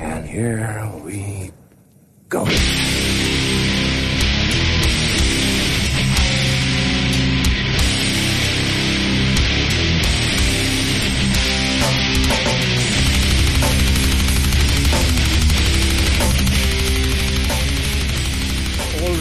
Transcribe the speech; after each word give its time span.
And 0.00 0.24
here 0.24 0.90
we 1.04 1.50
go. 2.28 2.46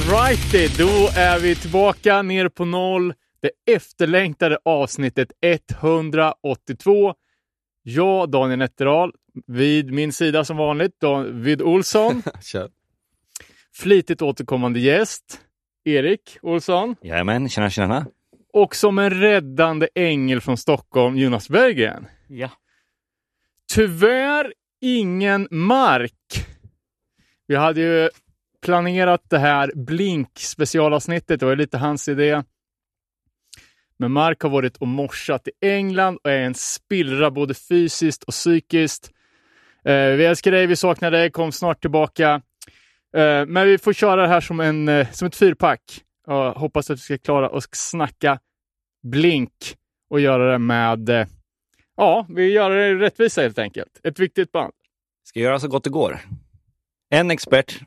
Alrighty, 0.10 0.68
då 0.78 1.10
är 1.16 1.40
vi 1.40 1.56
tillbaka 1.56 2.22
ner 2.22 2.50
på 2.50 2.66
noll. 2.66 3.14
Det 3.42 3.74
efterlängtade 3.74 4.58
avsnittet 4.66 5.32
182. 5.42 7.14
Jag, 7.84 8.30
Daniel 8.30 8.60
Nätterdal, 8.60 9.12
vid 9.48 9.92
min 9.92 10.14
sida 10.14 10.44
som 10.44 10.58
vanligt, 10.58 11.00
David 11.00 11.62
Olsson. 11.62 12.24
Kör. 12.42 12.70
Flitigt 13.74 14.22
återkommande 14.22 14.80
gäst, 14.80 15.42
Erik 15.84 16.38
Olsson. 16.42 16.96
Jajamän, 17.02 17.50
tjena 17.50 17.70
tjena. 17.70 18.06
Och 18.54 18.76
som 18.76 19.00
en 19.00 19.10
räddande 19.10 19.88
ängel 19.96 20.42
från 20.42 20.58
Stockholm, 20.58 21.18
Jonas 21.18 21.50
Berggren. 21.50 22.08
Ja. 22.28 22.50
Tyvärr 23.74 24.54
ingen 24.82 25.48
Mark. 25.52 26.46
Vi 27.48 27.56
hade 27.56 27.82
ju 27.82 28.10
planerat 28.62 29.30
det 29.30 29.40
här 29.40 29.72
Blink 29.76 30.40
specialavsnittet, 30.40 31.40
det 31.40 31.46
var 31.46 31.56
lite 31.56 31.78
hans 31.78 32.08
idé. 32.08 32.44
Men 33.98 34.12
Mark 34.12 34.42
har 34.42 34.50
varit 34.50 34.78
och 34.78 34.88
morsat 34.88 35.48
i 35.48 35.52
England 35.68 36.20
och 36.24 36.32
är 36.32 36.40
en 36.40 36.54
spillra 36.54 37.32
både 37.32 37.54
fysiskt 37.54 38.24
och 38.24 38.34
psykiskt. 38.34 39.12
Eh, 39.88 40.16
vi 40.16 40.26
älskar 40.26 40.52
dig, 40.52 40.68
vi 40.68 40.76
saknar 40.76 41.12
dig, 41.12 41.32
kom 41.32 41.52
snart 41.52 41.82
tillbaka. 41.82 42.42
Eh, 43.18 43.46
men 43.46 43.68
vi 43.68 43.78
får 43.78 43.94
köra 43.94 44.22
det 44.22 44.28
här 44.28 44.42
som, 44.42 44.60
en, 44.60 44.88
eh, 44.88 45.12
som 45.12 45.28
ett 45.28 45.36
fyrpack. 45.36 45.82
Och 46.28 46.36
hoppas 46.36 46.90
att 46.90 46.98
vi 46.98 47.02
ska 47.02 47.18
klara 47.18 47.50
att 47.50 47.76
snacka 47.76 48.40
Blink 49.04 49.52
och 50.10 50.20
göra 50.20 50.52
det 50.52 50.58
med, 50.58 51.10
eh, 51.10 51.28
ja, 51.98 52.26
vi 52.30 52.52
gör 52.52 52.70
det 52.70 52.96
rättvisa 52.96 53.42
helt 53.42 53.60
enkelt. 53.60 54.00
Ett 54.04 54.20
viktigt 54.20 54.52
band. 54.52 54.74
Ska 55.24 55.40
göra 55.40 55.60
så 55.60 55.68
gott 55.68 55.84
det 55.84 55.90
går. 55.90 56.20
En 57.10 57.32
expert 57.32 57.80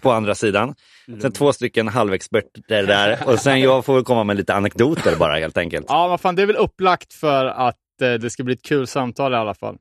på 0.00 0.12
andra 0.12 0.34
sidan. 0.34 0.74
Sen 1.20 1.32
två 1.32 1.52
stycken 1.52 1.88
halvexperter 1.88 2.86
där 2.86 3.28
och 3.28 3.38
sen 3.38 3.60
jag 3.60 3.84
får 3.84 3.94
väl 3.94 4.04
komma 4.04 4.24
med 4.24 4.36
lite 4.36 4.54
anekdoter 4.54 5.16
bara 5.16 5.38
helt 5.38 5.56
enkelt. 5.56 5.86
Ja, 5.88 6.08
vad 6.08 6.20
fan, 6.20 6.36
det 6.36 6.42
är 6.42 6.46
väl 6.46 6.56
upplagt 6.56 7.12
för 7.12 7.46
att 7.46 7.76
eh, 8.02 8.12
det 8.12 8.30
ska 8.30 8.44
bli 8.44 8.54
ett 8.54 8.64
kul 8.64 8.86
samtal 8.86 9.32
i 9.32 9.36
alla 9.36 9.54
fall. 9.54 9.78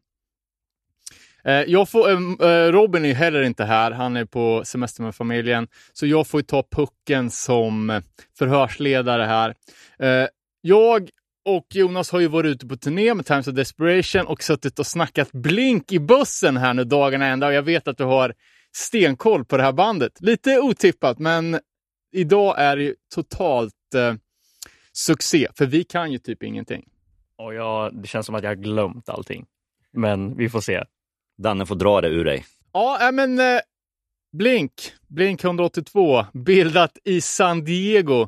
Eh, 1.44 1.54
jag 1.54 1.90
får, 1.90 2.10
eh, 2.10 2.50
eh, 2.50 2.72
Robin 2.72 3.06
är 3.06 3.14
heller 3.14 3.42
inte 3.42 3.66
här, 3.66 3.92
han 3.92 4.18
är 4.18 4.26
på 4.26 4.62
semester 4.66 5.04
med 5.04 5.16
familjen, 5.16 5.68
så 5.94 6.06
jag 6.06 6.28
får 6.28 6.42
ta 6.42 6.64
pucken 6.72 7.32
som 7.32 8.02
förhörsledare 8.38 9.24
här. 9.24 9.56
Jag 10.62 11.10
och 11.46 11.66
Jonas 11.74 12.12
har 12.12 12.20
ju 12.20 12.28
varit 12.28 12.50
ute 12.50 12.68
på 12.68 12.78
turné 12.78 13.14
med 13.14 13.26
Times 13.26 13.48
of 13.48 13.56
Desperation 13.56 14.28
och 14.28 14.44
suttit 14.44 14.80
och 14.80 14.88
snackat 14.88 15.32
Blink 15.32 15.92
i 15.92 16.00
bussen 16.00 16.58
här 16.58 16.74
nu 16.74 16.84
dagarna 16.84 17.26
ända 17.26 17.48
och 17.48 17.54
jag 17.54 17.62
vet 17.62 17.88
att 17.88 17.98
du 17.98 18.04
har 18.04 18.34
stenkoll 18.72 19.46
på 19.46 19.58
det 19.58 19.64
här 19.64 19.72
bandet. 19.72 20.22
Lite 20.22 20.60
otippat, 20.60 21.20
men 21.20 21.60
idag 22.12 22.56
är 22.58 22.78
det 22.78 22.84
ju 22.84 22.96
totalt 23.16 23.74
eh, 23.96 24.14
succé, 24.94 25.48
för 25.56 25.66
vi 25.66 25.84
kan 25.84 26.12
ju 26.12 26.18
typ 26.18 26.44
ingenting. 26.44 26.86
Och 27.36 27.54
jag, 27.54 28.02
det 28.02 28.08
känns 28.08 28.26
som 28.26 28.36
att 28.36 28.44
jag 28.44 28.50
har 28.50 28.56
glömt 28.56 29.10
allting. 29.10 29.46
Men 29.94 30.38
vi 30.38 30.50
får 30.50 30.62
se. 30.62 30.84
Danne 31.44 31.66
får 31.66 31.76
dra 31.76 32.02
det 32.02 32.08
ur 32.08 32.26
dig. 32.26 32.46
Ja, 32.74 33.10
men 33.14 33.40
eh, 33.40 33.60
Blink, 34.38 34.72
Blink 35.08 35.44
182, 35.44 36.26
bildat 36.34 36.98
i 37.04 37.22
San 37.22 37.64
Diego 37.64 38.28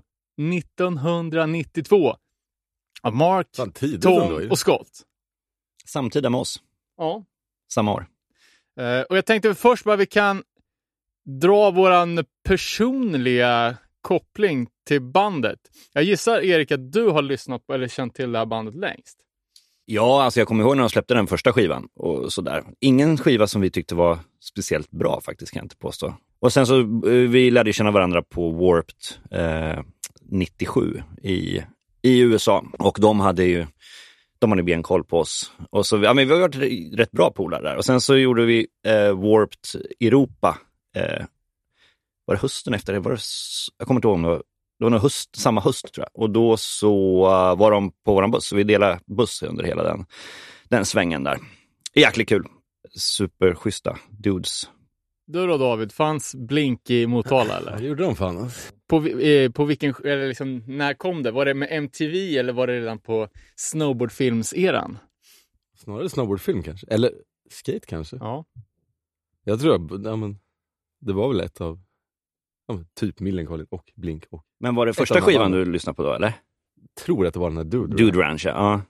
1992 0.54 2.16
av 3.02 3.16
Mark, 3.16 3.48
Tom 4.02 4.48
och 4.52 4.60
Scott. 4.60 5.02
Samtida 5.86 6.30
med 6.30 6.40
oss, 6.40 6.62
Ja. 6.98 7.24
samma 7.74 7.94
år. 7.94 8.08
Eh, 8.80 9.02
och 9.02 9.18
jag 9.18 9.26
tänkte 9.26 9.56
först 9.56 9.84
bara 9.84 9.96
vi 9.96 10.06
kan 10.06 10.44
dra 11.42 11.72
våran 11.72 12.26
personliga 12.44 13.78
koppling 14.02 14.68
till 14.88 15.02
bandet. 15.02 15.60
Jag 15.94 16.04
gissar 16.04 16.42
Erik 16.42 16.72
att 16.72 16.92
du 16.92 17.08
har 17.08 17.22
lyssnat 17.22 17.68
på 17.68 17.74
eller 17.74 17.88
känt 17.88 18.16
till 18.16 18.32
det 18.32 18.38
här 18.40 18.46
bandet 18.46 18.76
längst. 18.76 19.18
Ja, 19.86 20.24
alltså 20.24 20.40
jag 20.40 20.48
kommer 20.48 20.64
ihåg 20.64 20.76
när 20.76 20.84
de 20.84 20.90
släppte 20.90 21.14
den 21.14 21.28
första 21.28 21.54
skivan 21.54 21.88
och 21.96 22.34
sådär. 22.34 22.64
Ingen 22.80 23.18
skiva 23.18 23.48
som 23.48 23.62
vi 23.62 23.70
tyckte 23.70 23.96
var 23.96 24.20
speciellt 24.44 24.92
bra 24.92 25.22
faktiskt, 25.22 25.52
kan 25.52 25.60
jag 25.60 25.66
inte 25.66 25.78
påstå. 25.78 26.14
Och 26.40 26.54
sen 26.54 26.68
så, 26.68 26.80
eh, 26.80 27.12
vi 27.12 27.52
lärde 27.52 27.74
känna 27.74 27.92
varandra 27.92 28.22
på 28.22 28.52
Warped 28.52 28.96
eh, 29.32 29.84
97 30.22 31.02
i, 31.24 31.62
i 32.02 32.20
USA 32.20 32.66
och 32.80 32.98
de 33.02 33.20
hade 33.20 33.44
ju 33.44 33.66
de 34.40 34.52
hade 34.52 34.64
benkoll 34.64 35.04
på 35.04 35.20
oss. 35.20 35.52
Och 35.70 35.86
så, 35.86 35.98
ja, 36.04 36.14
men 36.14 36.28
vi 36.28 36.34
har 36.34 36.42
varit 36.42 37.00
rätt 37.00 37.12
bra 37.12 37.32
polare 37.32 37.62
där. 37.62 37.76
Och 37.76 37.86
sen 37.86 38.02
så 38.02 38.18
gjorde 38.18 38.46
vi 38.46 38.68
eh, 38.86 39.20
Warped 39.20 39.82
Europa. 40.00 40.58
Eh, 40.96 41.26
var 42.26 42.36
det 42.36 42.42
hösten 42.42 42.74
efter 42.74 42.94
det? 42.94 43.00
Var 43.00 43.12
det, 43.12 43.20
jag 43.78 43.88
kommer 43.88 43.98
inte 43.98 44.08
ihåg 44.08 44.16
om 44.16 44.22
det 44.22 44.28
var, 44.28 44.44
det 44.82 44.86
var 44.86 44.90
nog 44.90 45.02
höst, 45.02 45.36
samma 45.36 45.62
höst 45.62 45.94
tror 45.94 46.08
jag. 46.12 46.24
Och 46.24 46.30
då 46.30 46.58
så 46.58 47.26
eh, 47.26 47.58
var 47.58 47.72
de 47.72 47.92
på 47.92 48.14
våran 48.14 48.32
buss. 48.32 48.46
Så 48.46 48.56
vi 48.56 48.64
delade 48.64 49.00
buss 49.06 49.44
under 49.44 49.64
hela 49.64 49.84
den, 49.84 50.06
den 50.70 50.86
svängen 50.86 51.24
där. 51.24 51.38
Jäkligt 51.96 52.30
kul. 52.30 52.44
Superschyssta 52.96 53.98
dudes. 54.10 54.70
Du 55.28 55.48
då 55.48 55.58
David, 55.58 55.92
fanns 55.92 56.36
Blink 56.36 56.90
i 56.90 57.08
Motala 57.08 57.58
eller? 57.58 57.78
Det 57.78 57.84
gjorde 57.84 58.04
de 58.04 58.16
fan 58.16 58.38
alltså. 58.38 58.74
På, 58.88 59.06
eh, 59.06 59.52
på 59.52 59.66
vilken, 59.66 59.96
eller 60.06 60.28
liksom, 60.28 60.64
när 60.68 60.94
kom 60.94 61.24
det? 61.24 61.32
Var 61.32 61.46
det 61.46 61.54
med 61.54 61.68
MTV 61.72 62.38
eller 62.38 62.54
var 62.54 62.68
det 62.68 62.80
redan 62.80 63.00
på 63.00 63.28
snowboardfilmseran? 63.56 64.98
Snarare 65.78 66.10
snowboardfilm 66.10 66.64
kanske. 66.64 66.88
Eller 66.88 67.12
skate 67.50 67.88
kanske. 67.88 68.18
Ja. 68.20 68.46
Jag 69.44 69.60
tror 69.60 69.76
att, 69.76 70.06
ja, 70.06 70.16
men, 70.16 70.40
det 71.02 71.14
var 71.14 71.28
väl 71.28 71.40
ett 71.40 71.62
av, 71.62 71.80
typ 72.94 73.20
Millencolin 73.20 73.68
och 73.70 73.92
Blink 73.96 74.26
och 74.30 74.46
Men 74.60 74.76
var 74.76 74.86
det 74.86 74.94
första 74.94 75.22
skivan 75.22 75.52
du 75.52 75.66
lyssnade 75.66 75.96
på 75.96 76.04
då 76.04 76.14
eller? 76.14 76.34
tror 77.06 77.28
att 77.28 77.34
det 77.34 77.40
var 77.40 77.50
den 77.50 77.58
här 77.58 77.64
Dude. 77.64 77.96
Dude 77.96 78.22
Ranch, 78.22 78.46
ja. 78.46 78.82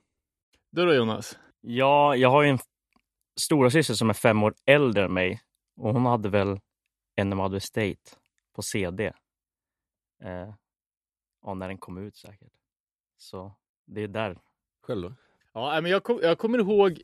Du 0.72 0.86
då 0.86 0.94
Jonas? 0.94 1.40
Ja, 1.62 2.16
jag 2.16 2.30
har 2.30 2.44
ju 2.44 2.50
en 2.50 2.60
stora 3.40 3.70
syster 3.70 3.94
som 3.94 4.10
är 4.10 4.14
fem 4.14 4.44
år 4.44 4.54
äldre 4.66 5.06
än 5.06 5.14
mig 5.14 5.42
och 5.76 5.94
hon 5.94 6.06
hade 6.06 6.30
väl 6.30 6.60
Enema 7.16 7.60
State 7.60 7.96
på 8.56 8.62
CD. 8.62 9.14
Eh, 10.24 10.54
ja, 11.42 11.54
när 11.54 11.68
den 11.68 11.78
kom 11.78 11.98
ut 11.98 12.16
säkert. 12.16 12.54
Så 13.18 13.56
det 13.86 14.02
är 14.02 14.08
där. 14.08 14.38
Själv 14.84 15.02
då? 15.02 15.16
Ja, 15.54 15.82
men 15.82 15.92
jag, 15.92 16.04
kom, 16.04 16.20
jag 16.22 16.38
kommer 16.38 16.60
ihåg 16.60 17.02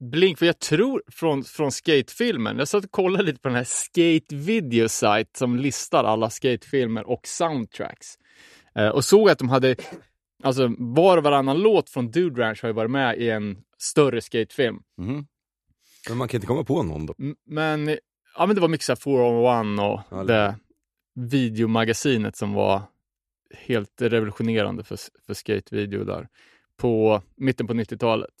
Blink, 0.00 0.38
för 0.38 0.46
jag 0.46 0.58
tror 0.58 1.02
från, 1.06 1.44
från 1.44 1.72
skatefilmen. 1.72 2.58
Jag 2.58 2.68
satt 2.68 2.84
och 2.84 2.90
kollade 2.90 3.22
lite 3.24 3.40
på 3.40 3.48
den 3.48 3.56
här 3.56 3.64
Skate 3.64 4.34
Video 4.36 4.88
Site 4.88 5.38
som 5.38 5.56
listar 5.56 6.04
alla 6.04 6.30
skatefilmer 6.30 7.08
och 7.08 7.26
soundtracks. 7.26 8.06
Eh, 8.74 8.88
och 8.88 9.04
såg 9.04 9.30
att 9.30 9.38
de 9.38 9.48
hade, 9.48 9.76
alltså 10.42 10.74
var 10.78 11.16
och 11.16 11.22
varannan 11.22 11.58
låt 11.58 11.90
från 11.90 12.10
Dude 12.10 12.42
Ranch 12.42 12.62
har 12.62 12.68
ju 12.68 12.72
varit 12.72 12.90
med 12.90 13.18
i 13.18 13.30
en 13.30 13.58
större 13.78 14.20
skatefilm. 14.20 14.76
Mhm. 14.98 15.26
Men 16.08 16.18
man 16.18 16.28
kan 16.28 16.38
inte 16.38 16.46
komma 16.46 16.64
på 16.64 16.82
någon 16.82 17.06
då. 17.06 17.14
M- 17.18 17.36
Men, 17.46 17.88
ja, 18.36 18.46
men 18.46 18.54
det 18.54 18.60
var 18.60 18.68
mycket 18.68 18.84
så 18.86 18.92
här 18.92 18.96
401 18.96 19.80
och 19.80 20.16
Ja, 20.18 20.24
det 20.24 20.54
videomagasinet 21.14 22.36
som 22.36 22.52
var 22.52 22.82
helt 23.54 24.02
revolutionerande 24.02 24.84
för, 24.84 24.98
för 25.26 25.34
skatevideo 25.34 26.04
där 26.04 26.28
på 26.76 27.22
mitten 27.36 27.66
på 27.66 27.72
90-talet. 27.74 28.34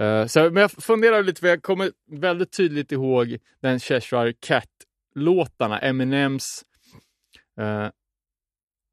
Uh, 0.00 0.26
så, 0.26 0.50
men 0.50 0.56
jag 0.56 0.70
funderar 0.70 1.22
lite, 1.22 1.40
för 1.40 1.48
jag 1.48 1.62
kommer 1.62 1.92
väldigt 2.10 2.52
tydligt 2.52 2.92
ihåg 2.92 3.38
den 3.60 3.80
Cheshire 3.80 4.32
Cat-låtarna, 4.32 5.78
Eminems, 5.78 6.64
uh, 7.60 7.88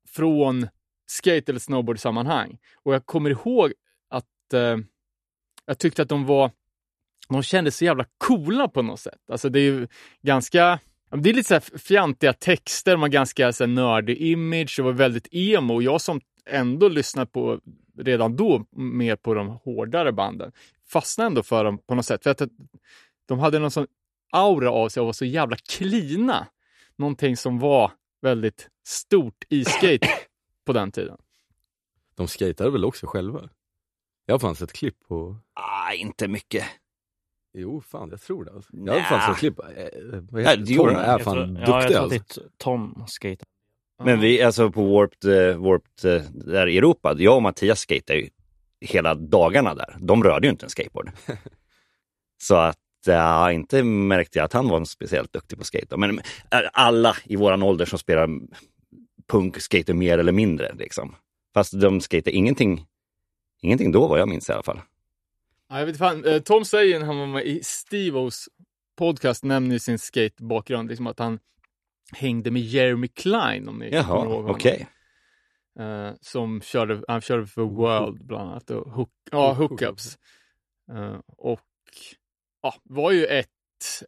från 0.10 0.68
skate 1.08 1.52
eller 1.52 1.60
snowboard-sammanhang. 1.60 2.58
Och 2.84 2.94
jag 2.94 3.06
kommer 3.06 3.30
ihåg 3.30 3.74
att 4.10 4.54
uh, 4.54 4.78
jag 5.66 5.80
tyckte 5.80 6.02
att 6.02 6.10
de 6.10 6.26
var 6.26 6.52
de 7.30 7.44
kändes 7.44 7.78
så 7.78 7.86
jävla 7.86 8.06
coola 8.18 8.68
på 8.68 8.82
något 8.82 9.00
sätt. 9.00 9.20
Alltså 9.32 9.50
det 9.50 9.60
är 9.60 9.64
ju 9.64 9.88
ganska, 10.22 10.80
det 11.10 11.30
är 11.30 11.34
lite 11.34 11.48
så 11.48 11.54
här 11.54 11.78
fjantiga 11.78 12.34
texter, 12.34 12.92
de 12.92 13.02
har 13.02 13.10
ganska 13.10 13.54
så 13.54 13.64
här 13.64 13.72
nördig 13.72 14.18
image, 14.18 14.74
det 14.78 14.84
var 14.84 14.92
väldigt 14.92 15.28
emo. 15.32 15.82
Jag 15.82 16.02
som 16.02 16.22
ändå 16.46 16.88
lyssnar 16.88 17.26
på, 17.26 17.60
redan 17.98 18.36
då, 18.36 18.66
mer 18.72 19.16
på 19.16 19.34
de 19.34 19.48
hårdare 19.48 20.12
banden, 20.12 20.52
fastnade 20.88 21.28
ändå 21.28 21.44
för 21.44 21.64
dem 21.64 21.78
på 21.78 21.96
något 21.96 22.06
sätt. 22.06 22.24
För 22.24 22.30
att 22.30 22.42
de 23.26 23.40
hade 23.40 23.60
någon 23.60 23.72
sån 23.72 23.88
aura 24.32 24.72
av 24.72 24.90
sig 24.90 25.02
och 25.02 25.06
var 25.06 25.14
så 25.14 25.26
jävla 25.26 25.58
klina. 25.70 26.48
Någonting 26.96 27.38
som 27.38 27.60
var 27.60 27.92
väldigt 28.22 28.70
stort 28.88 29.44
i 29.50 29.66
skate 29.66 30.08
på 30.66 30.74
den 30.74 30.92
tiden. 30.92 31.18
De 32.16 32.28
skatade 32.28 32.70
väl 32.72 32.86
också 32.86 33.08
själva? 33.08 33.50
Jag 34.26 34.34
har 34.34 34.40
fan 34.40 34.56
sett 34.56 34.74
klipp 34.74 35.00
på, 35.08 35.38
Ah, 35.54 35.94
inte 35.94 36.28
mycket. 36.28 36.66
Jo, 37.54 37.82
fan 37.82 38.10
jag 38.10 38.22
tror 38.22 38.46
det. 38.46 38.52
Alltså. 38.52 38.70
Jag 38.74 38.94
hade 38.94 39.04
fan 39.06 39.34
sett 39.34 39.40
klipp. 39.40 39.60
Eh, 39.60 39.66
vad 40.32 40.42
Ja, 40.42 40.50
heter 40.50 40.58
det 40.66 40.76
Tom 40.76 40.88
är 40.88 41.08
Jag 41.08 41.22
fan 41.22 41.34
tror- 41.34 41.48
Ja, 41.48 41.60
jag 41.60 41.82
duktig 41.82 41.96
tror 41.96 42.04
alltså. 42.04 42.20
att 42.20 42.36
det 42.36 42.42
är 42.42 42.50
Tom 42.58 43.04
skate. 43.08 43.46
Men 44.04 44.20
vi, 44.20 44.42
alltså 44.42 44.72
på 44.72 44.84
Warped, 44.84 45.50
eh, 45.50 45.58
Warped 45.58 46.16
eh, 46.16 46.22
där 46.32 46.68
i 46.68 46.78
Europa, 46.78 47.16
jag 47.18 47.36
och 47.36 47.42
Mattias 47.42 47.86
skejtade 47.86 48.20
ju 48.20 48.30
hela 48.82 49.16
dagarna 49.16 49.76
där. 49.76 49.96
De 50.00 50.24
rörde 50.24 50.48
ju 50.48 50.52
inte 50.52 50.66
en 50.66 50.70
skateboard. 50.70 51.12
Så 52.42 52.56
att, 52.56 52.78
ja, 53.06 53.52
inte 53.52 53.84
märkte 53.84 54.40
jag 54.40 54.46
att 54.46 54.54
han 54.54 54.68
var 54.68 54.86
speciellt 54.86 55.34
duktig 55.34 55.58
på 55.58 55.64
skate. 55.64 55.98
Men 55.98 56.20
eh, 56.20 56.24
alla 56.74 57.16
i 57.24 57.36
våran 57.36 57.64
ålder 57.64 57.86
som 57.86 58.00
spelar 58.00 58.30
punk 59.28 59.62
skater 59.62 59.94
mer 59.94 60.18
eller 60.18 60.32
mindre. 60.32 60.76
Liksom. 60.76 61.16
Fast 61.54 61.82
de 61.82 62.02
skater 62.02 62.32
ingenting, 62.32 62.86
ingenting 63.62 63.92
då 63.92 64.08
vad 64.08 64.20
jag 64.20 64.30
minns 64.30 64.50
i 64.50 64.54
alla 64.54 64.64
fall. 64.64 64.82
Ja, 65.70 65.80
jag 65.80 65.86
vet 65.86 65.98
fan, 65.98 66.26
eh, 66.26 66.40
Tom 66.40 66.66
säger 66.66 67.00
när 67.00 67.06
han 67.06 67.20
var 67.20 67.28
med 67.28 67.46
i 67.46 67.60
Stevos 67.64 68.50
podcast, 68.98 69.44
nämner 69.44 69.80
sin 69.80 70.00
skatebakgrund, 70.00 70.90
liksom 70.90 71.08
att 71.08 71.20
han 71.20 71.40
hängde 72.14 72.52
med 72.52 72.62
Jeremy 72.62 73.08
Klein 73.08 73.70
om 73.70 73.80
ni 73.80 73.90
kommer 73.90 74.04
Jaha, 74.04 74.26
ihåg 74.26 74.34
honom. 74.34 74.52
okej. 74.52 74.88
Eh, 75.80 76.12
som 76.22 76.62
körde, 76.62 77.04
han 77.08 77.22
körde 77.22 77.48
för 77.48 77.62
World 77.62 78.26
bland 78.26 78.50
annat. 78.50 78.70
Och 78.70 78.92
hook, 78.92 79.10
ja, 79.32 79.54
hookups. 79.54 80.18
Eh, 80.92 81.20
och 81.38 81.62
ja, 82.62 82.76
var 82.84 83.12
ju 83.12 83.26
ett, 83.26 83.50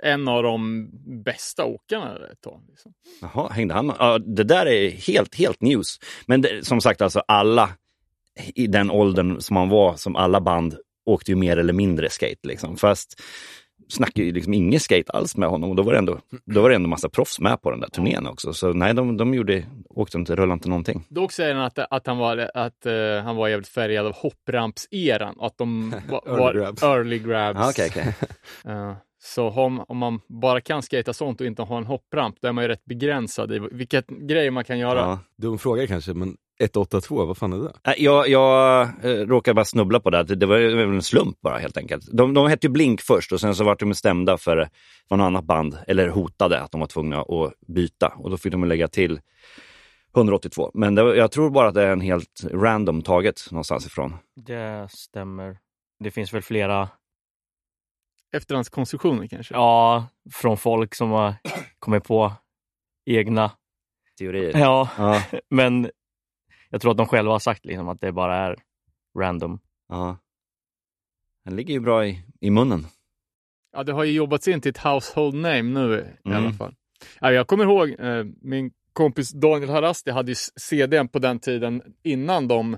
en 0.03 0.27
av 0.27 0.44
de 0.44 0.89
bästa 1.23 1.65
åkarna 1.65 2.27
ett 2.31 2.41
tag. 2.41 2.63
Liksom. 2.67 2.94
Jaha, 3.21 3.49
hängde 3.49 3.73
han 3.73 3.85
med? 3.88 3.95
Ja, 4.00 4.17
det 4.17 4.43
där 4.43 4.65
är 4.65 4.89
helt, 4.89 5.35
helt 5.35 5.61
news. 5.61 6.00
Men 6.25 6.41
det, 6.41 6.65
som 6.65 6.81
sagt, 6.81 7.01
alltså 7.01 7.19
alla 7.27 7.69
i 8.55 8.67
den 8.67 8.91
åldern 8.91 9.41
som 9.41 9.53
man 9.53 9.69
var, 9.69 9.95
som 9.95 10.15
alla 10.15 10.41
band, 10.41 10.77
åkte 11.05 11.31
ju 11.31 11.35
mer 11.35 11.57
eller 11.57 11.73
mindre 11.73 12.09
skate. 12.09 12.47
Liksom. 12.47 12.77
Fast 12.77 13.21
snackade 13.89 14.25
ju 14.25 14.31
liksom 14.34 14.54
ingen 14.54 14.80
skate 14.80 15.12
alls 15.12 15.38
med 15.38 15.50
honom. 15.50 15.69
Och 15.69 15.75
då 15.75 15.84
var 15.84 15.92
det 15.94 16.00
ändå, 16.00 16.19
då 16.45 16.62
var 16.62 16.69
det 16.69 16.75
ändå 16.75 16.89
massa 16.89 17.10
proffs 17.10 17.39
med 17.39 17.62
på 17.62 17.72
den 17.72 17.80
där 17.80 17.88
turnén 17.88 18.28
också. 18.28 18.54
Så 18.54 18.74
nej, 18.74 18.94
de, 18.94 19.18
de 19.18 19.34
gjorde, 19.34 19.66
åkte 19.89 20.18
inte, 20.18 20.36
rullade 20.36 20.54
inte 20.54 20.69
någonting. 20.69 21.06
Dock 21.10 21.31
säger 21.31 21.56
han 21.56 21.63
att, 21.63 21.80
att, 21.80 22.07
han, 22.07 22.18
var, 22.18 22.51
att 22.54 22.86
eh, 22.86 22.94
han 23.24 23.36
var 23.36 23.48
jävligt 23.48 23.68
färgad 23.68 24.06
av 24.06 24.13
hopprampseran 24.16 25.36
och 25.38 25.45
att 25.45 25.57
de 25.57 25.89
var, 26.10 26.22
Early 26.25 26.39
var 26.39 26.54
grabs. 26.54 26.84
early 26.84 27.19
grabs. 27.19 27.60
Ja, 27.60 27.69
okej, 27.69 27.88
okej. 27.89 28.16
Eh, 28.74 28.94
så 29.19 29.50
om, 29.50 29.84
om 29.88 29.98
man 29.98 30.19
bara 30.28 30.62
kan 30.62 30.81
skata 30.84 31.13
sånt 31.13 31.42
och 31.42 31.48
inte 31.48 31.62
ha 31.62 31.78
en 31.78 31.86
hoppramp, 31.86 32.36
då 32.42 32.48
är 32.48 32.51
man 32.51 32.63
ju 32.63 32.68
rätt 32.68 32.86
begränsad 32.86 33.51
i 33.51 33.60
vilka 33.72 34.04
grejer 34.07 34.51
man 34.51 34.63
kan 34.63 34.80
göra. 34.80 35.00
Ja. 35.00 35.19
Dum 35.38 35.57
fråga 35.57 35.88
kanske, 35.88 36.13
men 36.13 36.38
182, 36.59 37.25
vad 37.25 37.38
fan 37.38 37.54
är 37.54 37.57
det? 37.57 37.74
Nej, 37.86 37.95
Jag, 37.98 38.30
jag 38.30 38.81
eh, 39.04 39.09
råkade 39.09 39.54
bara 39.56 39.65
snubbla 39.65 40.00
på 40.00 40.09
det. 40.09 40.24
Det, 40.24 40.45
var 40.45 40.57
ju 40.57 40.81
en 40.81 41.01
slump 41.01 41.42
bara 41.42 41.57
helt 41.57 41.77
enkelt. 41.77 42.06
De, 42.12 42.33
de 42.33 42.48
hette 42.48 42.68
ju 42.68 42.71
Blink 42.71 43.01
först 43.01 43.31
och 43.31 43.39
sen 43.42 43.56
så 43.56 43.63
vart 43.63 43.80
de 43.80 43.94
stämda 43.94 44.38
för, 44.38 44.69
för 45.09 45.15
något 45.15 45.25
annat 45.25 45.45
band, 45.45 45.77
eller 45.88 46.07
hotade 46.09 46.62
att 46.62 46.71
de 46.71 46.80
var 46.80 46.88
tvungna 46.88 47.21
att 47.21 47.54
byta 47.68 48.07
och 48.07 48.30
då 48.30 48.38
fick 48.38 48.51
de 48.51 48.63
lägga 48.63 48.88
till 48.88 49.19
182. 50.15 50.71
Men 50.74 50.95
det, 50.95 51.01
jag 51.15 51.31
tror 51.31 51.50
bara 51.50 51.68
att 51.68 51.74
det 51.74 51.83
är 51.83 51.92
en 51.92 52.01
helt 52.01 52.44
random 52.51 53.01
taget 53.01 53.42
någonstans 53.51 53.86
ifrån. 53.86 54.15
Det 54.36 54.88
stämmer. 54.92 55.57
Det 56.00 56.12
finns 56.12 56.33
väl 56.33 56.42
flera, 56.42 56.89
Efterhandskonstruktioner 58.36 59.27
kanske. 59.27 59.53
ja, 59.53 60.07
från 60.33 60.57
folk 60.57 60.95
som 60.95 61.12
har 61.12 61.33
kommit 61.80 62.03
på 62.03 62.33
egna. 63.06 63.51
Teorier. 64.19 64.51
Ja, 64.60 64.89
Ja, 64.98 65.21
men 65.50 65.89
jag 66.69 66.81
tror 66.81 66.91
att 66.91 66.97
de 66.97 67.05
själva 67.07 67.31
har 67.31 67.39
sagt 67.39 67.65
liksom 67.65 67.87
att 67.89 68.01
det 68.01 68.11
bara 68.11 68.35
är 68.35 68.55
random. 69.19 69.59
ja. 69.89 70.17
Den 71.45 71.55
ligger 71.55 71.73
ju 71.73 71.79
bra 71.79 72.05
i, 72.05 72.23
i 72.41 72.49
munnen. 72.49 72.87
Ja, 73.73 73.83
det 73.83 73.93
har 73.93 74.03
ju 74.03 74.11
jobbats 74.11 74.47
in 74.47 74.61
till 74.61 74.69
ett 74.69 74.77
household 74.83 75.35
name 75.35 75.61
nu 75.63 75.93
i 76.25 76.27
Mm. 76.29 76.43
alla 76.43 76.53
fall. 76.53 76.75
Ja, 77.19 77.31
jag 77.31 77.47
kommer 77.47 77.63
ihåg 77.63 77.89
eh, 77.99 78.25
min 78.41 78.71
kompis 78.93 79.31
Daniel 79.31 79.69
Harasti 79.69 80.11
hade 80.11 80.31
ju 80.31 80.35
CDn 80.55 81.07
på 81.07 81.19
den 81.19 81.39
tiden 81.39 81.81
innan 82.03 82.47
de, 82.47 82.77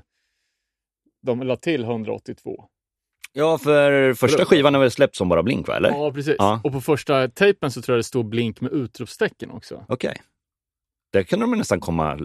de 1.21 1.43
la 1.43 1.55
till 1.55 1.83
182. 1.83 2.65
Ja, 3.33 3.57
för 3.57 4.13
första 4.13 4.45
skivan 4.45 4.75
är 4.75 4.79
väl 4.79 4.91
släppt 4.91 5.15
som 5.15 5.29
bara 5.29 5.43
Blink, 5.43 5.67
va? 5.67 5.75
Eller? 5.77 5.89
Ja, 5.89 6.11
precis. 6.13 6.35
Ja. 6.37 6.61
Och 6.63 6.71
på 6.71 6.81
första 6.81 7.27
tejpen 7.27 7.71
så 7.71 7.81
tror 7.81 7.93
jag 7.93 7.99
det 7.99 8.03
stod 8.03 8.25
blink 8.29 8.61
med 8.61 8.71
utropstecken 8.71 9.51
också. 9.51 9.85
Okej. 9.87 10.21
Där 11.13 11.23
kunde 11.23 11.45
de 11.45 11.57
nästan 11.57 11.79
komma... 11.79 12.19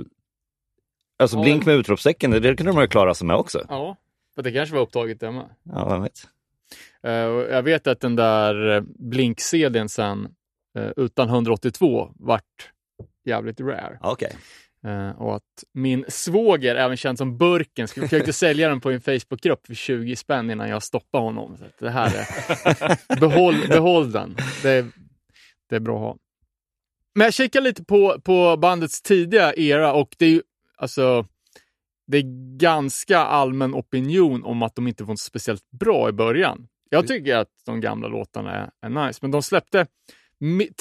Alltså. 1.17 1.43
Blink 1.43 1.67
med 1.67 1.75
utropstecken, 1.75 2.31
det, 2.31 2.57
kunde 2.57 2.73
de 2.73 2.81
ju 2.81 2.87
klara 2.87 3.15
sig 3.15 3.27
med 3.27 3.37
också. 3.37 3.67
Ja, 3.69 3.97
för 4.35 4.43
det 4.43 4.53
kanske 4.53 4.75
var 4.75 4.83
upptaget 4.83 5.21
där 5.21 5.31
med. 5.31 5.49
Ja, 5.63 5.89
vem 5.89 6.03
vet. 6.03 6.29
Eh, 7.03 7.13
jag 7.55 7.63
vet 7.63 7.87
att 7.87 8.01
den 8.01 8.17
där 8.17 8.77
eh, 8.77 8.83
blink-CDn 8.99 9.89
sen 9.89 10.29
eh, 10.79 10.91
utan 10.97 11.29
182 11.29 12.11
vart 12.15 12.71
jävligt 13.25 13.61
rare. 13.61 13.99
Eh, 14.85 15.21
och 15.21 15.37
att 15.37 15.65
min 15.73 16.05
svåger, 16.09 16.77
även 16.77 16.97
känd 16.97 17.19
som 17.19 17.39
Burken, 17.39 17.89
skulle 17.89 18.09
försökte 18.09 18.33
sälja 18.33 18.69
den 18.69 18.81
på 18.81 18.91
en 18.91 19.01
Facebookgrupp 19.01 19.67
för 19.67 19.75
20 19.75 20.17
spänn 20.17 20.51
innan 20.51 20.69
jag 20.69 20.83
stoppade 20.83 21.25
honom. 21.25 21.57
Så 21.57 21.85
det 21.85 21.91
här 21.91 22.07
är, 22.15 23.21
behåll, 23.21 23.69
behåll 23.69 24.13
den. 24.13 24.37
Det 24.63 24.71
är, 24.71 24.87
det 25.69 25.77
är 25.77 25.81
bra 25.81 25.97
att 25.97 26.03
ha. 26.03 26.17
Men 27.15 27.25
jag 27.25 27.35
kikar 27.35 27.61
lite 27.61 27.85
på, 27.85 28.21
på 28.21 28.57
bandets 28.57 29.03
tidiga 29.03 29.55
era 29.55 29.93
och 29.93 30.15
det 30.19 30.25
är 30.25 30.31
ju 30.31 30.43
alltså 30.77 31.27
det 32.07 32.19
är 32.19 32.57
ganska 32.59 33.19
allmän 33.19 33.75
opinion 33.75 34.45
om 34.45 34.63
att 34.63 34.75
de 34.75 34.89
inte 34.89 35.05
var 35.05 35.17
speciellt 35.17 35.71
bra 35.71 36.09
i 36.09 36.13
början. 36.13 36.69
Jag 36.91 37.07
tycker 37.07 37.37
att 37.37 37.49
de 37.67 37.81
gamla 37.81 38.09
låtarna 38.09 38.53
är, 38.53 38.71
är 38.81 39.07
nice, 39.07 39.19
men 39.23 39.31
de 39.31 39.43
släppte 39.43 39.87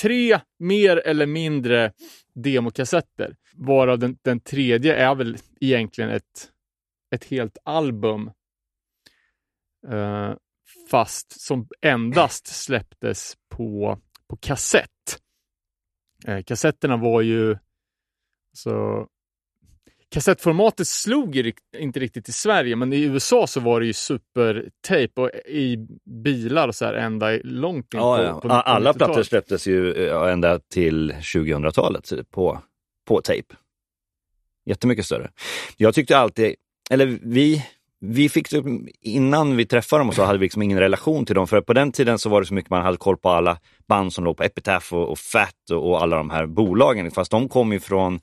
tre 0.02 0.40
mer 0.60 0.98
eller 0.98 1.26
mindre 1.26 1.94
demokassetter, 2.34 3.36
varav 3.54 4.00
den, 4.00 4.18
den 4.22 4.40
tredje 4.40 4.96
är 4.96 5.16
väl 5.16 5.38
egentligen 5.62 6.10
ett, 6.10 6.52
ett 7.16 7.24
helt 7.24 7.58
album. 7.64 8.32
Eh, 9.88 10.34
fast 10.92 11.42
som 11.42 11.68
endast 11.82 12.48
släpptes 12.48 13.38
på, 13.50 14.00
på 14.28 14.38
kassett. 14.38 15.20
Eh, 16.28 16.44
kassetterna 16.44 16.98
var 16.98 17.22
ju 17.22 17.58
så 18.54 19.08
Kassettformatet 20.14 20.88
slog 20.88 21.36
ju 21.36 21.54
inte 21.78 22.00
riktigt 22.00 22.30
i 22.30 22.32
Sverige, 22.32 22.76
men 22.76 22.94
i 22.94 23.02
USA 23.04 23.48
så 23.48 23.60
var 23.60 23.80
det 23.80 23.86
ju 23.86 23.94
supertape 23.94 25.22
och 25.22 25.30
i 25.46 25.78
bilar 26.24 26.68
och 26.68 26.76
så 26.76 26.86
här 26.86 26.94
ända 26.94 27.40
långt 27.44 27.94
in 27.94 28.00
Ja, 28.00 28.18
på, 28.18 28.24
ja. 28.24 28.34
på, 28.34 28.48
på 28.48 28.54
Alla 28.54 28.92
90-talet. 28.92 28.98
plattor 28.98 29.24
släpptes 29.24 29.68
ju 29.68 29.94
ja, 29.94 30.30
ända 30.30 30.60
till 30.60 31.12
2000-talet 31.12 32.12
på, 32.32 32.62
på 33.08 33.22
tejp. 33.22 33.56
Jättemycket 34.66 35.06
större. 35.06 35.32
Jag 35.78 35.94
tyckte 35.96 36.18
alltid, 36.18 36.56
eller 36.90 37.20
vi, 37.22 37.66
vi 38.00 38.30
fick 38.30 38.50
typ, 38.50 38.66
innan 39.02 39.58
vi 39.58 39.66
träffade 39.66 40.00
dem 40.02 40.10
och 40.10 40.16
så 40.16 40.24
hade 40.24 40.40
vi 40.40 40.46
liksom 40.46 40.62
ingen 40.62 40.80
relation 40.80 41.26
till 41.26 41.36
dem. 41.36 41.48
För 41.48 41.62
på 41.62 41.74
den 41.74 41.92
tiden 41.92 42.20
så 42.20 42.30
var 42.30 42.42
det 42.42 42.48
så 42.48 42.54
mycket 42.54 42.72
man 42.72 42.82
hade 42.82 42.98
koll 42.98 43.18
på 43.18 43.30
alla 43.30 43.58
band 43.88 44.14
som 44.14 44.24
låg 44.24 44.38
på 44.38 44.44
Epitaph 44.44 44.94
och, 44.94 45.10
och 45.12 45.20
Fat 45.20 45.70
och, 45.72 45.90
och 45.90 46.02
alla 46.02 46.18
de 46.18 46.30
här 46.30 46.46
bolagen. 46.46 47.12
Fast 47.12 47.32
de 47.32 47.50
kom 47.50 47.72
ju 47.74 47.80
från, 47.80 48.20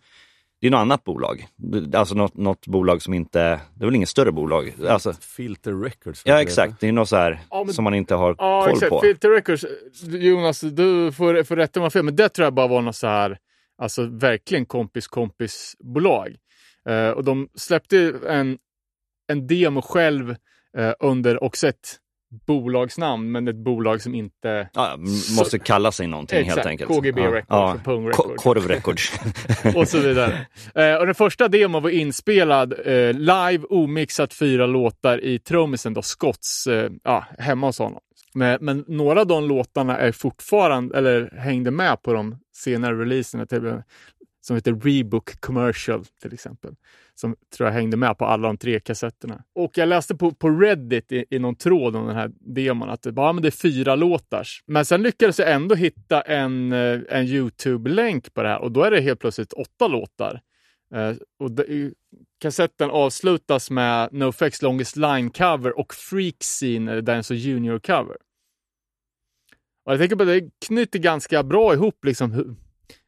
det 0.60 0.66
är 0.66 0.70
något 0.70 0.78
annat 0.78 1.04
bolag. 1.04 1.46
Alltså 1.94 2.14
något, 2.14 2.36
något 2.36 2.66
bolag 2.66 3.02
som 3.02 3.14
inte, 3.14 3.38
det 3.74 3.84
är 3.84 3.86
väl 3.86 3.94
inget 3.94 4.08
större 4.08 4.32
bolag. 4.32 4.72
Alltså, 4.88 5.12
Filter 5.12 5.72
Records. 5.82 6.22
ja 6.24 6.42
exakt, 6.42 6.80
det 6.80 6.88
är 6.88 6.92
något 6.92 7.08
så 7.08 7.16
här 7.16 7.40
Ja, 7.50 7.64
men- 7.64 7.74
som 7.74 7.84
man 7.84 7.94
inte 7.94 8.14
har 8.14 8.34
Ja, 8.38 8.62
koll 8.64 8.72
exakt. 8.72 8.90
på. 8.90 9.00
Filter 9.00 9.30
Records, 9.30 9.64
Jonas, 10.02 10.60
du 10.60 11.12
får, 11.12 11.42
får 11.42 11.56
rätta 11.56 11.80
mig 11.80 11.82
om 11.82 11.82
jag 11.82 11.86
har 11.86 11.90
fel, 11.90 12.02
men 12.04 12.16
det 12.16 12.28
tror 12.28 12.44
jag 12.46 12.54
bara 12.54 12.66
var 12.66 12.82
något 12.82 12.96
så 12.96 13.06
här, 13.06 13.38
alltså 13.78 14.06
verkligen 14.06 14.66
kompis-kompis-bolag. 14.66 16.36
Eh, 16.88 17.08
och 17.10 17.24
de 17.24 17.48
släppte 17.54 18.14
en, 18.28 18.58
en 19.32 19.46
demo 19.46 19.82
själv 19.82 20.30
eh, 20.76 20.92
under 21.00 21.64
ett 21.68 21.96
bolagsnamn, 22.46 23.32
men 23.32 23.48
ett 23.48 23.56
bolag 23.56 24.02
som 24.02 24.14
inte... 24.14 24.68
Ja, 24.72 24.96
måste 25.38 25.58
kalla 25.58 25.92
sig 25.92 26.06
någonting 26.06 26.36
helt 26.36 26.48
Exakt, 26.48 26.66
enkelt. 26.66 26.90
KGB 26.90 27.20
ja. 27.20 27.26
Records 27.26 27.82
ja. 27.86 27.92
Records. 27.92 28.42
Korv 28.42 28.68
Records. 28.68 29.12
och 29.76 29.88
så 29.88 29.98
vidare. 29.98 30.46
Eh, 30.74 30.94
och 30.94 31.06
den 31.06 31.14
första 31.14 31.48
demon 31.48 31.82
var 31.82 31.90
inspelad 31.90 32.72
eh, 32.72 33.12
live, 33.12 33.64
omixat, 33.70 34.34
fyra 34.34 34.66
låtar 34.66 35.24
i 35.24 35.38
trummisen 35.38 35.94
då, 35.94 36.02
Scotts, 36.02 36.66
eh, 36.66 36.90
ja, 37.04 37.24
hemma 37.38 37.66
hos 37.66 37.78
honom. 37.78 38.00
Men, 38.34 38.58
men 38.60 38.84
några 38.88 39.20
av 39.20 39.26
de 39.26 39.44
låtarna 39.44 39.98
är 39.98 40.12
fortfarande, 40.12 40.98
eller 40.98 41.30
hängde 41.36 41.70
med 41.70 42.02
på 42.02 42.12
de 42.12 42.36
senare 42.56 43.00
releaserna, 43.00 43.46
till, 43.46 43.82
som 44.50 44.56
heter 44.56 44.74
Rebook 44.74 45.40
Commercial 45.40 46.04
till 46.22 46.34
exempel. 46.34 46.74
Som 47.14 47.36
tror 47.56 47.68
jag 47.68 47.74
hängde 47.74 47.96
med 47.96 48.18
på 48.18 48.24
alla 48.24 48.48
de 48.48 48.56
tre 48.56 48.80
kassetterna. 48.80 49.42
Och 49.54 49.78
jag 49.78 49.88
läste 49.88 50.14
på, 50.14 50.30
på 50.30 50.50
Reddit 50.50 51.12
i, 51.12 51.24
i 51.30 51.38
någon 51.38 51.56
tråd 51.56 51.96
om 51.96 52.06
den 52.06 52.16
här 52.16 52.30
demon 52.40 52.88
att 52.88 53.02
det, 53.02 53.12
bara, 53.12 53.32
men 53.32 53.42
det 53.42 53.48
är 53.48 53.50
fyra 53.50 53.94
låtars. 53.96 54.62
Men 54.66 54.84
sen 54.84 55.02
lyckades 55.02 55.38
jag 55.38 55.52
ändå 55.52 55.74
hitta 55.74 56.20
en, 56.20 56.72
eh, 56.72 57.00
en 57.08 57.26
YouTube-länk 57.26 58.34
på 58.34 58.42
det 58.42 58.48
här 58.48 58.60
och 58.60 58.72
då 58.72 58.82
är 58.82 58.90
det 58.90 59.00
helt 59.00 59.20
plötsligt 59.20 59.52
åtta 59.52 59.88
låtar. 59.88 60.40
Uh, 60.94 61.16
och 61.38 61.50
de, 61.50 61.94
kassetten 62.40 62.90
avslutas 62.90 63.70
med 63.70 64.12
NoFX 64.12 64.62
Longest 64.62 64.96
Line-cover 64.96 65.78
och 65.78 65.94
Freak 65.94 66.36
Scene, 66.40 67.00
Dance 67.00 67.34
Junior-cover. 67.34 68.16
Och 69.84 69.92
jag 69.92 69.98
tänker 69.98 70.16
på 70.16 70.22
att 70.22 70.28
det 70.28 70.50
knyter 70.66 70.98
ganska 70.98 71.42
bra 71.42 71.74
ihop 71.74 72.04
liksom, 72.04 72.32
hur, 72.32 72.54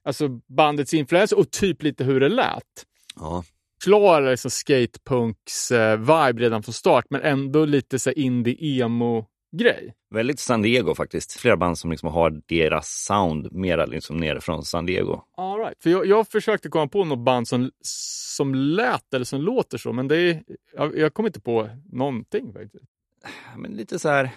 alltså 0.04 0.28
bandets 0.28 0.94
influenser 0.94 1.38
och 1.38 1.50
typ 1.50 1.82
lite 1.82 2.04
hur 2.04 2.21
det 2.21 2.28
lät. 2.28 2.87
Ja. 3.16 3.44
Klar 3.85 4.23
liksom 4.23 4.50
skatepunks 4.50 5.71
eh, 5.71 5.99
vibe 5.99 6.42
redan 6.42 6.62
från 6.62 6.73
start, 6.73 7.04
men 7.11 7.21
ändå 7.21 7.64
lite 7.64 7.99
så 7.99 8.11
här 8.11 8.18
indie-emo-grej. 8.18 9.94
Väldigt 10.11 10.40
San 10.40 10.62
Diego 10.62 10.94
faktiskt. 10.94 11.32
Flera 11.32 11.56
band 11.56 11.78
som 11.78 11.90
liksom 11.90 12.09
har 12.09 12.42
deras 12.47 12.88
sound 12.88 13.52
mera 13.52 13.87
liksom 13.87 14.16
nere 14.16 14.40
från 14.40 14.62
San 14.62 14.87
Diego. 14.87 15.23
All 15.37 15.59
right. 15.59 15.82
För 15.82 15.90
jag, 15.90 16.06
jag 16.06 16.28
försökte 16.28 16.68
komma 16.68 16.88
på 16.88 17.04
något 17.04 17.25
band 17.25 17.49
som, 17.49 17.71
som 17.80 18.54
lät 18.54 19.14
eller 19.14 19.25
som 19.25 19.40
låter 19.40 19.78
så, 19.78 19.92
men 19.92 20.09
det 20.09 20.16
är, 20.16 20.42
jag, 20.76 20.99
jag 20.99 21.14
kom 21.14 21.26
inte 21.26 21.40
på 21.40 21.68
någonting 21.92 22.52
faktiskt. 22.52 22.85
Men 23.56 23.73
lite 23.73 23.99
så 23.99 24.09
här, 24.09 24.30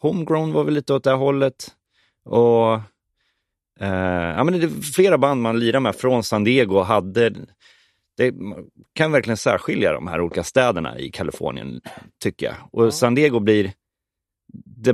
Homegrown 0.00 0.52
var 0.52 0.64
väl 0.64 0.74
lite 0.74 0.94
åt 0.94 1.04
det 1.04 1.10
här 1.10 1.16
hållet. 1.16 1.68
Och 2.24 2.80
eh, 3.80 3.88
ja, 4.36 4.44
men 4.44 4.60
det 4.60 4.66
är 4.66 4.92
flera 4.92 5.18
band 5.18 5.42
man 5.42 5.58
lirar 5.58 5.80
med 5.80 5.96
från 5.96 6.24
San 6.24 6.44
Diego 6.44 6.80
hade 6.80 7.34
det 8.16 8.32
man 8.32 8.64
kan 8.94 9.12
verkligen 9.12 9.36
särskilja 9.36 9.92
de 9.92 10.06
här 10.06 10.20
olika 10.20 10.44
städerna 10.44 10.98
i 10.98 11.10
Kalifornien, 11.10 11.80
tycker 12.22 12.46
jag. 12.46 12.56
Och 12.72 12.94
San 12.94 13.14
Diego 13.14 13.40
blir, 13.40 13.72
det, 14.64 14.92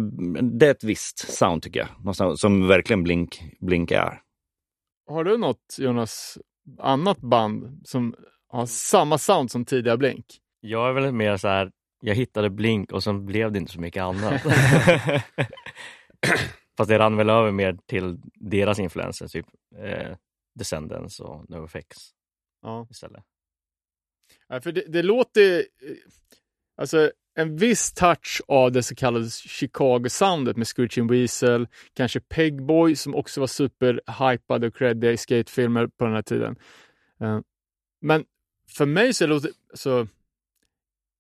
det 0.58 0.66
är 0.66 0.70
ett 0.70 0.85
visst 0.85 1.18
sound 1.18 1.62
tycker 1.62 1.80
jag, 1.80 1.88
Någonstans 1.99 2.40
som 2.40 2.68
verkligen 2.68 3.02
Blink, 3.02 3.42
Blink 3.61 3.90
är. 3.90 4.20
Har 5.11 5.25
du 5.25 5.37
något, 5.37 5.76
Jonas, 5.78 6.38
annat 6.78 7.20
band 7.20 7.80
som 7.85 8.14
har 8.49 8.66
samma 8.66 9.18
sound 9.18 9.50
som 9.50 9.64
tidiga 9.64 9.97
Blink? 9.97 10.26
Jag 10.61 10.88
är 10.88 10.92
väl 10.92 11.12
mer 11.12 11.37
så 11.37 11.49
här, 11.49 11.70
jag 12.00 12.14
hittade 12.14 12.50
Blink 12.50 12.92
och 12.92 13.04
sen 13.04 13.26
blev 13.26 13.52
det 13.52 13.58
inte 13.58 13.73
så 13.73 13.80
mycket 13.80 14.02
annat. 14.02 14.42
Fast 16.78 16.88
det 16.88 16.99
rann 16.99 17.16
väl 17.16 17.30
över 17.30 17.50
mer 17.52 17.78
till 17.87 18.18
deras 18.35 18.78
influenser, 18.78 19.28
typ 19.28 19.47
eh, 19.76 20.16
Descendants 20.54 21.20
och 21.20 21.50
NoFX 21.50 21.97
Ja. 22.62 22.87
istället. 22.90 23.25
Ja, 24.49 24.61
för 24.61 24.73
det, 24.73 24.85
det 24.88 25.02
låter... 25.02 25.58
eh, 25.58 25.64
Alltså, 26.76 27.11
en 27.35 27.56
viss 27.56 27.92
touch 27.92 28.42
av 28.49 28.73
det 28.73 28.82
så 28.82 28.94
kallade 28.94 29.30
Chicago-soundet 29.30 30.56
med 30.56 30.66
Screeching 30.66 31.06
Weasel, 31.06 31.68
kanske 31.94 32.20
Pegboy 32.20 32.97
som 32.97 33.14
också 33.14 33.40
var 33.40 33.47
superhypad 33.47 34.64
och 34.64 34.75
creddiga 34.76 35.12
i 35.12 35.16
skatefilmer 35.16 35.87
på 35.87 36.04
den 36.04 36.14
här 36.14 36.23
tiden. 36.23 36.56
Eh, 37.20 37.40
Men 38.00 38.25
för 38.76 38.87
mig 38.87 39.14
så 39.14 39.26
låter 39.26 39.50
så 39.75 40.06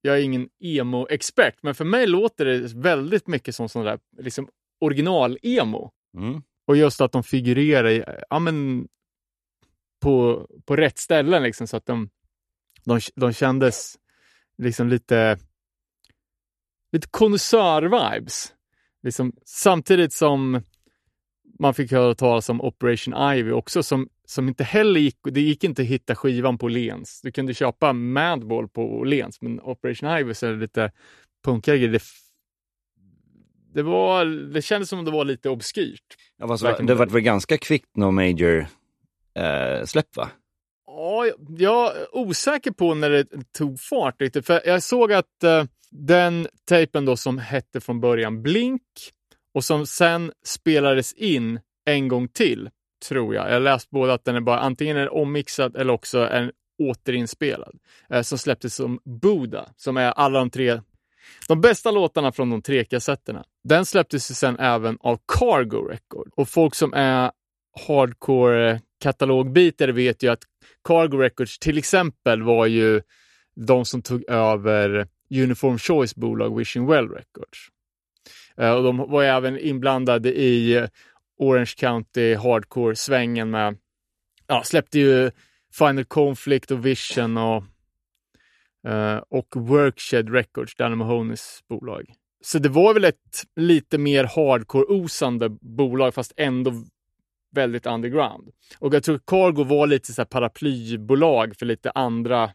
jag 0.00 0.18
är 0.18 0.22
ingen 0.22 0.48
emo-expert, 0.60 1.54
men 1.62 1.74
för 1.74 1.84
mig 1.84 2.06
låter 2.06 2.44
det 2.44 2.72
väldigt 2.74 3.26
mycket 3.26 3.54
som 3.54 3.68
sån 3.68 3.84
där 3.84 3.98
liksom 4.18 4.48
original-emo. 4.80 5.90
Mm. 6.16 6.42
Och 6.66 6.76
just 6.76 7.00
att 7.00 7.12
de 7.12 7.22
figurerar 7.22 7.88
i, 7.88 8.04
ja, 8.30 8.38
men, 8.38 8.88
på, 10.00 10.46
på 10.64 10.76
rätt 10.76 10.98
ställen, 10.98 11.42
liksom, 11.42 11.66
så 11.66 11.76
att 11.76 11.86
de, 11.86 12.10
de, 12.84 13.00
de 13.14 13.32
kändes 13.32 13.96
liksom 14.58 14.88
lite, 14.88 15.38
lite 16.92 17.08
konnässör-vibes. 17.08 18.52
Liksom, 19.02 19.32
samtidigt 19.44 20.12
som 20.12 20.60
man 21.58 21.74
fick 21.74 21.92
höra 21.92 22.14
talas 22.14 22.48
om 22.48 22.60
Operation 22.60 23.32
Ivy 23.34 23.52
också, 23.52 23.82
som, 23.82 24.08
som 24.24 24.48
inte 24.48 24.64
heller 24.64 25.00
gick, 25.00 25.18
det 25.22 25.40
gick 25.40 25.64
inte 25.64 25.82
att 25.82 25.88
hitta 25.88 26.14
skivan 26.14 26.58
på 26.58 26.68
Lens. 26.68 27.20
Du 27.22 27.32
kunde 27.32 27.54
köpa 27.54 27.92
Madball 27.92 28.68
på 28.68 29.04
Lens, 29.04 29.40
men 29.40 29.60
Operation 29.60 30.18
Ivy 30.18 30.34
så 30.34 30.46
är 30.46 30.50
det 30.50 30.58
lite 30.58 30.92
punkigare. 31.44 31.86
Det, 31.86 32.02
det, 33.78 33.82
var, 33.82 34.24
det 34.24 34.62
kändes 34.62 34.88
som 34.88 34.98
om 34.98 35.04
det 35.04 35.10
var 35.10 35.24
lite 35.24 35.48
obskyrt. 35.48 36.16
Ja, 36.38 36.46
Back 36.62 36.80
in 36.80 36.86
det 36.86 36.94
var 36.94 37.06
väl 37.06 37.20
ganska 37.20 37.58
kvickt 37.58 37.96
No 37.96 38.10
Major 38.10 38.66
eh, 39.34 39.84
släpp 39.84 40.16
va? 40.16 40.30
Ja, 40.86 41.26
jag- 41.58 41.96
är 41.96 42.16
osäker 42.16 42.70
på 42.70 42.94
när 42.94 43.10
det 43.10 43.26
tog 43.58 43.80
fart 43.80 44.20
riktigt. 44.20 44.46
För 44.46 44.62
jag 44.66 44.82
såg 44.82 45.12
att 45.12 45.44
eh, 45.44 45.64
den 45.90 46.48
tejpen 46.68 47.04
då 47.04 47.16
som 47.16 47.38
hette 47.38 47.80
från 47.80 48.00
början 48.00 48.42
Blink 48.42 48.82
och 49.54 49.64
som 49.64 49.86
sen 49.86 50.32
spelades 50.44 51.12
in 51.12 51.60
en 51.86 52.08
gång 52.08 52.28
till, 52.28 52.70
tror 53.08 53.34
jag. 53.34 53.50
Jag 53.50 53.62
läst 53.62 53.90
både 53.90 54.12
att 54.12 54.24
den 54.24 54.36
är 54.36 54.40
bara 54.40 54.60
antingen 54.60 54.96
är 54.96 55.14
ommixad 55.14 55.76
eller 55.76 55.92
också 55.92 56.28
en 56.28 56.50
återinspelad. 56.82 57.78
Eh, 58.10 58.22
som 58.22 58.38
släpptes 58.38 58.74
som 58.74 59.00
Buddha, 59.04 59.68
som 59.76 59.96
är 59.96 60.10
alla 60.12 60.38
de 60.38 60.50
tre 60.50 60.80
de 61.48 61.60
bästa 61.60 61.90
låtarna 61.90 62.32
från 62.32 62.50
de 62.50 62.62
tre 62.62 62.84
kassetterna. 62.84 63.44
Den 63.64 63.86
släpptes 63.86 64.30
ju 64.30 64.34
sen 64.34 64.58
även 64.58 64.98
av 65.00 65.18
Cargo 65.38 65.88
Record. 65.88 66.30
Och 66.36 66.48
folk 66.48 66.74
som 66.74 66.94
är 66.94 67.30
hardcore 67.86 68.80
katalogbitare 69.00 69.92
vet 69.92 70.22
ju 70.22 70.28
att 70.28 70.42
Cargo 70.84 71.18
Records 71.18 71.58
till 71.58 71.78
exempel 71.78 72.42
var 72.42 72.66
ju 72.66 73.02
de 73.56 73.84
som 73.84 74.02
tog 74.02 74.30
över 74.30 75.08
Uniform 75.30 75.78
Choice 75.78 76.14
bolag 76.14 76.58
Wishing 76.58 76.86
Well 76.86 77.08
Records. 77.08 77.68
Eh, 78.56 78.72
och 78.72 78.82
de 78.82 78.96
var 78.96 79.22
ju 79.22 79.28
även 79.28 79.58
inblandade 79.58 80.34
i 80.34 80.76
eh, 80.76 80.88
Orange 81.38 81.74
County 81.76 82.34
hardcore-svängen 82.34 83.50
med, 83.50 83.76
ja, 84.46 84.62
släppte 84.64 84.98
ju 84.98 85.30
Final 85.72 86.04
Conflict 86.04 86.70
och 86.70 86.86
Vision 86.86 87.36
och, 87.36 87.64
och 89.28 89.48
Workshed 89.56 90.32
Records, 90.32 90.74
Danny 90.74 90.96
Mahonis 90.96 91.60
bolag. 91.68 92.04
Så 92.40 92.58
det 92.58 92.68
var 92.68 92.94
väl 92.94 93.04
ett 93.04 93.42
lite 93.56 93.98
mer 93.98 94.24
hardcore-osande 94.24 95.48
bolag 95.60 96.14
fast 96.14 96.32
ändå 96.36 96.72
väldigt 97.54 97.86
underground. 97.86 98.48
Och 98.78 98.94
jag 98.94 99.02
tror 99.02 99.20
Cargo 99.26 99.64
var 99.64 99.86
lite 99.86 100.12
så 100.12 100.20
här 100.22 100.26
paraplybolag 100.26 101.56
för 101.56 101.66
lite 101.66 101.90
andra 101.90 102.50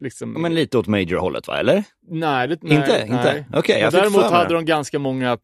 liksom... 0.00 0.32
Men 0.32 0.54
lite 0.54 0.78
åt 0.78 0.86
Major-hållet 0.86 1.48
va, 1.48 1.58
eller? 1.58 1.84
nej, 2.08 2.48
det, 2.48 2.58
nej, 2.62 2.76
inte? 2.76 3.00
Inte? 3.00 3.14
nej. 3.14 3.46
Okej, 3.52 3.74
Men 3.74 3.82
jag 3.82 3.92
Däremot 3.92 4.22
hade 4.22 4.54
de 4.54 4.64
ganska 4.64 4.98
många 4.98 5.38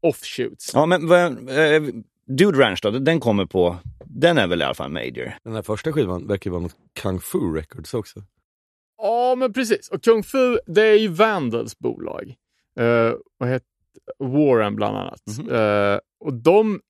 offshoots. 0.00 0.70
Ja, 0.74 0.86
men 0.86 1.08
vad- 1.08 1.48
eh, 1.48 1.82
Dude 2.26 2.58
Ranch 2.58 2.80
då, 2.82 2.90
den 2.90 3.20
kommer 3.20 3.46
på, 3.46 3.76
den 4.04 4.38
är 4.38 4.46
väl 4.46 4.60
i 4.60 4.64
alla 4.64 4.74
fall 4.74 4.90
Major? 4.90 5.34
Den 5.44 5.54
här 5.54 5.62
första 5.62 5.92
skivan 5.92 6.26
verkar 6.26 6.50
vara 6.50 6.60
något 6.60 6.76
Kung 7.02 7.20
Fu 7.20 7.38
Records 7.38 7.94
också. 7.94 8.22
Ja, 9.02 9.34
men 9.34 9.52
precis. 9.52 9.88
Och 9.88 10.04
Kung 10.04 10.22
Fu, 10.22 10.58
det 10.66 10.82
är 10.82 10.98
ju 10.98 11.08
Vandals 11.08 11.78
bolag. 11.78 12.34
Uh, 12.80 13.14
vad 13.38 13.48
heter 13.48 13.68
Warren 14.18 14.76
bland 14.76 14.96
annat. 14.96 15.22
Mhm. 15.38 15.54
Eh, 15.54 15.98
och 16.20 16.34
de, 16.34 16.80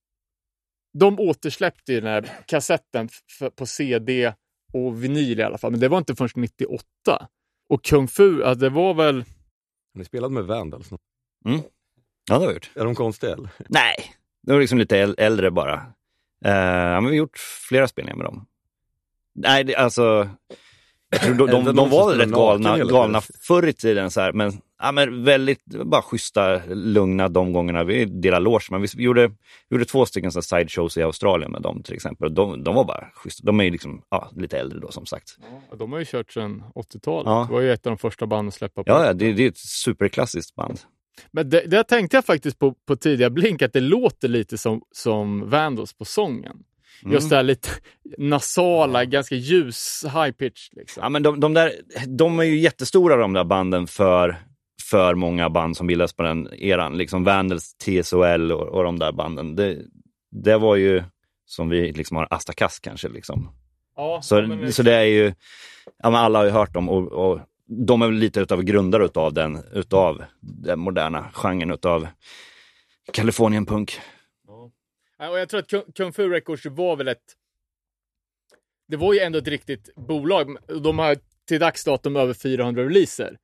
de 0.98 1.20
återsläppte 1.20 1.92
ju 1.92 2.00
den 2.00 2.10
här 2.10 2.30
kassetten 2.46 3.08
på 3.56 3.66
CD 3.66 4.34
och 4.72 5.04
vinyl 5.04 5.40
i 5.40 5.42
alla 5.42 5.58
fall, 5.58 5.70
men 5.70 5.80
det 5.80 5.88
var 5.88 5.98
inte 5.98 6.14
förrän 6.14 6.30
98. 6.34 7.28
Och 7.68 7.84
Kung 7.84 8.08
Fu, 8.08 8.40
ja, 8.40 8.54
det 8.54 8.68
var 8.68 8.94
väl... 8.94 9.16
Har 9.16 9.98
ni 9.98 10.04
spelat 10.04 10.32
med 10.32 10.44
Vandals? 10.44 10.90
Ja, 11.44 12.38
det 12.38 12.44
har 12.44 12.48
vi 12.48 12.54
gjort. 12.54 12.70
Är 12.74 12.84
de 12.84 12.94
konstiga 12.94 13.32
eller? 13.32 13.50
Nej, 13.68 14.14
de 14.42 14.52
var 14.52 14.60
liksom 14.60 14.78
lite 14.78 14.96
äl- 15.06 15.14
äldre 15.18 15.50
bara. 15.50 15.74
Uh, 15.74 15.82
men 16.44 17.04
vi 17.04 17.10
har 17.10 17.16
gjort 17.16 17.38
flera 17.38 17.88
spelningar 17.88 18.16
med 18.16 18.26
dem. 18.26 18.46
Nej, 19.34 19.64
det, 19.64 19.76
alltså... 19.76 20.28
De, 21.12 21.46
de, 21.46 21.76
de, 21.76 21.90
var 21.90 22.14
rätt 22.14 22.30
galna, 22.30 22.78
galna 22.78 23.20
förr 23.20 23.66
i 23.66 23.72
tiden, 23.72 24.10
så 24.10 24.20
här, 24.20 24.32
men, 24.32 24.52
ja, 24.82 24.92
men 24.92 25.24
väldigt 25.24 25.64
bara 25.64 26.02
schyssta, 26.02 26.60
lugna 26.66 27.28
de 27.28 27.52
gångerna 27.52 27.84
vi 27.84 28.04
delade 28.04 28.44
loge. 28.44 28.66
Men 28.70 28.80
vi 28.80 28.88
gjorde, 29.02 29.30
gjorde 29.70 29.84
två 29.84 30.06
stycken 30.06 30.32
så 30.32 30.42
sideshows 30.42 30.96
i 30.96 31.02
Australien 31.02 31.52
med 31.52 31.62
dem 31.62 31.82
till 31.82 31.94
exempel. 31.94 32.34
De, 32.34 32.64
de 32.64 32.74
var 32.74 32.84
bara 32.84 33.06
schyssta. 33.14 33.46
De 33.46 33.60
är 33.60 33.64
ju 33.64 33.70
liksom, 33.70 34.02
ja, 34.10 34.30
lite 34.36 34.58
äldre 34.58 34.78
då 34.78 34.90
som 34.90 35.06
sagt. 35.06 35.36
Ja, 35.70 35.76
de 35.76 35.92
har 35.92 35.98
ju 35.98 36.04
kört 36.04 36.32
sedan 36.32 36.62
80-talet. 36.74 37.26
Ja. 37.26 37.44
Det 37.48 37.52
var 37.54 37.60
ju 37.60 37.72
ett 37.72 37.86
av 37.86 37.90
de 37.90 37.98
första 37.98 38.26
banden 38.26 38.48
att 38.48 38.54
släppa 38.54 38.84
på. 38.84 38.90
Ja, 38.90 39.06
ja 39.06 39.12
det, 39.12 39.32
det 39.32 39.44
är 39.44 39.48
ett 39.48 39.58
superklassiskt 39.58 40.54
band. 40.54 40.80
Men 41.30 41.50
det, 41.50 41.60
det 41.66 41.84
tänkte 41.84 42.16
jag 42.16 42.24
faktiskt 42.24 42.58
på, 42.58 42.74
på 42.86 42.96
tidiga 42.96 43.30
Blink, 43.30 43.62
att 43.62 43.72
det 43.72 43.80
låter 43.80 44.28
lite 44.28 44.58
som, 44.58 44.82
som 44.92 45.50
Vandals 45.50 45.92
på 45.92 46.04
sången. 46.04 46.56
Mm. 47.02 47.14
Just 47.14 47.30
det 47.30 47.36
här 47.36 47.42
lite 47.42 47.68
nasala, 48.18 49.04
ganska 49.04 49.34
ljus, 49.34 50.04
high 50.04 50.30
pitch. 50.30 50.68
Liksom. 50.72 51.02
Ja, 51.02 51.08
men 51.08 51.22
de, 51.22 51.40
de, 51.40 51.54
där, 51.54 51.72
de 52.06 52.38
är 52.38 52.44
ju 52.44 52.58
jättestora 52.58 53.16
de 53.16 53.32
där 53.32 53.44
banden 53.44 53.86
för, 53.86 54.36
för 54.90 55.14
många 55.14 55.50
band 55.50 55.76
som 55.76 55.86
bildades 55.86 56.12
på 56.12 56.22
den 56.22 56.48
eran. 56.54 56.98
Liksom 56.98 57.24
Vandals, 57.24 57.74
TSOL 57.74 58.52
och, 58.52 58.68
och 58.68 58.84
de 58.84 58.98
där 58.98 59.12
banden. 59.12 59.56
Det, 59.56 59.78
det 60.30 60.58
var 60.58 60.76
ju 60.76 61.02
som 61.46 61.68
vi 61.68 61.92
liksom 61.92 62.16
har 62.16 62.26
Asta 62.30 62.52
Kass 62.52 62.78
kanske. 62.80 63.08
Liksom. 63.08 63.50
Ja, 63.96 64.20
Så, 64.22 64.42
men- 64.42 64.72
så 64.72 64.82
det 64.82 64.94
är 64.94 65.02
ju, 65.04 65.34
ja, 66.02 66.18
alla 66.18 66.38
har 66.38 66.44
ju 66.46 66.50
hört 66.50 66.72
dem 66.74 66.88
och, 66.88 67.12
och 67.12 67.40
de 67.66 68.02
är 68.02 68.06
väl 68.06 68.16
lite 68.16 68.40
utav 68.40 68.62
grundare 68.62 69.04
utav 69.04 69.32
den, 69.32 69.58
utav 69.72 70.22
den 70.40 70.78
moderna 70.80 71.30
genren 71.34 71.70
utav 71.70 72.08
Californian 73.12 73.66
punk. 73.66 74.00
Ja, 75.22 75.30
och 75.30 75.38
jag 75.38 75.48
tror 75.48 75.60
att 75.60 75.68
Kung- 75.94 76.12
Fu 76.12 76.28
Records 76.28 76.66
var 76.66 76.96
väl 76.96 77.08
ett... 77.08 77.22
Det 78.88 78.96
var 78.96 79.12
ju 79.14 79.20
ändå 79.20 79.38
ett 79.38 79.48
riktigt 79.48 79.94
bolag. 79.94 80.56
De 80.82 80.98
har 80.98 81.16
till 81.48 81.60
dags 81.60 81.84
datum 81.84 82.16
över 82.16 82.34
400 82.34 82.84
releaser. 82.84 83.38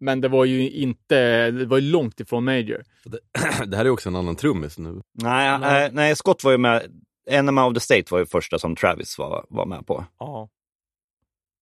men 0.00 0.20
det 0.20 0.28
var 0.28 0.44
ju 0.44 0.70
inte, 0.70 1.50
det 1.50 1.66
var 1.66 1.78
ju 1.78 1.90
långt 1.90 2.20
ifrån 2.20 2.44
Major. 2.44 2.82
Det 3.66 3.76
här 3.76 3.84
är 3.84 3.88
också 3.90 4.08
en 4.08 4.16
annan 4.16 4.36
trummis 4.36 4.78
nu. 4.78 4.92
Nej, 4.92 5.02
Nej. 5.22 5.58
nej. 5.60 5.90
nej, 5.92 6.16
Scott 6.16 6.44
var 6.44 6.52
ju 6.52 6.58
med. 6.58 7.02
Enema 7.30 7.66
of 7.66 7.74
the 7.74 7.80
State 7.80 8.04
var 8.10 8.18
ju 8.18 8.26
första 8.26 8.58
som 8.58 8.76
Travis 8.76 9.18
var, 9.18 9.46
var 9.48 9.66
med 9.66 9.86
på. 9.86 10.04
Ja. 10.18 10.48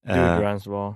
Eh, 0.07 0.15
Dude 0.17 0.43
Ranch 0.45 0.67
var 0.67 0.95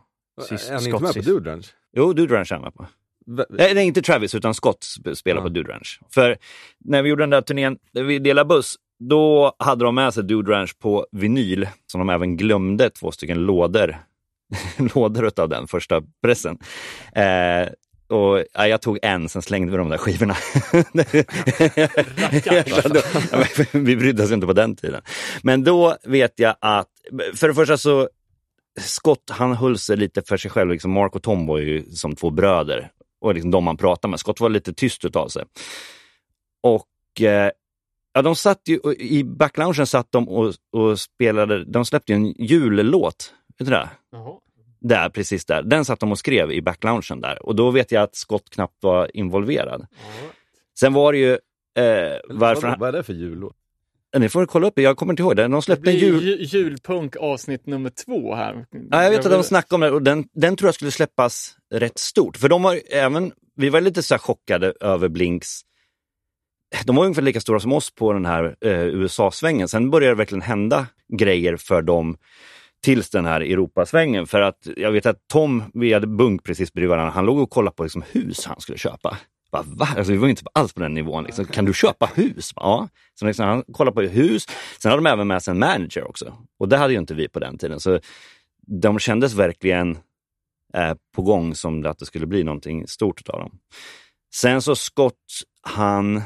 sist. 0.49 0.69
är 0.71 0.75
han 0.75 0.87
inte 0.87 1.03
med 1.03 1.15
på. 1.15 1.21
Dude 1.21 1.51
Ranch? 1.51 1.75
jo, 1.93 2.13
Dude 2.13 2.35
Ranch 2.35 2.53
är 2.53 2.57
han 2.57 2.63
med 2.65 2.75
på. 2.75 2.87
Nej, 3.27 3.75
nej, 3.75 3.87
inte 3.87 4.03
Travis, 4.03 4.35
utan 4.35 4.55
Scott 4.55 4.79
sp- 4.83 5.15
spelar 5.15 5.39
Ja. 5.41 5.43
på 5.43 5.49
Dude 5.49 5.73
Ranch. 5.73 6.01
För 6.15 6.37
när 6.85 7.03
vi 7.03 7.09
gjorde 7.09 7.23
den 7.23 7.31
där 7.31 7.41
turnén, 7.43 7.77
vi 7.93 8.19
delade 8.19 8.49
buss, 8.49 8.77
då 8.99 9.57
hade 9.59 9.85
de 9.85 9.95
med 9.95 10.15
sig 10.15 10.23
Dude 10.25 10.53
Ranch 10.53 10.79
på 10.79 11.07
vinyl, 11.13 11.69
som 11.87 11.99
de 11.99 12.11
även 12.11 12.37
glömde 12.37 12.91
två 12.91 13.13
stycken 13.13 13.39
lådor, 13.39 13.97
lådor 14.95 15.31
av 15.41 15.49
den 15.49 15.67
första 15.69 16.03
pressen. 16.23 16.59
Eh, 17.15 17.69
och 18.09 18.45
ja, 18.55 18.67
jag 18.69 18.83
tog 18.83 18.99
en, 19.03 19.29
sen 19.29 19.43
slängde 19.43 19.71
vi 19.73 19.77
de 19.79 19.89
där 19.89 19.99
skivorna. 19.99 20.35
Ja, 22.45 23.45
men 23.73 23.85
vi 23.85 23.97
brydde 23.97 24.23
oss 24.25 24.31
inte 24.33 24.47
på 24.47 24.53
den 24.53 24.77
tiden. 24.77 25.03
Men 25.43 25.65
då 25.65 25.97
vet 26.05 26.33
jag 26.37 26.55
att, 26.61 26.89
för 27.35 27.49
det 27.49 27.55
första 27.55 27.77
så, 27.77 28.09
Scott 28.81 29.31
han 29.31 29.55
höll 29.55 29.79
sig 29.79 29.97
lite 29.97 30.23
för 30.23 30.37
sig 30.37 30.51
själv. 30.51 30.71
Liksom 30.71 30.91
Mark 30.91 31.17
och 31.17 31.23
Tom 31.23 31.47
var 31.47 31.59
ju 31.59 31.83
som 31.91 32.17
två 32.17 32.31
bröder 32.31 32.91
och 33.25 33.35
liksom 33.35 33.51
de 33.51 33.65
man 33.65 33.77
pratade 33.77 34.11
med. 34.11 34.21
Scott 34.21 34.41
var 34.41 34.49
lite 34.49 34.73
tyst 34.73 35.05
utav 35.05 35.29
sig. 35.29 35.45
Och 36.63 37.21
eh, 37.21 37.51
ja, 38.13 38.23
de 38.23 38.37
satt 38.37 38.61
ju, 38.65 38.81
i 38.99 39.25
backloungen 39.25 39.87
satt 39.87 40.13
de 40.13 40.29
och, 40.29 40.55
och 40.73 41.01
spelade, 41.01 41.65
de 41.65 41.85
släppte 41.85 42.13
ju 42.13 42.17
en 42.17 42.27
jullåt. 42.27 43.35
Vet 43.59 43.69
du 43.69 43.73
det? 43.75 43.89
Jaha. 44.13 44.39
Där, 44.81 45.09
precis 45.09 45.45
där. 45.45 45.63
Den 45.63 45.85
satt 45.85 46.01
de 46.01 46.13
och 46.13 46.19
skrev 46.19 46.53
i 46.53 46.63
backloungen 46.63 47.21
där. 47.21 47.47
Och 47.47 47.57
då 47.57 47.71
vet 47.71 47.93
jag 47.93 48.03
att 48.03 48.17
Scott 48.17 48.51
knappt 48.51 48.83
var 48.83 49.17
involverad. 49.17 49.87
Sen 50.79 50.93
var 50.93 51.13
det 51.13 51.19
ju, 51.19 51.33
eh, 51.33 52.19
varför 52.29 52.63
Vad, 52.63 52.71
han, 52.71 52.81
vad 52.81 52.89
är 52.89 52.93
det 52.93 53.03
för 53.03 53.13
jullåt? 53.13 53.57
Ni 54.19 54.29
får 54.29 54.47
kolla 54.47 54.67
upp 54.67 54.73
det, 54.77 54.83
jag 54.83 54.97
kommer 54.97 55.13
inte 55.13 55.23
ihåg 55.23 55.37
det. 55.37 55.43
De 55.43 55.53
Det 55.53 55.63
släppte 55.63 55.83
blir 55.83 55.93
jul... 55.93 56.25
ju 56.25 56.59
julpunk 56.59 57.17
avsnitt 57.17 57.67
nummer 57.67 57.91
två 57.91 58.35
här. 58.35 58.67
Ja, 58.91 59.03
jag 59.03 59.11
vet 59.11 59.27
att 59.27 59.33
de 59.33 59.43
snackade 59.43 59.75
om 59.75 59.81
det 59.81 59.91
och 59.91 60.03
den, 60.03 60.25
den 60.35 60.57
tror 60.57 60.69
jag 60.69 60.75
skulle 60.75 60.91
släppas 60.91 61.57
rätt 61.75 61.99
stort. 61.99 62.37
För 62.37 62.49
de 62.49 62.65
ju 62.75 62.81
även, 62.91 63.33
vi 63.57 63.69
var 63.69 63.81
lite 63.81 64.03
så 64.03 64.19
chockade 64.19 64.75
över 64.81 65.09
Blinks. 65.09 65.61
De 66.85 66.97
var 66.97 67.05
ungefär 67.05 67.23
lika 67.23 67.41
stora 67.41 67.61
som 67.61 67.73
oss 67.73 67.95
på 67.95 68.13
den 68.13 68.27
här 68.27 68.57
eh, 68.61 68.85
USA-svängen. 68.85 69.69
Sen 69.69 69.91
började 69.91 70.15
det 70.15 70.19
verkligen 70.19 70.43
hända 70.43 70.87
grejer 71.13 71.57
för 71.57 71.83
dem 71.83 72.17
tills 72.85 73.11
den 73.11 73.25
här 73.25 73.41
Europasvängen. 73.41 74.27
För 74.27 74.41
att 74.41 74.69
jag 74.77 74.93
vet 74.93 75.07
att 75.07 75.29
Tom, 75.33 75.63
vi 75.75 75.93
hade 75.93 76.07
bunk 76.07 76.45
precis 76.45 76.73
bredvid 76.73 76.91
varandra, 76.91 77.13
han 77.13 77.27
låg 77.27 77.39
och 77.39 77.51
kollade 77.51 77.77
på 77.77 77.83
liksom, 77.83 78.05
hus 78.13 78.47
han 78.47 78.61
skulle 78.61 78.79
köpa. 78.79 79.19
Bara, 79.55 79.63
Va? 79.67 79.89
Alltså, 79.97 80.13
vi 80.13 80.19
var 80.19 80.29
inte 80.29 80.43
alls 80.55 80.73
på 80.73 80.81
den 80.81 80.95
nivån. 80.95 81.25
Liksom. 81.25 81.45
Kan 81.45 81.65
du 81.65 81.75
köpa 81.75 82.07
hus? 82.15 82.53
Ja. 82.57 82.89
Så 83.15 83.27
liksom, 83.27 83.47
han 83.47 83.63
kollade 83.73 83.95
på 83.95 84.01
hus. 84.01 84.47
Sen 84.79 84.91
hade 84.91 85.03
de 85.03 85.11
även 85.11 85.27
med 85.27 85.43
sig 85.43 85.53
en 85.53 85.59
manager 85.59 86.09
också. 86.09 86.37
Och 86.59 86.69
det 86.69 86.77
hade 86.77 86.93
ju 86.93 86.99
inte 86.99 87.15
vi 87.15 87.29
på 87.29 87.39
den 87.39 87.59
tiden. 87.59 87.81
Så 87.81 88.01
de 88.67 88.99
kändes 88.99 89.35
verkligen 89.35 89.99
eh, 90.75 90.95
på 91.15 91.23
gång 91.23 91.55
som 91.55 91.87
att 91.87 91.99
det 91.99 92.07
skulle 92.07 92.27
bli 92.27 92.45
någonting 92.45 92.87
stort 92.89 93.29
av 93.29 93.41
dem. 93.41 93.59
Sen 94.35 94.63
så 94.63 94.77
Scott, 94.77 95.43
han, 95.63 96.17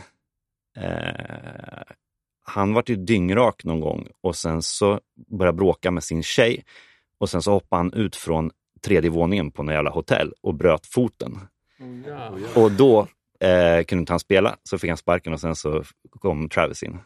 eh, 0.76 1.82
han 2.44 2.74
vart 2.74 2.88
ju 2.88 2.96
dyngrak 2.96 3.64
någon 3.64 3.80
gång 3.80 4.08
och 4.20 4.36
sen 4.36 4.62
så 4.62 5.00
började 5.38 5.56
bråka 5.56 5.90
med 5.90 6.04
sin 6.04 6.22
tjej 6.22 6.64
och 7.20 7.30
sen 7.30 7.42
så 7.42 7.52
hoppade 7.52 7.80
han 7.80 7.92
ut 7.92 8.16
från 8.16 8.50
tredje 8.82 9.10
våningen 9.10 9.50
på 9.50 9.62
något 9.62 9.74
jävla 9.74 9.90
hotell 9.90 10.32
och 10.40 10.54
bröt 10.54 10.86
foten. 10.86 11.38
Oh, 11.80 12.08
ja. 12.08 12.62
Och 12.62 12.72
då 12.72 13.06
eh, 13.44 13.84
kunde 13.84 14.00
inte 14.00 14.12
han 14.12 14.20
spela, 14.20 14.56
så 14.62 14.78
fick 14.78 14.90
han 14.90 14.96
sparken 14.96 15.32
och 15.32 15.40
sen 15.40 15.56
så 15.56 15.84
kom 16.20 16.48
Travis 16.48 16.82
in. 16.82 16.98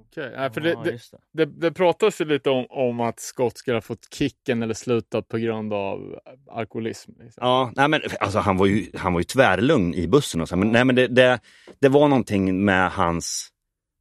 Okej, 0.00 0.32
Nej, 0.36 0.50
för 0.50 0.60
det, 0.60 0.74
det, 0.84 1.00
det. 1.32 1.44
det, 1.44 1.72
pratas 1.72 2.20
ju 2.20 2.24
lite 2.24 2.50
om, 2.50 2.66
om 2.70 3.00
att 3.00 3.20
Scott 3.20 3.58
skulle 3.58 3.76
ha 3.76 3.82
fått 3.82 4.14
kicken 4.14 4.62
eller 4.62 4.74
slutat 4.74 5.28
på 5.28 5.38
grund 5.38 5.72
av 5.72 6.20
alkoholism. 6.50 7.12
Liksom. 7.18 7.46
Ja, 7.46 7.72
nej 7.76 7.88
men 7.88 8.00
alltså 8.20 8.38
han 8.38 8.56
var 8.56 8.66
ju, 8.66 8.86
han 8.94 9.12
var 9.12 9.20
ju 9.20 9.24
tvärlugn 9.24 9.94
i 9.94 10.08
bussen 10.08 10.40
och 10.40 10.48
så, 10.48 10.56
men, 10.56 10.72
nej, 10.72 10.84
men 10.84 10.96
det, 10.96 11.06
det, 11.06 11.40
det 11.80 11.88
var 11.88 12.08
någonting 12.08 12.64
med 12.64 12.90
hans, 12.90 13.48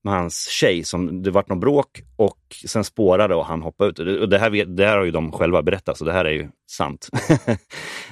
med 0.04 0.14
hans 0.14 0.48
tjej 0.50 0.84
som 0.84 1.24
det 1.24 1.32
vart 1.32 1.50
något 1.50 1.60
bråk 1.60 2.02
och 2.16 2.40
sen 2.68 2.84
spårade 2.84 3.36
och 3.36 3.46
han 3.46 3.62
hoppade 3.62 3.90
ut. 3.90 4.22
Och 4.22 4.30
det, 4.30 4.38
här, 4.38 4.50
vet- 4.50 4.78
det 4.78 4.86
här 4.86 4.98
har 4.98 5.06
ju 5.06 5.12
de 5.12 5.32
själva 5.32 5.62
berättat, 5.62 5.98
så 5.98 6.06
det 6.06 6.14
här 6.14 6.26
är 6.26 6.32
ju 6.32 6.50
sant. 6.72 7.10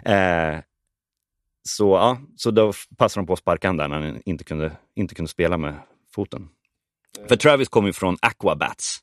eh, 0.06 0.60
så 1.63 1.89
ja, 1.89 2.17
så 2.38 2.52
då 2.52 2.73
passade 2.97 3.21
de 3.21 3.28
på 3.28 3.34
att 3.34 3.39
sparka 3.39 3.67
han 3.67 3.78
där 3.78 3.88
när 3.88 4.02
han 4.02 4.21
inte 4.26 4.43
kunde, 4.43 4.71
inte 4.95 5.15
kunde 5.15 5.30
spela 5.30 5.58
med 5.58 5.76
foten. 6.15 6.49
För 7.28 7.36
Travis 7.36 7.69
kom 7.69 7.86
ju 7.86 7.93
från 7.93 8.17
Aquabats. 8.21 8.99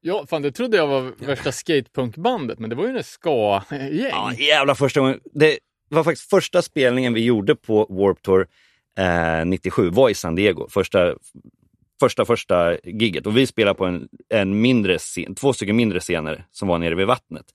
Ja, 0.00 0.26
fan 0.26 0.42
det 0.42 0.52
trodde 0.52 0.76
jag 0.76 0.86
var 0.86 1.26
värsta 1.26 1.52
skatepunkbandet, 1.52 2.58
men 2.58 2.70
det 2.70 2.76
var 2.76 2.86
ju 2.86 2.96
en 2.96 3.04
ska-gäng. 3.04 4.10
Ja, 4.10 4.32
jävla 4.34 4.74
första 4.74 5.00
gången. 5.00 5.20
Det 5.34 5.58
var 5.88 6.04
faktiskt 6.04 6.30
första 6.30 6.62
spelningen 6.62 7.14
vi 7.14 7.24
gjorde 7.24 7.56
på 7.56 7.86
Warp 7.90 8.22
Tour 8.22 8.46
eh, 8.98 9.46
97, 9.46 9.90
var 9.90 10.10
i 10.10 10.14
San 10.14 10.34
Diego. 10.34 10.68
Första, 10.68 11.14
första, 12.00 12.24
första 12.24 12.78
gigget. 12.84 13.26
Och 13.26 13.36
vi 13.36 13.46
spelade 13.46 13.78
på 13.78 13.84
en, 13.84 14.08
en 14.28 14.60
mindre 14.60 14.98
scen, 14.98 15.34
två 15.34 15.52
stycken 15.52 15.76
mindre 15.76 16.00
scener 16.00 16.46
som 16.50 16.68
var 16.68 16.78
nere 16.78 16.94
vid 16.94 17.06
vattnet. 17.06 17.46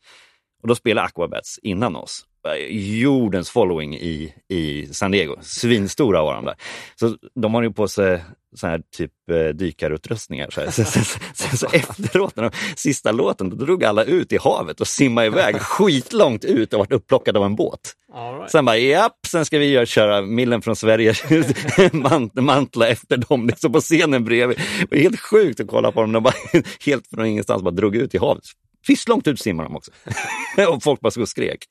Och 0.62 0.68
då 0.68 0.76
spelade 0.76 1.08
Aquabats 1.08 1.60
innan 1.64 1.96
oss. 1.96 2.26
Eh, 2.48 2.78
Jordens 3.00 3.50
following 3.50 3.96
i, 3.96 4.34
i 4.48 4.88
San 4.92 5.12
Diego. 5.12 5.36
Svinstora 5.42 6.24
var 6.24 6.36
de 6.36 6.46
där. 6.46 6.56
Så 6.96 7.16
de 7.36 7.54
har 7.54 7.62
ju 7.62 7.72
på 7.72 7.88
sig 7.88 8.24
så 8.56 8.68
här 8.68 8.82
typ 8.98 9.12
eh, 9.32 9.48
dykarutrustningar. 9.48 10.50
Så, 10.50 10.62
här. 10.62 10.72
Så, 10.72 10.84
så, 10.84 11.00
så, 11.34 11.58
så, 11.58 11.68
efteråt, 11.74 12.36
när 12.36 12.44
de, 12.44 12.52
sista 12.76 13.12
låten, 13.12 13.50
då 13.50 13.56
drog 13.56 13.84
alla 13.84 14.04
ut 14.04 14.34
i 14.34 14.38
havet 14.38 14.82
och 14.82 14.88
simmade 14.88 15.28
iväg 15.28 15.62
skitlångt 15.62 16.46
ut 16.46 16.74
och 16.74 16.80
vart 16.80 16.92
upplockade 16.92 17.40
av 17.40 17.46
en 17.46 17.56
båt. 17.56 17.80
All 18.14 18.36
right. 18.36 18.52
Sen 18.52 18.66
bara, 18.66 18.78
japp, 18.78 19.18
sen 19.28 19.46
ska 19.46 19.58
vi 19.58 19.70
göra, 19.70 19.86
köra 19.86 20.22
Millen 20.22 20.62
från 20.62 20.76
Sverige, 20.76 21.14
mant, 21.92 22.34
mantla 22.34 22.88
efter 22.88 23.18
dem 23.18 23.48
liksom 23.48 23.72
på 23.72 23.80
scenen 23.80 24.24
bredvid. 24.24 24.58
Det 24.80 24.96
var 24.96 24.98
helt 24.98 25.20
sjukt 25.20 25.60
att 25.60 25.68
kolla 25.68 25.92
på 25.92 26.02
dem. 26.02 26.12
De 26.12 26.24
bara, 26.24 26.34
helt 26.86 27.08
från 27.08 27.26
ingenstans 27.26 27.64
bara 27.64 27.72
drog 27.72 27.96
ut 27.96 28.16
i 28.16 28.18
havet. 28.18 28.44
Fisslångt 28.86 29.28
ut 29.28 29.40
simmar 29.40 29.64
de 29.64 29.76
också. 29.76 29.92
och 30.68 30.84
folk 30.84 31.00
bara 31.00 31.26
skrek. 31.26 31.66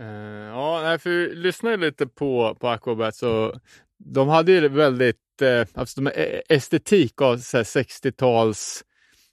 Eh, 0.00 0.06
ja, 0.48 0.98
för 1.00 1.10
vi 1.10 1.34
lyssnade 1.34 1.76
lite 1.76 2.06
på, 2.06 2.56
på 2.60 2.68
Aquabats 2.68 3.22
och 3.22 3.54
de 3.98 4.28
hade 4.28 4.52
ju 4.52 4.68
väldigt 4.68 5.42
eh, 5.42 5.66
alltså 5.74 6.00
de, 6.00 6.10
eh, 6.10 6.40
estetik 6.48 7.22
av 7.22 7.36
så 7.38 7.56
här 7.56 7.64
60-tals 7.64 8.84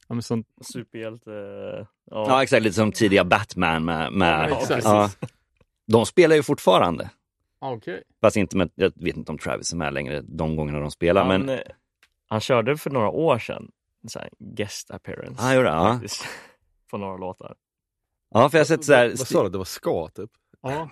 ja, 0.08 0.16
men 0.16 0.22
sånt, 0.22 0.48
Superhjälte. 0.62 1.32
Ja, 1.32 1.88
Ja. 2.06 2.44
exakt. 2.44 2.64
Lite 2.64 2.76
som 2.76 2.92
tidiga 2.92 3.24
Batman 3.24 3.86
med... 3.86 4.14
med 4.14 4.50
Ja, 4.50 4.60
exakt. 4.62 4.84
ja. 4.86 5.10
De 5.88 6.06
spelar 6.06 6.36
ju 6.36 6.44
fortfarande. 6.44 7.10
okej. 7.60 8.04
Fast 8.22 8.38
inte 8.38 8.58
med, 8.58 8.70
jag 8.76 8.92
vet 8.96 9.18
inte 9.18 9.32
om 9.32 9.38
Travis 9.38 9.74
är 9.74 9.78
med 9.78 9.94
längre 9.94 10.22
de 10.22 10.56
gångerna 10.56 10.80
de 10.80 10.92
spelar. 10.92 11.26
Han, 11.26 11.42
men 11.46 11.50
eh, 11.50 11.64
han 12.28 12.40
körde 12.40 12.78
för 12.78 12.90
några 12.90 13.10
år 13.10 13.40
sedan 13.40 13.72
en 14.04 14.10
sån 14.10 14.22
här 14.22 14.30
guest 14.40 14.92
appearance. 14.92 15.42
Han 15.42 15.56
gjorde 15.56 15.70
det, 15.70 16.08
På 16.92 16.98
några 16.98 17.18
låtar. 17.18 17.56
Ja, 18.34 18.50
för 18.50 18.58
jag 18.58 18.60
har 18.60 18.68
sett 18.68 18.86
så 18.86 18.94
här, 18.94 19.10
Vad 19.10 19.28
sa 19.28 19.44
du? 19.44 19.50
Det 19.50 19.58
var 19.58 19.66
ska 19.66 20.08
typ? 20.08 20.30
Ja. 20.62 20.90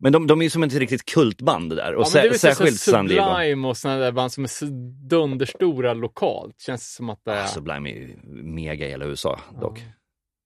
Men 0.00 0.12
de, 0.12 0.26
de 0.26 0.40
är 0.40 0.44
ju 0.44 0.50
som 0.50 0.62
ett 0.62 0.72
riktigt 0.74 1.04
kultband 1.04 1.70
det 1.70 1.76
där. 1.76 1.94
Och 1.94 2.02
Ja, 2.06 2.10
men 2.14 2.22
det 2.22 2.28
är 2.28 2.32
sä, 2.32 2.38
så 2.38 2.46
här 2.46 2.54
särskilt 2.54 2.80
San 2.80 3.06
Diego. 3.06 3.24
Sublime 3.24 3.68
och 3.68 3.76
sådana 3.76 3.98
där 4.00 4.12
band 4.12 4.32
som 4.32 4.44
är 4.44 4.48
så 4.48 4.66
dunderstora 5.08 5.94
lokalt. 5.94 6.60
Känns 6.60 6.94
som 6.94 7.10
att 7.10 7.24
det 7.24 7.32
är... 7.32 7.46
Sublime 7.46 7.90
är 7.90 7.94
ju 7.94 8.16
mega 8.42 8.86
i 8.86 8.90
hela 8.90 9.04
USA 9.04 9.40
dock. 9.60 9.82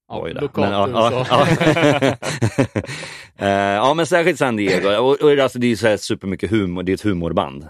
ja, 0.09 0.25
det. 0.25 0.41
lokalt 0.41 0.71
Men, 0.71 0.73
ja, 0.95 1.11
USA. 1.11 1.27
ja, 1.31 2.17
ja. 2.57 2.83
Eh, 3.37 3.49
ja, 3.49 3.95
men 3.95 4.07
särskilt 4.07 4.39
San 4.39 4.57
Diego. 4.57 4.89
Och, 5.03 5.23
och 5.23 5.31
alltså, 5.39 5.59
det 5.59 5.67
är 5.67 5.69
ju 5.69 5.77
så 5.77 5.87
här 5.87 5.97
supermycket 5.97 6.51
humor, 6.51 6.83
det 6.83 6.93
är 6.93 6.95
ett 6.95 7.03
humorband. 7.03 7.69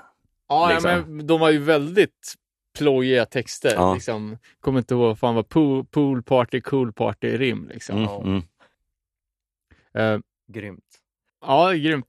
Ja, 0.48 0.68
ja, 0.68 0.74
liksom. 0.74 1.16
men 1.16 1.26
de 1.26 1.40
har 1.40 1.50
ju 1.50 1.58
väldigt 1.58 2.34
plojiga 2.78 3.24
texter. 3.24 3.72
Ja. 3.74 3.94
Liksom. 3.94 4.38
Kommer 4.60 4.78
inte 4.78 4.94
ihåg 4.94 5.02
vad 5.02 5.18
fan 5.18 5.34
var 5.34 5.42
pool, 5.42 5.84
pool 5.84 6.22
party, 6.22 6.60
cool 6.60 6.92
party 6.92 7.36
rim. 7.38 7.68
Liksom. 7.72 7.96
Mm, 7.96 8.08
Ja. 8.10 8.22
mm. 8.24 8.42
Eh, 9.94 10.18
Grymt. 10.52 10.84
ja, 11.40 11.72
är 11.72 11.76
grymt. 11.76 12.06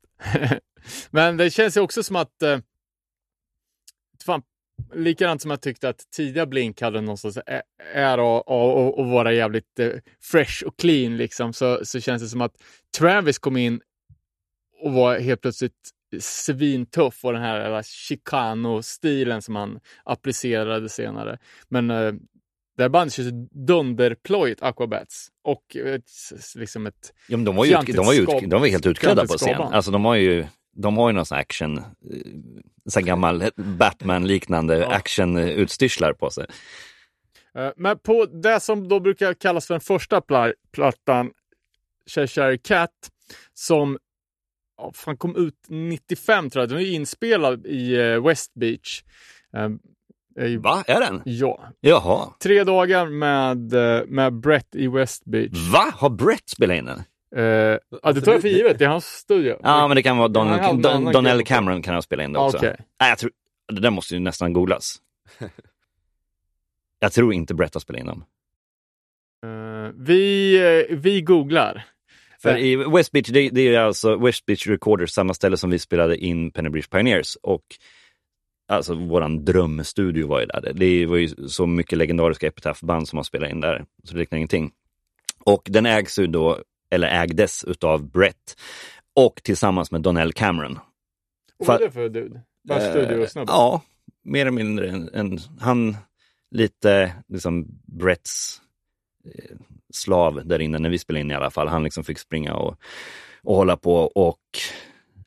men 1.12 1.38
det 1.38 1.50
känns 1.50 1.78
ju 1.78 1.82
också 1.82 2.04
som 2.04 2.16
att 2.16 2.42
eh, 2.42 2.60
fan, 4.26 4.42
likadant 4.94 5.42
som 5.42 5.52
jag 5.52 5.62
tyckte 5.62 5.90
att 5.90 6.12
tidiga 6.12 6.46
Blink 6.46 6.82
hade 6.82 7.02
någon 7.02 7.18
sorts 7.18 7.38
ä- 7.38 7.62
ära 7.94 8.22
av 8.22 8.44
av- 8.50 9.00
att 9.00 9.12
vara 9.12 9.34
jävligt 9.34 9.80
eh, 9.80 9.92
fresh 10.22 10.64
och 10.64 10.78
clean 10.80 11.18
liksom, 11.18 11.54
så, 11.54 11.86
så 11.86 12.00
känns 12.00 12.22
det 12.22 12.28
som 12.30 12.42
att 12.42 12.56
Travis 12.98 13.40
kom 13.40 13.58
in 13.58 13.82
och 14.82 14.94
var 14.94 15.20
helt 15.20 15.42
plötsligt 15.42 15.90
svintuff 16.20 17.26
och 17.26 17.34
den 17.34 17.42
här 17.42 17.84
Chicano-stilen 17.84 19.42
som 19.42 19.56
han 19.56 19.80
applicerade 20.04 20.90
senare. 20.90 21.38
Men 21.70 21.90
eh, 21.92 22.14
Det 22.78 22.82
här 22.84 22.90
bandet 22.90 23.14
kör 23.14 23.32
dunderplojigt 23.68 24.62
Aquabats 24.64 25.28
och 25.44 25.76
ett, 25.76 26.10
liksom 26.56 26.86
ett... 26.88 27.14
Ja, 27.28 27.38
men 27.38 27.46
de 27.46 27.56
var 27.56 27.66
ju 27.66 27.72
Fjantigt 27.72 27.96
de 27.96 28.06
var 28.06 28.14
ju, 28.14 28.26
skab- 28.26 28.48
de 28.50 28.62
var 28.62 28.68
helt 28.68 28.86
utklädda 28.86 29.28
på 29.28 29.34
scen. 29.38 29.62
Alltså 29.62 29.92
de 29.92 30.06
har 30.06 30.16
ju, 30.16 30.46
de 30.76 30.98
har 30.98 31.10
ju 31.10 31.14
någon 31.16 31.26
sån 31.26 31.38
action, 31.38 31.78
eh, 31.78 31.84
så 32.90 33.00
här 33.00 33.06
gammal 33.08 33.44
Batman-liknande 33.56 34.78
Ja. 34.78 34.92
action-utstyrslar 34.94 36.14
på 36.14 36.30
sig. 36.30 36.46
Eh, 37.58 37.70
Men 37.78 38.00
på 38.00 38.26
det 38.26 38.60
som 38.60 38.88
då 38.88 39.00
brukar 39.00 39.34
kallas 39.34 39.68
för 39.68 39.74
den 39.74 39.82
första 39.82 40.20
pla- 40.20 40.54
plattan, 40.72 41.32
Cheshire 42.10 42.58
Cat, 42.58 42.90
som 43.54 43.98
ja, 44.78 44.92
fan 44.96 45.18
kom 45.18 45.36
ut 45.36 45.66
95 45.68 46.50
tror 46.50 46.62
jag. 46.62 46.70
Den 46.70 46.78
är 46.80 46.92
inspelad 46.92 47.66
i 47.66 47.96
eh, 47.96 48.26
West 48.28 48.54
Beach. 48.54 49.04
Va, 50.60 50.84
är 50.88 51.00
den? 51.00 51.22
Ja. 51.26 51.64
Jaha. 51.82 52.34
Tre 52.44 52.64
dagar 52.64 53.06
med, 53.08 53.74
eh, 53.74 54.06
med 54.08 54.34
Brett 54.34 54.76
i 54.76 54.88
West 54.88 55.26
Beach. 55.26 55.72
Va? 55.74 55.92
Har 55.96 56.10
Brett 56.10 56.50
spelat 56.50 56.78
in 56.78 56.86
den? 56.86 57.00
Eh, 57.36 57.44
ja, 58.04 58.12
det 58.12 58.22
tar 58.22 58.32
jag 58.32 58.42
för 58.42 58.48
givet. 58.48 58.80
Det 58.80 58.86
är 58.86 58.90
hans 58.90 59.06
studio. 59.06 59.60
Ja, 59.64 59.88
men 59.88 59.96
det 59.96 60.04
kan 60.04 60.18
vara 60.18 60.28
Ja, 60.28 60.34
Donald, 60.34 60.62
en 60.64 60.82
Don, 60.82 61.12
Donnell. 61.12 61.44
Cameron 61.44 61.82
kan 61.82 61.96
ha 61.96 62.02
spelat 62.02 62.24
in 62.24 62.34
det 62.34 62.40
Ja, 62.40 62.46
också. 62.46 62.58
okej. 62.58 62.76
Nej, 63.00 63.10
jag 63.10 63.18
tror, 63.18 63.32
det 63.74 63.82
där 63.82 63.90
måste 63.92 64.14
ju 64.14 64.20
nästan 64.20 64.54
googlas. 64.54 64.96
jag 67.00 67.14
tror 67.14 67.34
inte 67.34 67.54
Brett 67.54 67.74
har 67.74 67.82
spelat 67.82 68.00
in 68.00 68.08
dem. 68.08 68.24
Eh, 69.46 69.92
vi, 69.96 70.56
eh, 70.90 70.98
vi 70.98 71.22
googlar. 71.22 71.86
För 72.42 72.58
i 72.58 72.76
West 72.76 73.12
Beach, 73.12 73.28
det, 73.28 73.50
det 73.50 73.76
är 73.76 73.80
alltså 73.80 74.16
West 74.18 74.46
Beach 74.46 74.68
Recorders, 74.68 75.10
samma 75.12 75.34
ställe 75.34 75.58
som 75.58 75.70
vi 75.70 75.80
spelade 75.80 76.18
in 76.18 76.52
Penny 76.52 76.70
Bridge 76.70 76.88
Pioneers. 76.92 77.36
Och 77.42 77.64
alltså 78.68 78.96
våran 78.96 79.46
drömstudio 79.46 80.28
var 80.28 80.40
ju 80.40 80.46
där. 80.46 80.74
Det 80.74 81.06
var 81.06 81.18
ju 81.18 81.48
så 81.48 81.68
mycket 81.68 81.98
legendariska 81.98 82.48
Epitaph-band 82.48 83.08
som 83.08 83.18
har 83.18 83.24
spelat 83.24 83.52
in 83.52 83.62
där, 83.62 83.86
så 84.04 84.14
det 84.14 84.22
räknar 84.22 84.38
ingenting. 84.38 84.72
Och 85.46 85.62
den 85.70 85.86
ägs 85.86 86.20
ju 86.20 86.28
då, 86.28 86.60
eller 86.92 87.08
ägdes 87.24 87.64
utav 87.64 88.12
Brett 88.12 88.58
och 89.16 89.42
tillsammans 89.44 89.92
med 89.92 90.02
Donnell 90.02 90.34
Cameron. 90.34 90.80
Vad 91.58 91.70
är 91.70 91.80
Fa- 91.80 91.86
det 91.86 91.92
för 91.92 92.10
dude? 92.10 92.42
Bara 92.64 92.80
Eh, 92.82 92.90
studiosnubbe? 92.92 93.52
Ja, 93.52 93.82
mer 94.24 94.42
eller 94.42 94.52
mindre. 94.52 94.90
En, 94.90 95.10
en, 95.14 95.40
han 95.60 95.98
lite 96.52 97.14
liksom 97.28 97.66
Bretts 97.86 98.62
eh, 99.26 99.56
slav 99.94 100.48
där 100.48 100.60
inne 100.60 100.80
när 100.80 100.90
vi 100.90 101.00
spelade 101.00 101.22
in 101.22 101.32
i 101.32 101.34
alla 101.34 101.52
fall. 101.52 101.68
Han 101.68 101.84
liksom 101.84 102.04
fick 102.04 102.20
springa 102.20 102.54
och, 102.54 102.78
och 103.44 103.56
hålla 103.56 103.78
på 103.78 103.96
och 103.96 104.40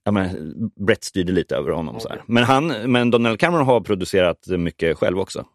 ja, 0.07 0.13
men, 0.13 0.71
Brett 0.75 1.05
styrde 1.05 1.33
lite 1.33 1.57
över 1.57 1.71
honom. 1.71 2.01
Så 2.01 2.09
här. 2.09 2.17
Okej. 2.17 2.25
Men, 2.35 2.45
han, 2.45 2.67
men 2.93 3.11
Donald 3.11 3.41
Cameron 3.41 3.67
har 3.67 3.81
producerat 3.81 4.47
mycket 4.47 4.99
själv 4.99 5.19
också. 5.19 5.47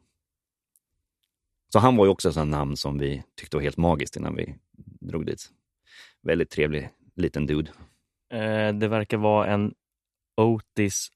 Så 1.74 1.80
han 1.80 1.96
var 1.96 2.06
ju 2.06 2.12
också 2.12 2.30
ett 2.30 2.48
namn 2.48 2.78
som 2.78 2.98
vi 2.98 3.24
tyckte 3.40 3.58
var 3.58 3.62
helt 3.62 3.78
magiskt 3.78 4.16
innan 4.16 4.36
vi 4.36 4.56
drog 5.00 5.26
dit. 5.26 5.50
Väldigt 6.24 6.50
trevlig 6.50 6.90
liten 7.16 7.46
dude. 7.46 7.72
Eh, 8.34 8.74
det 8.74 8.88
verkar 8.88 9.18
vara 9.18 9.48
en 9.48 9.74
Otis 10.38 11.08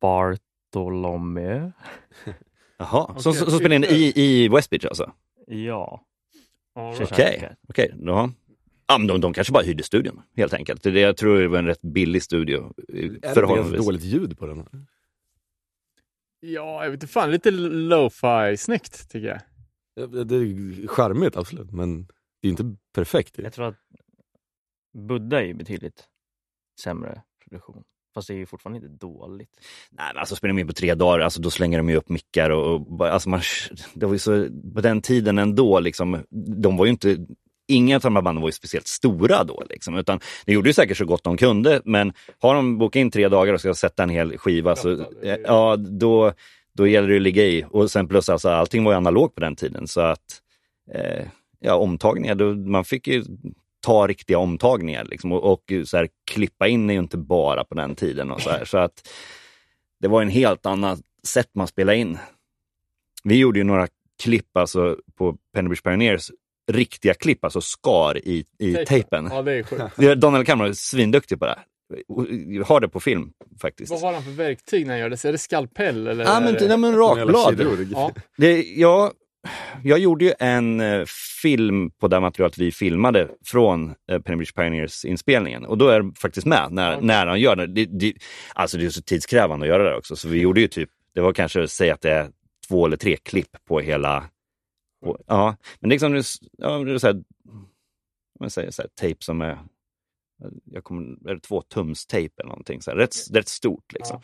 Bartolomeu. 0.00 1.72
Jaha, 2.78 3.18
som, 3.18 3.32
Okej, 3.32 3.50
som 3.50 3.58
spelade 3.58 3.74
in 3.76 3.84
i, 3.84 4.12
i 4.16 4.48
West 4.48 4.70
Beach 4.70 4.84
alltså? 4.84 5.12
Ja. 5.46 6.04
Ja, 6.74 6.94
Cheshire 6.94 7.14
Okej, 7.14 7.40
Cat. 7.40 7.58
okej. 7.68 7.94
Ja. 8.86 8.98
De, 8.98 9.20
de 9.20 9.32
kanske 9.32 9.52
bara 9.52 9.62
hyrde 9.64 9.82
studion, 9.82 10.22
helt 10.36 10.52
enkelt. 10.54 10.82
Det, 10.82 11.00
jag 11.00 11.16
tror 11.16 11.38
det 11.38 11.48
var 11.48 11.58
en 11.58 11.66
rätt 11.66 11.82
billig 11.82 12.22
studio. 12.22 12.72
eh, 12.92 13.04
Är 13.22 13.70
det 13.70 13.76
dåligt 13.76 14.02
ljud 14.02 14.38
på 14.38 14.46
den? 14.46 14.66
Ja, 16.40 16.84
jag 16.84 16.90
vet 16.90 16.96
inte 17.02 17.12
fan. 17.12 17.30
Lite 17.30 17.50
lo-fi 17.50 18.56
snyggt 18.58 19.10
tycker 19.10 19.28
jag. 19.28 19.40
Ja, 19.94 20.06
Det 20.24 20.36
är 20.36 20.86
charmigt 20.86 21.36
absolut, 21.36 21.72
men 21.72 22.06
det 22.42 22.48
är 22.48 22.50
inte 22.50 22.76
perfekt. 22.94 23.38
Jag 23.38 23.52
tror 23.52 23.66
att 23.66 23.76
Buddha 25.08 25.40
är 25.40 25.44
ju 25.44 25.54
betydligt 25.54 26.04
sämre 26.80 27.22
produktion. 27.44 27.84
Fast 28.14 28.28
det 28.28 28.34
är 28.34 28.38
ju 28.38 28.46
fortfarande 28.46 28.86
inte 28.86 29.06
dåligt. 29.06 29.60
Nej, 29.90 30.06
men 30.14 30.20
alltså 30.20 30.36
spelar 30.36 30.54
de 30.54 30.60
in 30.60 30.66
på 30.66 30.72
tre 30.72 30.94
dagar, 30.94 31.18
alltså, 31.20 31.40
då 31.40 31.50
slänger 31.50 31.78
de 31.78 31.88
ju 31.90 31.96
upp 31.96 32.08
mickar 32.08 32.50
och, 32.50 32.92
och 32.92 33.08
alltså, 33.08 33.28
man, 33.28 33.40
det 33.94 34.06
var 34.06 34.12
ju 34.12 34.18
så, 34.18 34.48
på 34.74 34.80
den 34.80 35.02
tiden 35.02 35.38
ändå, 35.38 35.80
liksom, 35.80 36.24
de 36.62 36.76
var 36.76 36.84
ju 36.84 36.90
inte, 36.90 37.26
inga 37.68 37.96
av 37.96 38.02
de 38.02 38.16
här 38.16 38.22
banden 38.22 38.42
var 38.42 38.48
ju 38.48 38.52
speciellt 38.52 38.86
stora 38.86 39.44
då, 39.44 39.62
liksom, 39.70 39.96
utan 39.96 40.20
de 40.44 40.52
gjorde 40.52 40.68
ju 40.68 40.72
säkert 40.72 40.96
så 40.96 41.04
gott 41.04 41.24
de 41.24 41.36
kunde, 41.36 41.80
men 41.84 42.12
har 42.38 42.54
de 42.54 42.78
bokat 42.78 43.00
in 43.00 43.10
tre 43.10 43.28
dagar 43.28 43.54
och 43.54 43.60
ska 43.60 43.74
sätta 43.74 44.02
en 44.02 44.08
hel 44.08 44.38
skiva, 44.38 44.76
så, 44.76 45.06
ja, 45.44 45.76
då, 45.76 46.32
då 46.72 46.86
gäller 46.86 47.08
det 47.08 47.16
att 47.16 47.22
ligga 47.22 47.42
i. 47.42 47.64
Och 47.70 47.90
sen 47.90 48.08
plus 48.08 48.28
alltså, 48.28 48.48
allting 48.48 48.84
var 48.84 48.92
ju 48.92 48.96
analogt 48.96 49.34
på 49.34 49.40
den 49.40 49.56
tiden, 49.56 49.88
så 49.88 50.00
att 50.00 50.40
eh, 50.94 51.26
ja, 51.60 51.74
omtagningar, 51.74 52.34
då, 52.34 52.54
man 52.54 52.84
fick 52.84 53.08
ju 53.08 53.24
ta 53.80 54.06
riktiga 54.06 54.38
omtagningar 54.38 55.04
liksom, 55.04 55.32
och, 55.32 55.52
och 55.52 55.72
så 55.84 55.96
här, 55.96 56.08
klippa 56.24 56.68
in 56.68 56.90
är 56.90 56.94
ju 56.94 57.00
inte 57.00 57.16
bara 57.16 57.64
på 57.64 57.74
den 57.74 57.94
tiden. 57.94 58.30
Och 58.30 58.40
så, 58.40 58.50
här, 58.50 58.64
så 58.64 58.78
att 58.78 59.08
det 60.00 60.08
var 60.08 60.22
en 60.22 60.28
helt 60.28 60.66
annat 60.66 61.00
sätt 61.26 61.50
man 61.52 61.66
spelade 61.66 61.98
in. 61.98 62.18
Vi 63.24 63.38
gjorde 63.38 63.58
ju 63.58 63.64
några 63.64 63.88
klipp 64.22 64.56
alltså, 64.56 64.96
på 65.14 65.36
Pennybridge 65.54 65.82
Pioneers, 65.82 66.30
riktiga 66.72 67.14
klipp, 67.14 67.44
alltså 67.44 67.60
skar 67.60 68.18
i, 68.18 68.44
i 68.58 68.74
tejpen. 68.74 69.28
Ja, 69.32 69.42
det 69.42 69.52
är 69.52 69.62
sjukt. 69.62 70.20
Donald 70.20 70.46
Cameron 70.46 70.70
är 70.70 70.74
svinduktig 70.74 71.38
på 71.38 71.46
det. 71.46 71.58
Jag 72.46 72.64
har 72.64 72.80
det 72.80 72.88
på 72.88 73.00
film 73.00 73.32
faktiskt. 73.60 73.90
Vad 73.90 74.00
har 74.00 74.12
han 74.12 74.22
för 74.22 74.30
verktyg 74.30 74.86
när 74.86 74.92
han 74.92 75.00
gör 75.00 75.10
det? 75.10 75.16
Så 75.16 75.28
är 75.28 75.32
det 75.32 75.38
skalpell 75.38 76.06
eller? 76.06 76.24
Ja, 76.24 76.36
är 76.36 76.40
men, 76.40 76.54
det... 76.54 76.68
nej, 76.68 76.78
men 76.78 76.96
rakblad. 76.96 77.88
Ja. 77.92 78.12
Det, 78.36 78.62
jag, 78.62 79.12
jag 79.82 79.98
gjorde 79.98 80.24
ju 80.24 80.32
en 80.38 80.80
eh, 80.80 81.04
film 81.42 81.90
på 81.90 82.08
det 82.08 82.20
materialet 82.20 82.58
vi 82.58 82.72
filmade 82.72 83.28
från 83.46 83.94
eh, 84.10 84.18
Pennybridge 84.20 84.52
Pioneers 84.56 85.04
inspelningen 85.04 85.64
och 85.64 85.78
då 85.78 85.88
är 85.88 86.02
det 86.02 86.12
faktiskt 86.20 86.46
med 86.46 86.68
när, 86.70 86.94
Okej. 86.94 87.06
när 87.06 87.26
han 87.26 87.40
gör 87.40 87.56
det. 87.56 87.66
det, 87.66 87.84
det 87.84 88.12
alltså 88.54 88.78
det 88.78 88.84
är 88.86 88.90
så 88.90 89.02
tidskrävande 89.02 89.64
att 89.64 89.68
göra 89.68 89.90
det 89.90 89.96
också 89.96 90.16
så 90.16 90.28
vi 90.28 90.40
gjorde 90.40 90.60
ju 90.60 90.68
typ, 90.68 90.90
det 91.14 91.20
var 91.20 91.32
kanske, 91.32 91.68
säg 91.68 91.90
att 91.90 92.00
det 92.00 92.10
är 92.10 92.28
två 92.68 92.86
eller 92.86 92.96
tre 92.96 93.16
klipp 93.16 93.50
på 93.68 93.80
hela, 93.80 94.24
på, 95.04 95.18
ja, 95.26 95.56
men 95.80 95.88
det 95.88 95.94
är 95.94 96.08
liksom, 96.08 96.12
det 96.12 96.24
ja, 96.58 96.78
det 96.78 96.92
är 96.92 96.98
så 96.98 97.06
här, 97.06 97.22
man 98.40 98.50
säger 98.50 98.70
så 98.70 98.82
här, 98.82 98.88
tejp 99.00 99.24
som 99.24 99.40
är, 99.40 99.58
jag 100.64 100.84
kommer, 100.84 101.30
är 101.30 101.34
det 101.34 101.40
två 101.40 101.62
tums 101.62 102.06
tejp 102.06 102.34
eller 102.40 102.48
någonting, 102.48 102.82
så 102.82 102.90
här, 102.90 102.98
rätt, 102.98 103.14
rätt 103.32 103.48
stort 103.48 103.92
liksom. 103.92 104.20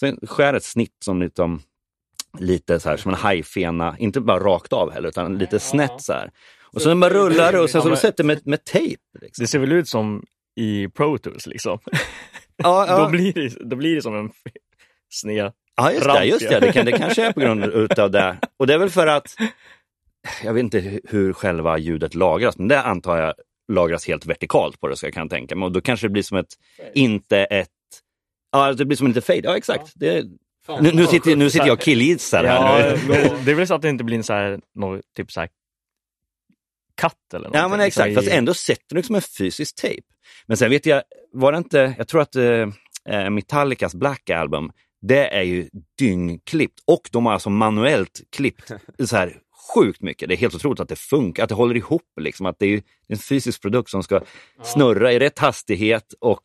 Sen 0.00 0.18
skär 0.22 0.54
ett 0.54 0.64
snitt 0.64 0.96
som 1.04 1.22
liksom, 1.22 1.62
lite 2.38 2.80
så 2.80 2.88
här 2.88 2.96
som 2.96 3.12
en 3.12 3.18
hajfena, 3.18 3.96
inte 3.98 4.20
bara 4.20 4.40
rakt 4.40 4.72
av 4.72 4.92
heller, 4.92 5.08
utan 5.08 5.38
lite 5.38 5.56
ja. 5.56 5.60
snett 5.60 6.02
så 6.02 6.12
här. 6.12 6.30
Och 6.74 6.82
sen 6.82 7.00
bara 7.00 7.14
rullar 7.14 7.52
det 7.52 7.60
och 7.60 7.70
sen 7.70 7.82
så 7.82 7.88
Ja, 7.88 7.96
sätter 7.96 8.24
med, 8.24 8.46
med 8.46 8.64
tejp. 8.64 9.02
Liksom. 9.20 9.42
Det 9.42 9.48
ser 9.48 9.58
väl 9.58 9.72
ut 9.72 9.88
som 9.88 10.24
i 10.56 10.88
Pro 10.88 11.18
Tools 11.18 11.46
liksom. 11.46 11.78
Ja, 12.56 12.86
ja. 12.88 12.98
Då, 12.98 13.10
blir 13.10 13.32
det, 13.32 13.48
då 13.64 13.76
blir 13.76 13.94
det 13.94 14.02
som 14.02 14.14
en 14.14 14.30
sned. 15.10 15.52
Ja, 15.76 15.92
just 15.92 16.04
det. 16.04 16.08
ramp, 16.08 16.24
Just 16.24 16.48
det. 16.48 16.54
ja. 16.54 16.60
Det, 16.60 16.72
kan, 16.72 16.86
det 16.86 16.92
kanske 16.92 17.26
är 17.26 17.32
på 17.32 17.40
grund 17.40 17.64
utav 17.64 18.10
det. 18.10 18.38
Och 18.56 18.66
det 18.66 18.74
är 18.74 18.78
väl 18.78 18.90
för 18.90 19.06
att, 19.06 19.36
jag 20.44 20.52
vet 20.54 20.60
inte 20.60 20.80
hu- 20.80 21.00
hur 21.04 21.32
själva 21.32 21.78
ljudet 21.78 22.14
lagras, 22.14 22.58
men 22.58 22.68
det 22.68 22.80
antar 22.82 23.16
jag 23.16 23.34
lagras 23.72 24.06
helt 24.06 24.26
vertikalt 24.26 24.80
på 24.80 24.88
det, 24.88 24.96
så 24.96 25.06
jag 25.06 25.14
kan 25.14 25.28
tänka 25.28 25.56
mig. 25.56 25.66
Och 25.66 25.72
då 25.72 25.80
kanske 25.80 26.06
det 26.06 26.10
blir 26.10 26.22
som 26.22 26.38
ett, 26.38 26.54
inte 26.94 27.38
ett, 27.44 27.68
ja 28.52 28.72
det 28.72 28.84
blir 28.84 28.96
som 28.96 29.06
lite 29.08 29.20
fade. 29.20 29.40
Ja, 29.44 29.56
exakt. 29.56 29.92
Det, 29.94 30.24
nu, 30.80 30.92
nu, 30.92 31.06
sitter, 31.06 31.36
nu 31.36 31.50
sitter 31.50 31.66
jag 31.66 31.74
och 31.74 31.80
killgissar 31.80 32.44
Ja, 32.44 32.50
här. 32.52 33.00
nu. 33.08 33.14
det, 33.44 33.50
är 33.50 33.54
väl 33.54 33.66
så 33.66 33.74
att 33.74 33.82
det 33.82 33.88
inte 33.88 34.04
blir 34.04 34.16
en 34.16 34.22
så 34.24 34.32
här, 34.32 34.60
någon, 34.74 35.02
typ 35.16 35.32
så 35.32 35.40
här 35.40 35.48
katt 36.94 37.34
eller 37.34 37.48
något. 37.48 37.56
Ja 37.56 37.68
men 37.68 37.80
exakt, 37.80 38.14
fast 38.14 38.28
ändå 38.28 38.54
sätter 38.54 38.84
du 38.88 38.96
liksom 38.96 39.14
en 39.14 39.22
fysisk 39.22 39.76
tejp. 39.76 40.02
Men 40.46 40.56
sen 40.56 40.70
vet 40.70 40.86
jag, 40.86 41.02
var 41.32 41.52
det 41.52 41.58
inte, 41.58 41.94
jag 41.98 42.08
tror 42.08 42.20
att 42.20 42.36
eh, 42.36 42.68
eh, 43.08 43.30
Metallicas 43.30 43.94
Black 43.94 44.30
Album, 44.30 44.70
det 45.02 45.34
är 45.36 45.42
ju 45.42 45.68
dyngklippt 45.98 46.80
och 46.86 47.08
de 47.12 47.26
har 47.26 47.32
alltså 47.32 47.50
manuellt 47.50 48.20
klippt 48.36 48.70
så 49.04 49.16
här 49.16 49.38
sjukt 49.74 50.02
mycket. 50.02 50.28
Det 50.28 50.34
är 50.34 50.36
helt 50.36 50.54
otroligt 50.54 50.80
att 50.80 50.88
det 50.88 50.96
funkar, 50.98 51.42
att 51.42 51.48
det 51.48 51.54
håller 51.54 51.76
ihop 51.76 52.02
liksom, 52.20 52.46
att 52.46 52.56
det 52.58 52.66
är 52.66 52.82
en 53.08 53.18
fysisk 53.18 53.62
produkt 53.62 53.90
som 53.90 54.02
ska 54.02 54.20
snurra 54.62 55.12
i 55.12 55.18
rätt 55.18 55.38
hastighet 55.38 56.14
och 56.20 56.42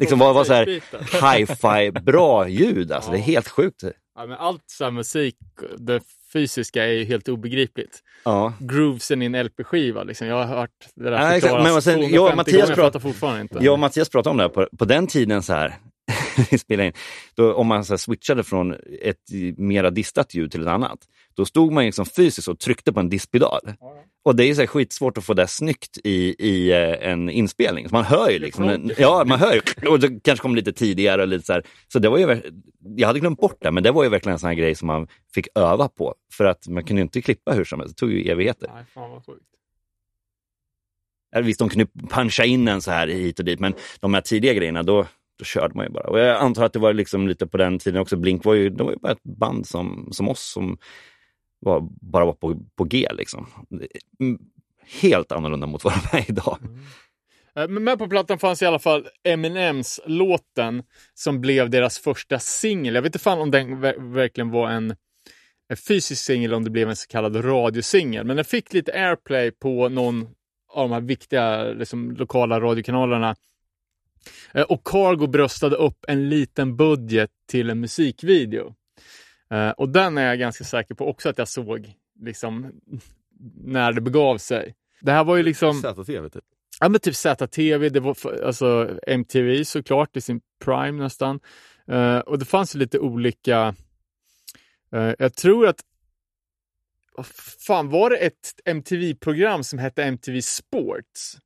liksom 0.00 0.18
vara, 0.18 0.32
vara 0.32 0.44
så 0.44 0.52
här 0.52 0.66
hi-fi 1.36 1.90
bra 2.00 2.48
ljud. 2.48 2.92
Alltså 2.92 3.10
det 3.10 3.16
är 3.18 3.22
helt 3.22 3.48
sjukt. 3.48 3.82
Ja, 4.14 4.26
men 4.26 4.36
allt 4.38 4.62
så 4.66 4.90
musik, 4.90 5.36
det 5.78 6.00
fysiska 6.32 6.84
är 6.84 6.92
ju 6.92 7.04
helt 7.04 7.28
obegripligt. 7.28 8.02
Ja. 8.24 8.52
Groovesen 8.60 9.22
i 9.22 9.26
en 9.26 9.44
LP-skiva, 9.46 10.02
liksom. 10.02 10.26
jag 10.26 10.36
har 10.36 10.56
hört 10.56 10.70
det 10.94 11.04
där 11.04 11.12
Ja, 11.12 11.32
exakt. 11.36 11.54
Men 11.62 11.82
sen- 11.82 11.94
250 11.94 12.14
jag 12.14 12.30
och 12.30 12.36
Mattias 12.36 12.70
prat- 12.70 13.02
fortfarande 13.02 13.40
inte. 13.40 13.58
Jag 13.60 13.72
och 13.72 13.78
Mattias 13.78 14.08
pratade 14.08 14.30
om 14.30 14.36
det 14.36 14.42
här 14.42 14.48
på, 14.48 14.68
på 14.78 14.84
den 14.84 15.06
tiden 15.06 15.42
så 15.42 15.52
här. 15.52 15.78
vi 16.50 16.58
spelade 16.58 16.86
in, 16.86 16.92
då, 17.34 17.54
om 17.54 17.66
man 17.66 17.84
så 17.84 17.98
switchade 17.98 18.44
från 18.44 18.76
ett 19.02 19.30
mera 19.56 19.90
distat 19.90 20.34
ljud 20.34 20.52
till 20.52 20.62
ett 20.62 20.68
annat, 20.68 20.98
då 21.34 21.44
stod 21.44 21.72
man 21.72 21.84
liksom 21.84 22.06
fysiskt 22.06 22.48
och 22.48 22.58
tryckte 22.58 22.92
på 22.92 23.00
en 23.00 23.08
diskpedal. 23.08 23.60
Och 24.24 24.36
det 24.36 24.44
är 24.44 24.54
så 24.54 24.60
här 24.60 24.66
skitsvårt 24.66 25.18
att 25.18 25.24
få 25.24 25.34
det 25.34 25.46
snyggt 25.46 25.98
i, 26.04 26.46
i 26.48 26.70
eh, 26.70 27.10
en 27.10 27.30
inspelning. 27.30 27.88
Så 27.88 27.94
man 27.94 28.04
hör 28.04 28.30
ju 28.30 28.38
liksom, 28.38 28.64
klonker. 28.64 28.96
ja 28.98 29.24
man 29.26 29.38
hör 29.38 29.54
ju, 29.54 29.88
och 29.88 30.00
det 30.00 30.20
kanske 30.24 30.42
kom 30.42 30.56
lite 30.56 30.72
tidigare 30.72 31.22
och 31.22 31.28
lite 31.28 31.46
så 31.46 31.52
här. 31.52 31.62
Så 31.92 31.98
det 31.98 32.08
var 32.08 32.18
ju, 32.18 32.42
jag 32.96 33.06
hade 33.06 33.20
glömt 33.20 33.40
bort 33.40 33.58
det, 33.60 33.70
men 33.70 33.82
det 33.82 33.90
var 33.90 34.04
ju 34.04 34.08
verkligen 34.10 34.32
en 34.32 34.38
sån 34.38 34.48
här 34.48 34.54
grej 34.54 34.74
som 34.74 34.86
man 34.86 35.08
fick 35.34 35.48
öva 35.54 35.88
på. 35.88 36.14
För 36.32 36.44
att 36.44 36.68
man 36.68 36.84
kunde 36.84 37.00
ju 37.00 37.02
inte 37.02 37.22
klippa 37.22 37.52
hur 37.52 37.64
som 37.64 37.80
helst, 37.80 37.96
det 37.96 38.00
tog 38.00 38.12
ju 38.12 38.30
evigheter. 38.30 38.70
Nej, 38.74 38.84
fan 38.94 39.10
vad 39.10 39.26
sjukt. 39.26 39.44
Visst, 41.42 41.58
de 41.58 41.68
kunde 41.68 41.86
puncha 42.10 42.44
in 42.44 42.68
en 42.68 42.82
så 42.82 42.90
här 42.90 43.08
hit 43.08 43.38
och 43.38 43.44
dit, 43.44 43.60
men 43.60 43.74
de 44.00 44.14
här 44.14 44.20
tidiga 44.20 44.52
grejerna, 44.52 44.82
då, 44.82 45.06
då 45.38 45.44
körde 45.44 45.74
man 45.74 45.86
ju 45.86 45.92
bara. 45.92 46.10
Och 46.10 46.18
jag 46.18 46.36
antar 46.36 46.64
att 46.64 46.72
det 46.72 46.78
var 46.78 46.92
liksom 46.92 47.28
lite 47.28 47.46
på 47.46 47.56
den 47.56 47.78
tiden 47.78 48.00
också. 48.00 48.16
Blink 48.16 48.44
var 48.44 48.54
ju, 48.54 48.70
de 48.70 48.84
var 48.84 48.92
ju 48.92 48.98
bara 48.98 49.12
ett 49.12 49.22
band 49.22 49.66
som, 49.66 50.08
som 50.12 50.28
oss 50.28 50.52
som 50.52 50.78
var, 51.58 51.88
bara 52.00 52.24
var 52.24 52.32
på, 52.32 52.60
på 52.76 52.84
G. 52.84 53.08
Liksom. 53.12 53.46
Mm, 54.20 54.38
helt 55.02 55.32
annorlunda 55.32 55.66
mot 55.66 55.84
vad 55.84 55.92
de 55.92 56.18
är 56.18 56.30
idag. 56.30 56.58
Mm. 56.62 56.78
Eh, 57.56 57.68
men 57.68 57.84
med 57.84 57.98
på 57.98 58.08
plattan 58.08 58.38
fanns 58.38 58.62
i 58.62 58.66
alla 58.66 58.78
fall 58.78 59.06
Eminems 59.24 60.00
låten 60.06 60.82
som 61.14 61.40
blev 61.40 61.70
deras 61.70 61.98
första 61.98 62.38
singel. 62.38 62.94
Jag 62.94 63.02
vet 63.02 63.08
inte 63.08 63.18
fan 63.18 63.40
om 63.40 63.50
den 63.50 63.84
ver- 63.84 64.12
verkligen 64.14 64.50
var 64.50 64.70
en, 64.70 64.96
en 65.68 65.76
fysisk 65.76 66.24
singel 66.24 66.54
om 66.54 66.64
det 66.64 66.70
blev 66.70 66.88
en 66.88 66.96
så 66.96 67.08
kallad 67.08 67.44
radiosingel. 67.44 68.26
Men 68.26 68.36
den 68.36 68.44
fick 68.44 68.72
lite 68.72 68.92
airplay 68.92 69.50
på 69.50 69.88
någon 69.88 70.28
av 70.72 70.88
de 70.88 70.92
här 70.92 71.00
viktiga 71.00 71.64
liksom, 71.64 72.10
lokala 72.10 72.60
radiokanalerna. 72.60 73.36
Eh, 74.54 74.62
Och 74.62 74.84
Cargo 74.86 75.26
bröstade 75.26 75.76
upp 75.76 76.04
en 76.08 76.28
liten 76.28 76.76
budget 76.76 77.30
till 77.46 77.70
en 77.70 77.80
musikvideo. 77.80 78.74
Eh, 79.50 79.70
Och 79.70 79.88
den 79.88 80.18
är 80.18 80.26
jag 80.26 80.38
ganska 80.38 80.64
säker 80.64 80.94
på 80.94 81.08
också 81.08 81.28
att 81.28 81.38
jag 81.38 81.48
såg 81.48 81.92
liksom, 82.20 82.72
när 83.64 83.92
det 83.92 84.00
begav 84.00 84.38
sig. 84.38 84.74
Det 85.00 85.12
här 85.12 85.24
var 85.24 85.36
ju 85.36 85.42
liksom... 85.42 85.82
ZTV 85.82 86.28
typ. 86.28 86.44
Ja, 86.80 86.88
men 86.88 87.00
typ 87.00 87.14
ZTV, 87.16 87.88
det 87.88 88.00
var 88.00 88.16
alltså 88.44 88.98
MTV 89.06 89.64
såklart 89.64 90.16
i 90.16 90.20
sin 90.20 90.40
prime 90.64 91.02
nästan. 91.02 91.40
Eh, 91.88 92.18
och 92.18 92.38
det 92.38 92.44
fanns 92.44 92.74
ju 92.74 92.78
lite 92.78 92.98
olika... 92.98 93.74
jag 95.18 95.34
tror 95.34 95.66
att... 95.66 95.80
Vad 97.16 97.26
fan, 97.66 97.88
var 97.88 98.10
det 98.10 98.16
ett 98.16 98.54
MTV-program 98.64 99.64
som 99.64 99.78
hette 99.78 100.04
MTV 100.04 100.42
Sports? 100.42 101.38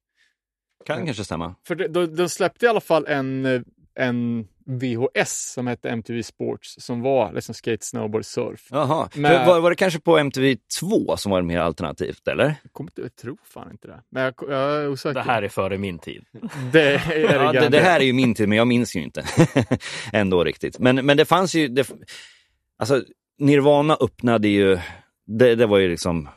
Kan 0.87 1.05
kanske 1.07 1.25
stämma. 1.25 1.55
För 1.67 2.07
de, 2.17 2.29
släppte 2.29 2.67
i 2.67 2.69
alla 2.69 2.81
fall 2.81 3.07
en, 3.07 3.65
en 3.95 4.49
VHS 4.67 5.53
som 5.53 5.67
hette 5.67 5.91
MTV 5.91 6.23
Sports 6.23 6.75
som 6.79 7.01
var 7.01 7.33
liksom 7.33 7.55
skate, 7.55 7.87
snowboard, 7.87 8.25
surf. 8.25 8.69
Jaha, 8.71 9.09
Men- 9.15 9.31
För 9.31 9.47
var, 9.47 9.61
var 9.61 9.71
det 9.71 9.77
kanske 9.77 10.01
på 10.01 10.19
MTV 10.19 10.57
2 10.81 11.17
som 11.17 11.33
var 11.33 11.43
mer 11.43 11.59
alternativt, 11.59 12.29
eller? 12.29 12.45
Jag, 12.63 12.73
kommer 12.73 12.91
inte, 12.91 13.01
jag 13.01 13.17
tror 13.17 13.39
fan 13.45 13.71
inte 13.71 13.89
det. 13.89 14.03
Men 14.11 14.23
jag, 14.23 14.35
jag 14.49 14.83
är 14.83 14.89
osäker. 14.89 15.15
Det 15.15 15.23
här 15.23 15.43
är 15.43 15.49
före 15.49 15.79
min 15.79 15.99
tid. 15.99 16.25
det 16.73 16.83
är 16.95 16.99
det, 17.39 17.45
Ja, 17.45 17.53
det, 17.53 17.69
det 17.69 17.81
här 17.81 18.01
är 18.01 18.05
ju 18.05 18.13
min 18.13 18.35
tid, 18.35 18.49
men 18.49 18.59
jag 18.59 18.67
minns 18.67 18.97
ju 18.97 19.03
inte 19.03 19.25
ändå 20.13 20.45
riktigt. 20.45 20.79
Men, 20.79 21.07
men 21.07 21.17
det 21.17 21.25
fanns 21.25 21.55
ju, 21.55 21.69
det, 21.69 21.91
alltså 22.79 23.03
Nirvana 23.39 23.97
öppnade 24.01 24.49
ju, 24.49 24.79
det, 25.27 25.55
det 25.55 25.67
var 25.67 25.79
ju 25.79 25.89
liksom 25.89 26.29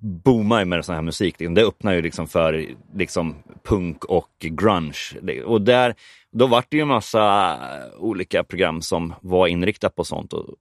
boomar 0.00 0.64
med 0.64 0.84
sån 0.84 0.94
här 0.94 1.02
musik. 1.02 1.34
Det 1.38 1.62
öppnar 1.62 1.92
ju 1.92 2.02
liksom 2.02 2.28
för 2.28 2.66
liksom 2.94 3.34
punk 3.64 4.04
och 4.04 4.30
grunge. 4.38 5.42
Och 5.44 5.62
där, 5.62 5.94
då 6.32 6.46
var 6.46 6.64
det 6.68 6.76
ju 6.76 6.82
en 6.82 6.88
massa 6.88 7.58
olika 7.98 8.44
program 8.44 8.82
som 8.82 9.14
var 9.20 9.46
inriktade 9.46 9.94
på 9.94 10.04
sånt. 10.04 10.32
Och, 10.32 10.54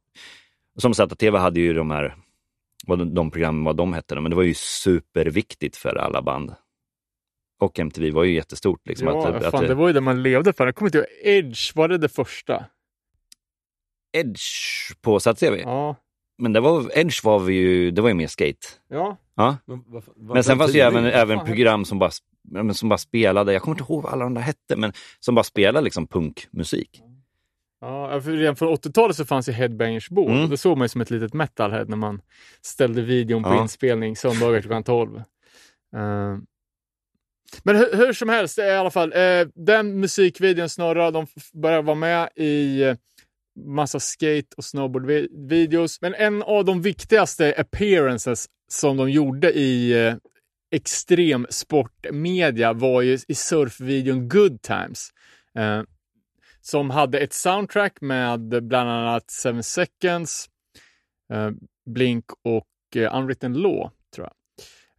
som 0.78 0.94
ZTV 0.94 1.38
hade 1.38 1.60
ju 1.60 1.74
de 1.74 1.92
här, 1.92 2.16
vad 2.88 3.08
de, 3.16 3.32
programmen 3.32 3.64
vad 3.64 3.76
de 3.76 3.94
hette, 3.94 4.16
men 4.16 4.30
det 4.30 4.36
var 4.36 4.44
ju 4.44 4.54
superviktigt 4.54 5.78
för 5.78 5.96
alla 5.96 6.22
band. 6.22 6.56
Och 7.60 7.80
MTV 7.80 8.12
var 8.12 8.24
ju 8.24 8.34
jättestort. 8.34 8.88
Liksom, 8.88 9.08
Ja, 9.08 9.28
att, 9.28 9.52
fan, 9.52 9.64
att, 9.64 9.68
det 9.68 9.76
var 9.76 9.88
ju 9.88 9.94
det 9.94 10.02
man 10.02 10.24
levde 10.24 10.54
för. 10.54 10.66
Jag 10.66 10.76
kommer 10.76 10.90
inte 10.90 10.98
ihåg, 10.98 11.08
Edge, 11.24 11.76
var 11.76 11.88
det 11.88 11.98
det 11.98 12.10
första? 12.10 12.66
Edge 14.18 14.42
på 15.02 15.20
ZTV. 15.20 15.62
Ja. 15.62 15.96
Men 16.38 16.54
det 16.54 16.60
var, 16.60 16.98
Edge 16.98 17.24
var 17.24 17.40
vi 17.40 17.54
ju, 17.54 17.92
det 17.92 18.02
var 18.02 18.10
ju 18.10 18.16
mer 18.16 18.28
skate. 18.28 18.68
Ja, 18.88 19.18
Ja. 19.36 19.58
Men, 19.66 19.84
vad- 19.88 20.04
vad- 20.16 20.34
Men 20.36 20.44
sen 20.44 20.58
fanns 20.58 20.72
det 20.72 20.78
ju 20.78 20.84
även, 20.84 21.06
även 21.06 21.46
program 21.46 21.86
som 21.86 22.00
bara, 22.00 22.12
som 22.74 22.90
bara 22.90 22.98
spelade, 22.98 23.54
jag 23.54 23.62
kommer 23.62 23.80
inte 23.80 23.92
ihåg 23.94 24.04
vad 24.04 24.14
alla 24.14 24.24
de 24.24 24.34
där 24.34 24.42
hette, 24.42 24.76
men 24.78 24.94
som 25.20 25.36
bara 25.36 25.44
spelade 25.44 25.84
liksom 25.84 26.08
punkmusik. 26.08 27.02
ja 27.82 28.22
för 28.22 28.32
redan 28.32 28.56
från 28.56 28.74
80-talet 28.76 29.16
så 29.16 29.26
fanns 29.26 29.50
ju 29.50 29.54
Headbangers 29.54 30.10
Ball. 30.10 30.32
Mm. 30.32 30.50
Det 30.50 30.58
såg 30.58 30.78
man 30.78 30.86
ju 30.86 30.90
som 30.90 31.02
ett 31.02 31.10
litet 31.12 31.34
metalhead 31.34 31.86
när 31.88 31.98
man 31.98 32.22
ställde 32.62 33.02
videon 33.02 33.44
på 33.44 33.50
Ja. 33.50 33.62
inspelning 33.62 34.16
söndagar 34.16 34.62
klockan 34.62 34.84
12. 34.84 35.16
Eh, 35.18 36.38
men 37.64 37.76
hur, 37.76 37.98
hur 37.98 38.14
som 38.14 38.30
helst, 38.30 38.58
i 38.58 38.62
alla 38.62 38.92
fall, 38.92 39.14
eh, 39.14 39.48
den 39.56 40.00
musikvideon 40.00 40.70
snurrar, 40.70 41.12
de 41.12 41.28
börjar 41.54 41.82
vara 41.82 41.96
med 41.96 42.30
i 42.36 42.84
eh, 42.84 42.96
massa 43.56 44.00
skate 44.00 44.48
och 44.58 44.64
snowboard-videos. 44.64 45.98
Men 46.02 46.14
en 46.14 46.44
av 46.44 46.66
de 46.66 46.82
viktigaste 46.82 47.54
appearances 47.58 48.46
som 48.72 48.98
de 48.98 49.12
gjorde 49.12 49.52
i 49.52 50.06
eh, 50.08 50.16
extremsportmedia 50.72 52.74
var 52.74 53.02
ju 53.02 53.20
i 53.28 53.36
surfvideon 53.36 54.30
Good 54.30 54.62
Times. 54.62 55.10
Eh, 55.58 55.82
som 56.62 56.90
hade 56.90 57.20
ett 57.20 57.34
soundtrack 57.34 58.02
med 58.02 58.64
bland 58.64 58.90
annat 58.90 59.32
Seven 59.32 59.64
Seconds, 59.64 60.50
eh, 61.34 61.50
Blink 61.86 62.26
och 62.44 62.68
eh, 62.96 63.18
Unwritten 63.18 63.54
Law, 63.54 63.92
tror 64.16 64.28
jag. 64.28 64.34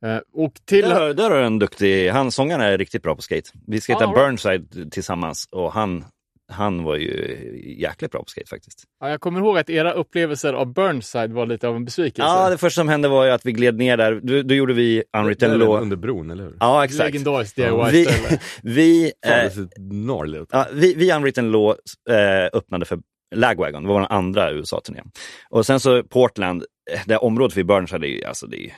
Eh, 0.02 0.20
och 0.32 0.54
till... 0.64 0.82
Där, 0.82 1.14
där 1.14 1.30
har 1.30 1.38
du 1.38 1.44
en 1.46 1.58
duktig, 1.58 2.10
han 2.10 2.30
sångaren 2.30 2.60
är 2.60 2.78
riktigt 2.78 3.02
bra 3.02 3.16
på 3.16 3.22
skate. 3.22 3.50
Vi 3.66 3.80
skejtade 3.80 4.06
Ah, 4.06 4.08
right. 4.08 4.28
Burnside 4.28 4.92
tillsammans 4.92 5.48
och 5.50 5.72
han, 5.72 6.04
han 6.48 6.84
var 6.84 6.96
ju 6.96 7.76
jäkligt 7.78 8.12
bra 8.12 8.20
på 8.20 8.30
skate 8.30 8.48
faktiskt. 8.48 8.84
Ja, 9.00 9.10
jag 9.10 9.20
kommer 9.20 9.40
ihåg 9.40 9.58
att 9.58 9.70
era 9.70 9.92
upplevelser 9.92 10.52
av 10.52 10.72
Burnside 10.72 11.32
var 11.32 11.46
lite 11.46 11.68
av 11.68 11.76
en 11.76 11.84
besvikelse. 11.84 12.28
Ja, 12.28 12.50
det 12.50 12.58
första 12.58 12.80
som 12.80 12.88
hände 12.88 13.08
var 13.08 13.24
ju 13.24 13.30
att 13.30 13.46
vi 13.46 13.52
gled 13.52 13.78
ner 13.78 13.96
där. 13.96 14.20
Då, 14.22 14.42
då 14.42 14.54
gjorde 14.54 14.72
vi 14.72 15.02
Unwritten 15.18 15.58
Law. 15.58 15.82
under 15.82 15.96
bron, 15.96 16.30
eller 16.30 16.44
hur? 16.44 16.56
Ja, 16.60 16.84
exakt. 16.84 17.12
Legendariskt 17.12 17.58
Vi, 17.58 17.62
DIY-ställe. 17.62 18.40
vi, 18.62 19.12
det 19.22 19.46
eh, 19.46 20.46
ja, 20.50 20.66
vi, 20.72 20.94
vi 20.94 21.12
Unwritten 21.12 21.50
Law 21.50 21.70
eh, 22.10 22.58
öppnade 22.58 22.84
för 22.84 22.98
Lagwagon, 23.34 23.82
det 23.82 23.88
var 23.88 24.00
vår 24.00 24.12
andra 24.12 24.52
USA-turné. 24.52 25.02
Och 25.50 25.66
sen 25.66 25.80
så 25.80 26.02
Portland, 26.02 26.64
eh, 26.92 27.00
det 27.06 27.16
området 27.16 27.56
vid 27.56 27.66
Burnside, 27.66 28.04
är 28.04 28.08
ju, 28.08 28.24
alltså 28.24 28.46
det 28.46 28.56
är 28.56 28.60
ju 28.60 28.70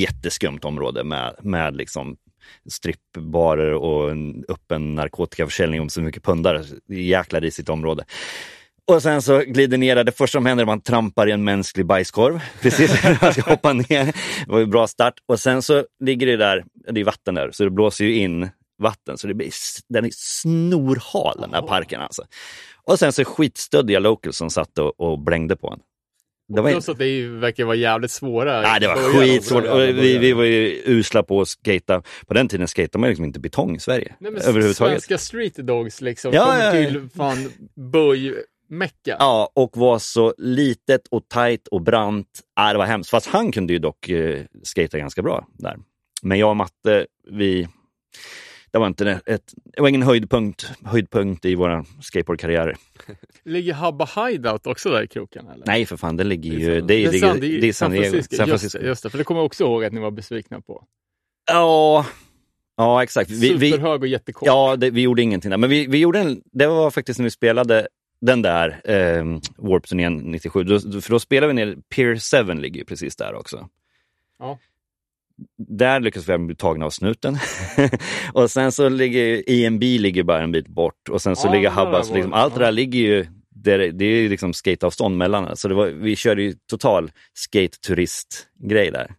jätteskumt 0.00 0.60
område 0.62 1.04
med, 1.04 1.34
med 1.42 1.76
liksom 1.76 2.16
strippbarer 2.68 3.72
och 3.72 4.10
en 4.10 4.44
öppen 4.48 4.94
narkotikaförsäljning 4.94 5.80
om 5.80 5.88
så 5.88 6.02
mycket 6.02 6.22
pundare. 6.22 6.64
Jäkla 6.88 7.40
risigt 7.40 7.68
område. 7.68 8.04
Och 8.86 9.02
sen 9.02 9.22
så 9.22 9.38
glider 9.38 9.78
ner 9.78 9.96
där. 9.96 10.04
Det 10.04 10.12
första 10.12 10.36
som 10.38 10.46
händer 10.46 10.62
är 10.62 10.66
att 10.66 10.68
man 10.68 10.80
trampar 10.80 11.28
i 11.28 11.32
en 11.32 11.44
mänsklig 11.44 11.86
bajskorv. 11.86 12.40
Precis 12.60 13.04
när 13.04 13.18
man 13.22 13.32
ska 13.32 13.42
hoppa 13.42 13.72
ner. 13.72 14.04
Det 14.46 14.52
var 14.52 14.58
ju 14.58 14.64
en 14.64 14.70
bra 14.70 14.86
start. 14.86 15.14
Och 15.28 15.40
sen 15.40 15.62
så 15.62 15.84
ligger 16.04 16.26
det 16.26 16.36
där, 16.36 16.64
det 16.92 17.00
är 17.00 17.04
vatten 17.04 17.34
där, 17.34 17.50
så 17.52 17.64
det 17.64 17.70
blåser 17.70 18.04
ju 18.04 18.16
in 18.16 18.48
vatten. 18.78 19.18
Så 19.18 19.26
det 19.26 19.34
blir, 19.34 19.50
den 19.88 20.04
är 20.04 20.10
snorhal 20.14 21.40
den 21.40 21.50
där 21.50 21.62
parken 21.62 22.00
alltså. 22.00 22.22
Och 22.84 22.98
sen 22.98 23.12
så 23.12 23.24
skitstöddiga 23.24 23.98
locals 23.98 24.36
som 24.36 24.50
satt 24.50 24.78
och, 24.78 25.00
och 25.00 25.18
blängde 25.18 25.56
på 25.56 25.68
en. 25.68 25.80
Det 26.54 26.62
var, 26.62 26.70
Plus 26.70 26.88
att 26.88 26.98
det 26.98 27.26
verkar 27.26 27.64
vara 27.64 27.76
jävligt 27.76 28.10
svåra. 28.10 28.60
Nej, 28.60 28.80
det 28.80 28.88
var 28.88 28.96
skitsvårt. 28.96 29.64
vi, 29.64 30.18
vi 30.18 30.32
var 30.32 30.44
ju 30.44 30.82
usla 30.86 31.22
på 31.22 31.40
att 31.40 31.48
skata. 31.48 32.02
På 32.26 32.34
den 32.34 32.48
tiden 32.48 32.68
skatade 32.68 33.00
man 33.00 33.08
liksom 33.08 33.24
inte 33.24 33.40
betong 33.40 33.76
i 33.76 33.80
Sverige. 33.80 34.14
Nej, 34.18 34.32
men 34.32 34.42
överhuvudtaget. 34.42 34.92
Svenska 34.92 35.18
street 35.18 35.54
dogs 35.56 36.00
liksom. 36.00 36.32
Ja, 36.32 36.44
kommer 36.44 36.64
ja, 36.64 36.74
ja. 36.74 36.90
till 36.90 37.08
fan 37.16 37.52
böj-mecka. 37.74 39.16
Ja, 39.18 39.50
och 39.54 39.76
var 39.76 39.98
så 39.98 40.34
litet 40.38 41.06
och 41.10 41.28
tajt 41.28 41.68
och 41.68 41.82
brant. 41.82 42.40
Ja, 42.56 42.72
det 42.72 42.78
var 42.78 42.86
hemskt. 42.86 43.10
Fast 43.10 43.26
han 43.26 43.52
kunde 43.52 43.72
ju 43.72 43.78
dock 43.78 44.08
eh, 44.08 44.40
skata 44.62 44.98
ganska 44.98 45.22
bra 45.22 45.46
där. 45.58 45.76
Men 46.22 46.38
jag 46.38 46.50
och 46.50 46.56
Matte, 46.56 47.06
vi... 47.30 47.68
Det 48.72 48.78
var, 48.78 48.86
inte 48.86 49.20
ett, 49.26 49.54
det 49.76 49.82
var 49.82 49.88
ingen 49.88 50.02
höjdpunkt, 50.02 50.70
höjdpunkt 50.84 51.44
i 51.44 51.54
våra 51.54 51.84
skateboardkarriärer. 52.00 52.76
Ligger 53.44 53.72
Habba 53.74 54.08
Hideout 54.28 54.66
också 54.66 54.90
där 54.90 55.02
i 55.02 55.06
kroken? 55.08 55.48
Eller? 55.48 55.66
Nej, 55.66 55.86
för 55.86 55.96
fan, 55.96 56.16
det 56.16 56.24
ligger 56.24 56.52
ju... 56.52 56.58
San- 56.80 56.86
Det 56.86 56.94
är, 56.94 57.10
det 57.10 57.16
är, 57.16 57.20
San, 57.20 57.40
det 57.40 57.60
det 57.60 57.68
är 57.68 57.72
San 57.72 57.90
Diego. 57.90 58.04
Francisco. 58.04 58.36
San 58.36 58.48
Just, 58.48 58.50
Francisco. 58.50 58.78
det, 58.78 58.86
just 58.86 59.02
det, 59.02 59.10
för 59.10 59.18
det 59.18 59.24
kommer 59.24 59.40
jag 59.40 59.46
också 59.46 59.64
ihåg 59.64 59.84
att 59.84 59.92
ni 59.92 60.00
var 60.00 60.10
besvikna 60.10 60.60
på. 60.60 60.84
Ja, 61.50 62.06
ja, 62.76 63.02
exakt. 63.02 63.30
Vi, 63.30 63.54
vi, 63.54 63.70
Superhög 63.70 64.00
och 64.02 64.08
jättekort. 64.08 64.46
Ja, 64.46 64.76
det, 64.76 64.90
vi 64.90 65.00
gjorde 65.00 65.22
ingenting 65.22 65.50
där. 65.50 65.58
Men 65.58 65.70
vi, 65.70 65.86
vi 65.86 65.98
gjorde 65.98 66.18
en, 66.18 66.42
det 66.52 66.66
var 66.66 66.90
faktiskt 66.90 67.18
när 67.18 67.24
vi 67.24 67.30
spelade 67.30 67.88
den 68.20 68.42
där 68.42 68.80
eh, 68.84 69.24
Warp-turnén 69.56 70.16
97. 70.16 70.64
Då, 70.64 70.80
för 70.80 71.10
då 71.10 71.18
spelade 71.20 71.52
vi 71.52 71.64
ner, 71.64 71.76
Pier 71.94 72.44
7 72.44 72.60
ligger 72.60 72.78
ju 72.78 72.84
precis 72.84 73.16
där 73.16 73.34
också. 73.34 73.68
Ja. 74.38 74.58
Där 75.68 76.00
lyckas 76.00 76.28
vi 76.28 76.32
bli 76.46 76.56
tagna 76.56 76.86
av 76.86 76.90
snuten. 76.90 77.38
och 78.32 78.50
sen 78.50 78.72
så 78.72 78.88
ligger 78.88 79.42
EMB 79.50 79.82
ligger 79.82 80.22
bara 80.22 80.42
en 80.42 80.52
bit 80.52 80.68
bort 80.68 81.08
och 81.10 81.22
sen 81.22 81.36
så 81.36 81.48
Ja, 81.48 81.52
ligger 81.52 81.64
jag 81.64 81.72
Liksom, 82.14 82.32
allt 82.32 82.54
det 82.54 82.60
där 82.60 82.72
ligger 82.72 82.98
ju, 83.00 83.26
det, 83.50 83.72
är- 83.72 83.92
det 83.92 84.04
är 84.04 84.28
liksom 84.28 84.52
skateavstånd 84.52 85.16
mellan. 85.16 85.56
Så 85.56 85.68
var, 85.74 85.86
vi 85.86 86.16
körde 86.16 86.42
ju 86.42 86.54
total 86.70 87.10
skate-turist-grej 87.34 88.90
där. 88.90 89.14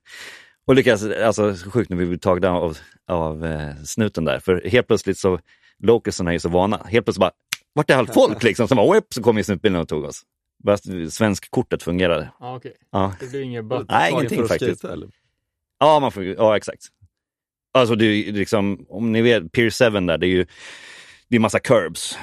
Och 0.67 0.75
lyckas, 0.75 1.03
alltså 1.03 1.55
så 1.55 1.71
sjukt 1.71 1.89
när 1.89 1.97
vi 1.97 2.05
blev 2.05 2.17
tagna 2.17 2.51
av, 2.51 2.77
av 3.07 3.45
eh, 3.45 3.69
snuten 3.85 4.25
där. 4.25 4.39
För 4.39 4.61
helt 4.69 4.87
plötsligt 4.87 5.17
så, 5.17 5.39
locusen 5.83 6.27
är 6.27 6.31
ju 6.31 6.39
så 6.39 6.49
vana. 6.49 6.77
Helt 6.77 7.05
plötsligt 7.05 7.19
bara, 7.21 7.31
vart 7.73 7.89
är 7.89 7.95
allt 7.97 8.13
folk 8.13 8.43
liksom? 8.43 8.67
Så, 8.67 8.75
bara, 8.75 8.93
whip, 8.93 9.13
så 9.13 9.23
kom 9.23 9.37
ju 9.37 9.43
snutbilen 9.43 9.81
och 9.81 9.87
tog 9.87 10.03
oss. 10.03 10.21
Bara 10.63 10.77
svenskkortet 11.09 11.83
fungerade. 11.83 12.29
Ja, 12.39 12.55
okej. 12.55 12.73
Ja. 12.91 13.13
Det 13.19 13.27
blir 13.31 13.41
inget. 13.41 13.65
Nej, 13.89 14.11
ingenting 14.11 14.47
faktiskt. 14.47 14.79
skata, 14.79 14.93
eller? 14.93 15.09
Ja, 15.83 15.99
man 15.99 16.11
får, 16.11 16.23
ja 16.23 16.57
exakt. 16.57 16.81
Alltså 17.73 17.95
det 17.95 18.05
är 18.05 18.31
liksom, 18.31 18.85
om 18.89 19.11
ni 19.11 19.21
vet, 19.21 19.51
Pier 19.51 19.91
7 19.91 19.99
där, 19.99 20.17
det 20.17 20.27
är 20.27 20.29
ju 20.29 20.45
det 21.27 21.35
är 21.35 21.39
massa 21.39 21.59
curbs. 21.59 22.17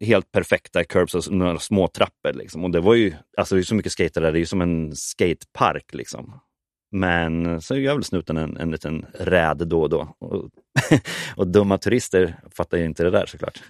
Helt 0.00 0.32
perfekta 0.32 0.84
curbs 0.84 1.14
och 1.14 1.32
några 1.32 1.58
små 1.58 1.88
trappor 1.88 2.32
liksom. 2.32 2.64
Och 2.64 2.70
det 2.70 2.80
var 2.80 2.94
ju, 2.94 3.14
alltså 3.36 3.54
det 3.54 3.60
är 3.60 3.62
så 3.62 3.74
mycket 3.74 3.92
skater 3.92 4.20
där, 4.20 4.32
det 4.32 4.38
är 4.38 4.40
ju 4.40 4.46
som 4.46 4.60
en 4.60 4.96
skatepark 4.96 5.94
liksom. 5.94 6.40
Men 6.92 7.60
så 7.60 7.76
gör 7.76 7.94
väl 7.94 8.04
snuten 8.04 8.36
en, 8.36 8.56
en 8.56 8.70
liten 8.70 9.06
räd 9.14 9.68
då 9.68 9.82
och 9.82 9.90
då. 9.90 10.16
Och, 10.18 10.50
och 11.36 11.48
dumma 11.48 11.78
turister 11.78 12.36
fattar 12.56 12.78
ju 12.78 12.84
inte 12.84 13.04
det 13.04 13.10
där 13.10 13.26
såklart. 13.26 13.62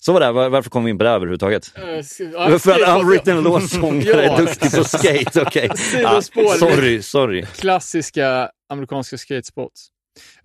Så 0.00 0.12
var 0.12 0.20
det, 0.20 0.32
Var- 0.32 0.48
varför 0.48 0.70
kom 0.70 0.84
vi 0.84 0.90
in 0.90 0.98
på 0.98 1.04
det 1.04 1.10
här 1.10 1.16
överhuvudtaget? 1.16 1.72
Ja, 1.74 2.58
För 2.58 2.82
att 2.82 3.00
Unwritten 3.02 3.36
Ja. 3.36 3.42
låtsångare 3.42 4.24
är 4.24 4.36
duktig 4.36 4.72
på 4.72 4.84
skate, 4.84 5.42
okej. 5.42 5.68
Ja, 5.70 5.76
Sidospår. 5.76 6.54
sorry, 6.58 7.02
sorry. 7.02 7.42
klassiska 7.46 8.50
amerikanska 8.68 9.18
skatespots. 9.18 9.88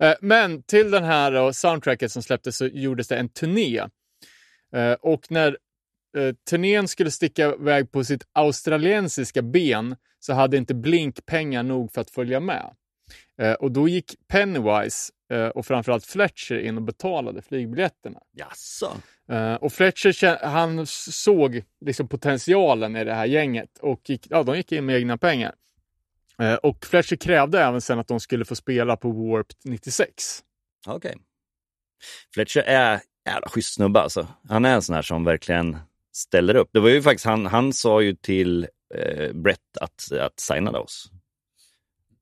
Eh, 0.00 0.14
Men 0.20 0.62
till 0.62 0.90
den 0.90 1.04
här 1.04 1.32
då, 1.32 1.52
soundtracket 1.52 2.12
som 2.12 2.22
släpptes 2.22 2.56
så 2.56 2.66
gjordes 2.66 3.08
det 3.08 3.16
en 3.16 3.28
turné. 3.28 3.78
Eh, 4.76 4.92
Och 5.00 5.26
när 5.30 5.56
turnén 6.50 6.88
skulle 6.88 7.10
sticka 7.10 7.54
iväg 7.54 7.92
på 7.92 8.04
sitt 8.04 8.22
australiensiska 8.32 9.42
ben 9.42 9.96
så 10.20 10.32
hade 10.32 10.56
inte 10.56 10.74
Blink 10.74 11.26
pengar 11.26 11.62
nog 11.62 11.92
för 11.92 12.00
att 12.00 12.10
följa 12.10 12.40
med. 12.40 12.70
Och 13.60 13.72
då 13.72 13.88
gick 13.88 14.14
Pennywise 14.28 15.12
och 15.54 15.66
framförallt 15.66 16.06
Fletcher 16.06 16.58
in 16.58 16.76
och 16.76 16.82
betalade 16.82 17.42
flygbiljetterna. 17.42 18.20
Jaså? 18.32 18.92
Eh, 19.28 19.54
och 19.54 19.72
Fletcher 19.72 20.46
han 20.46 20.86
såg 20.86 21.62
liksom 21.80 22.08
potentialen 22.08 22.96
i 22.96 23.04
det 23.04 23.14
här 23.14 23.26
gänget 23.26 23.78
och 23.80 24.10
gick, 24.10 24.26
ja, 24.30 24.42
de 24.42 24.56
gick 24.56 24.72
in 24.72 24.86
med 24.86 24.96
egna 24.96 25.18
pengar. 25.18 25.54
Eh, 26.38 26.54
och 26.54 26.86
Fletcher 26.86 27.16
krävde 27.16 27.60
även 27.60 27.80
sen 27.80 27.98
att 27.98 28.08
de 28.08 28.20
skulle 28.20 28.44
få 28.44 28.54
spela 28.56 28.96
på 28.96 29.10
Warped 29.10 29.56
96. 29.64 30.42
Okej. 30.86 31.16
Fletcher 32.34 32.60
är 32.60 33.00
jävla 33.26 33.48
schysst 33.48 33.74
snubbe 33.74 34.00
alltså. 34.00 34.26
Han 34.48 34.64
är 34.64 34.74
en 34.74 34.82
sån 34.82 34.94
här 34.94 35.02
som 35.02 35.24
verkligen 35.24 35.78
ställer 36.12 36.56
upp. 36.56 36.68
Det 36.72 36.80
var 36.80 36.88
ju 36.88 37.02
faktiskt 37.02 37.26
han, 37.26 37.46
han 37.46 37.72
sa 37.72 38.02
ju 38.02 38.14
till 38.14 38.68
eh, 38.94 39.32
Brett 39.32 39.76
att, 39.80 40.12
att 40.12 40.40
signa 40.40 40.70
oss. 40.70 41.10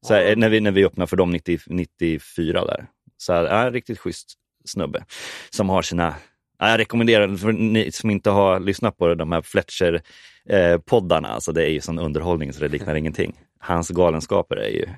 Så 0.07 0.15
här, 0.15 0.37
när, 0.37 0.49
vi, 0.49 0.61
när 0.61 0.71
vi 0.71 0.85
öppnade 0.85 1.09
för 1.09 1.17
dem 1.17 1.31
90, 1.31 1.59
94 1.67 2.65
där. 2.65 2.87
Så 3.17 3.33
här, 3.33 3.45
ja, 3.45 3.67
en 3.67 3.73
riktigt 3.73 3.99
schysst 3.99 4.33
snubbe 4.65 5.05
som 5.51 5.69
har 5.69 5.83
sina 5.83 6.15
Ja, 6.63 6.71
Jag 6.71 6.81
rekommenderar 6.81 7.37
för 7.37 7.53
ni 7.53 7.93
som 7.93 8.11
inte 8.11 8.31
har 8.31 8.61
lyssnat 8.61 8.99
på 8.99 9.15
de 9.15 9.33
här 9.33 9.43
Fletcher-poddarna, 9.43 11.29
alltså 11.29 11.53
det 11.53 11.63
är 11.65 11.69
ju 11.69 11.81
sån 11.81 11.99
underhållning 11.99 12.53
så 12.53 12.61
det 12.61 12.69
liknar 12.69 12.95
ingenting. 12.95 13.35
Hans 13.59 13.89
galenskaper 13.89 14.57
är 14.57 14.69
ju 14.69 14.89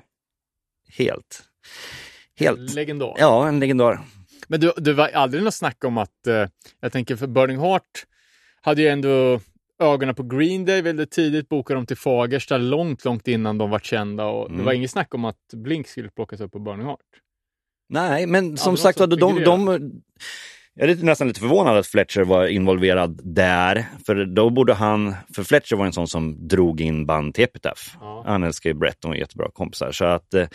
helt, 0.89 1.43
helt, 2.39 2.73
Legendar. 2.73 3.13
ja 3.17 3.47
en 3.47 3.59
legendar. 3.59 3.99
Men 4.47 4.59
du, 4.59 4.71
det 4.77 4.93
var 4.93 5.07
aldrig 5.07 5.43
något 5.43 5.53
snack 5.53 5.83
om 5.83 5.97
att, 5.97 6.27
eh, 6.27 6.47
jag 6.79 6.91
tänker 6.91 7.15
för 7.15 7.27
Burning 7.27 7.59
Heart 7.59 8.05
hade 8.61 8.81
ju 8.81 8.87
ändå 8.87 9.39
ögonen 9.83 10.15
på 10.15 10.23
Green 10.23 10.65
Day 10.65 10.81
väldigt 10.81 11.11
tidigt, 11.11 11.49
bokade 11.49 11.77
dem 11.77 11.85
till 11.85 11.97
Fagersta 11.97 12.57
långt, 12.57 13.05
långt 13.05 13.27
innan 13.27 13.57
de 13.57 13.69
var 13.69 13.79
kända 13.79 14.25
och 14.25 14.47
det 14.49 14.53
Mm. 14.53 14.65
var 14.65 14.73
inget 14.73 14.91
snack 14.91 15.13
om 15.13 15.25
att 15.25 15.37
Blink 15.53 15.87
skulle 15.87 16.09
plockas 16.09 16.39
upp 16.39 16.51
på 16.51 16.59
Burning 16.59 16.85
Heart. 16.85 16.99
Nej, 17.89 18.25
men 18.27 18.57
som 18.57 18.71
men 18.73 18.77
sagt 18.77 18.99
var, 18.99 19.07
de, 19.07 19.35
figurera. 19.35 19.57
de, 19.57 19.91
jag 20.73 20.89
är 20.89 20.95
nästan 20.95 21.27
lite 21.27 21.39
förvånad 21.39 21.77
att 21.77 21.87
Fletcher 21.87 22.21
var 22.23 22.47
involverad 22.47 23.21
där. 23.23 23.85
För 24.05 24.25
då 24.25 24.49
borde 24.49 24.73
han, 24.73 25.15
för 25.35 25.43
Fletcher 25.43 25.75
var 25.75 25.85
en 25.85 25.93
sån 25.93 26.07
som 26.07 26.47
drog 26.47 26.81
in 26.81 27.05
band 27.05 27.33
till 27.35 27.43
Epitaph. 27.43 27.81
Ja. 27.99 28.23
Han 28.27 28.43
älskar 28.43 28.69
ju 28.69 28.73
Brett, 28.73 29.01
de 29.01 29.07
var 29.11 29.15
jättebra 29.15 29.47
kompisar. 29.53 29.91
Så 29.91 30.05
att 30.05 30.33
eh, 30.33 30.47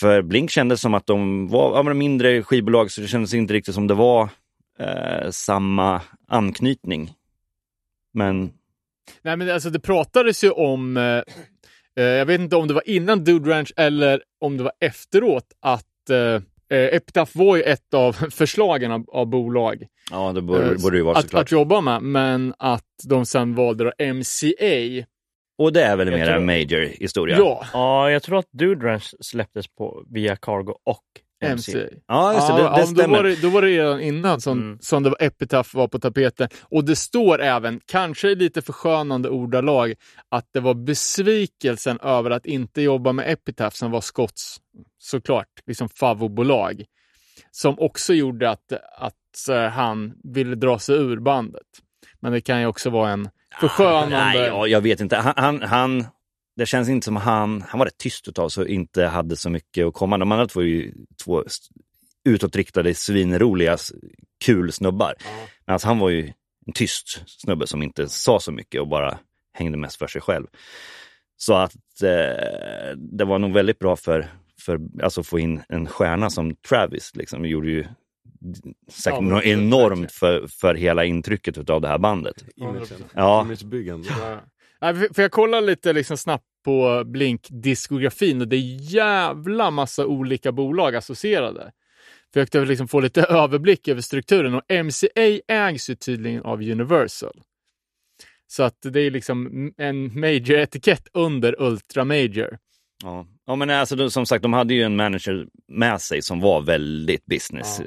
för 0.00 0.22
Blink 0.22 0.50
kändes 0.50 0.80
som 0.80 0.94
att 0.94 1.06
de 1.06 1.48
var 1.48 1.76
ja, 1.76 1.94
mindre 1.94 2.42
skivbolag, 2.42 2.90
så 2.90 3.00
det 3.00 3.06
kändes 3.08 3.34
inte 3.34 3.54
riktigt 3.54 3.74
som 3.74 3.86
det 3.86 3.94
var 3.94 4.28
eh, 4.78 5.30
samma 5.30 6.02
anknytning. 6.28 7.12
Men 8.16 8.52
Nej, 9.22 9.36
men 9.36 9.50
alltså 9.50 9.70
det 9.70 9.80
pratades 9.80 10.44
ju 10.44 10.50
om, 10.50 10.96
eh, 10.96 11.22
eh, 11.96 12.04
jag 12.04 12.26
vet 12.26 12.40
inte 12.40 12.56
om 12.56 12.68
det 12.68 12.74
var 12.74 12.88
innan 12.88 13.24
Dude 13.24 13.50
Ranch 13.50 13.72
eller 13.76 14.22
om 14.40 14.56
det 14.56 14.62
var 14.62 14.72
efteråt, 14.80 15.46
att 15.60 16.10
eh, 16.10 16.42
eh, 16.78 16.94
Epitaph 16.94 17.38
var 17.38 17.56
ju 17.56 17.62
ett 17.62 17.94
av 17.94 18.12
förslagen 18.30 18.92
av, 18.92 19.04
av 19.08 19.26
bolag 19.26 19.86
ja, 20.10 20.32
det 20.32 20.42
borde, 20.42 20.64
eh, 20.64 20.82
borde 20.82 20.96
ju 20.96 21.02
vara 21.02 21.16
att, 21.18 21.24
såklart. 21.24 21.42
att 21.42 21.52
jobba 21.52 21.80
med, 21.80 22.02
men 22.02 22.54
att 22.58 22.84
de 23.08 23.26
sen 23.26 23.54
valde 23.54 23.84
då 23.84 24.14
MCA. 24.14 25.06
Och 25.58 25.72
det 25.72 25.82
är 25.82 25.96
väl 25.96 26.10
mer 26.10 26.30
en 26.30 26.46
major 26.46 26.80
historia? 26.80 27.38
Ja, 27.38 27.66
Ja, 27.72 28.10
jag 28.10 28.22
tror 28.22 28.38
att 28.38 28.48
Dude 28.52 28.86
Ranch 28.86 29.14
släpptes 29.20 29.66
på 29.68 30.04
via 30.10 30.36
Cargo 30.36 30.74
och 30.84 31.04
MC. 31.44 31.72
MCA. 31.76 31.88
ja 32.06 32.34
just 32.34 32.46
det, 32.48 32.52
det, 32.54 32.60
Ja, 32.60 32.66
det 32.74 32.80
ja, 32.80 32.80
då, 32.80 32.86
stämmer. 32.86 33.16
var 33.16 33.22
det, 33.24 33.42
då 33.42 33.48
var 33.50 33.62
det 33.62 33.68
redan 33.68 34.00
innan 34.00 34.40
som, 34.40 34.58
Mm. 34.58 34.78
som 34.80 35.02
det 35.02 35.10
var 35.10 35.22
Epitaph 35.22 35.76
var 35.76 35.88
på 35.88 35.98
tapeten. 35.98 36.48
Och 36.62 36.84
det 36.84 36.96
står 36.96 37.40
även, 37.42 37.80
kanske 37.86 38.28
i 38.28 38.34
lite 38.34 38.62
förskönande 38.62 39.28
ordalag, 39.28 39.94
att 40.28 40.48
det 40.52 40.60
var 40.60 40.74
besvikelsen 40.74 41.98
över 42.00 42.30
att 42.30 42.46
inte 42.46 42.82
jobba 42.82 43.12
med 43.12 43.32
Epitaph 43.32 43.74
som 43.76 43.90
var 43.90 44.00
Scotts, 44.00 44.56
såklart, 44.98 45.48
liksom 45.66 45.88
favobolag. 45.88 46.84
Som 47.50 47.78
också 47.78 48.14
gjorde 48.14 48.50
att, 48.50 48.72
att 48.98 49.48
eh, 49.50 49.66
han 49.68 50.12
ville 50.32 50.54
dra 50.54 50.78
sig 50.78 50.96
ur 50.96 51.20
bandet. 51.20 51.62
Men 52.20 52.32
det 52.32 52.40
kan 52.40 52.60
ju 52.60 52.66
också 52.66 52.90
vara 52.90 53.10
en 53.10 53.28
förskönande... 53.60 54.16
Nej, 54.18 54.38
ja, 54.38 54.66
jag 54.66 54.80
vet 54.80 55.00
inte. 55.00 55.16
Han, 55.16 55.32
han, 55.36 55.62
han, 55.62 56.04
det 56.56 56.66
känns 56.66 56.88
inte 56.88 57.04
som 57.04 57.16
han, 57.16 57.62
han 57.68 57.78
var 57.78 57.86
rätt 57.86 57.98
tyst 57.98 58.28
utav 58.28 58.48
så 58.48 58.66
inte 58.66 59.04
hade 59.04 59.36
så 59.36 59.50
mycket 59.50 59.86
att 59.86 59.94
komma. 59.94 60.18
De 60.18 60.32
andra 60.32 60.46
två 60.46 60.60
är 60.60 60.64
ju 60.64 60.92
två 61.24 61.44
utåtriktade, 62.24 62.94
svinroliga, 62.94 63.76
kul 64.44 64.72
snubbar. 64.72 65.14
Men 65.66 65.72
alltså, 65.72 65.88
han 65.88 65.98
var 65.98 66.10
ju 66.10 66.32
en 66.66 66.72
tyst 66.74 67.22
snubbe 67.26 67.66
som 67.66 67.82
inte 67.82 68.08
sa 68.08 68.40
så 68.40 68.52
mycket 68.52 68.80
och 68.80 68.88
bara 68.88 69.18
hängde 69.52 69.78
mest 69.78 69.96
för 69.96 70.06
sig 70.06 70.20
själv. 70.20 70.46
Så 71.36 71.54
att 71.54 72.02
eh, 72.02 72.96
det 72.96 73.24
var 73.24 73.38
nog 73.38 73.52
väldigt 73.52 73.78
bra 73.78 73.96
för, 73.96 74.26
för 74.60 74.80
alltså 75.02 75.22
få 75.22 75.38
in 75.38 75.62
en 75.68 75.86
stjärna 75.86 76.30
som 76.30 76.56
Travis. 76.56 77.12
Liksom. 77.14 77.42
Det 77.42 77.48
gjorde 77.48 77.70
ju 77.70 77.84
säkert 78.90 79.20
Ja, 79.22 79.42
enormt 79.42 80.12
för, 80.12 80.46
för 80.46 80.74
hela 80.74 81.04
intrycket 81.04 81.58
utav 81.58 81.80
det 81.80 81.88
här 81.88 81.98
bandet. 81.98 82.44
Imagen. 82.56 82.86
Ja. 83.14 83.42
Imagebyggande. 83.42 84.08
Ja. 84.20 84.40
För- 84.80 85.22
jag 85.22 85.32
kollar 85.32 85.60
lite 85.60 85.92
liksom 85.92 86.16
snabbt 86.16 86.44
på 86.64 87.04
Blink-diskografin 87.04 88.40
och 88.40 88.48
det 88.48 88.56
är 88.56 88.92
jävla 88.94 89.70
massa 89.70 90.06
olika 90.06 90.52
bolag 90.52 90.96
associerade. 90.96 91.72
Försökte 92.32 92.64
liksom 92.64 92.88
få 92.88 93.00
lite 93.00 93.22
överblick 93.28 93.88
över 93.88 94.00
strukturen 94.00 94.54
och 94.54 94.62
MCA 94.84 95.40
ägs 95.48 95.90
ju 95.90 95.94
tydligen 95.94 96.42
av 96.42 96.62
Universal. 96.62 97.42
Så 98.46 98.62
att 98.62 98.76
det 98.82 99.00
är 99.00 99.10
liksom 99.10 99.72
en 99.76 100.20
major-etikett 100.20 101.08
under 101.12 101.62
Ultra 101.62 102.04
Major. 102.04 102.58
Ja, 103.02 103.26
ja 103.46 103.56
men 103.56 103.70
alltså, 103.70 104.10
som 104.10 104.26
sagt, 104.26 104.42
de 104.42 104.52
hade 104.52 104.74
ju 104.74 104.82
en 104.82 104.96
manager 104.96 105.46
med 105.68 106.00
sig 106.00 106.22
som 106.22 106.40
var 106.40 106.60
väldigt 106.60 107.26
business. 107.26 107.80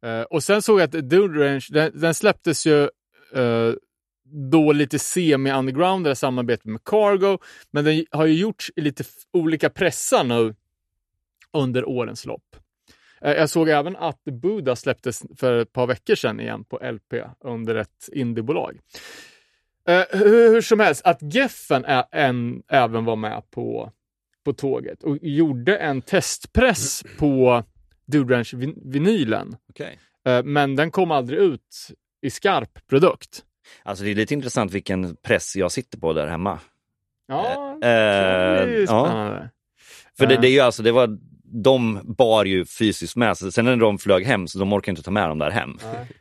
Ja. 0.00 0.08
Eh, 0.08 0.22
och 0.22 0.42
sen 0.42 0.62
såg 0.62 0.80
jag 0.80 0.84
att 0.84 1.08
Dude 1.10 1.46
Ranch, 1.46 1.68
den, 1.72 2.00
den 2.00 2.14
släpptes 2.14 2.66
ju 2.66 2.82
eh, 3.34 3.72
då 4.52 4.72
lite 4.72 4.98
semi-underground, 4.98 6.18
samarbetet 6.18 6.64
med 6.64 6.84
Cargo, 6.84 7.38
men 7.70 7.84
den 7.84 8.04
har 8.10 8.26
ju 8.26 8.34
gjorts 8.34 8.70
i 8.76 8.80
lite 8.80 9.04
olika 9.32 9.70
pressar 9.70 10.24
nu 10.24 10.54
under 11.52 11.84
årens 11.88 12.26
lopp. 12.26 12.56
Eh, 13.20 13.32
jag 13.32 13.50
såg 13.50 13.68
även 13.68 13.96
att 13.96 14.24
Buddha 14.24 14.76
släpptes 14.76 15.22
för 15.36 15.58
ett 15.58 15.72
par 15.72 15.86
veckor 15.86 16.14
sedan 16.14 16.40
igen 16.40 16.64
på 16.64 16.78
LP 16.92 17.14
under 17.44 17.74
ett 17.74 18.08
indiebolag. 18.12 18.78
Eh, 19.88 20.04
hur, 20.18 20.60
som 20.60 20.80
helst, 20.80 21.02
att 21.04 21.34
Geffen 21.34 21.84
en, 22.12 22.62
även 22.68 23.04
var 23.04 23.16
med 23.16 23.42
på, 23.50 23.92
på 24.44 24.52
tåget 24.52 25.02
och 25.02 25.18
gjorde 25.22 25.76
en 25.76 26.02
testpress 26.02 27.04
på 27.18 27.64
Dude 28.06 28.34
Ranch 28.34 28.54
vin- 28.54 28.82
vinylen. 28.84 29.56
Okej. 29.70 29.98
Eh, 30.26 30.42
Men 30.44 30.76
den 30.76 30.90
kom 30.90 31.10
aldrig 31.10 31.38
ut 31.40 31.88
i 32.22 32.30
skarp 32.30 32.86
produkt. 32.86 33.44
Alltså 33.82 34.04
det 34.04 34.10
är 34.10 34.14
lite 34.14 34.34
intressant 34.34 34.72
vilken 34.72 35.16
press 35.16 35.56
jag 35.56 35.72
sitter 35.72 35.98
på 35.98 36.12
där 36.12 36.26
hemma. 36.26 36.58
Ja, 37.28 37.72
Eh, 37.72 37.78
det 37.80 37.88
är 37.88 38.66
ju 38.66 38.80
ja. 38.88 39.04
spännande. 39.06 39.50
För 40.18 40.26
det, 40.26 40.34
Eh. 40.34 40.40
det 40.40 40.48
är 40.48 40.52
ju 40.52 40.60
alltså, 40.60 40.82
det 40.82 40.92
var 40.92 41.18
de 41.62 42.00
bar 42.18 42.44
ju 42.44 42.64
fysiskt 42.64 43.16
med 43.16 43.36
sig. 43.38 43.52
Sen 43.52 43.64
när 43.64 43.76
de 43.76 43.98
flög 43.98 44.26
hem, 44.26 44.48
så 44.48 44.58
de 44.58 44.72
orkade 44.72 44.90
inte 44.90 45.02
ta 45.02 45.10
med 45.10 45.28
dem 45.28 45.38
där 45.38 45.50
hem. 45.50 45.78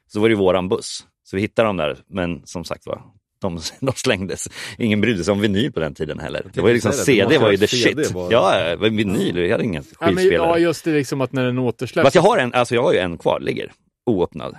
Så 0.08 0.20
var 0.20 0.30
det 0.30 0.34
ju 0.34 0.38
våran 0.40 0.70
buss. 0.70 1.06
Så 1.24 1.36
vi 1.36 1.42
hittade 1.42 1.68
dem 1.70 1.78
där, 1.78 1.98
men 2.08 2.42
som 2.46 2.64
sagt 2.64 2.86
var, 2.86 3.02
de, 3.42 3.60
de 3.80 3.92
slängdes. 3.96 4.48
Ingen 4.78 5.02
brydde 5.02 5.24
sig 5.24 5.32
om 5.32 5.40
vinyl 5.42 5.72
på 5.74 5.80
den 5.80 5.94
tiden 5.96 6.20
heller. 6.20 6.46
Det 6.54 6.62
var 6.62 6.68
ju 6.68 6.74
liksom 6.74 6.92
det, 6.92 6.98
CD 6.98 7.38
var 7.38 7.52
ju 7.52 7.58
the 7.58 7.68
shit. 7.68 8.14
Bara. 8.14 8.32
Ja, 8.32 8.70
ja, 8.70 8.76
vinyl, 8.76 9.38
jag 9.38 9.50
hade 9.52 9.64
ingen 9.64 9.84
Ja, 10.00 10.06
men, 10.06 10.16
skivspelare. 10.16 10.50
ja, 10.50 10.58
just 10.58 10.84
det, 10.86 10.92
liksom 10.92 11.22
att 11.22 11.32
när 11.32 11.46
den 11.46 11.60
återsläpps. 11.60 12.06
Fast 12.06 12.16
jag 12.16 12.22
har 12.22 12.38
en, 12.38 12.54
alltså 12.54 12.76
jag 12.76 12.84
har 12.84 12.94
ju 12.94 13.00
en 13.00 13.18
kvar, 13.18 13.40
ligger 13.40 13.72
oöppnad. 14.06 14.56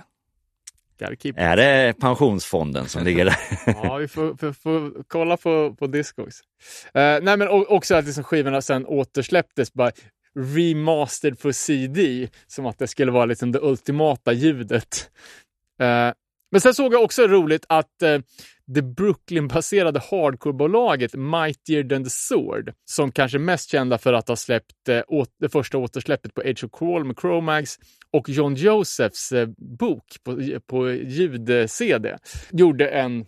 Är 1.37 1.55
det 1.55 1.93
pensionsfonden 1.99 2.87
som 2.87 3.03
ligger 3.03 3.25
där? 3.25 3.37
Ja, 3.65 3.95
vi 3.95 4.07
får, 4.07 4.35
får, 4.35 4.53
får 4.53 5.03
kolla 5.07 5.37
på, 5.37 5.75
på 5.75 5.87
Discogs. 5.87 6.41
Eh, 6.93 7.17
nej, 7.21 7.37
men 7.37 7.47
också 7.49 7.95
att 7.95 8.05
liksom 8.05 8.23
skivorna 8.23 8.61
sen 8.61 8.85
återsläpptes, 8.85 9.73
bara 9.73 9.91
remastered 10.39 11.39
för 11.39 11.51
CD, 11.51 12.29
som 12.47 12.65
att 12.65 12.79
det 12.79 12.87
skulle 12.87 13.11
vara 13.11 13.25
liksom 13.25 13.51
det 13.51 13.59
ultimata 13.59 14.33
ljudet. 14.33 15.09
Eh, 15.81 16.11
men 16.51 16.61
sen 16.61 16.73
såg 16.73 16.93
jag 16.93 17.03
också 17.03 17.27
roligt 17.27 17.65
att 17.69 18.01
eh, 18.01 18.19
det 18.67 18.81
Brooklyn-baserade 18.81 19.99
hardcore-bolaget 19.99 21.15
Mightier 21.15 21.89
than 21.89 22.03
the 22.03 22.09
Sword, 22.09 22.73
som 22.85 23.11
kanske 23.11 23.37
är 23.37 23.39
mest 23.39 23.69
kända 23.69 23.97
för 23.97 24.13
att 24.13 24.27
ha 24.27 24.35
släppt 24.35 24.89
eh, 24.89 25.01
åt, 25.07 25.29
det 25.39 25.49
första 25.49 25.77
återsläppet 25.77 26.33
på 26.33 26.41
Age 26.41 26.63
of 26.63 26.71
Crawl 26.79 27.05
med 27.05 27.19
Chromax 27.19 27.75
och 28.11 28.29
John 28.29 28.55
Josephs 28.55 29.31
eh, 29.31 29.49
bok 29.57 30.17
på, 30.23 30.59
på 30.65 30.91
ljud-CD, 30.91 32.17
gjorde 32.51 32.89
en, 32.89 33.25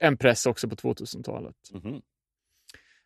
en 0.00 0.16
press 0.16 0.46
också 0.46 0.68
på 0.68 0.74
2000-talet. 0.74 1.56
Mhm. 1.72 2.00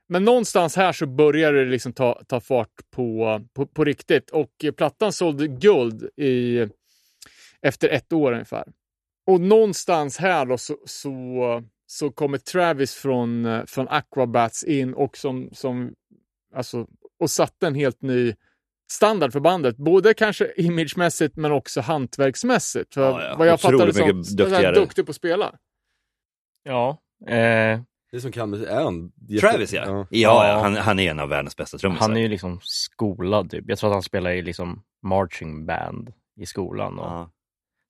Men 0.06 0.24
någonstans 0.24 0.76
här 0.76 0.92
så 0.92 1.06
började 1.06 1.64
det 1.64 1.70
liksom 1.70 1.92
ta, 1.92 2.22
ta 2.28 2.40
fart 2.40 2.90
på, 2.90 3.40
på, 3.54 3.66
på 3.66 3.84
riktigt 3.84 4.30
och 4.30 4.64
plattan 4.76 5.12
sålde 5.12 5.48
guld 5.48 6.08
i, 6.16 6.66
efter 7.62 7.88
ett 7.88 8.12
år 8.12 8.32
ungefär. 8.32 8.64
Och 9.26 9.40
någonstans 9.40 10.18
här 10.18 10.46
då 10.46 10.58
så, 10.58 10.76
så, 10.84 11.62
så 11.86 12.10
kommer 12.10 12.38
Travis 12.38 12.94
från, 12.94 13.46
eh, 13.46 13.64
från 13.66 13.88
Aquabats 13.88 14.64
in 14.64 14.94
och 14.94 15.16
som, 15.16 15.48
som 15.52 15.94
alltså, 16.54 16.86
och 17.18 17.30
satte 17.30 17.66
en 17.66 17.74
helt 17.74 18.02
ny 18.02 18.34
standard 18.94 19.32
för 19.32 19.40
bandet. 19.40 19.76
Både 19.76 20.14
kanske 20.14 20.52
imagemässigt 20.56 21.36
men 21.36 21.52
också 21.52 21.80
hantverksmässigt. 21.80 22.94
För 22.94 23.02
Ja, 23.10 23.22
ja. 23.24 23.36
vad 23.38 23.46
jag 23.46 23.54
Otroligt 23.54 23.78
fattade 23.80 23.94
som, 23.94 24.18
mycket 24.18 24.26
så 24.26 24.42
här 24.44 24.50
duktigare. 24.50 24.74
duktig 24.74 25.06
på 25.06 25.10
att 25.10 25.16
spela. 25.16 25.54
Ja, 26.62 26.90
eh, 27.26 27.80
Det 28.10 28.16
är 28.16 28.18
som 28.18 28.32
kan 28.32 28.54
är 28.54 28.82
han 28.82 29.12
jätte- 29.28 29.46
Travis 29.48 29.72
ja. 29.72 30.06
Ja, 30.10 30.48
ja. 30.48 30.60
Han, 30.62 30.76
han 30.76 30.98
är 30.98 31.10
en 31.10 31.20
av 31.20 31.28
världens 31.28 31.56
bästa 31.56 31.78
trummisar. 31.78 32.02
han 32.08 32.16
är 32.16 32.20
ju 32.20 32.28
liksom 32.28 32.58
skolad 32.62 33.50
typ. 33.50 33.64
Jag 33.68 33.78
tror 33.78 33.90
att 33.90 33.94
han 33.94 34.02
spelar 34.02 34.30
i 34.30 34.42
liksom 34.42 34.82
marching 35.02 35.66
band 35.66 36.12
i 36.40 36.46
skolan. 36.46 36.98
Och, 36.98 37.06
ja. 37.06 37.30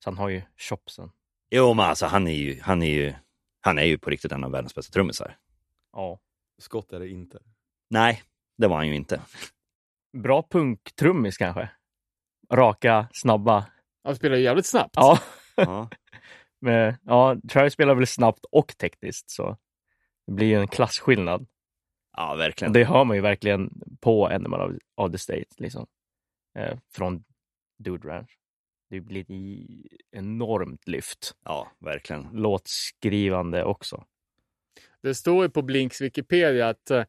Så 0.03 0.09
han 0.09 0.17
har 0.17 0.29
ju 0.29 0.41
chopsen. 0.57 1.11
Jo 1.51 1.73
men 1.73 1.85
alltså 1.85 2.05
han 2.05 2.27
är 2.27 2.35
ju, 2.35 2.59
han 2.61 2.83
är 2.83 2.93
ju, 2.93 3.13
han 3.61 3.77
är 3.79 3.83
ju 3.83 3.97
på 3.97 4.09
riktigt 4.09 4.31
en 4.31 4.43
av 4.43 4.51
världens 4.51 4.75
bästa 4.75 4.93
trummisar. 4.93 5.37
Ja. 5.93 6.19
Skott 6.61 6.93
är 6.93 6.99
det 6.99 7.09
inte. 7.09 7.39
Nej, 7.89 8.21
det 8.57 8.67
var 8.67 8.75
han 8.75 8.87
ju 8.87 8.95
inte. 8.95 9.21
Bra 10.15 10.47
punktrummis 10.49 11.37
kanske. 11.37 11.69
Raka, 12.53 13.07
snabba. 13.13 13.65
Han 14.03 14.15
spelar 14.15 14.35
ju 14.35 14.43
jävligt 14.43 14.65
snabbt. 14.65 14.93
Ja, 14.95 15.19
Ja. 15.55 15.89
men, 16.61 16.95
ja 17.03 17.37
Travis 17.49 17.73
spelar 17.73 17.95
väl 17.95 18.07
snabbt 18.07 18.45
och 18.51 18.77
tekniskt 18.77 19.29
så 19.29 19.57
det 20.27 20.31
blir 20.31 20.47
ju 20.47 20.59
en 20.59 20.67
klasskillnad. 20.67 21.47
Ja, 22.17 22.35
verkligen. 22.35 22.73
Det 22.73 22.83
hör 22.83 23.03
man 23.03 23.15
ju 23.15 23.21
verkligen 23.21 23.69
på 24.01 24.27
Animal 24.27 24.61
of, 24.61 24.77
of 24.95 25.11
the 25.11 25.17
State, 25.17 25.45
liksom. 25.57 25.87
Eh, 26.57 26.77
från 26.93 27.23
Dude 27.83 28.07
Ranch. 28.07 28.29
Det 28.89 29.01
blir 29.01 29.21
ett 29.21 30.11
enormt 30.11 30.87
lyft. 30.87 31.35
Ja, 31.45 31.71
verkligen. 31.79 32.29
Låtskrivande 32.33 33.63
också. 33.63 34.05
Det 35.01 35.15
står 35.15 35.43
ju 35.43 35.49
på 35.49 35.61
Blinks 35.61 36.01
Wikipedia 36.01 36.69
att 36.69 36.91
eh, 36.91 37.03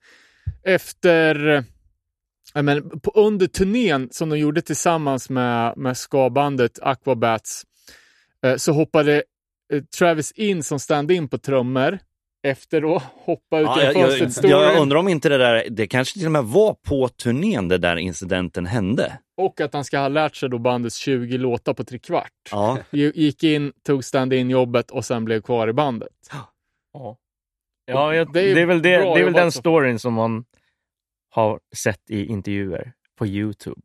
efter 0.62 1.64
men, 2.54 3.00
på, 3.00 3.10
under 3.10 3.46
turnén 3.46 4.08
som 4.10 4.28
de 4.28 4.38
gjorde 4.38 4.62
tillsammans 4.62 5.30
med, 5.30 5.72
med 5.76 5.96
skabandet 5.96 6.78
Aquabats 6.82 7.64
eh, 8.46 8.56
så 8.56 8.72
hoppade 8.72 9.22
eh, 9.72 9.82
Travis 9.98 10.32
in 10.32 10.62
som 10.62 10.78
stand-in 10.78 11.28
på 11.28 11.38
trummor 11.38 11.98
efter 12.46 12.96
att 12.96 13.02
hoppa 13.24 13.60
ut 13.60 13.66
Ja, 13.66 13.82
genom 13.82 14.00
jag, 14.02 14.18
fönstret. 14.18 14.50
jag, 14.50 14.60
storyn. 14.60 14.74
jag 14.74 14.82
undrar 14.82 14.98
om 14.98 15.08
inte 15.08 15.28
det 15.28 15.38
där, 15.38 15.66
det 15.70 15.86
kanske 15.86 16.18
till 16.18 16.26
och 16.26 16.32
med 16.32 16.44
var 16.44 16.74
på 16.74 17.08
turnén 17.08 17.68
det 17.68 17.78
där 17.78 17.96
incidenten 17.96 18.66
hände. 18.66 19.18
Och 19.36 19.60
att 19.60 19.74
han 19.74 19.84
ska 19.84 19.98
ha 19.98 20.08
lärt 20.08 20.36
sig 20.36 20.48
då 20.48 20.58
bandets 20.58 20.96
20 20.96 21.38
låtar 21.38 21.74
på 21.74 21.84
tre 21.84 21.98
kvart. 21.98 22.32
Ja, 22.50 22.78
Gick 22.90 23.42
in, 23.44 23.72
tog 23.86 24.04
stand-in 24.04 24.50
jobbet 24.50 24.90
och 24.90 25.04
sen 25.04 25.24
blev 25.24 25.40
kvar 25.40 25.68
i 25.68 25.72
bandet. 25.72 26.10
Ja, 26.92 27.16
ja 27.86 28.14
jag, 28.14 28.32
det 28.32 28.40
det, 28.40 28.50
är 28.50 28.56
är 28.56 28.66
väl, 28.66 28.82
det, 28.82 28.88
det 28.88 29.20
är 29.20 29.24
väl 29.24 29.32
den 29.32 29.52
storyn 29.52 29.98
som 29.98 30.14
man 30.14 30.44
har 31.36 31.60
sett 31.76 32.10
i 32.10 32.26
intervjuer 32.26 32.92
på 33.18 33.26
Youtube. 33.26 33.80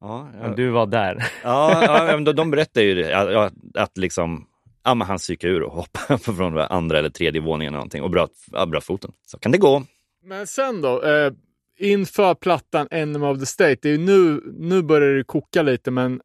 ja, 0.00 0.28
Men 0.32 0.50
ja. 0.50 0.56
du 0.56 0.70
var 0.70 0.86
där. 0.86 1.24
ja, 1.44 1.84
ja 1.84 2.14
men 2.14 2.24
de, 2.24 2.32
de 2.32 2.50
berättar 2.50 2.80
ju 2.80 2.94
det, 2.94 3.10
ja, 3.10 3.50
att 3.74 3.98
liksom, 3.98 4.46
ja 4.84 4.94
men 4.94 5.06
han 5.06 5.18
psykar 5.18 5.48
ur 5.48 5.62
och 5.62 5.72
hoppar 5.72 6.16
från 6.34 6.58
andra 6.58 6.98
eller 6.98 7.10
tredje 7.10 7.40
våningen 7.40 7.72
eller 7.72 7.78
någonting 7.78 8.02
och 8.02 8.10
bröt, 8.10 8.30
ja, 8.52 8.66
bröt 8.66 8.84
foten. 8.84 9.12
Så 9.26 9.38
kan 9.38 9.52
det 9.52 9.58
gå. 9.58 9.82
Men 10.24 10.46
sen 10.46 10.80
då, 10.80 11.02
eh, 11.02 11.32
inför 11.78 12.34
plattan 12.34 12.88
Enemy 12.90 13.26
of 13.26 13.38
the 13.38 13.46
State, 13.46 13.78
det 13.82 13.88
är 13.88 13.92
ju 13.92 13.98
nu, 13.98 14.40
nu 14.58 14.82
börjar 14.82 15.14
det 15.14 15.24
koka 15.24 15.62
lite, 15.62 15.90
men 15.90 16.20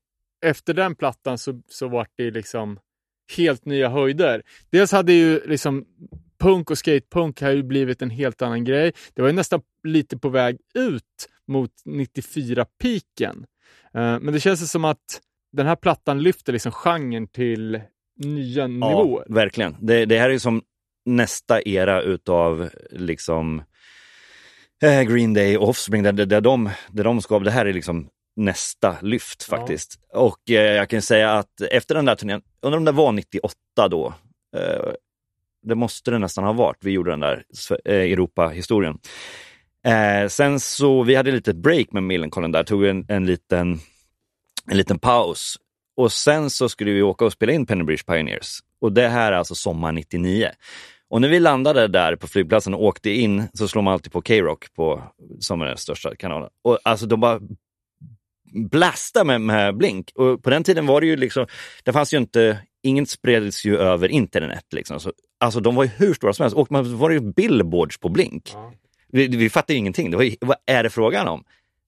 efter 0.46 0.74
den 0.74 0.96
plattan 0.96 1.38
så, 1.38 1.62
så 1.70 1.88
var 1.88 2.08
det 2.16 2.32
liksom 2.32 2.80
helt 3.38 3.66
nya 3.66 3.90
höjder. 3.90 4.42
Dels 4.70 4.92
hade 4.92 5.14
ju 5.14 5.42
liksom 5.46 5.86
punk 6.40 6.72
och 6.72 6.78
skatepunk 6.78 7.42
har 7.42 7.52
ju 7.52 7.64
blivit 7.64 8.02
en 8.02 8.10
helt 8.10 8.42
annan 8.42 8.64
grej. 8.64 8.92
Det 9.14 9.22
var 9.22 9.30
ju 9.30 9.36
nästan 9.36 9.62
lite 9.84 10.18
på 10.18 10.30
väg 10.30 10.58
ut 10.74 11.30
mot 11.48 11.72
94-piken. 11.86 13.46
Eh, 13.94 14.20
men 14.20 14.34
det 14.34 14.40
känns 14.40 14.72
som 14.72 14.86
att 14.86 15.22
den 15.52 15.68
här 15.68 15.76
plattan 15.76 16.24
lyfter 16.24 16.54
liksom 16.54 16.72
genren 16.72 17.28
till 17.28 17.82
nya 18.20 18.68
nivåer. 18.68 19.26
Ja, 19.28 19.34
verkligen. 19.36 19.76
Det, 19.82 20.06
det 20.06 20.20
här 20.20 20.30
är 20.30 20.34
ju 20.34 20.40
som 20.40 20.62
nästa 21.06 21.62
era 21.62 22.02
utav 22.02 22.70
liksom 22.92 23.64
eh, 24.84 25.02
Green 25.02 25.34
Day 25.34 25.58
och 25.58 25.70
Offspring, 25.70 26.04
där, 26.04 26.12
där, 26.14 26.42
de, 26.42 26.70
där 26.92 27.04
de 27.04 27.22
ska, 27.22 27.40
det 27.40 27.52
här 27.52 27.66
är 27.66 27.74
liksom 27.74 28.10
nästa 28.36 28.98
lyft 29.02 29.48
Ja. 29.52 29.58
faktiskt. 29.58 30.00
Och 30.14 30.50
eh, 30.52 30.56
jag 30.76 30.90
kan 30.90 31.02
säga 31.02 31.32
att 31.34 31.62
efter 31.72 31.96
den 31.96 32.06
där 32.06 32.16
turnén, 32.16 32.42
undrar 32.62 32.78
om 32.78 32.86
det 32.86 32.92
var 32.92 33.12
98 33.12 33.56
då, 33.90 34.14
eh, 34.58 34.94
det 35.68 35.76
måste 35.76 36.12
det 36.12 36.20
nästan 36.20 36.44
ha 36.44 36.54
varit, 36.54 36.78
vi 36.80 36.92
gjorde 36.92 37.12
den 37.12 37.20
där 37.20 37.44
eh, 37.86 37.96
Europa-historien. 37.96 38.98
Eh, 39.86 40.28
sen 40.28 40.60
så, 40.60 41.04
vi 41.04 41.16
hade 41.16 41.32
lite 41.32 41.54
break 41.54 41.92
med 41.92 42.04
Millencolin 42.04 42.52
där, 42.52 42.64
tog 42.64 42.86
en, 42.86 43.06
en, 43.08 43.26
liten, 43.26 43.80
en 44.72 44.78
liten 44.78 45.00
paus. 45.00 45.56
Och 45.98 46.12
sen 46.12 46.50
så 46.50 46.70
skulle 46.70 46.92
vi 46.92 47.02
åka 47.02 47.26
och 47.26 47.34
spela 47.34 47.52
in 47.52 47.66
Pennybridge 47.66 48.04
Pioneers. 48.04 48.60
Och 48.82 48.92
det 48.92 49.08
här 49.08 49.32
är 49.32 49.38
alltså 49.38 49.56
sommar 49.56 49.92
99. 49.92 50.50
Och 51.10 51.22
när 51.22 51.30
vi 51.30 51.40
landade 51.40 51.88
där 51.88 52.16
på 52.16 52.28
flygplatsen 52.28 52.74
och 52.74 52.84
åkte 52.84 53.10
in 53.10 53.48
så 53.54 53.68
slår 53.68 53.82
man 53.82 53.94
alltid 53.94 54.12
på 54.12 54.22
K-Rock 54.22 54.74
på, 54.76 55.04
som 55.40 55.62
är 55.62 55.66
den 55.66 55.78
största 55.78 56.16
kanalen. 56.16 56.50
Och 56.62 56.80
alltså 56.84 57.06
de 57.06 57.20
bara 57.20 57.40
blasta 58.54 59.24
med, 59.24 59.42
med 59.42 59.78
Blink. 59.78 60.12
Och 60.16 60.44
på 60.44 60.50
den 60.50 60.64
tiden 60.64 60.86
var 60.86 61.02
det 61.02 61.08
ju 61.08 61.16
liksom, 61.16 61.48
det 61.84 61.94
fanns 61.94 62.14
ju 62.14 62.18
inte, 62.18 62.60
inget 62.88 63.10
spreds 63.10 63.66
ju 63.66 63.78
över 63.78 64.08
internet. 64.08 64.66
Liksom. 64.72 65.00
Så, 65.00 65.12
alltså 65.40 65.60
de 65.60 65.76
var 65.76 65.84
ju 65.84 65.90
hur 65.98 66.14
stora 66.14 66.34
som 66.34 66.44
helst. 66.44 66.58
Och 66.58 66.72
man 66.72 66.98
var 66.98 67.10
ju 67.10 67.20
billboards 67.20 67.98
på 67.98 68.10
Blink. 68.10 68.52
Ja. 68.54 68.74
Vi, 69.12 69.28
vi 69.28 69.50
fattade 69.50 69.74
ju 69.74 69.80
ingenting. 69.80 70.12
Det 70.12 70.18
var 70.18 70.24
ju, 70.24 70.36
vad 70.42 70.58
är 70.66 70.84
det 70.84 70.90
frågan 70.90 71.28
om? 71.28 71.44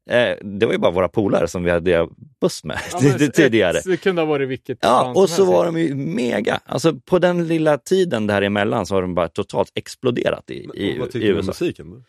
Eh, 0.10 0.36
det 0.44 0.66
var 0.66 0.74
ju 0.74 0.80
bara 0.80 0.92
våra 0.92 1.08
polare 1.08 1.48
som 1.48 1.64
vi 1.64 1.72
hade 1.72 2.08
buss 2.42 2.64
med 2.64 2.80
Ja, 2.92 3.00
men 3.02 3.16
ett- 3.24 3.34
tidigare. 3.34 3.82
Det 3.86 3.98
kunde 3.98 4.22
ha 4.22 4.26
varit 4.26 4.50
vilket 4.50 4.78
Ja, 4.82 5.14
och 5.16 5.30
så 5.30 5.46
var 5.46 5.66
de 5.66 5.80
ju 5.80 5.96
mega. 5.96 6.60
Alltså 6.66 6.94
på 7.06 7.20
den 7.20 7.48
lilla 7.48 7.78
tiden 7.78 8.28
däremellan 8.28 8.86
så 8.86 8.96
har 8.96 9.02
de 9.02 9.16
bara 9.16 9.28
totalt 9.30 9.72
exploderat 9.76 10.50
i, 10.50 10.54
i, 10.74 10.98
vad 11.00 11.08
i 11.08 11.12
tycker 11.12 11.28
du 11.28 11.34
om 11.34 11.38
USA. 11.38 11.48
musiken? 11.48 11.92
Då? 11.92 12.02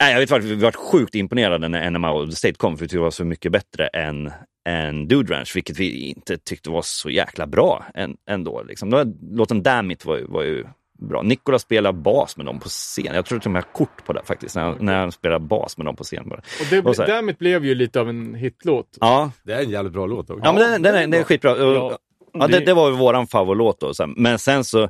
Nej, 0.00 0.12
jag 0.12 0.20
vet 0.20 0.28
faktiskt, 0.28 0.52
vi 0.52 0.56
var 0.62 0.72
sjukt 0.72 1.14
imponerade 1.14 1.68
när 1.68 1.90
NMA 1.90 2.10
och 2.10 2.30
The 2.30 2.36
State 2.36 2.54
kom, 2.54 2.76
för 2.76 2.84
vi 2.84 2.88
tyckte 2.88 2.96
det 2.96 3.02
var 3.02 3.10
så 3.10 3.24
mycket 3.24 3.52
bättre 3.52 3.86
än, 3.86 4.32
än 4.68 5.08
Dude 5.08 5.34
Ranch, 5.34 5.52
vilket 5.56 5.78
vi 5.78 6.08
inte 6.08 6.38
tyckte 6.38 6.70
var 6.70 6.82
så 6.82 7.10
jäkla 7.10 7.46
bra 7.46 7.84
än, 7.94 8.16
ändå. 8.30 8.62
Liksom. 8.62 8.90
Då- 8.90 9.04
Låten 9.30 9.62
Damn 9.62 9.90
It 9.90 10.04
var, 10.04 10.16
ju- 10.16 10.26
var 10.26 10.42
ju 10.42 10.64
bra. 10.98 11.22
Nicolas 11.22 11.62
spelar 11.62 11.92
bas 11.92 12.36
med 12.36 12.46
dem 12.46 12.60
på 12.60 12.68
scen. 12.68 13.14
Jag 13.14 13.24
tror 13.26 13.38
att 13.38 13.44
de 13.44 13.54
har 13.54 13.62
kort 13.62 14.04
på 14.06 14.12
det 14.12 14.22
faktiskt, 14.24 14.56
när, 14.56 14.62
han- 14.62 14.76
när 14.80 14.98
han 14.98 15.12
spelar 15.12 15.38
bas 15.38 15.76
med 15.78 15.86
dem 15.86 15.96
på 15.96 16.04
scen. 16.04 16.28
Bara. 16.28 16.38
Och 16.60 16.66
det, 16.70 16.80
Och 16.80 16.96
så 16.96 17.04
därmed 17.04 17.36
blev 17.36 17.64
ju 17.64 17.74
lite 17.74 18.00
av 18.00 18.08
en 18.08 18.34
hitlåt. 18.34 18.98
Ja, 19.00 19.30
Det 19.42 19.52
är 19.52 19.62
en 19.62 19.70
jävligt 19.70 19.92
bra 19.92 20.06
låt 20.06 20.30
också. 20.30 20.44
ja 20.44 20.52
men 20.52 20.62
den, 20.62 20.82
den, 20.82 20.94
är, 20.94 21.00
den 21.00 21.14
är 21.14 21.24
skitbra. 21.24 21.52
Och- 21.52 21.74
Ja, 21.74 21.98
Ja, 22.32 22.46
det, 22.46 22.60
det- 22.60 22.74
var 22.74 22.90
ju 22.90 22.96
våran 22.96 23.26
favoritlåt 23.26 23.80
då. 23.80 23.92
Men 24.16 24.38
sen 24.38 24.64
så, 24.64 24.88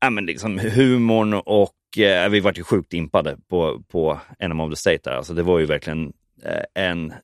ja 0.00 0.10
men 0.10 0.26
liksom 0.26 0.58
humorn 0.58 1.34
och 1.34 1.70
eh, 1.98 2.28
vi 2.28 2.40
vart 2.40 2.58
ju 2.58 2.62
sjukt 2.64 2.92
impade 2.92 3.36
på, 3.48 3.82
på 3.88 4.20
Enemy 4.38 4.62
of 4.62 4.70
the 4.70 4.76
State 4.76 5.10
där. 5.10 5.16
Alltså 5.16 5.34
det 5.34 5.42
var 5.42 5.58
ju 5.58 5.66
verkligen 5.66 6.12
eh, 6.44 6.84
en, 6.84 7.14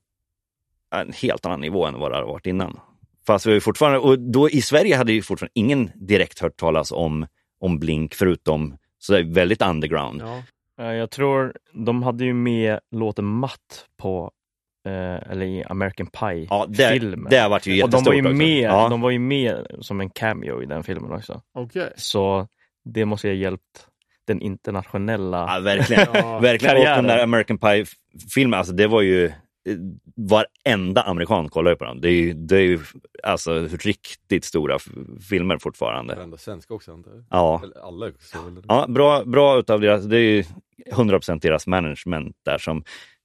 en 0.95 1.13
helt 1.13 1.47
annan 1.47 1.61
nivå 1.61 1.87
än 1.87 1.99
vad 1.99 2.11
det 2.11 2.15
hade 2.15 2.27
varit 2.27 2.47
innan. 2.47 2.81
Fast 3.27 3.47
vi 3.47 3.61
fortfarande, 3.61 3.99
och 3.99 4.19
då 4.19 4.51
i 4.51 4.63
Sverige 4.63 4.97
hade 4.97 5.13
ju 5.13 5.23
fortfarande 5.23 5.53
ingen 5.55 5.91
direkt 5.95 6.39
hört 6.41 6.57
talas 6.57 6.93
om, 6.93 7.27
om 7.61 7.79
Blink 7.79 8.15
förutom 8.15 8.77
så 8.99 9.13
det 9.13 9.19
är 9.19 9.25
väldigt 9.35 9.63
underground. 9.63 10.23
Ja. 10.23 10.43
Eh, 10.85 10.93
Jag 10.93 11.11
tror 11.11 11.53
de 11.73 12.03
hade 12.03 12.25
ju 12.25 12.35
med 12.35 12.81
låten 12.91 13.25
Matt 13.25 13.87
på, 13.97 14.31
eh, 14.87 15.31
eller 15.31 15.47
i 15.47 15.65
American 15.65 16.09
Ja, 16.51 16.67
det, 16.69 16.77
Pie-filmen. 16.77 17.27
det 17.31 17.39
har 17.39 17.49
varit 17.49 17.67
ju 17.67 17.83
och 17.83 17.91
de 17.91 17.97
jättestort 17.97 18.07
var, 18.07 18.15
ju 18.15 18.21
också. 18.23 18.33
med, 18.37 18.63
Ja. 18.63 18.89
de 18.89 19.01
var 19.01 19.11
ju 19.11 19.19
med 19.19 19.67
som 19.81 20.01
en 20.01 20.11
cameo 20.11 20.63
i 20.63 20.67
den 20.67 20.83
filmen 20.83 21.13
också. 21.13 21.43
Okej. 21.55 21.93
Så 21.97 22.49
det 22.85 23.05
måste 23.05 23.29
ju 23.29 23.35
ha 23.35 23.39
hjälpt 23.41 23.87
den 24.29 24.41
internationella 24.43 25.55
Ja, 25.55 25.61
verkligen. 25.61 26.07
Ja. 26.15 26.39
verkligen. 26.39 26.77
Och 26.77 26.85
den 26.85 27.05
där 27.05 27.23
American 27.23 27.59
Pie-filmen, 27.59 28.59
alltså 28.59 28.73
det 28.73 28.87
var 28.87 29.03
ju 29.03 29.27
eh, 29.27 29.33
varenda 30.17 31.03
amerikan 31.03 31.49
kollar 31.49 31.71
ju 31.71 31.77
på 31.77 31.85
den. 31.85 32.01
Det 32.01 32.09
är 32.09 32.13
ju, 32.13 32.33
det 32.33 32.57
är 32.57 32.61
ju 32.61 32.81
alltså 33.23 33.69
riktigt 33.81 34.45
stora 34.45 34.79
filmer 35.29 35.59
fortfarande. 35.59 36.15
Varenda 36.15 36.37
svenska 36.37 36.75
också 36.75 36.93
antar 36.93 37.11
jag. 37.11 37.25
Ja. 37.31 37.61
Eller 37.65 37.87
alla 37.87 38.09
också. 38.09 38.39
Eller? 38.39 38.63
Ja, 38.69 38.87
bra, 38.89 39.25
bra 39.25 39.59
utav 39.59 39.81
deras, 39.81 40.05
det 40.05 40.17
är 40.17 40.21
ju 40.21 40.45
100% 40.93 41.41
deras 41.41 41.67
management 41.67 42.37
där 42.45 42.59
som 42.59 42.85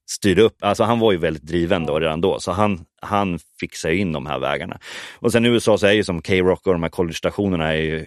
styrde 0.09 0.41
upp. 0.41 0.55
Alltså 0.61 0.83
han 0.83 0.99
var 0.99 1.11
ju 1.11 1.17
väldigt 1.17 1.43
driven 1.43 1.85
då 1.85 1.99
redan 1.99 2.21
då, 2.21 2.39
så 2.39 2.51
han, 2.51 2.85
han 3.01 3.39
fixar 3.59 3.89
ju 3.89 3.97
in 3.97 4.11
de 4.11 4.25
här 4.25 4.39
vägarna. 4.39 4.79
Och 5.19 5.31
sen 5.31 5.45
i 5.45 5.49
USA 5.49 5.77
så 5.77 5.87
är 5.87 5.91
ju 5.91 6.03
som 6.03 6.21
K-Rock 6.21 6.67
och 6.67 6.73
de 6.73 6.83
här 6.83 6.89
college-stationerna 6.89 7.67
är 7.73 7.81
ju 7.81 8.05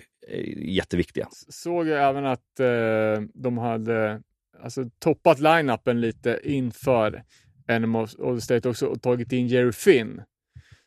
jätteviktiga. 0.56 1.28
Såg 1.48 1.86
jag 1.86 2.08
även 2.08 2.26
att 2.26 2.60
eh, 2.60 3.22
de 3.34 3.58
hade 3.58 4.22
alltså, 4.62 4.84
toppat 4.98 5.38
line-upen 5.38 6.00
lite 6.00 6.40
inför 6.44 7.22
Enemy 7.68 7.98
of 7.98 8.36
the 8.36 8.40
State 8.40 8.68
också 8.68 8.86
och 8.86 9.02
tagit 9.02 9.32
in 9.32 9.46
Jerry 9.46 9.72
Finn 9.72 10.22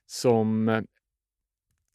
som 0.05 0.69
eh, 0.69 0.81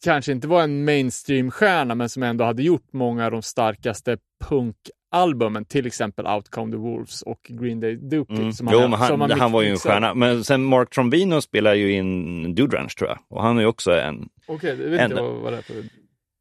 kanske 0.05 0.33
inte 0.33 0.49
var 0.49 0.63
en 0.63 0.85
mainstream-stjärna 0.85 1.95
men 1.95 2.09
som 2.09 2.23
ändå 2.23 2.45
hade 2.45 2.63
gjort 2.63 2.93
många 2.93 3.25
av 3.25 3.31
de 3.31 3.43
starkaste 3.43 4.19
punkalbumen, 4.45 5.65
till 5.65 5.87
exempel 5.87 6.27
Outcome 6.27 6.73
the 6.73 6.79
Wolves 6.79 7.23
och 7.23 7.41
Green 7.49 7.81
Day 7.81 7.97
Dookie. 7.97 8.37
Mm. 8.37 8.53
Som 8.53 8.69
Jo, 8.73 8.79
han, 8.79 8.91
men 8.91 9.09
som 9.09 9.21
han, 9.21 9.31
han 9.31 9.53
var 9.53 9.63
ju 9.63 9.69
en 9.69 9.77
stjärna. 9.77 10.15
Men 10.15 10.45
sen 10.45 10.65
Mark 10.65 10.91
Trombino 10.91 11.41
spelar 11.41 11.75
ju 11.75 11.93
in 11.93 12.55
Dude 12.55 12.77
Ranch 12.77 12.97
tror 12.99 13.11
jag. 13.11 13.19
Och 13.29 13.43
han 13.43 13.57
är 13.57 13.61
ju 13.61 13.67
också 13.67 13.93
en... 13.93 14.29
Okej, 14.47 14.71
jag 14.71 14.77
vet 14.77 15.03
inte 15.03 15.17
En- 15.19 15.25
vad, 15.25 15.35
vad 15.35 15.53
det 15.53 15.59
är 15.59 15.63
för... 15.63 15.85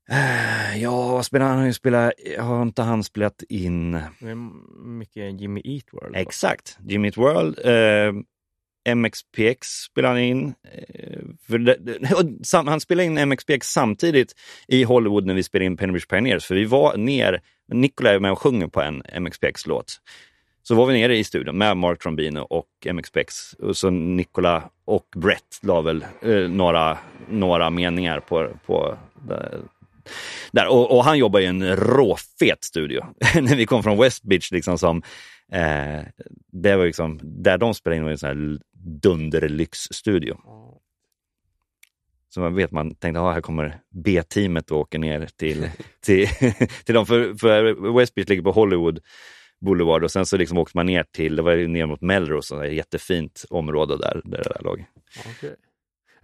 Eh, 0.10 0.54
Ja, 0.82 1.12
vad 1.12 1.26
spelar 1.26 1.46
han? 1.46 1.58
Han 1.58 1.74
spelat... 1.74 2.14
Har 2.40 2.62
inte 2.62 2.82
han 2.82 3.04
spelat 3.04 3.44
in... 3.50 4.00
Mycket 4.86 5.42
Jimmy 5.42 5.62
Eat 5.66 5.86
World. 5.92 6.16
Exakt. 6.16 6.78
Jimmy 6.88 7.08
Eat 7.08 7.18
World. 7.18 7.60
Eh, 7.66 8.14
MXPX 8.96 9.68
spelar 9.68 10.10
han 10.10 10.20
in. 10.20 10.54
Eh, 10.74 11.60
det, 11.60 11.78
sam, 12.44 12.68
han 12.68 12.80
spelade 12.80 13.06
in 13.06 13.30
MXPX 13.30 13.68
samtidigt 13.68 14.34
i 14.68 14.84
Hollywood 14.84 15.26
när 15.26 15.34
vi 15.34 15.44
spelade 15.44 15.66
in 15.66 15.78
Penny 15.78 15.92
Bridge 15.92 16.08
Pioneers. 16.10 16.46
För 16.46 16.56
vi 16.56 16.66
var 16.66 16.98
ner, 16.98 17.42
Nicola 17.74 18.14
är 18.14 18.20
med 18.20 18.32
och 18.32 18.40
sjunger 18.40 18.68
på 18.68 18.82
en 18.82 19.04
MXPX-låt. 19.20 19.98
Så 20.64 20.76
var 20.76 20.86
vi 20.86 20.94
nere 20.94 21.18
i 21.18 21.24
studion 21.24 21.58
med 21.58 21.78
Mark 21.78 22.00
Trombino 22.00 22.40
och 22.40 22.68
MXPX. 22.94 23.54
Och 23.54 23.78
så 23.78 23.90
Nicola 23.90 24.70
och 24.86 25.08
Brett 25.16 25.60
la 25.62 25.82
väl 25.82 26.06
eh, 26.22 26.50
några, 26.50 26.98
några 27.30 27.70
meningar 27.70 28.20
på, 28.20 28.50
på 28.66 28.98
där. 30.52 30.68
Och, 30.68 30.98
och 30.98 31.04
han 31.04 31.18
jobbar 31.18 31.40
i 31.40 31.46
en 31.46 31.76
råfet 31.76 32.64
studio. 32.64 33.06
när 33.42 33.56
vi 33.56 33.66
kom 33.66 33.84
från 33.84 33.98
West 33.98 34.24
Beach 34.24 34.52
liksom 34.52 34.78
som 34.78 35.02
Eh, 35.54 36.04
det 36.52 36.76
var 36.76 36.86
liksom, 36.86 37.20
där 37.24 37.58
de 37.58 37.74
spelade 37.74 37.98
in 37.98 38.04
var 38.04 38.12
en 38.12 38.18
sån 38.18 38.30
här 38.30 38.60
dunderlyxstudio. 39.02 40.38
Så 42.30 42.40
man 42.40 42.56
vet, 42.56 42.72
man 42.72 42.96
tänkte, 42.96 43.20
ja, 43.20 43.32
här 43.32 43.42
kommer 43.42 43.80
B-teamet 43.90 44.72
och 44.72 44.80
åker 44.80 45.00
ner 45.00 45.30
till, 45.36 45.70
till, 46.02 46.28
till 46.86 46.96
dem. 46.96 47.06
För, 47.06 47.36
för 47.36 47.94
West 47.98 48.16
Beach 48.16 48.30
ligger 48.30 48.44
på 48.44 48.52
Hollywood 48.52 49.00
Boulevard 49.62 50.04
och 50.04 50.12
sen 50.12 50.26
så 50.26 50.38
liksom 50.38 50.58
åkte 50.58 50.78
man 50.78 50.86
ner 50.86 51.06
till, 51.12 51.36
det 51.36 51.42
var 51.42 51.56
ner 51.56 51.86
mot 51.86 52.02
Melrose, 52.02 52.66
ett 52.66 52.74
jättefint 52.74 53.46
område 53.50 53.98
där, 53.98 54.22
där 54.24 54.38
det 54.38 54.50
där 54.56 54.64
låg. 54.64 54.86
Okej. 55.38 55.56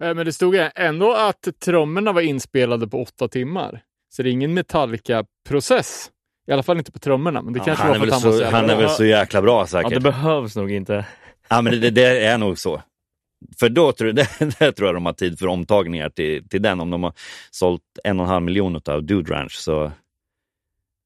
Eh, 0.02 0.14
Men 0.14 0.26
det 0.26 0.32
stod 0.32 0.68
ändå 0.74 1.14
att 1.14 1.48
trummorna 1.64 2.12
var 2.12 2.20
inspelade 2.20 2.88
på 2.88 3.02
åtta 3.02 3.28
timmar. 3.28 3.82
Så 4.12 4.22
det 4.22 4.28
är 4.28 4.32
ingen 4.32 4.54
Metallica-process. 4.54 6.10
I 6.48 6.52
alla 6.52 6.62
fall 6.62 6.78
inte 6.78 6.92
på 6.92 6.98
trummorna, 6.98 7.42
men 7.42 7.52
det 7.52 7.60
kanske 7.60 7.84
han, 7.84 7.88
var 8.00 8.06
är 8.06 8.10
för 8.10 8.16
att 8.16 8.24
väl 8.24 8.30
han 8.30 8.30
var 8.30 8.38
så 8.38 8.42
jävla 8.42 8.58
han 8.58 8.70
är 8.70 8.76
väl 8.76 8.90
så 8.90 9.04
jäkla 9.04 9.42
bra 9.42 9.60
Ja, 9.60 9.66
säkert. 9.66 9.94
det 9.94 10.00
behövs 10.00 10.56
nog 10.56 10.70
inte. 10.72 11.06
Ja, 11.48 11.62
men 11.62 11.80
det, 11.80 11.90
det 11.90 12.24
är 12.26 12.38
nog 12.38 12.58
så. 12.58 12.82
För 13.60 13.68
då 13.68 13.92
tror, 13.92 14.12
det, 14.12 14.28
det 14.58 14.72
tror 14.72 14.88
jag 14.88 14.96
de 14.96 15.06
har 15.06 15.12
tid 15.12 15.38
för 15.38 15.46
omtagningar 15.46 16.10
till, 16.10 16.48
till 16.48 16.62
den. 16.62 16.80
Om 16.80 16.90
de 16.90 17.02
har 17.02 17.12
sålt 17.50 17.82
en 18.04 18.20
och 18.20 18.26
en 18.26 18.30
halv 18.32 18.42
miljon 18.44 18.80
av 18.88 19.04
Dude 19.04 19.34
Ranch 19.34 19.52
så, 19.52 19.92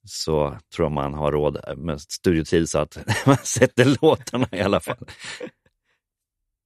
så 0.07 0.59
tror 0.75 0.85
jag 0.85 0.93
man 0.93 1.15
har 1.15 1.33
råd 1.33 1.59
med 1.77 2.01
studiotid 2.01 2.69
så 2.69 2.79
att 2.79 2.99
man 3.27 3.37
sätter 3.37 4.03
låtarna 4.03 4.47
i 4.53 4.61
alla 4.61 4.81
fall. 4.81 5.07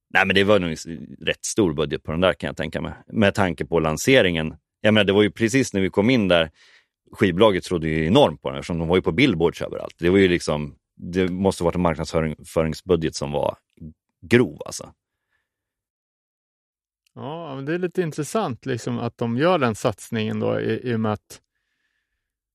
Nej, 0.09 0.25
men 0.25 0.35
det 0.35 0.43
var 0.43 0.59
nog 0.59 0.75
rätt 1.21 1.45
stor 1.45 1.73
budget 1.73 2.03
på 2.03 2.11
den 2.11 2.21
där 2.21 2.33
kan 2.33 2.47
jag 2.47 2.57
tänka 2.57 2.81
mig. 2.81 2.93
Med 3.07 3.35
tanke 3.35 3.65
på 3.65 3.79
lanseringen. 3.79 4.55
Jag 4.81 4.93
menar, 4.93 5.05
det 5.05 5.13
var 5.13 5.23
ju 5.23 5.31
precis 5.31 5.73
när 5.73 5.81
vi 5.81 5.89
kom 5.89 6.09
in 6.09 6.27
där, 6.27 6.51
skivbolaget 7.11 7.63
trodde 7.63 7.87
ju 7.87 8.05
enormt 8.05 8.41
på 8.41 8.49
den 8.49 8.59
eftersom 8.59 8.79
de 8.79 8.87
var 8.87 8.95
ju 8.95 9.01
på 9.01 9.11
billboards 9.11 9.61
överallt. 9.61 9.95
Det 9.99 10.09
var 10.09 10.17
ju 10.17 10.27
liksom, 10.27 10.75
det 10.95 11.27
måste 11.27 11.63
varit 11.63 11.75
en 11.75 11.81
marknadsföringsbudget 11.81 13.15
som 13.15 13.31
var 13.31 13.57
grov 14.21 14.61
alltså. 14.65 14.93
Ja, 17.15 17.55
men 17.55 17.65
det 17.65 17.73
är 17.73 17.79
lite 17.79 18.01
intressant 18.01 18.65
liksom 18.65 18.99
att 18.99 19.17
de 19.17 19.37
gör 19.37 19.59
den 19.59 19.75
satsningen 19.75 20.39
då 20.39 20.59
i, 20.59 20.91
i 20.91 20.95
och 20.95 20.99
med 20.99 21.13
att 21.13 21.41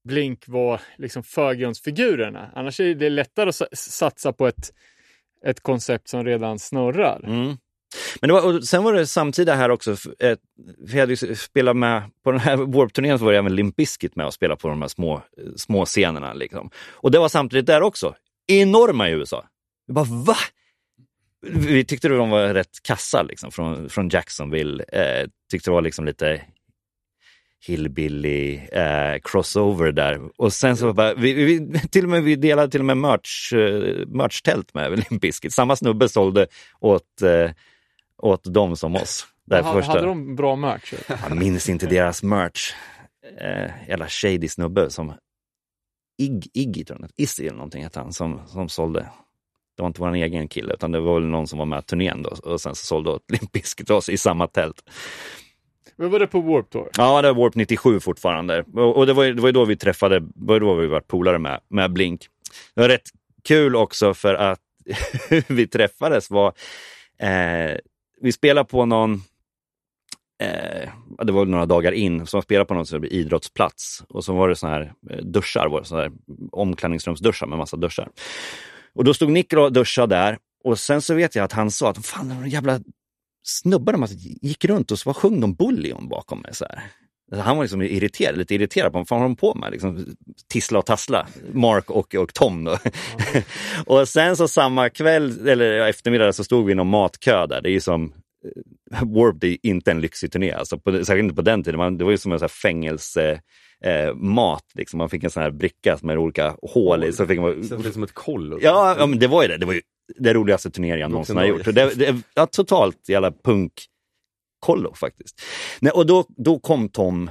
Blink 0.04 0.48
var 0.48 0.80
liksom 0.96 1.22
förgrundsfigurerna. 1.22 2.50
Annars 2.54 2.80
är 2.80 2.94
det 2.94 3.10
lättare 3.10 3.48
att 3.48 3.78
satsa 3.78 4.32
på 4.32 4.46
ett, 4.46 4.72
ett 5.46 5.60
koncept 5.60 6.08
som 6.08 6.24
redan 6.24 6.58
snurrar. 6.58 7.20
Mm. 7.24 7.56
Men 8.20 8.28
det 8.28 8.32
var, 8.32 8.46
och 8.46 8.64
sen 8.64 8.84
var 8.84 8.92
det 8.92 9.06
samtida 9.06 9.54
här 9.54 9.70
också, 9.70 9.96
vi 10.78 11.00
hade 11.00 11.14
ju 11.14 11.34
spelat 11.34 11.76
med, 11.76 12.02
på 12.24 12.32
den 12.32 12.40
här 12.40 12.56
Warp-turnén 12.72 13.18
så 13.18 13.24
var 13.24 13.32
det 13.32 13.38
även 13.38 13.56
Limp 13.56 13.76
Bizkit 13.76 14.16
med 14.16 14.26
och 14.26 14.34
spelade 14.34 14.60
på 14.60 14.68
de 14.68 14.82
här 14.82 14.88
små, 14.88 15.22
små 15.56 15.84
scenerna. 15.84 16.32
Liksom. 16.32 16.70
Och 16.90 17.10
det 17.10 17.18
var 17.18 17.28
samtidigt 17.28 17.66
där 17.66 17.82
också, 17.82 18.14
enorma 18.46 19.08
i 19.08 19.12
USA. 19.12 19.44
Vi 19.86 19.92
bara 19.92 20.04
va? 20.04 20.36
Vi 21.46 21.84
tyckte 21.84 22.08
de 22.08 22.30
var 22.30 22.48
rätt 22.48 22.82
kassa 22.82 23.22
liksom, 23.22 23.50
från, 23.50 23.88
från 23.88 24.08
Jacksonville. 24.08 24.84
Eh, 24.92 25.28
tyckte 25.50 25.70
det 25.70 25.74
var 25.74 25.82
liksom 25.82 26.04
lite 26.04 26.42
hillbilly 27.66 28.54
eh, 28.72 29.20
crossover 29.22 29.92
där. 29.92 30.20
Och 30.36 30.52
sen 30.52 30.76
så 30.76 30.92
bara, 30.92 31.14
vi, 31.14 31.32
vi, 31.32 31.78
till 31.88 32.04
och 32.04 32.10
med, 32.10 32.22
vi 32.22 32.36
delade 32.36 32.70
till 32.70 32.80
och 32.80 32.86
med 32.86 32.96
merch, 32.96 33.52
eh, 33.52 34.06
merch-tält 34.06 34.74
med 34.74 34.90
Limp 35.10 35.22
Bizkit. 35.22 35.52
Samma 35.52 35.76
snubbe 35.76 36.08
sålde 36.08 36.46
åt, 36.80 37.22
eh, 37.22 37.50
åt 38.18 38.44
dem 38.54 38.76
som 38.76 38.96
oss. 38.96 39.26
Där 39.46 39.62
Ha, 39.62 39.72
första. 39.72 39.92
hade 39.92 40.06
de 40.06 40.36
bra 40.36 40.56
merch? 40.56 40.92
Jag 41.28 41.36
minns 41.36 41.68
inte 41.68 41.86
deras 41.86 42.22
merch. 42.22 42.72
Eh, 43.40 43.70
jävla 43.88 44.08
shady 44.08 44.48
snubbe 44.48 44.90
som 44.90 45.12
Ig, 46.18 46.50
Iggy, 46.54 46.84
tror 46.84 46.98
jag, 47.00 47.10
Izzy 47.16 47.46
eller 47.46 47.56
någonting 47.56 47.82
hette 47.82 48.00
han, 48.00 48.12
som, 48.12 48.40
som 48.46 48.68
sålde. 48.68 49.00
Det 49.76 49.82
var 49.82 49.86
inte 49.86 50.00
vår 50.00 50.14
egen 50.14 50.48
kille, 50.48 50.74
utan 50.74 50.92
det 50.92 51.00
var 51.00 51.14
väl 51.20 51.28
någon 51.28 51.46
som 51.46 51.58
var 51.58 51.66
med 51.66 51.78
på 51.78 51.82
turnén 51.82 52.22
då 52.22 52.30
och 52.30 52.60
sen 52.60 52.74
så 52.74 52.86
sålde 52.86 53.10
åt 53.10 53.30
Limp 53.30 53.52
Bizkit 53.52 53.90
oss 53.90 54.08
i 54.08 54.16
samma 54.16 54.46
tält. 54.46 54.82
Men 55.96 56.10
var 56.10 56.18
det 56.18 56.26
på 56.26 56.40
Warp 56.40 56.70
Tour? 56.70 56.88
Ja, 56.96 57.22
det 57.22 57.32
var 57.32 57.42
Warp 57.44 57.54
97 57.54 58.00
fortfarande. 58.00 58.64
Och, 58.74 58.96
och 58.96 59.06
det, 59.06 59.12
var, 59.12 59.24
ju- 59.24 59.34
det 59.34 59.40
var 59.42 59.48
ju 59.48 59.52
då 59.52 59.64
vi 59.64 59.76
träffade, 59.76 60.20
det 60.20 60.26
var 60.34 60.60
då 60.60 60.74
vi 60.74 60.86
var 60.86 61.00
polare 61.00 61.38
med, 61.38 61.60
med 61.68 61.92
Blink. 61.92 62.28
Det 62.74 62.80
var 62.80 62.88
rätt 62.88 63.08
kul 63.44 63.76
också 63.76 64.14
för 64.14 64.34
att 64.34 64.60
vi 65.48 65.66
träffades 65.68 66.30
var, 66.30 66.52
eh, 67.18 67.76
vi 68.20 68.32
spelade 68.32 68.68
på 68.68 68.86
någon, 68.86 69.12
eh, 70.42 70.90
det 71.24 71.32
var 71.32 71.44
några 71.44 71.66
dagar 71.66 71.92
in, 71.92 72.26
så 72.26 72.36
man 72.36 72.42
spelade 72.42 72.64
på 72.66 72.74
någon 72.74 73.04
idrottsplats. 73.04 74.04
Och 74.08 74.24
så 74.24 74.32
var 74.34 74.48
det 74.48 74.56
såna 74.56 74.72
här 74.72 74.92
eh, 75.10 75.16
duschar, 75.18 75.68
var 75.68 75.80
det 75.80 75.86
såna 75.86 76.00
här 76.02 76.12
omklädningsrumsduschar 76.52 77.46
med 77.46 77.58
massa 77.58 77.76
duschar. 77.76 78.08
Och 78.94 79.04
då 79.04 79.14
stod 79.14 79.30
Nick 79.32 79.52
och 79.52 79.72
duschade 79.72 80.14
där. 80.16 80.38
Och 80.64 80.78
sen 80.78 81.02
så 81.02 81.14
vet 81.14 81.34
jag 81.34 81.44
att 81.44 81.52
han 81.52 81.70
sa 81.70 81.90
att 81.90 82.06
fan, 82.06 82.28
de 82.28 82.48
jävla 82.48 82.80
snubbarna 83.44 83.98
man 83.98 84.08
gick 84.42 84.64
runt 84.64 84.90
och 84.90 84.98
så 84.98 85.08
var 85.08 85.14
sjöng 85.14 85.40
de 85.40 85.54
Bullion 85.54 86.08
bakom 86.08 86.40
mig. 86.40 86.54
Så 86.54 86.64
här. 86.64 86.82
Alltså, 87.32 87.46
Han 87.46 87.56
var 87.56 87.64
liksom 87.64 87.82
irriterad, 87.82 88.38
lite 88.38 88.54
irriterad 88.54 88.92
på 88.92 88.98
vad 88.98 89.08
fan 89.08 89.20
har 89.20 89.28
de 89.28 89.36
på 89.36 89.54
med? 89.54 89.72
Liksom, 89.72 90.06
tissla 90.48 90.78
och 90.78 90.86
tassla, 90.86 91.26
Mark 91.52 91.90
och, 91.90 92.14
och 92.14 92.34
Tom. 92.34 92.64
Då. 92.64 92.78
och 93.86 94.08
sen 94.08 94.36
så 94.36 94.48
samma 94.48 94.88
kväll, 94.88 95.48
eller 95.48 95.88
eftermiddag, 95.88 96.32
så 96.32 96.44
stod 96.44 96.66
vi 96.66 96.72
i 96.72 96.74
någon 96.74 96.90
matkö 96.90 97.46
där. 97.46 97.60
Det 97.60 97.68
är 97.68 97.72
ju 97.72 97.80
som 97.80 98.12
eh, 98.92 99.04
Warp, 99.04 99.36
det 99.40 99.48
är 99.48 99.58
inte 99.62 99.90
en 99.90 100.00
lyxig 100.00 100.32
turné, 100.32 100.52
alltså 100.52 100.78
på, 100.78 100.92
särskilt 100.92 101.24
inte 101.24 101.34
på 101.34 101.42
den 101.42 101.62
tiden. 101.62 101.78
Man, 101.78 101.98
det 101.98 102.04
var 102.04 102.10
ju 102.10 102.18
som 102.18 102.32
en 102.32 102.48
fängelse 102.48 103.40
eh, 103.84 104.14
mat, 104.14 104.64
liksom. 104.74 104.98
man 104.98 105.10
fick 105.10 105.24
en 105.24 105.30
sån 105.30 105.42
här 105.42 105.50
bricka 105.50 105.98
med 106.02 106.18
olika 106.18 106.56
hål 106.62 107.04
i. 107.04 107.12
Så 107.12 107.26
fick 107.26 107.40
man, 107.40 107.68
det 107.82 107.92
som 107.92 108.02
ett 108.02 108.14
kollo. 108.14 108.58
Ja, 108.60 108.96
ja 108.98 109.06
men 109.06 109.18
det 109.18 109.26
var 109.26 109.42
ju 109.42 109.48
det. 109.48 109.56
Det 109.56 109.66
var 109.66 109.74
ju 109.74 109.80
det 110.18 110.34
roligaste 110.34 110.70
turnering 110.70 111.00
jag 111.00 111.10
någonsin 111.10 111.36
har 111.36 111.44
gjort. 111.44 111.64
Det, 111.64 111.94
det 111.94 112.22
ja, 112.34 112.46
totalt 112.46 113.08
jävla 113.08 113.32
punk-kollo 113.32 114.94
faktiskt. 114.94 115.42
Nej, 115.80 115.92
och 115.92 116.06
då, 116.06 116.24
då 116.28 116.58
kom 116.58 116.88
Tom 116.88 117.30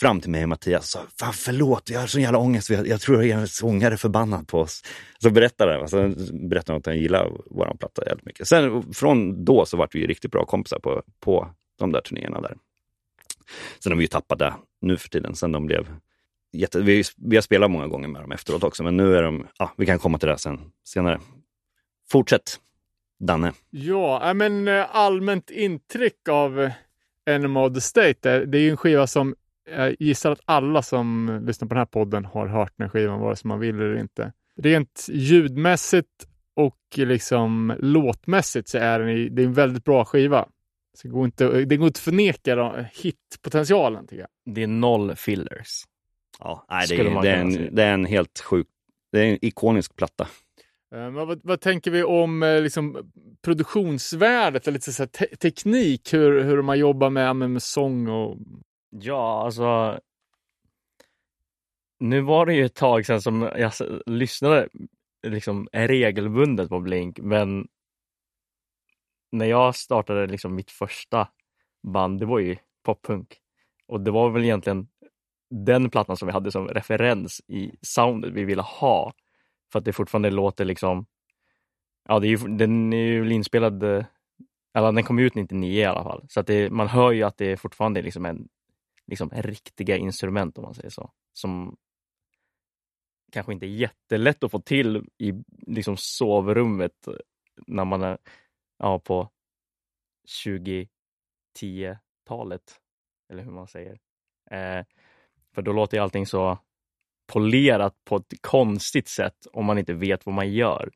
fram 0.00 0.20
till 0.20 0.30
mig 0.30 0.42
och 0.42 0.48
Mattias 0.48 0.94
och 0.94 1.00
sa, 1.00 1.06
Fan 1.18 1.32
förlåt, 1.32 1.90
jag 1.90 2.00
har 2.00 2.06
sån 2.06 2.22
jävla 2.22 2.38
ångest, 2.38 2.70
jag, 2.70 2.86
jag 2.86 3.00
tror 3.00 3.24
er 3.24 3.46
sångare 3.46 3.94
är 3.94 3.96
förbannad 3.96 4.48
på 4.48 4.58
oss. 4.58 4.82
Så 5.18 5.30
berättade 5.30 5.72
han, 5.72 5.80
alltså, 5.80 6.08
berättade 6.48 6.72
han 6.72 6.76
att 6.76 6.86
han 6.86 6.98
gillar 6.98 7.30
vår 7.46 7.76
platta 7.78 8.06
jävligt 8.06 8.26
mycket. 8.26 8.48
Sen 8.48 8.92
från 8.92 9.44
då 9.44 9.66
så 9.66 9.76
vart 9.76 9.94
vi 9.94 10.06
riktigt 10.06 10.30
bra 10.30 10.44
kompisar 10.44 10.78
på, 10.78 11.02
på 11.20 11.48
de 11.78 11.92
där 11.92 12.00
turnéerna 12.00 12.40
där. 12.40 12.56
Sen 13.82 13.92
har 13.92 13.96
vi 13.96 14.04
ju 14.04 14.08
tappat 14.08 14.38
det 14.38 14.54
nu 14.80 14.96
för 14.96 15.08
tiden, 15.08 15.34
sen 15.34 15.52
de 15.52 15.66
blev 15.66 15.88
jätte... 16.52 16.80
Vi, 16.80 17.04
vi 17.16 17.36
har 17.36 17.42
spelat 17.42 17.70
många 17.70 17.86
gånger 17.86 18.08
med 18.08 18.22
dem 18.22 18.32
efteråt 18.32 18.62
också, 18.62 18.82
men 18.82 18.96
nu 18.96 19.16
är 19.16 19.22
de... 19.22 19.46
Ja, 19.58 19.72
vi 19.76 19.86
kan 19.86 19.98
komma 19.98 20.18
till 20.18 20.28
det 20.28 20.38
sen, 20.38 20.60
senare. 20.84 21.20
Fortsätt, 22.12 22.60
Danne. 23.20 23.52
Ja, 23.70 24.28
äh, 24.28 24.34
men 24.34 24.68
eh, 24.68 24.96
allmänt 24.96 25.50
intryck 25.50 26.28
av 26.28 26.60
eh, 26.60 26.72
Enema 27.30 27.66
of 27.66 27.74
the 27.74 27.80
State. 27.80 28.18
Det, 28.20 28.46
det 28.46 28.58
är 28.58 28.62
ju 28.62 28.70
en 28.70 28.76
skiva 28.76 29.06
som 29.06 29.34
jag 29.70 29.96
gissar 29.98 30.30
att 30.30 30.40
alla 30.44 30.82
som 30.82 31.40
lyssnar 31.46 31.68
på 31.68 31.74
den 31.74 31.78
här 31.78 31.86
podden 31.86 32.24
har 32.24 32.46
hört 32.46 32.72
den 32.76 32.90
skivan, 32.90 33.20
vare 33.20 33.36
sig 33.36 33.48
man 33.48 33.60
vill 33.60 33.74
eller 33.74 33.98
inte. 33.98 34.32
Rent 34.62 35.06
ljudmässigt 35.12 36.26
och 36.56 36.78
liksom 36.96 37.74
låtmässigt 37.78 38.68
så 38.68 38.78
är 38.78 38.98
den 38.98 39.08
i, 39.08 39.28
det 39.28 39.42
är 39.42 39.46
en 39.46 39.52
väldigt 39.52 39.84
bra 39.84 40.04
skiva. 40.04 40.48
Så 40.94 41.08
det, 41.08 41.12
går 41.12 41.24
inte, 41.24 41.64
det 41.64 41.76
går 41.76 41.86
inte 41.86 41.98
att 41.98 42.04
förneka 42.04 42.54
då, 42.54 42.84
hitpotentialen 42.92 44.06
tycker 44.06 44.20
jag. 44.20 44.54
Det 44.54 44.62
är 44.62 44.66
noll 44.66 45.16
fillers. 45.16 45.84
Ja, 46.38 46.66
nej, 46.70 46.86
det, 46.88 46.94
är, 46.94 47.22
det, 47.22 47.30
är 47.30 47.36
en, 47.36 47.74
det 47.74 47.82
är 47.82 47.94
en 47.94 48.04
helt 48.04 48.40
sjuk... 48.40 48.66
Det 49.12 49.20
är 49.20 49.24
en 49.24 49.38
ikonisk 49.42 49.96
platta. 49.96 50.28
Eh, 50.92 51.10
men 51.10 51.14
vad, 51.14 51.40
vad 51.44 51.60
tänker 51.60 51.90
vi 51.90 52.02
om 52.02 52.42
eh, 52.42 52.62
liksom, 52.62 53.12
produktionsvärdet 53.42 54.66
och 54.66 54.72
lite 54.72 54.92
så 54.92 55.02
här, 55.02 55.08
te- 55.08 55.36
teknik? 55.36 56.14
Hur, 56.14 56.42
hur 56.42 56.62
man 56.62 56.78
jobbar 56.78 57.10
med, 57.10 57.36
med, 57.36 57.50
med 57.50 57.62
sång 57.62 58.08
och... 58.08 58.36
Ja, 58.90 59.44
alltså. 59.44 60.00
Nu 62.00 62.20
var 62.20 62.46
det 62.46 62.54
ju 62.54 62.64
ett 62.64 62.74
tag 62.74 63.06
sedan 63.06 63.22
som 63.22 63.42
jag 63.42 63.72
lyssnade 64.06 64.68
liksom 65.26 65.68
regelbundet 65.72 66.68
på 66.68 66.80
Blink, 66.80 67.18
men 67.18 67.68
när 69.32 69.46
jag 69.46 69.74
startade 69.74 70.26
liksom 70.26 70.54
mitt 70.54 70.70
första 70.70 71.28
band, 71.82 72.20
det 72.20 72.26
var 72.26 72.38
ju 72.38 72.56
poppunk. 72.82 73.38
Och 73.86 74.00
det 74.00 74.10
var 74.10 74.30
väl 74.30 74.44
egentligen 74.44 74.88
den 75.50 75.90
plattan 75.90 76.16
som 76.16 76.26
vi 76.26 76.32
hade 76.32 76.50
som 76.50 76.68
referens 76.68 77.40
i 77.48 77.72
soundet 77.82 78.32
vi 78.32 78.44
ville 78.44 78.62
ha. 78.62 79.12
För 79.72 79.78
att 79.78 79.84
det 79.84 79.92
fortfarande 79.92 80.30
låter 80.30 80.64
liksom, 80.64 81.06
ja 82.08 82.18
det 82.18 82.26
är 82.26 82.28
ju, 82.28 82.36
den 82.36 82.92
är 82.92 82.96
ju 82.96 83.32
inspelad, 83.32 83.82
eller 84.74 84.92
den 84.92 85.04
kom 85.04 85.18
ut 85.18 85.34
99 85.34 85.80
i 85.80 85.84
alla 85.84 86.02
fall. 86.02 86.26
Så 86.28 86.40
att 86.40 86.46
det, 86.46 86.70
man 86.70 86.88
hör 86.88 87.12
ju 87.12 87.22
att 87.22 87.36
det 87.36 87.56
fortfarande 87.56 88.00
är 88.00 88.04
liksom 88.04 88.26
en 88.26 88.48
liksom 89.06 89.30
riktiga 89.30 89.96
instrument 89.96 90.58
om 90.58 90.64
man 90.64 90.74
säger 90.74 90.90
så. 90.90 91.10
Som 91.32 91.76
kanske 93.32 93.52
inte 93.52 93.66
är 93.66 93.68
jättelätt 93.68 94.44
att 94.44 94.50
få 94.50 94.60
till 94.60 95.06
i 95.18 95.32
liksom 95.66 95.96
sovrummet 95.96 97.08
när 97.66 97.84
man 97.84 98.02
är 98.02 98.18
ja, 98.78 98.98
på 98.98 99.30
2010-talet. 100.44 102.80
Eller 103.28 103.42
hur 103.42 103.52
man 103.52 103.66
säger. 103.66 103.98
Eh, 104.50 104.84
för 105.54 105.62
då 105.62 105.72
låter 105.72 105.96
ju 105.96 106.02
allting 106.02 106.26
så 106.26 106.58
polerat 107.26 107.94
på 108.04 108.16
ett 108.16 108.34
konstigt 108.40 109.08
sätt 109.08 109.46
om 109.52 109.64
man 109.64 109.78
inte 109.78 109.94
vet 109.94 110.26
vad 110.26 110.34
man 110.34 110.52
gör. 110.52 110.90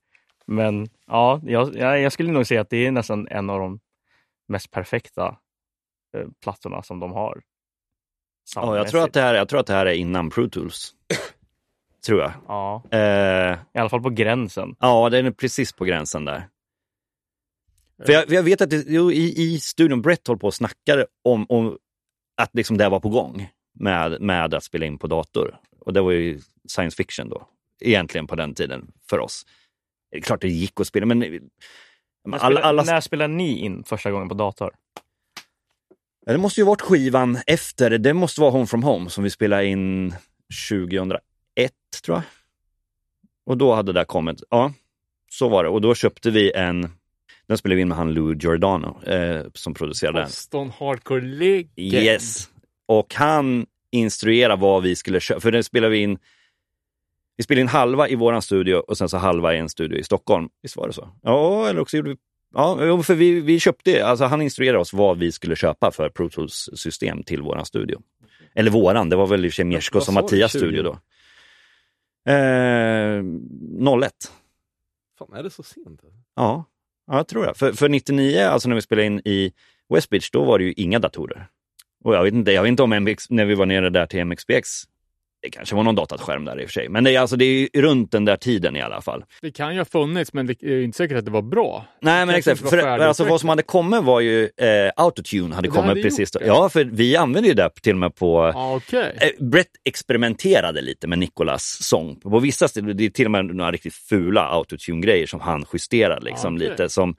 Men 0.47 0.89
ja, 1.07 1.41
jag, 1.45 1.77
jag 1.77 2.13
skulle 2.13 2.33
nog 2.33 2.47
säga 2.47 2.61
att 2.61 2.71
det 2.71 2.87
är 2.87 2.91
nästan 2.91 3.29
en 3.29 3.51
av 3.51 3.59
de 3.59 3.81
mest 4.49 4.71
perfekta 4.71 5.39
eh, 6.17 6.27
plattorna 6.43 6.83
som 6.83 7.01
de 7.01 7.13
har. 7.13 7.43
Ja, 8.55 8.77
jag, 8.77 8.89
tror 8.89 9.05
att 9.05 9.13
det 9.13 9.21
här, 9.21 9.35
jag 9.35 9.49
tror 9.49 9.61
att 9.61 9.67
det 9.67 9.73
här 9.73 9.87
är 9.87 9.93
innan 9.93 10.31
Pro 10.31 10.49
Tools. 10.49 10.95
tror 12.07 12.21
jag. 12.21 12.33
Ja, 12.49 12.83
Eh, 12.91 13.59
i 13.75 13.79
alla 13.79 13.89
fall 13.89 14.03
på 14.03 14.11
gränsen. 14.11 14.77
ja, 14.81 15.11
den 15.11 15.27
är 15.27 15.31
precis 15.31 15.73
på 15.73 15.85
gränsen 15.85 16.25
där. 16.25 16.49
För 18.05 18.13
jag, 18.13 18.31
jag 18.31 18.43
vet 18.43 18.61
att 18.61 18.71
det, 18.71 18.87
i, 19.13 19.43
i 19.43 19.61
studion, 19.61 20.03
Brett 20.03 20.27
håller 20.27 20.39
på 20.39 20.47
och 20.47 20.55
snackar 20.55 21.07
om, 21.25 21.47
om 21.49 21.79
att 22.37 22.55
liksom 22.55 22.77
det 22.77 22.89
var 22.89 23.01
på 23.01 23.09
gång 23.09 23.49
med, 23.75 24.21
med 24.21 24.55
att 24.55 24.65
spela 24.65 24.87
in 24.87 24.99
på 24.99 25.07
dator. 25.07 25.59
Och 25.87 25.93
det 25.93 26.01
var 26.01 26.11
ju 26.13 26.41
science 26.69 26.97
fiction 26.97 27.29
då, 27.29 27.49
egentligen 27.81 28.27
på 28.27 28.37
den 28.37 28.55
tiden 28.55 28.93
för 29.11 29.19
oss. 29.19 29.47
Det 30.11 30.17
är 30.17 30.21
klart 30.21 30.41
det 30.41 30.49
gick 30.49 30.81
att 30.81 30.87
spela, 30.87 31.07
men 31.07 31.19
När, 31.19 32.39
alla, 32.39 32.61
alla, 32.61 32.83
när 32.83 33.01
spelade 33.01 33.35
ni 33.35 33.59
in 33.59 33.85
första 33.85 34.11
gången 34.11 34.29
på 34.29 34.35
dator? 34.35 34.75
Ja, 36.27 36.33
det 36.33 36.39
måste 36.39 36.61
ju 36.61 36.65
varit 36.65 36.81
skivan 36.81 37.39
efter, 37.47 37.99
det 37.99 38.15
måste 38.15 38.41
vara 38.41 38.51
Home 38.51 38.67
from 38.67 38.83
Home 38.83 39.11
som 39.11 39.25
vi 39.25 39.31
spelade 39.31 39.67
in 39.67 40.15
2001 40.71 41.21
tror 42.05 42.17
jag. 42.17 42.23
Och 43.47 43.59
då 43.59 43.75
hade 43.75 43.93
det 43.93 44.01
där 44.01 44.05
kommit, 44.05 44.43
ja, 44.51 44.73
så 45.31 45.49
var 45.49 45.65
det. 45.65 45.71
Och 45.71 45.81
då 45.81 45.95
köpte 45.95 46.31
vi 46.31 46.53
en, 46.53 46.91
den 47.47 47.59
spelade 47.59 47.77
vi 47.77 47.83
in 47.83 47.89
med 47.89 47.97
han 47.97 48.15
Lou 48.15 48.35
Giordano 48.35 49.03
eh, 49.05 49.47
som 49.55 49.75
producerade 49.75 50.19
den. 50.19 50.27
Boston 50.27 50.71
Hardcore 50.79 51.21
League. 51.21 51.69
Yes. 51.77 52.51
Och 52.87 53.15
han 53.15 53.67
instruerade 53.93 54.61
vad 54.61 54.83
vi 54.83 54.97
skulle 54.97 55.21
köpa, 55.21 55.41
för 55.41 55.53
den 55.53 55.65
spelade 55.65 55.91
vi 55.91 55.99
in 55.99 56.19
vi 57.37 57.45
spelade 57.45 57.61
in 57.61 57.69
halva 57.69 58.09
i 58.09 58.15
våran 58.15 58.43
studio 58.43 58.75
och 58.75 58.99
sen 58.99 59.09
så 59.09 59.17
halva 59.17 59.55
i 59.55 59.59
en 59.59 59.69
studio 59.69 59.99
i 59.99 60.03
Stockholm. 60.03 60.49
Visst 60.63 60.77
var 60.77 60.87
det 60.87 60.93
så? 60.93 61.09
Ja, 61.23 61.69
eller 61.69 61.81
också 61.81 61.97
gjorde 61.97 62.11
vi 62.11 62.17
Ja, 62.55 63.03
för 63.03 63.15
vi, 63.15 63.41
vi 63.41 63.61
köpte, 63.61 64.07
alltså 64.07 64.25
han 64.25 64.43
instruerade 64.43 64.79
oss 64.79 64.93
vad 64.93 65.19
vi 65.19 65.33
skulle 65.33 65.57
köpa 65.57 65.91
för 65.91 66.09
Pro 66.09 66.29
Tools-system 66.29 67.23
till 67.23 67.43
våran 67.43 67.67
studio. 67.67 68.03
Eller 68.55 68.71
våran, 68.71 69.09
det 69.09 69.17
var 69.17 69.27
väl 69.27 69.45
i 69.45 69.49
och 69.49 69.53
för 69.53 69.55
sig 69.55 69.65
Mierskos 69.65 70.09
och 70.09 70.15
Mattias 70.15 70.53
20? 70.53 70.59
studio 70.59 70.83
då. 70.83 70.99
Eh, 72.33 73.25
01. 74.03 74.13
Fan, 75.19 75.33
är 75.33 75.43
det 75.43 75.51
så 75.51 75.63
sent? 75.63 76.01
Ja, 76.37 76.65
ja 77.07 77.17
jag 77.17 77.29
tror 77.29 77.47
det. 77.47 77.55
För, 77.55 77.73
för 77.73 77.89
99, 77.89 78.41
alltså 78.41 78.69
när 78.69 78.77
vi 78.77 78.83
spelade 78.83 79.07
in 79.07 79.21
i 79.25 79.53
Westbridge, 79.89 80.29
då 80.33 80.45
var 80.45 80.59
det 80.59 80.65
ju 80.65 80.73
inga 80.73 80.99
datorer. 80.99 81.49
Och 82.07 82.15
jag 82.15 82.23
vet 82.23 82.35
inte, 82.35 82.53
jag 82.53 82.63
vet 82.63 82.69
inte 82.69 82.83
om 82.83 82.91
MX, 83.05 83.31
när 83.31 83.45
vi 83.45 83.55
var 83.55 83.67
nere 83.67 83.91
där 83.91 84.07
till 84.07 84.25
MXPX, 84.25 84.69
det 85.43 85.51
kanske 85.51 85.75
var 85.77 85.83
någon 85.83 85.95
dataskärm 85.95 86.45
där 86.45 86.61
i 86.61 86.65
och 86.65 86.69
för 86.69 86.73
sig. 86.73 86.89
Men 86.89 87.05
det 87.05 87.15
är, 87.17 87.21
alltså, 87.21 87.37
det 87.37 87.45
är 87.45 87.83
runt 87.83 88.13
den 88.13 88.25
där 88.25 88.37
tiden 88.37 88.77
i 88.77 88.81
alla 88.83 89.01
fall. 89.01 89.25
Det 89.43 89.51
kan 89.51 89.73
ju 89.75 89.81
ha 89.81 89.85
funnits, 89.85 90.33
men 90.33 90.47
det 90.47 90.63
är 90.63 90.83
inte 90.83 90.97
säkert 90.97 91.17
att 91.19 91.25
det 91.25 91.31
var 91.31 91.43
bra. 91.43 91.85
Nej, 92.01 92.27
men 92.27 92.35
exakt. 92.35 92.71
För, 92.71 92.79
alltså, 92.79 93.25
vad 93.25 93.41
som 93.41 93.49
hade 93.49 93.63
kommit 93.63 94.03
var 94.03 94.21
ju 94.21 94.43
eh, 94.45 94.91
Autotune 94.97 95.55
hade 95.55 95.69
Det 95.69 95.73
kommit 95.73 95.89
hade 95.89 96.03
precis 96.03 96.31
då. 96.33 96.41
Ja, 96.47 96.69
för 96.69 96.85
vi 96.85 97.17
använde 97.17 97.49
ju 97.49 97.55
det 97.55 97.71
till 97.83 97.93
och 97.93 97.99
med 97.99 98.15
på... 98.15 98.51
Ja, 98.55 98.77
okej. 98.77 99.17
Eh, 99.21 99.45
Brett 99.47 99.71
experimenterade 99.85 100.81
lite 100.83 101.07
med 101.07 101.19
Nicolas 101.19 101.79
sång. 101.83 102.21
På 102.21 102.39
vissa 102.39 102.69
ställen, 102.69 102.97
det 102.97 103.05
är 103.07 103.11
till 103.11 103.25
och 103.25 103.31
med 103.31 103.45
några 103.47 103.73
riktigt 103.73 103.95
fula 103.95 104.49
autotune-grejer 104.49 105.27
som 105.27 105.41
han 105.41 105.65
justerade 105.73 106.25
liksom 106.25 106.55
Ja, 106.55 106.59
okej. 106.59 106.71
lite 106.71 106.89
som... 106.89 107.17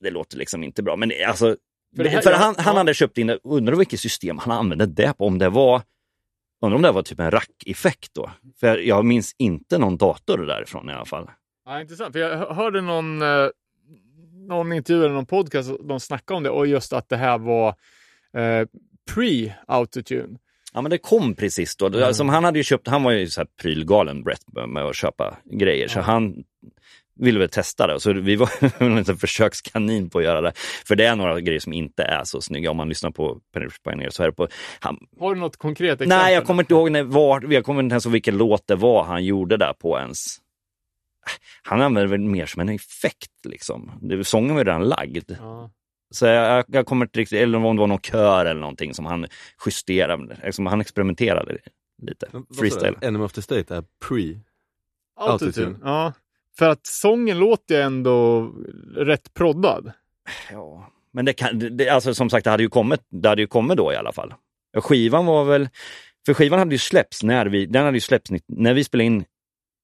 Det 0.00 0.10
låter 0.10 0.36
liksom 0.38 0.62
inte 0.64 0.82
bra, 0.82 0.96
men 0.96 1.08
det- 1.08 1.24
alltså... 1.24 1.56
För 1.96 1.96
För, 1.96 2.04
det 2.04 2.10
här- 2.10 2.22
ja, 2.30 2.36
han, 2.36 2.54
han 2.58 2.76
hade 2.76 2.94
köpt 2.94 3.18
in, 3.18 3.30
undrar 3.44 3.74
vilket 3.76 4.00
system 4.00 4.38
han 4.38 4.58
använde 4.58 4.86
det 4.86 5.12
på, 5.18 5.26
om 5.26 5.38
det 5.38 5.48
var... 5.48 5.82
Undrar 6.60 6.76
om 6.76 6.82
det 6.82 6.92
var 6.92 7.02
typ 7.02 7.20
en 7.20 7.30
rack-effekt 7.30 8.14
då? 8.14 8.30
För 8.60 8.78
jag 8.78 9.04
minns 9.04 9.34
inte 9.38 9.78
någon 9.78 9.96
dator 9.96 10.38
därifrån 10.46 10.90
i 10.90 10.92
alla 10.92 11.04
fall. 11.04 11.30
Ja, 11.66 11.80
intressant. 11.80 12.12
För 12.12 12.18
jag 12.20 12.36
hör- 12.36 12.54
hörde 12.54 12.80
någon, 12.80 13.22
eh, 13.22 13.48
någon 14.48 14.72
intervju 14.72 15.04
eller 15.04 15.14
någon 15.14 15.26
podcast, 15.26 15.70
de 15.88 16.00
snackade 16.00 16.36
om 16.36 16.42
det 16.42 16.50
och 16.50 16.66
just 16.66 16.92
att 16.92 17.08
det 17.08 17.16
här 17.16 17.38
var 17.38 17.68
eh, 18.36 18.66
pre-autotune. 19.10 20.38
Ja 20.72 20.82
men 20.82 20.90
det 20.90 20.98
kom 20.98 21.34
precis 21.34 21.76
då. 21.76 21.86
Mm. 21.86 22.02
Alltså, 22.02 22.24
han 22.24 22.44
hade 22.44 22.58
ju 22.58 22.62
köpt, 22.62 22.88
han 22.88 23.02
var 23.02 23.12
ju 23.12 23.26
så 23.28 23.40
här 23.40 23.48
prylgalen 23.62 24.22
Brett 24.22 24.42
med- 24.68 24.82
att 24.84 24.96
köpa 24.96 25.36
grejer. 25.44 25.88
Så 25.88 25.98
Ja. 25.98 26.02
han 26.02 26.44
ville 27.16 27.38
väl 27.38 27.48
testa 27.48 27.86
det. 27.86 28.00
Så 28.00 28.12
vi 28.12 28.36
var 28.36 28.50
en 28.82 28.96
liten 28.96 29.16
försökskanin 29.16 30.10
på 30.10 30.18
att 30.18 30.24
göra 30.24 30.40
det. 30.40 30.52
För 30.84 30.96
det 30.96 31.04
är 31.04 31.16
några 31.16 31.40
grejer 31.40 31.60
som 31.60 31.72
inte 31.72 32.02
är 32.02 32.24
så 32.24 32.40
snygga. 32.40 32.70
Om 32.70 32.76
man 32.76 32.88
lyssnar 32.88 33.10
på 33.10 33.40
Penelope 33.52 33.76
Pioneer 33.84 34.10
så 34.10 34.22
är 34.22 34.26
det 34.26 34.32
på... 34.32 34.48
Han, 34.80 34.98
Har 35.20 35.34
du 35.34 35.40
något 35.40 35.56
konkret 35.56 36.00
exempel? 36.00 36.18
nej, 36.18 36.34
jag 36.34 36.44
kommer 36.44 36.62
inte 36.62 36.74
ihåg 36.74 36.90
när, 36.90 37.02
var, 37.02 37.52
jag 37.52 37.64
kommer 37.64 37.82
inte 37.82 37.92
ens 37.92 38.06
ihåg 38.06 38.12
vilken 38.12 38.36
låt 38.38 38.66
det 38.66 38.76
var 38.76 39.04
han 39.04 39.24
gjorde 39.24 39.56
där 39.56 39.72
på 39.72 39.98
ens. 39.98 40.36
Han 41.62 41.82
använde 41.82 42.10
väl 42.10 42.20
mer 42.20 42.46
som 42.46 42.60
en 42.60 42.68
effekt 42.68 43.32
liksom. 43.44 43.92
Det, 44.02 44.24
sången 44.24 44.54
var 44.54 44.60
ju 44.60 44.64
redan 44.64 44.84
lagd. 44.84 45.32
Ja. 45.40 45.70
Så 46.10 46.26
jag, 46.26 46.64
jag 46.68 46.86
kommer 46.86 47.06
inte 47.06 47.20
riktigt, 47.20 47.38
eller 47.40 47.64
om 47.64 47.76
det 47.76 47.80
var 47.80 47.86
någon 47.86 48.00
kör 48.00 48.46
eller 48.46 48.60
någonting 48.60 48.94
som 48.94 49.06
han 49.06 49.26
justerade, 49.66 50.38
liksom, 50.44 50.66
han 50.66 50.80
experimenterade 50.80 51.58
lite. 52.02 52.26
Freestyle. 52.58 52.98
Enemy 53.00 53.24
of 53.24 53.32
the 53.32 53.42
State 53.42 53.74
är 53.74 53.84
pre. 54.08 54.40
Autotune. 55.16 55.66
Autotune. 55.66 55.78
Ja. 55.82 56.12
För 56.58 56.68
att 56.68 56.86
sången 56.86 57.38
låter 57.38 57.74
ju 57.74 57.80
ändå 57.80 58.42
rätt 58.96 59.34
proddad. 59.34 59.92
Ja, 60.52 60.90
men 61.12 61.24
det 61.24 61.32
kan, 61.32 61.76
det- 61.76 61.88
alltså 61.88 62.14
som 62.14 62.30
sagt, 62.30 62.44
det 62.44 62.50
hade 62.50 62.62
ju 62.62 62.68
kommit, 62.68 63.00
det 63.10 63.28
hade 63.28 63.42
ju 63.42 63.46
kommit 63.48 63.76
då 63.76 63.92
i 63.92 63.96
alla 63.96 64.12
fall. 64.12 64.34
Skivan 64.76 65.26
var 65.26 65.44
väl, 65.44 65.68
för 66.26 66.34
skivan 66.34 66.58
hade 66.58 66.74
ju 66.74 66.78
släppts 66.78 67.22
när 67.22 67.46
vi, 67.46 67.66
den 67.66 67.84
hade 67.84 67.96
ju 67.96 68.00
släppts 68.00 68.30
när 68.46 68.74
vi 68.74 68.84
spelade 68.84 69.06
in 69.06 69.24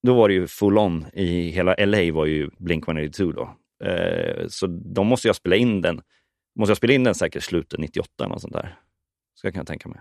då 0.07 0.15
var 0.15 0.29
det 0.29 0.35
ju 0.35 0.47
full 0.47 0.79
on 0.79 1.07
i 1.13 1.51
hela 1.51 1.75
LA 1.79 2.13
var 2.13 2.27
ju 2.27 2.49
Blink-182 2.59 3.33
då. 3.33 3.57
Eh, 3.87 4.47
så 4.49 4.67
de 4.67 5.07
måste 5.07 5.29
jag 5.29 5.37
spela 5.37 5.57
in 5.57 5.81
den. 5.81 6.03
Måste 6.59 6.71
jag 6.71 6.77
spela 6.77 6.93
in 6.93 7.05
den 7.05 7.15
säkert 7.15 7.43
slutet 7.43 7.81
98 7.81 8.25
eller 8.25 8.39
sånt 8.39 8.53
där. 8.53 8.79
Ska 9.39 9.47
jag 9.49 9.55
kunna 9.55 9.65
tänka 9.65 9.89
mig. 9.89 10.01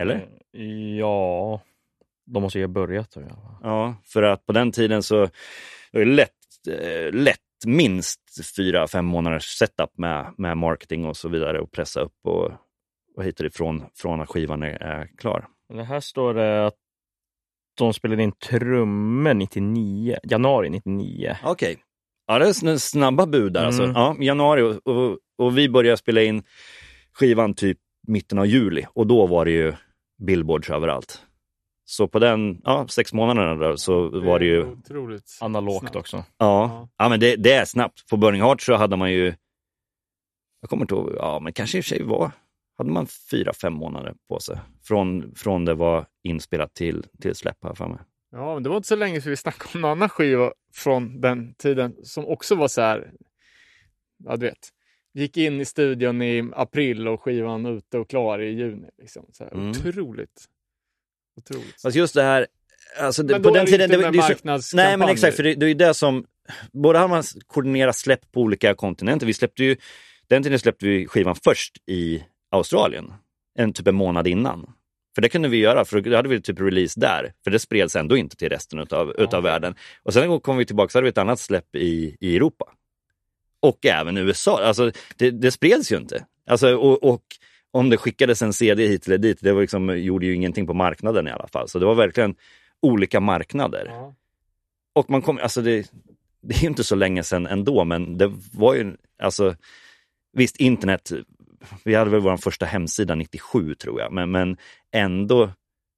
Eller? 0.00 0.28
Ja, 0.98 1.60
de 2.26 2.42
måste 2.42 2.58
ju 2.58 2.64
ha 2.64 2.68
börjat. 2.68 3.10
Då, 3.14 3.20
ja. 3.28 3.58
Ja, 3.62 3.96
för 4.04 4.22
att 4.22 4.46
på 4.46 4.52
den 4.52 4.72
tiden 4.72 5.02
så 5.02 5.16
var 5.92 6.00
det 6.00 6.04
lätt, 6.04 6.30
eh, 6.70 7.12
lätt 7.12 7.40
minst 7.66 8.20
fyra, 8.56 8.86
fem 8.88 9.04
månaders 9.04 9.44
setup 9.44 9.98
med, 9.98 10.34
med 10.38 10.56
marketing 10.56 11.04
och 11.06 11.16
så 11.16 11.28
vidare 11.28 11.60
och 11.60 11.72
pressa 11.72 12.00
upp 12.00 12.16
och, 12.24 12.50
och 13.16 13.24
hit 13.24 13.40
och 13.40 13.46
ifrån 13.46 13.84
från 13.94 14.20
att 14.20 14.28
skivan 14.28 14.62
är, 14.62 14.82
är 14.82 15.08
klar. 15.18 15.46
Men 15.74 15.84
här 15.86 16.00
står 16.00 16.34
det 16.34 16.66
att 16.66 16.74
de 17.78 17.92
spelade 17.92 18.22
in 18.22 18.32
trummor 18.32 19.34
99, 19.34 20.18
januari 20.24 20.70
99. 20.70 21.36
Okej. 21.44 21.76
Ja, 22.26 22.38
det 22.38 22.44
är 22.48 22.52
sn- 22.52 22.78
snabba 22.78 23.26
bud 23.26 23.52
där 23.52 23.64
alltså. 23.64 23.82
Mm. 23.82 23.94
Ja, 23.96 24.16
januari 24.20 24.62
och, 24.62 24.86
och, 24.86 25.18
och 25.38 25.58
vi 25.58 25.68
började 25.68 25.96
spela 25.96 26.22
in 26.22 26.42
skivan 27.12 27.54
typ 27.54 27.78
mitten 28.08 28.38
av 28.38 28.46
juli 28.46 28.86
och 28.94 29.06
då 29.06 29.26
var 29.26 29.44
det 29.44 29.50
ju 29.50 29.72
billboards 30.26 30.70
överallt. 30.70 31.22
Så 31.88 32.08
på 32.08 32.18
den, 32.18 32.60
ja, 32.64 32.88
sex 32.88 33.12
månaderna 33.12 33.54
där 33.54 33.76
så 33.76 34.08
var 34.20 34.38
det 34.38 34.44
ju, 34.44 34.64
Otroligt. 34.64 35.38
Analogt 35.40 35.80
snabbt. 35.80 35.96
också. 35.96 36.24
ja, 36.38 36.88
ja 36.98 37.08
men 37.08 37.20
det, 37.20 37.36
det 37.36 37.52
är 37.52 37.64
snabbt. 37.64 38.08
På 38.10 38.16
Burning 38.16 38.42
Heart 38.42 38.62
så 38.62 38.74
hade 38.74 38.96
man 38.96 39.12
ju, 39.12 39.34
jag 40.60 40.70
kommer 40.70 40.82
inte 40.82 40.94
ihåg, 40.94 41.12
ja 41.16 41.40
men 41.40 41.52
kanske 41.52 41.78
i 41.78 41.80
och 41.80 41.84
för 41.84 41.88
sig 41.88 42.02
var, 42.02 42.30
hade 42.78 42.90
man 42.90 43.06
fyra, 43.30 43.52
fem 43.52 43.72
månader 43.72 44.14
på 44.28 44.40
sig. 44.40 44.58
Från, 44.82 45.34
från 45.34 45.64
det 45.64 45.74
var 45.74 46.06
inspelat 46.22 46.74
till, 46.74 47.06
till 47.20 47.34
släpp 47.34 47.64
här 47.64 47.74
för 47.74 47.88
mig. 47.88 47.98
Ja, 48.30 48.54
men 48.54 48.62
det 48.62 48.68
var 48.68 48.76
inte 48.76 48.88
så 48.88 48.96
länge 48.96 49.20
sedan 49.20 49.30
vi 49.30 49.36
snackade 49.36 49.78
om 49.78 49.84
en 49.84 49.90
annan 49.90 50.08
skiva 50.08 50.52
från 50.74 51.20
den 51.20 51.54
tiden 51.54 51.96
som 52.02 52.26
också 52.26 52.54
var 52.54 52.68
så 52.68 52.80
här. 52.80 53.12
Ja, 54.24 54.36
du 54.36 54.46
vet. 54.46 54.68
Gick 55.14 55.36
in 55.36 55.60
i 55.60 55.64
studion 55.64 56.22
i 56.22 56.50
april 56.54 57.08
och 57.08 57.22
skivan 57.22 57.66
ute 57.66 57.98
och 57.98 58.10
klar 58.10 58.38
i 58.38 58.50
juni. 58.50 58.88
Liksom. 58.98 59.26
Så 59.32 59.44
här, 59.44 59.52
Mm. 59.54 59.70
Otroligt. 59.70 60.44
Otroligt. 61.36 61.82
Fast 61.82 61.96
just 61.96 62.14
det 62.14 62.22
här, 62.22 62.46
alltså 63.00 63.22
det, 63.22 63.34
men 63.34 63.42
på 63.42 63.48
då 63.48 63.54
den 63.54 63.62
är 63.62 63.66
det 63.66 63.72
tiden... 63.72 64.04
inte 64.04 64.10
det- 64.10 64.56
det 64.56 64.62
så-. 64.62 64.76
Nej, 64.76 64.96
men 64.96 65.08
exakt, 65.08 65.36
för 65.36 65.42
det, 65.42 65.54
det 65.54 65.66
är 65.66 65.68
ju 65.68 65.74
det 65.74 65.94
som... 65.94 66.26
Både 66.72 66.98
har 66.98 67.08
man 67.08 67.22
koordinerat 67.46 67.96
släpp 67.96 68.32
på 68.32 68.40
olika 68.40 68.74
kontinenter. 68.74 69.26
Vi 69.26 69.34
släppte 69.34 69.64
ju, 69.64 69.76
den 70.28 70.42
tiden 70.42 70.58
släppte 70.58 70.86
vi 70.86 71.06
skivan 71.06 71.36
först 71.44 71.76
i 71.86 72.24
Australien, 72.50 73.12
en 73.58 73.72
typ 73.72 73.86
en 73.86 73.94
månad 73.94 74.26
innan. 74.26 74.70
För 75.14 75.22
det 75.22 75.28
kunde 75.28 75.48
vi 75.48 75.56
göra, 75.56 75.84
för 75.84 76.00
då 76.00 76.16
hade 76.16 76.28
vi 76.28 76.40
typ 76.42 76.60
release 76.60 77.00
där. 77.00 77.32
För 77.44 77.50
det 77.50 77.58
spreds 77.58 77.96
ändå 77.96 78.16
inte 78.16 78.36
till 78.36 78.48
resten 78.48 78.78
utav, 78.78 79.14
utav 79.18 79.42
världen. 79.42 79.74
Och 80.02 80.12
sen 80.12 80.40
kom 80.40 80.56
vi 80.56 80.66
tillbaka 80.66 80.88
så 80.90 80.98
hade 80.98 81.04
vi 81.04 81.08
ett 81.08 81.18
annat 81.18 81.40
släpp 81.40 81.76
i, 81.76 82.16
i 82.20 82.36
Europa. 82.36 82.64
Och 83.60 83.86
även 83.86 84.16
USA. 84.16 84.62
Alltså, 84.64 84.90
det, 85.16 85.30
det 85.30 85.50
spreds 85.50 85.92
ju 85.92 85.96
inte. 85.96 86.24
Alltså, 86.46 86.76
och, 86.76 87.04
och 87.04 87.22
om 87.76 87.90
det 87.90 87.96
skickades 87.96 88.42
en 88.42 88.52
CD 88.52 88.86
hit 88.86 89.06
eller 89.06 89.18
dit, 89.18 89.38
det 89.40 89.52
var 89.52 89.60
liksom, 89.60 89.98
gjorde 89.98 90.26
ju 90.26 90.34
ingenting 90.34 90.66
på 90.66 90.74
marknaden 90.74 91.28
i 91.28 91.30
alla 91.30 91.48
fall. 91.48 91.68
Så 91.68 91.78
det 91.78 91.86
var 91.86 91.94
verkligen 91.94 92.34
olika 92.82 93.20
marknader. 93.20 93.86
Ja. 93.88 94.14
Och 94.92 95.10
man 95.10 95.22
kom, 95.22 95.38
alltså 95.38 95.62
det, 95.62 95.92
det 96.40 96.54
är 96.54 96.62
ju 96.62 96.68
inte 96.68 96.84
så 96.84 96.94
länge 96.94 97.22
sedan 97.22 97.46
ändå, 97.46 97.84
men 97.84 98.18
det 98.18 98.32
var 98.52 98.74
ju, 98.74 98.96
alltså 99.18 99.56
visst 100.32 100.56
internet, 100.56 101.12
vi 101.84 101.94
hade 101.94 102.10
väl 102.10 102.20
vår 102.20 102.36
första 102.36 102.66
hemsida 102.66 103.14
97 103.14 103.74
tror 103.74 104.00
jag, 104.00 104.12
men, 104.12 104.30
men 104.30 104.56
ändå 104.92 105.50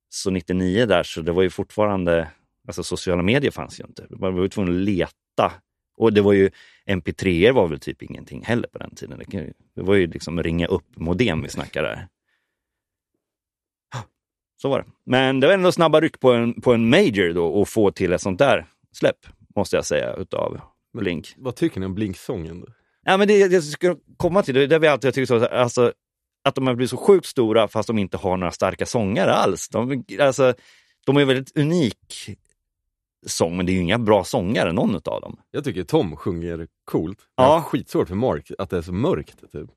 så 0.09 0.31
99 0.31 0.87
där 0.87 1.03
så 1.03 1.21
det 1.21 1.33
var 1.33 1.43
ju 1.43 1.51
fortfarande, 1.51 2.29
alltså 2.67 2.83
sociala 2.83 3.23
medier 3.23 3.51
fanns 3.51 3.81
ju 3.81 3.85
inte. 3.85 4.07
Man 4.11 4.35
var 4.35 4.43
ju 4.43 4.49
tvungen 4.49 4.75
att 4.75 4.81
leta. 4.81 5.53
Och 5.99 6.13
det 6.13 6.21
var 6.21 6.33
ju, 6.33 6.51
mp3 6.87 7.53
var 7.53 7.69
väl 7.69 7.81
typ 7.81 8.03
ingenting 8.03 8.45
heller 8.45 8.69
på 8.69 8.79
den 8.79 8.95
tiden. 8.95 9.23
Det, 9.75 9.83
var 9.83 9.95
ju 9.95 10.07
liksom 10.07 10.43
ringa 10.43 10.67
upp 10.67 10.97
modem 10.97 11.43
vi 11.43 11.49
snackade 11.49 11.89
där. 11.89 12.09
Så 14.63 14.69
var 14.69 14.79
det. 14.79 14.85
Men 15.07 15.41
det 15.41 15.47
var 15.47 15.55
ändå 15.55 15.73
snabba 15.73 16.01
ryck 16.01 16.21
på 16.21 16.33
en, 16.33 16.61
på 16.61 16.73
en 16.73 16.91
major 16.91 17.35
då 17.35 17.47
och 17.47 17.69
få 17.69 17.91
till 17.91 18.13
ett 18.13 18.21
sånt 18.21 18.39
där 18.39 18.67
släpp, 18.93 19.27
måste 19.57 19.77
jag 19.77 19.85
säga, 19.85 20.15
utav 20.15 20.61
Men 20.93 21.05
Blink. 21.05 21.35
Vad 21.37 21.57
tycker 21.57 21.81
ni 21.81 21.87
om 21.87 21.95
Blink-sången? 21.95 22.65
Ja, 23.05 23.17
men 23.17 23.29
det 23.29 23.39
jag 23.39 23.63
ska 23.63 23.97
komma 24.17 24.43
till, 24.43 24.55
det 24.55 24.63
är 24.63 24.67
det 24.67 24.79
vi 24.79 24.89
alltid 24.89 25.09
har 25.09 25.13
tyckt, 25.13 25.29
så, 25.29 25.47
alltså, 25.47 25.93
att 26.45 26.55
de 26.55 26.67
har 26.67 26.75
blivit 26.75 26.91
så 26.91 26.97
sjukt 26.97 27.27
stora 27.27 27.69
fast 27.69 27.87
de 27.87 27.99
inte 27.99 28.17
har 28.17 28.37
några 28.37 28.53
starka 28.53 28.87
sångare 28.87 29.33
alls. 29.33 29.69
De, 29.69 30.05
alltså, 30.21 30.55
de 31.07 31.17
är 31.17 31.25
väldigt 31.25 31.57
unik 31.57 32.39
sång, 33.27 33.57
men 33.57 33.67
det 33.67 33.73
är 33.73 33.75
ju 33.75 33.81
inga 33.81 33.99
bra 33.99 34.25
sångare, 34.25 34.73
någon 34.73 34.95
av 34.95 35.21
dem. 35.21 35.37
Jag 35.51 35.65
tycker 35.65 35.83
Tom 35.85 36.17
sjunger 36.17 36.67
coolt. 36.91 37.19
Ja. 37.37 37.45
Ja. 37.45 37.63
Skitsvårt 37.63 38.09
för 38.09 38.15
Mark 38.15 38.51
att 38.59 38.71
det 38.71 38.77
är 38.79 38.83
så 38.83 38.93
mörkt. 38.93 39.53
Typ. 39.53 39.71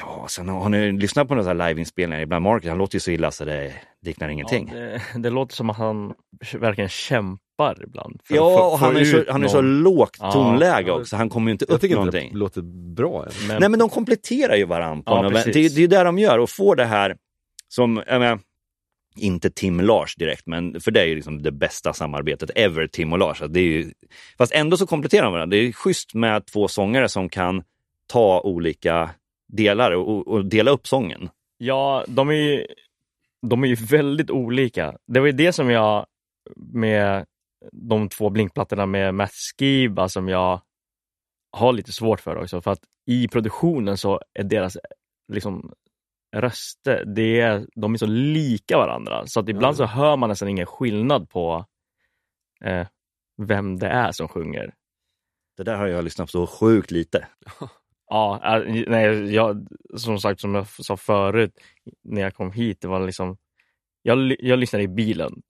Ja, 0.00 0.26
sen 0.28 0.48
har 0.48 0.68
ni 0.68 0.92
lyssnat 0.92 1.28
på 1.28 1.34
några 1.34 1.52
liveinspelningar 1.52 2.22
ibland, 2.22 2.42
Mark, 2.42 2.66
han 2.66 2.78
låter 2.78 2.96
ju 2.96 3.00
så 3.00 3.10
illa 3.10 3.30
så 3.30 3.44
det 3.44 3.72
liknar 4.02 4.28
ingenting. 4.28 4.70
Ja, 4.74 4.78
det, 4.80 5.00
det 5.16 5.30
låter 5.30 5.54
som 5.54 5.70
att 5.70 5.76
han 5.76 6.12
verkligen 6.58 6.88
kämpar 6.90 7.84
ibland. 7.84 8.20
Ja, 8.28 8.72
och 8.72 8.78
han 8.78 8.96
är, 8.96 9.04
så, 9.04 9.24
han 9.32 9.44
är 9.44 9.48
så 9.48 9.60
lågt 9.60 10.16
Ja. 10.20 10.32
tonläge 10.32 10.90
också, 10.92 11.16
han 11.16 11.28
kommer 11.28 11.46
ju 11.48 11.52
inte 11.52 11.64
Jag 11.68 11.74
upp 11.74 11.80
tycker 11.80 11.94
inte 11.94 11.96
någonting. 12.04 12.32
det 12.32 12.38
låter 12.38 12.62
bra. 12.94 13.26
Men, 13.48 13.60
Nej, 13.60 13.68
men 13.68 13.78
de 13.78 13.88
kompletterar 13.88 14.56
ju 14.56 14.64
varandra. 14.64 15.02
På 15.02 15.24
Ja, 15.24 15.30
det, 15.30 15.40
är- 15.40 15.52
det 15.52 15.58
är 15.60 15.80
ju 15.80 15.86
det 15.86 16.02
de 16.02 16.18
gör 16.18 16.38
och 16.38 16.50
får 16.50 16.76
det 16.76 16.84
här 16.84 17.16
som, 17.68 18.02
jag 18.06 18.20
menar, 18.20 18.38
inte 19.18 19.50
Tim 19.50 19.80
Lars 19.80 20.16
direkt, 20.16 20.46
men 20.46 20.80
för 20.80 20.90
det 20.90 21.00
är 21.00 21.06
ju 21.06 21.14
liksom 21.14 21.42
det 21.42 21.52
bästa 21.52 21.92
samarbetet 21.92 22.50
ever, 22.54 22.86
Tim 22.86 23.12
och 23.12 23.18
Lars. 23.18 23.42
Det 23.48 23.60
är 23.60 23.64
ju, 23.64 23.92
fast 24.38 24.52
ändå 24.52 24.76
så 24.76 24.86
kompletterar 24.86 25.24
de 25.24 25.32
varandra. 25.32 25.56
Det 25.56 25.62
är 25.68 25.72
schysst 25.72 26.14
med 26.14 26.46
två 26.46 26.68
sångare 26.68 27.08
som 27.08 27.28
kan 27.28 27.62
ta 28.06 28.40
olika 28.40 29.10
delar 29.48 29.92
och, 29.92 30.28
och 30.28 30.44
dela 30.44 30.70
upp 30.70 30.86
sången. 30.86 31.30
Ja, 31.58 32.04
de 32.08 32.28
är, 32.28 32.34
ju, 32.34 32.66
de 33.46 33.64
är 33.64 33.68
ju 33.68 33.74
väldigt 33.74 34.30
olika. 34.30 34.96
Det 35.06 35.20
var 35.20 35.26
ju 35.26 35.32
det 35.32 35.52
som 35.52 35.70
jag 35.70 36.06
med 36.56 37.26
de 37.72 38.08
två 38.08 38.30
blinkplattorna 38.30 38.86
med 38.86 39.14
Matt 39.14 39.32
Skiba 39.58 40.08
som 40.08 40.28
jag 40.28 40.60
har 41.52 41.72
lite 41.72 41.92
svårt 41.92 42.20
för 42.20 42.36
också. 42.36 42.60
För 42.60 42.70
att 42.70 42.80
i 43.06 43.28
produktionen 43.28 43.96
så 43.96 44.20
är 44.34 44.44
deras 44.44 44.76
liksom, 45.32 45.72
röster, 46.36 47.04
det 47.04 47.40
är, 47.40 47.66
de 47.74 47.94
är 47.94 47.98
så 47.98 48.06
lika 48.06 48.76
varandra. 48.76 49.26
Så 49.26 49.40
att 49.40 49.48
ibland 49.48 49.76
så 49.76 49.84
hör 49.84 50.16
man 50.16 50.28
nästan 50.28 50.48
ingen 50.48 50.66
skillnad 50.66 51.30
på 51.30 51.66
eh, 52.64 52.86
vem 53.42 53.78
det 53.78 53.88
är 53.88 54.12
som 54.12 54.28
sjunger. 54.28 54.74
Det 55.56 55.62
där 55.62 55.76
har 55.76 55.86
jag 55.86 56.04
lyssnat 56.04 56.26
på 56.26 56.30
så 56.30 56.46
sjukt 56.46 56.90
lite. 56.90 57.26
Ja, 58.10 58.40
äh, 58.58 58.84
nej, 58.88 59.34
jag, 59.34 59.66
som 59.96 60.18
sagt, 60.18 60.40
som 60.40 60.54
jag 60.54 60.68
sa 60.68 60.96
förut 60.96 61.52
när 62.04 62.20
jag 62.20 62.34
kom 62.34 62.52
hit, 62.52 62.80
det 62.80 62.88
var 62.88 63.06
liksom, 63.06 63.36
jag, 64.02 64.36
jag 64.38 64.58
lyssnade 64.58 64.82
i 64.82 64.88
bilen 64.88 65.42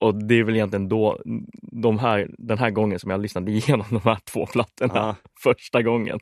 och 0.00 0.24
det 0.24 0.34
är 0.34 0.44
väl 0.44 0.54
egentligen 0.54 0.88
då, 0.88 1.22
de 1.82 1.98
här, 1.98 2.30
den 2.38 2.58
här 2.58 2.70
gången 2.70 2.98
som 2.98 3.10
jag 3.10 3.20
lyssnade 3.20 3.50
igenom 3.52 3.86
de 3.90 4.00
här 4.00 4.18
två 4.32 4.46
plattorna 4.46 4.92
Ja. 4.94 5.16
första 5.42 5.82
gången. 5.82 6.18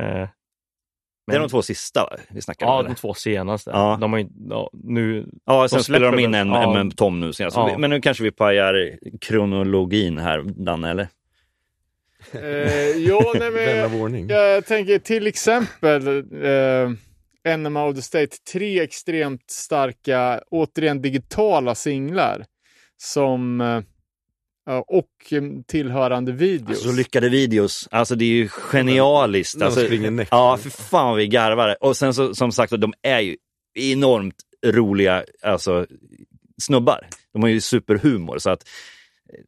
Eh, 0.00 0.28
Det 1.26 1.32
är 1.32 1.38
men- 1.38 1.42
de 1.42 1.50
två 1.50 1.62
sista 1.62 2.00
va? 2.04 2.16
vi 2.28 2.40
snackar 2.42 2.66
Ja, 2.66 2.72
om. 2.72 2.78
de 2.84 2.86
eller? 2.86 2.96
två 2.96 3.14
senaste. 3.14 3.70
Ja. 3.70 3.98
De 4.00 4.12
har 4.12 4.20
ju, 4.20 4.26
ja, 4.50 4.70
nu, 4.72 5.26
Ja, 5.46 5.68
sen 5.68 5.78
de 5.78 5.84
spelar 5.84 6.12
de 6.12 6.18
in 6.22 6.34
en, 6.34 6.48
ja. 6.48 6.62
en 6.78 6.86
med 6.86 6.96
Tom 6.96 7.20
nu 7.20 7.32
senast. 7.32 7.56
Ja. 7.56 7.78
Men 7.78 7.90
nu 7.90 8.00
kanske 8.00 8.24
vi 8.24 8.30
pajar 8.30 8.98
kronologin 9.20 10.18
här, 10.18 10.42
Danne, 10.46 10.90
eller? 10.90 11.08
Eh, 12.32 12.90
ja, 12.90 13.32
nej, 13.38 13.50
men, 13.50 14.28
jag 14.28 14.66
tänker 14.66 14.98
till 14.98 15.26
exempel 15.26 16.06
eh, 16.44 16.90
Enema 17.52 17.84
of 17.86 17.94
the 17.96 18.02
State. 18.02 18.36
Tre 18.52 18.80
extremt 18.80 19.50
starka, 19.50 20.40
återigen 20.50 21.02
digitala 21.02 21.74
singlar. 21.74 22.44
Som, 22.96 23.60
eh, 23.60 23.66
ja, 23.66 23.82
och 24.66 25.32
eh, 25.32 25.42
tillhörande 25.66 26.32
videos. 26.32 26.68
Alltså 26.70 26.92
lyckade 26.92 27.28
videos, 27.28 27.88
alltså 27.90 28.14
det 28.14 28.24
är 28.24 28.28
ju 28.28 28.48
genialiskt. 28.48 29.62
Alltså, 29.62 29.80
ja, 30.30 30.56
för 30.56 30.70
fan 30.70 31.08
vad 31.08 31.16
vi 31.16 31.28
garvar. 31.28 31.76
Och 31.80 31.96
sen 31.96 32.14
så, 32.14 32.34
som 32.34 32.52
sagt, 32.52 32.72
de 32.80 32.94
är 33.02 33.20
ju 33.20 33.36
enormt 33.74 34.34
roliga 34.66 35.24
alltså, 35.42 35.86
snubbar. 36.62 37.08
De 37.32 37.42
har 37.42 37.48
ju 37.48 37.60
superhumor. 37.60 38.38
Så 38.38 38.50
att, 38.50 38.68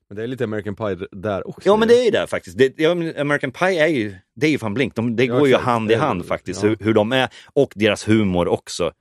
Men 0.08 0.16
det 0.16 0.22
är 0.22 0.26
lite 0.26 0.44
American 0.44 0.76
Pie 0.76 0.96
där 1.12 1.48
också. 1.48 1.68
ja 1.68 1.76
men 1.76 1.88
det 1.88 1.94
är 2.00 2.04
ju 2.04 2.10
det 2.10 2.26
faktiskt. 2.26 2.58
Det, 2.58 2.72
ja, 2.76 2.90
American 3.20 3.52
Pie 3.52 3.84
är 3.84 3.88
ju, 3.88 4.14
det 4.36 4.46
är 4.46 4.50
ju 4.50 4.58
fan 4.58 4.74
Blink. 4.74 4.94
De, 4.94 5.16
det 5.16 5.24
Ja, 5.24 5.38
går 5.38 5.48
ju 5.48 5.56
hand 5.56 5.90
i 5.90 5.94
hand 5.94 6.26
faktiskt, 6.26 6.62
ja. 6.62 6.68
hur, 6.68 6.76
hur 6.80 6.94
de 6.94 7.12
är. 7.12 7.28
Och 7.52 7.72
deras 7.76 8.08
humor 8.08 8.48
också. 8.48 8.92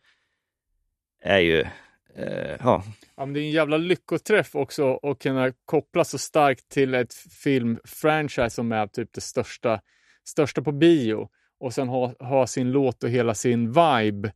Är 1.24 1.39
ju, 1.39 1.65
ja. 2.59 2.84
Ja, 3.15 3.26
men 3.26 3.34
det 3.34 3.39
är 3.39 3.41
en 3.41 3.51
jävla 3.51 3.78
lyckoträff 3.78 4.55
också 4.55 4.95
att 5.03 5.20
kunna 5.20 5.51
koppla 5.65 6.03
så 6.03 6.18
starkt 6.18 6.70
till 6.70 6.93
ett 6.93 7.13
filmfranchise 7.13 8.49
som 8.49 8.72
är 8.72 8.88
typ 8.88 9.13
det 9.13 9.22
största, 9.22 9.82
största 10.24 10.61
på 10.61 10.72
bio 10.72 11.30
och 11.59 11.74
sen 11.74 11.88
ha, 11.88 12.13
ha 12.20 12.47
sin 12.47 12.72
låt 12.72 13.03
och 13.03 13.09
hela 13.09 13.34
sin 13.34 13.68
vibe 13.68 14.34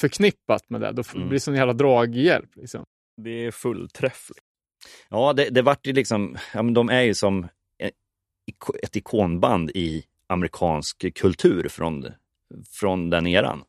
förknippat 0.00 0.70
med 0.70 0.80
det. 0.80 0.92
Då 0.92 1.02
Mm. 1.14 1.28
blir 1.28 1.36
det 1.36 1.40
sån 1.40 1.54
jävla 1.54 1.72
draghjälp. 1.72 2.56
Liksom. 2.56 2.84
det 3.16 3.30
är 3.30 3.50
fullträff. 3.50 4.28
Ja, 5.08 5.32
det, 5.32 5.50
det 5.50 5.62
vart 5.62 5.86
ju 5.86 5.92
liksom, 5.92 6.36
ja, 6.54 6.62
men 6.62 6.74
de 6.74 6.88
är 6.88 7.02
ju 7.02 7.14
som 7.14 7.44
ett, 7.78 7.94
ett 8.82 8.96
ikonband 8.96 9.70
i 9.70 10.04
amerikansk 10.26 11.14
kultur 11.14 11.68
från, 11.68 12.06
från 12.80 13.10
den 13.10 13.26
eran. 13.26 13.64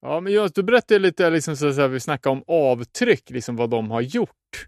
Ja, 0.00 0.20
men 0.20 0.32
just, 0.32 0.54
du 0.54 0.62
berättade 0.62 0.98
lite, 1.00 1.30
liksom, 1.30 1.56
så, 1.56 1.72
så 1.72 1.80
här, 1.80 1.88
vi 1.88 2.00
snackade 2.00 2.32
om 2.32 2.44
avtryck, 2.46 3.30
liksom 3.30 3.56
vad 3.56 3.70
de 3.70 3.90
har 3.90 4.00
gjort 4.00 4.66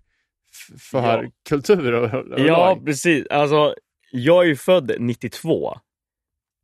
för 0.91 1.23
Ja. 1.25 1.31
kultur 1.49 1.93
och, 1.93 2.15
och 2.33 2.41
Ja, 2.41 2.47
lag. 2.75 2.85
precis. 2.87 3.27
Alltså, 3.27 3.75
jag 4.13 4.43
är 4.45 4.49
ju 4.49 4.57
född 4.57 4.93
92. 4.99 5.73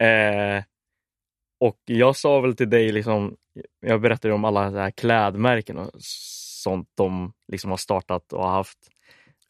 Eh, 0.02 0.64
och 1.60 1.78
jag 1.84 2.16
sa 2.16 2.40
väl 2.40 2.56
till 2.56 2.70
dig, 2.70 2.92
liksom, 2.92 3.36
jag 3.80 4.00
berättade 4.00 4.34
om 4.34 4.44
alla 4.44 4.70
så 4.70 4.76
här 4.76 4.90
klädmärken 4.90 5.78
och 5.78 5.90
sånt 6.00 6.88
de 6.94 7.32
liksom 7.52 7.70
har 7.70 7.78
startat 7.78 8.32
och 8.32 8.48
haft. 8.48 8.78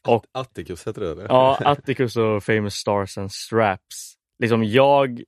Och 0.08 0.24
Atticus 0.32 0.86
heter 0.86 1.00
det 1.00 1.10
eller? 1.12 1.24
Ja, 1.24 1.58
Atticus 1.64 2.16
och 2.16 2.44
Famous 2.44 2.74
Stars 2.74 3.18
and 3.18 3.32
Straps. 3.32 4.14
Liksom 4.38 4.64
jag 4.64 5.22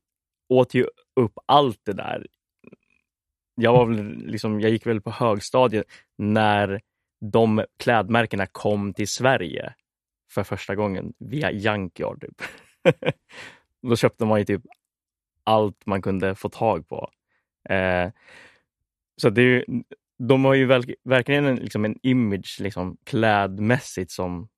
åt 0.49 0.74
ju 0.74 0.86
upp 1.20 1.32
allt 1.47 1.80
det 1.84 1.93
där. 1.93 2.26
Jag, 3.61 3.73
var 3.73 3.87
väl, 3.87 4.27
liksom, 4.27 4.61
jag 4.61 4.71
gick 4.71 4.87
väl 4.87 5.01
på 5.01 5.11
högstadiet 5.11 5.87
när 6.19 6.81
de 7.21 7.65
klädmärkena 7.79 8.47
kom 8.47 8.95
till 8.95 9.09
Sverige 9.09 9.75
för 10.31 10.43
första 10.43 10.75
gången 10.75 11.13
via 11.19 11.51
Junkyard. 11.51 12.21
Typ. 12.21 12.43
Då 13.83 13.97
köpte 13.97 14.25
man 14.25 14.39
ju 14.39 14.45
typ 14.45 14.63
allt 15.45 15.87
man 15.87 16.03
kunde 16.03 16.35
få 16.35 16.49
tag 16.49 16.89
på. 16.89 17.11
Eh, 17.69 18.11
så 19.21 19.31
det 19.31 19.43
är 19.43 19.45
ju, 19.45 19.65
de 20.19 20.45
har 20.45 20.55
ju 20.55 20.67
verk, 20.67 20.91
verkligen 21.05 21.45
en, 21.45 21.57
liksom 21.57 21.85
en 21.85 21.97
image 22.03 22.59
liksom, 22.61 22.97
klädmässigt 23.05 24.11
som 24.11 24.49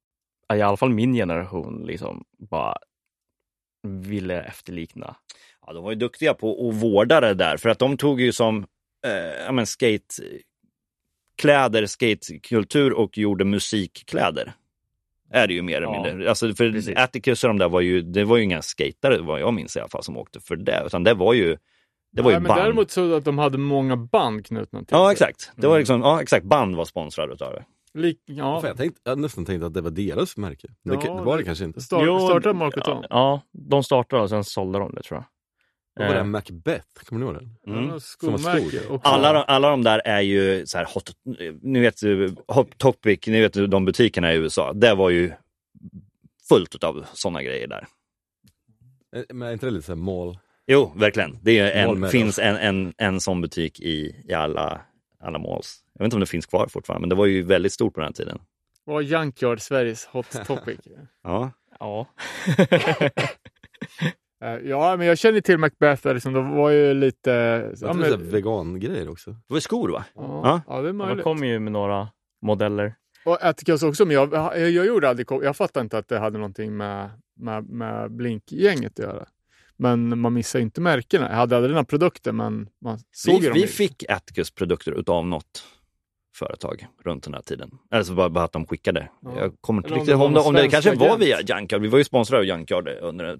i 0.54 0.60
alla 0.60 0.76
fall 0.76 0.90
min 0.90 1.14
generation 1.14 1.86
liksom 1.86 2.24
bara 2.38 2.76
ville 3.82 4.42
efterlikna. 4.42 5.16
Ja, 5.66 5.72
de 5.72 5.84
var 5.84 5.90
ju 5.90 5.96
duktiga 5.96 6.34
på 6.34 6.68
att 6.68 6.74
vårda 6.74 7.20
det 7.20 7.34
där, 7.34 7.56
för 7.56 7.68
att 7.68 7.78
de 7.78 7.96
tog 7.96 8.20
ju 8.20 8.32
som 8.32 8.66
eh, 9.06 9.44
ja, 9.46 9.52
men 9.52 9.66
skate 9.66 10.14
kläder, 11.36 11.86
skatekultur 11.86 12.92
och 12.92 13.18
gjorde 13.18 13.44
musikkläder. 13.44 14.52
Är 15.32 15.46
det 15.46 15.54
ju 15.54 15.62
mer 15.62 15.76
eller 15.76 15.86
Ja, 15.86 16.02
mindre. 16.02 16.28
Alltså 16.28 16.54
för 16.54 16.72
precis. 16.72 16.96
Atticus 16.96 17.44
och 17.44 17.48
de 17.48 17.58
där 17.58 17.68
var 17.68 17.80
ju, 17.80 18.02
det 18.02 18.24
var 18.24 18.36
ju 18.36 18.42
inga 18.42 18.62
skatare 18.62 19.18
vad 19.18 19.40
jag 19.40 19.54
minns 19.54 19.76
i 19.76 19.80
alla 19.80 19.88
fall 19.88 20.02
som 20.02 20.16
åkte 20.16 20.40
för 20.40 20.56
det, 20.56 20.82
utan 20.86 21.04
det 21.04 21.14
var 21.14 21.34
ju, 21.34 21.56
det 22.12 22.22
var 22.22 22.30
Nej, 22.30 22.36
ju 22.36 22.40
men 22.40 22.48
band. 22.48 22.60
Däremot 22.60 22.90
så 22.90 23.14
att 23.14 23.24
de 23.24 23.38
hade 23.38 23.58
många 23.58 23.96
band 23.96 24.46
knutna 24.46 24.78
till 24.78 24.86
Ja 24.90 25.12
exakt, 25.12 25.52
det 25.56 25.66
var 25.66 25.74
Mm. 25.74 25.78
liksom, 25.80 26.00
ja 26.00 26.22
exakt, 26.22 26.46
band 26.46 26.76
var 26.76 26.84
sponsrade 26.84 27.32
utav 27.34 27.52
det. 27.54 27.64
Lik, 27.94 28.18
ja, 28.26 28.60
Fan, 28.60 28.68
jag, 28.68 28.76
tänkte, 28.76 29.00
jag 29.04 29.18
nästan 29.18 29.44
tänkt 29.44 29.62
att 29.62 29.74
det 29.74 29.80
var 29.80 29.90
deras 29.90 30.36
märke. 30.36 30.68
Ja, 30.82 30.92
det 30.96 31.08
var 31.24 31.38
det 31.38 31.44
kanske 31.44 31.64
inte. 31.64 31.80
Start, 31.80 32.02
Jo, 32.06 32.18
startade 32.28 32.54
Marco. 32.54 32.80
Ja, 32.84 33.04
ja, 33.10 33.40
de 33.52 33.82
startade 33.82 34.22
och 34.22 34.28
sen 34.28 34.44
sålde 34.44 34.78
de 34.78 34.94
det 34.94 35.02
tror 35.02 35.18
jag. 35.18 35.24
Vad 36.00 36.08
var 36.08 36.14
det? 36.14 36.20
Eh, 36.20 36.26
Macbeth? 36.26 36.86
Kommer 37.04 37.20
ni 37.20 37.26
ihåg 37.26 37.34
den? 37.34 37.74
Mm. 37.76 37.90
Var 37.90 37.98
Skomärke. 37.98 38.80
Alla, 39.02 39.32
de- 39.32 39.44
alla 39.46 39.70
de 39.70 39.82
där 39.82 39.98
är 40.04 40.20
ju 40.20 40.66
så 40.66 40.78
här 40.78 40.84
hot, 40.94 41.10
ni 41.62 41.80
vet 41.80 41.94
Hot 42.48 42.78
Topic, 42.78 43.26
ni 43.26 43.40
vet 43.40 43.70
de 43.70 43.84
butikerna 43.84 44.32
i 44.32 44.36
USA, 44.36 44.72
det 44.72 44.94
var 44.94 45.10
ju 45.10 45.32
fullt 46.48 46.84
av 46.84 47.06
sådana 47.12 47.42
grejer 47.42 47.66
där. 47.66 47.86
Eh, 49.16 49.22
Men 49.28 49.48
är 49.48 49.52
inte 49.52 49.66
det 49.66 49.70
lite 49.72 49.86
såhär 49.86 49.96
mall? 49.96 50.38
Jo, 50.66 50.92
verkligen. 50.96 51.38
Det 51.42 51.58
är 51.58 51.70
en, 51.86 52.08
finns 52.08 52.38
en, 52.38 52.56
en, 52.56 52.94
en 52.98 53.20
sån 53.20 53.40
butik 53.40 53.80
i, 53.80 54.24
i 54.28 54.32
alla, 54.34 54.80
alla 55.20 55.38
malls. 55.38 55.84
Jag 55.94 55.98
vet 56.02 56.04
inte 56.04 56.16
om 56.16 56.20
det 56.20 56.26
finns 56.26 56.46
kvar 56.46 56.66
fortfarande, 56.68 57.00
men 57.00 57.08
det 57.08 57.14
var 57.14 57.26
ju 57.26 57.42
väldigt 57.42 57.72
stort 57.72 57.94
på 57.94 58.00
den 58.00 58.12
tiden. 58.12 58.38
Var 58.84 59.00
Junkyard 59.00 59.60
Sveriges 59.60 60.04
hot 60.04 60.46
topic? 60.46 60.78
Ja, 61.22 61.50
ja. 61.80 62.06
Eh, 64.44 64.68
ja, 64.68 64.96
men 64.96 65.06
jag 65.06 65.18
känner 65.18 65.40
till 65.40 65.58
Macbeth, 65.58 66.02
där, 66.02 66.14
liksom, 66.14 66.32
de 66.32 66.50
var 66.50 66.70
ju 66.70 66.94
lite... 66.94 67.30
Jag 67.30 67.88
Ja, 67.88 67.92
men, 67.92 68.10
det 68.10 68.16
vegangrejer 68.16 69.08
också. 69.10 69.30
det 69.30 69.38
var 69.54 69.60
skor 69.60 69.88
va? 69.88 70.04
ja, 70.14 70.40
Ja. 70.44 70.60
ja, 70.68 70.74
det 70.74 70.88
är 70.88 70.92
De 70.92 70.96
möjligt. 70.96 71.24
kom 71.24 71.44
ju 71.44 71.58
med 71.58 71.72
några 71.72 72.08
modeller. 72.42 72.94
Och 73.24 73.44
Atticus 73.44 73.82
också, 73.82 74.04
men 74.04 74.14
jag, 74.14 74.32
jag, 74.32 74.70
jag 74.70 74.86
gjorde 74.86 75.08
aldrig, 75.08 75.26
jag 75.30 75.56
fattar 75.56 75.80
inte 75.80 75.98
att 75.98 76.08
det 76.08 76.18
hade 76.18 76.38
någonting 76.38 76.76
med, 76.76 77.10
med, 77.36 77.64
med 77.68 78.10
Blink-gänget 78.12 78.92
att 78.92 79.04
göra. 79.04 79.26
Men 79.76 80.18
man 80.20 80.32
missar 80.34 80.58
ju 80.58 80.62
inte 80.62 80.80
märkena. 80.80 81.28
Jag 81.28 81.36
hade 81.36 81.56
aldrig 81.56 81.72
några 81.74 81.84
produkter, 81.84 82.32
men 82.32 82.68
man 82.80 82.98
såg 83.12 83.34
ju 83.34 83.40
Vi, 83.40 83.46
dem. 83.46 83.54
vi 83.54 83.60
ju. 83.60 83.66
fick 83.66 84.04
Atticus 84.10 84.50
produkter 84.50 84.92
utav 84.92 85.26
något 85.26 85.64
företag 86.36 86.86
runt 87.04 87.24
den 87.24 87.34
här 87.34 87.42
tiden. 87.42 87.70
Eller 87.92 88.02
så 88.02 88.14
bara, 88.14 88.28
bara 88.30 88.44
att 88.44 88.52
de 88.52 88.66
skickade. 88.66 89.08
Ja. 89.20 89.32
Jag 89.38 89.52
kommer 89.60 89.78
inte 89.82 89.86
Eller 89.88 89.94
om 89.94 90.00
riktigt 90.00 90.12
det 90.12 90.16
var 90.16 90.24
ihåg 90.24 90.28
om 90.28 90.34
det, 90.34 90.40
om 90.40 90.54
det 90.54 90.60
svensk 90.60 90.72
kanske 90.72 90.94
var 91.00 91.06
agent. 91.06 91.22
via 91.22 91.40
Junkyard. 91.58 91.82
Vi 91.82 91.88
var 91.88 91.98
ju 91.98 92.04
sponsrade 92.04 92.40
av 92.40 92.44
Junkyard 92.46 92.88
under 92.88 93.38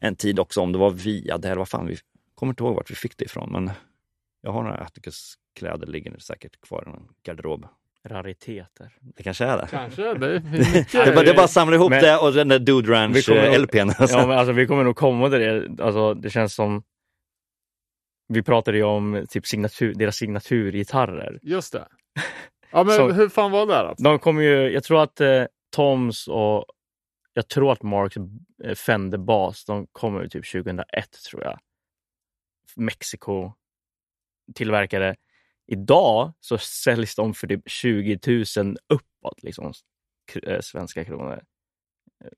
en, 0.00 0.16
tid 0.16 0.38
också. 0.38 0.60
Om 0.60 0.72
det 0.72 0.78
var 0.78 0.90
via 0.90 1.38
det, 1.38 1.48
eller 1.48 1.58
vad 1.58 1.68
fan. 1.68 1.86
Vi 1.86 1.96
kommer 2.34 2.52
inte 2.52 2.62
ihåg 2.62 2.74
vart 2.76 2.90
vi 2.90 2.94
fick 2.94 3.16
det 3.16 3.24
ifrån. 3.24 3.52
Men 3.52 3.70
jag 4.42 4.52
har 4.52 4.62
några 4.62 4.76
Atticus 4.76 5.34
kläder 5.58 5.86
liggande 5.86 6.20
säkert 6.20 6.60
kvar 6.60 6.84
i 6.86 6.90
en 6.90 7.08
garderob. 7.26 7.66
Rariteter. 8.08 8.92
Det 9.00 9.22
kanske 9.22 9.44
är 9.44 9.56
det. 9.56 9.68
Kanske, 9.70 10.14
det 10.14 10.26
är. 10.34 10.40
Det 10.40 10.94
är 10.94 11.14
bara, 11.14 11.24
det 11.24 11.30
är 11.30 11.34
bara 11.36 11.44
att 11.44 11.50
samla 11.50 11.76
ihop 11.76 11.90
Men- 11.90 12.02
det 12.02 12.16
och 12.18 12.32
den 12.32 12.48
där 12.48 12.58
Dude 12.58 12.88
Vi 12.88 12.94
Ranch 12.94 13.26
kommer 13.26 13.40
eh. 13.40 13.52
Ja, 13.98 14.26
men 14.26 14.38
alltså, 14.38 14.52
vi 14.52 14.66
kommer 14.66 14.84
nog 14.84 14.96
komma 14.96 15.30
till 15.30 15.38
det. 15.38 15.82
Alltså, 15.84 16.14
det 16.14 16.30
känns 16.30 16.54
som... 16.54 16.82
Vi 18.28 18.42
pratade 18.42 18.76
ju 18.78 18.84
om 18.84 19.26
typ 19.30 19.46
signatur, 19.46 19.94
deras 19.94 20.16
signaturgitarrer. 20.16 21.38
Just 21.42 21.72
det. 21.72 21.86
Ja, 22.70 22.84
men 22.84 22.96
Så- 22.96 23.10
hur 23.10 23.28
fan 23.28 23.50
var 23.50 23.66
det 23.66 23.82
då? 23.82 23.94
De 23.98 24.18
kommer 24.18 24.42
ju, 24.42 24.70
jag 24.72 24.84
tror 24.84 25.02
att 25.02 25.20
eh, 25.20 25.44
Toms 25.76 26.28
och 26.28 26.64
jag 27.40 27.48
tror 27.48 27.72
att 27.72 27.82
Marks 27.82 28.16
eh, 28.64 28.74
Fender 28.74 29.18
Bas, 29.18 29.64
de 29.64 29.86
kommer 29.92 30.28
typ 30.28 30.52
2001 30.52 30.84
tror 31.30 31.42
jag. 31.44 31.58
Mexiko 32.76 33.52
tillverkade. 34.54 35.16
Idag 35.66 36.32
så 36.40 36.58
säljs 36.58 37.14
de 37.14 37.34
för 37.34 37.46
typ 37.46 37.62
20 37.70 38.18
000 38.56 38.76
uppåt, 38.88 39.42
liksom, 39.42 39.72
eh, 40.42 40.60
svenska 40.60 41.04
kronor. 41.04 41.42
Eh, 42.24 42.30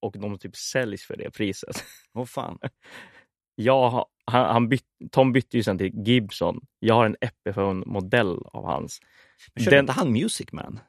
Och 0.00 0.12
de 0.18 0.38
typ 0.38 0.56
säljs 0.56 1.02
för 1.04 1.16
det 1.16 1.30
priset. 1.30 1.84
Åh 2.14 2.24
fan. 2.24 2.58
Jag, 3.54 4.06
han, 4.24 4.52
han 4.52 4.68
byt, 4.68 4.84
Tom 5.10 5.32
bytte 5.32 5.56
ju 5.56 5.62
sen 5.62 5.78
till 5.78 6.06
Gibson. 6.06 6.66
Jag 6.78 6.94
har 6.94 7.06
en 7.06 7.16
Epiphone-modell 7.20 8.42
av 8.46 8.64
hans. 8.64 9.00
Körde 9.58 9.70
Den- 9.76 9.80
inte 9.84 9.92
han 9.92 10.12
Music 10.12 10.52
Man? 10.52 10.80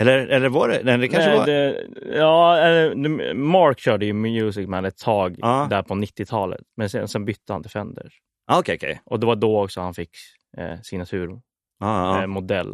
Eller, 0.00 0.26
eller 0.26 0.48
var 0.48 0.68
det? 0.68 0.80
Nej, 0.84 0.98
det 0.98 1.08
kanske 1.08 1.30
Nej, 1.30 1.38
var... 1.38 1.46
det, 1.46 1.86
ja, 2.18 3.34
Mark 3.34 3.78
körde 3.78 4.06
ju 4.06 4.12
Music 4.12 4.68
Man 4.68 4.84
ett 4.84 4.98
tag 4.98 5.36
Ja. 5.38 5.66
där 5.70 5.82
på 5.82 5.94
90-talet. 5.94 6.60
Men 6.76 6.90
sen, 6.90 7.08
sen 7.08 7.24
bytte 7.24 7.52
han 7.52 7.62
till 7.62 7.70
Fender. 7.70 8.12
Ah, 8.46 8.58
Okej, 8.58 8.74
okej. 8.76 9.00
Och 9.04 9.20
det 9.20 9.26
var 9.26 9.36
då 9.36 9.64
också 9.64 9.80
han 9.80 9.94
fick 9.94 10.10
eh, 10.56 10.80
signaturmodell. 10.82 11.40
Ah, 11.80 12.18
ah. 12.18 12.22
Eh. 12.52 12.72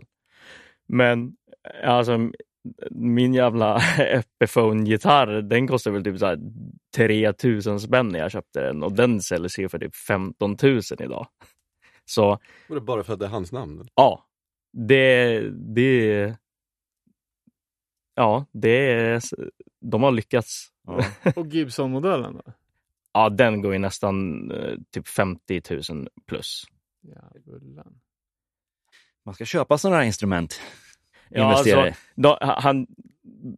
Men 0.89 1.33
alltså 1.85 2.31
min 2.91 3.35
jävla 3.35 3.79
Epiphone-gitarr, 3.99 5.43
den 5.43 5.69
kostar 5.69 5.91
väl 5.91 6.05
typ 6.05 6.19
så 6.19 6.27
här 6.27 6.39
3000 6.97 7.81
spänn 7.81 8.09
när 8.09 8.19
jag 8.19 8.31
köpte 8.31 8.61
den 8.61 8.83
och 8.83 8.93
den 8.93 9.21
säljs 9.21 9.59
ju 9.59 9.69
för 9.69 9.79
typ 9.79 9.97
15 9.97 10.57
000 10.63 10.81
idag. 11.01 11.27
Så 12.05 12.27
Var 12.69 12.75
det 12.75 12.81
bara 12.81 13.03
för 13.05 13.13
att 13.13 13.19
det 13.19 13.27
är 13.27 13.31
hans 13.31 13.53
namn? 13.53 13.89
ja, 13.95 14.25
det, 14.73 15.41
det 15.75 16.35
Ja, 18.17 18.47
det 18.53 18.93
är, 18.93 19.23
de 19.81 20.03
har 20.03 20.11
lyckats. 20.11 20.69
Ja. 20.87 21.05
Och 21.37 21.47
Gibson-modellen 21.47 22.35
då? 22.35 22.53
Ja, 23.13 23.29
den 23.29 23.63
går 23.63 23.73
ju 23.73 23.79
nästan 23.79 24.51
eh, 24.51 24.75
typ 24.91 25.09
50 25.09 25.63
000 25.91 26.09
plus. 26.27 26.65
Djävulen. 27.03 28.01
Man 29.25 29.35
ska 29.35 29.45
köpa 29.45 29.79
sådana 29.79 29.97
här 29.97 30.05
instrument. 30.05 30.61
Ja, 31.29 31.51
Investera 31.51 31.83
alltså, 31.83 32.01
de, 32.15 32.37
han, 32.41 32.87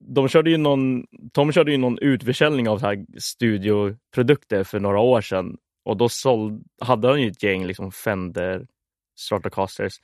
de 0.00 0.28
körde 0.28 0.50
ju 0.50 0.56
någon, 0.56 1.06
Tom 1.32 1.52
körde 1.52 1.70
ju 1.70 1.76
någon 1.76 1.98
utförsäljning 1.98 2.68
av 2.68 2.78
så 2.78 2.86
här 2.86 3.06
studioprodukter 3.18 4.64
för 4.64 4.80
några 4.80 5.00
år 5.00 5.20
sedan. 5.20 5.56
Och 5.84 5.96
då 5.96 6.08
såld, 6.08 6.64
hade 6.80 7.08
han 7.08 7.22
ju 7.22 7.28
ett 7.28 7.42
gäng 7.42 7.66
liksom 7.66 7.92
Fender 7.92 8.66
Stratocasters 9.16 10.00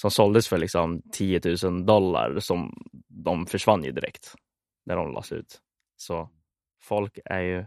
som 0.00 0.10
såldes 0.10 0.48
för 0.48 0.58
liksom 0.58 1.02
10 1.12 1.40
000 1.62 1.86
dollar. 1.86 2.38
Som 2.40 2.74
de 3.08 3.46
försvann 3.46 3.84
ju 3.84 3.92
direkt 3.92 4.34
när 4.86 4.96
de 4.96 5.12
lades 5.12 5.32
ut. 5.32 5.60
Så 5.96 6.30
folk 6.82 7.18
är 7.24 7.40
ju 7.40 7.66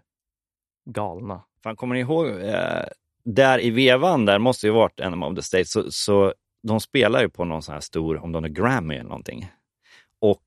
galna. 0.86 1.44
Fan, 1.64 1.76
kommer 1.76 1.96
ni 1.96 2.02
ihåg, 2.02 2.28
eh, 2.28 2.86
där 3.26 3.60
i 3.60 3.70
vevan, 3.70 4.26
där 4.26 4.40
måste 4.40 4.68
ju 4.68 4.74
varit 4.74 5.00
Enema 5.00 5.28
of 5.28 5.36
the 5.36 5.42
State, 5.42 5.66
så, 5.66 5.92
så 5.92 6.34
de 6.64 6.80
spelar 6.80 7.22
ju 7.22 7.30
på 7.30 7.46
någon 7.46 7.62
sån 7.62 7.74
här 7.74 7.82
stor, 7.82 8.18
om 8.18 8.32
det 8.32 8.40
är 8.40 8.48
Grammy 8.48 8.96
eller 8.96 9.10
någonting. 9.10 9.52
Och 10.20 10.44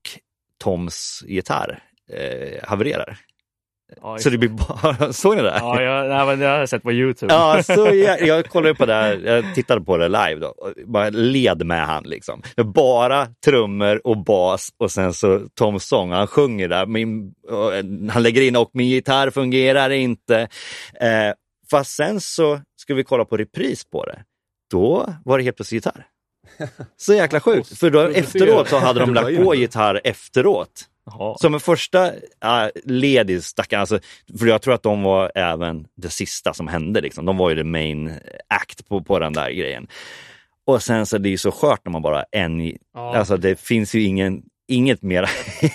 Toms 0.59 1.25
gitarr 1.27 1.83
eh, 2.09 2.69
havererar. 2.69 3.19
Ja, 4.03 4.19
Så 4.19 4.31
det 4.31 4.39
blir 4.39 4.49
bara, 4.49 5.13
såg 5.13 5.37
ni 5.37 5.43
det? 5.43 5.57
Ja, 5.61 5.83
jag, 5.83 6.09
nej, 6.09 6.27
men 6.27 6.39
det 6.39 6.47
har 6.47 6.59
jag 6.59 6.69
sett 6.69 6.83
på 6.83 6.93
Youtube. 6.93 7.35
Ja, 7.35 7.63
så 7.63 7.87
jag, 7.95 8.23
jag 8.23 8.47
kollade 8.49 8.75
på 8.75 8.87
det 8.87 8.95
här, 8.95 9.21
jag 9.25 9.55
tittade 9.55 9.81
på 9.81 9.97
det 9.97 10.09
live 10.09 10.35
då, 10.35 10.47
och 10.47 10.73
bara 10.87 11.11
led 11.11 11.67
med 11.67 11.87
han 11.87 12.03
liksom. 12.05 12.43
Bara 12.57 13.27
trummor 13.45 14.07
och 14.07 14.25
bas 14.25 14.69
och 14.79 14.91
sen 14.91 15.13
så 15.15 15.41
Tom 15.55 15.81
Song, 15.81 16.11
han 16.11 16.27
sjunger 16.27 16.69
där, 16.69 16.87
min, 16.87 17.33
och, 17.49 17.75
eh, 17.75 17.85
han 18.11 18.23
lägger 18.23 18.43
in 18.43 18.57
och 18.57 18.71
min 18.73 18.89
gitarr 18.89 19.31
fungerar 19.31 19.91
inte. 19.91 20.41
Eh, 21.01 21.33
fast 21.71 21.91
sen 21.91 22.21
så 22.21 22.61
ska 22.77 22.95
vi 22.95 23.05
kolla 23.05 23.25
på 23.25 23.37
repris 23.37 23.85
på 23.91 24.05
det, 24.05 24.19
då 24.71 25.15
var 25.25 25.39
det 25.39 25.45
helt 25.45 25.57
plötsligt 25.57 25.85
gitarr. 25.87 26.07
Så 26.97 27.15
jäkla 27.15 27.41
sjukt, 27.41 27.79
för 27.79 27.91
då 27.91 28.01
efteråt 28.01 28.69
så 28.69 28.79
hade 28.79 29.01
de 29.01 29.15
lagt 29.15 29.37
på 29.45 29.55
gitarr 29.55 30.01
efteråt. 30.05 30.85
Jaha. 31.07 31.37
Som 31.39 31.55
en 31.55 31.61
första 31.61 32.11
uh, 32.11 32.69
led 32.85 33.31
i 33.31 33.43
stackaren, 33.43 33.81
alltså, 33.81 33.99
för 34.39 34.47
jag 34.47 34.63
tror 34.63 34.75
att 34.75 34.83
de 34.83 35.03
var 35.03 35.33
även 35.35 35.87
det 35.97 36.09
sista 36.11 36.55
som 36.55 36.69
hände. 36.69 37.01
Liksom. 37.01 37.25
De 37.25 37.37
var 37.37 37.51
ju 37.51 37.57
the 37.57 37.65
main 37.65 38.13
act 38.49 38.89
på, 38.89 39.03
på 39.03 39.19
den 39.19 39.33
där 39.33 39.51
grejen. 39.51 39.87
Och 40.67 40.83
sen 40.83 41.07
så 41.07 41.17
är 41.17 41.21
det 41.21 41.29
ju 41.29 41.39
så 41.39 41.51
skört 41.51 41.81
när 41.85 41.93
man 41.93 42.03
bara 42.03 42.25
en, 42.31 42.67
Ja. 42.95 43.17
alltså 43.17 43.37
det 43.37 43.61
finns 43.61 43.95
ju 43.95 44.03
ingen, 44.03 44.43
inget 44.69 45.03
mer 45.03 45.29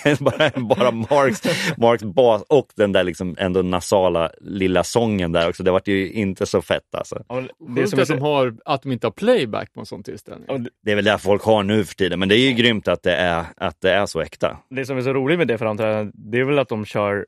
än 0.04 0.16
bara, 0.20 0.50
bara 0.60 0.90
Marks, 0.90 1.42
Marks 1.78 2.04
bas 2.04 2.42
och 2.48 2.72
den 2.76 2.92
där 2.92 3.04
liksom 3.04 3.36
ändå 3.38 3.62
nasala 3.62 4.30
lilla 4.40 4.84
sången 4.84 5.32
där 5.32 5.48
också. 5.48 5.62
Det 5.62 5.70
var 5.70 5.82
ju 5.86 6.10
inte 6.12 6.46
så 6.46 6.62
fett 6.62 6.94
alltså. 6.94 7.24
Ja, 7.28 7.40
Det 7.40 7.74
Sjukt 7.74 7.90
som 7.90 7.98
är 7.98 8.02
att 8.02 8.08
de 8.08 8.18
har, 8.20 8.56
att 8.64 8.82
de 8.82 8.92
inte 8.92 9.06
har 9.06 9.12
playback 9.12 9.72
på 9.72 9.80
en 9.80 9.86
sån 9.86 10.02
tillställning. 10.02 10.66
det- 10.82 10.90
är 10.92 10.96
väl 10.96 11.04
det 11.04 11.18
folk 11.18 11.42
har 11.42 11.62
nu 11.62 11.84
för 11.84 11.94
tiden, 11.94 12.18
men 12.18 12.28
det 12.28 12.36
är 12.36 12.48
ju 12.50 12.52
grymt 12.52 12.88
att 12.88 13.02
det 13.02 13.14
är, 13.14 13.44
att 13.56 13.80
det 13.80 13.90
är 13.92 14.06
så 14.06 14.20
äkta. 14.20 14.58
det 14.70 14.86
som 14.86 14.96
är 14.96 15.02
så 15.02 15.12
roligt 15.12 15.38
med 15.38 15.48
det 15.48 15.58
framträdandet, 15.58 16.14
det 16.18 16.38
är 16.38 16.44
väl 16.44 16.58
att 16.58 16.68
de 16.68 16.84
kör 16.84 17.26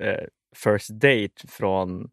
eh, 0.00 0.14
First 0.56 0.90
Date 0.90 1.48
från 1.48 2.08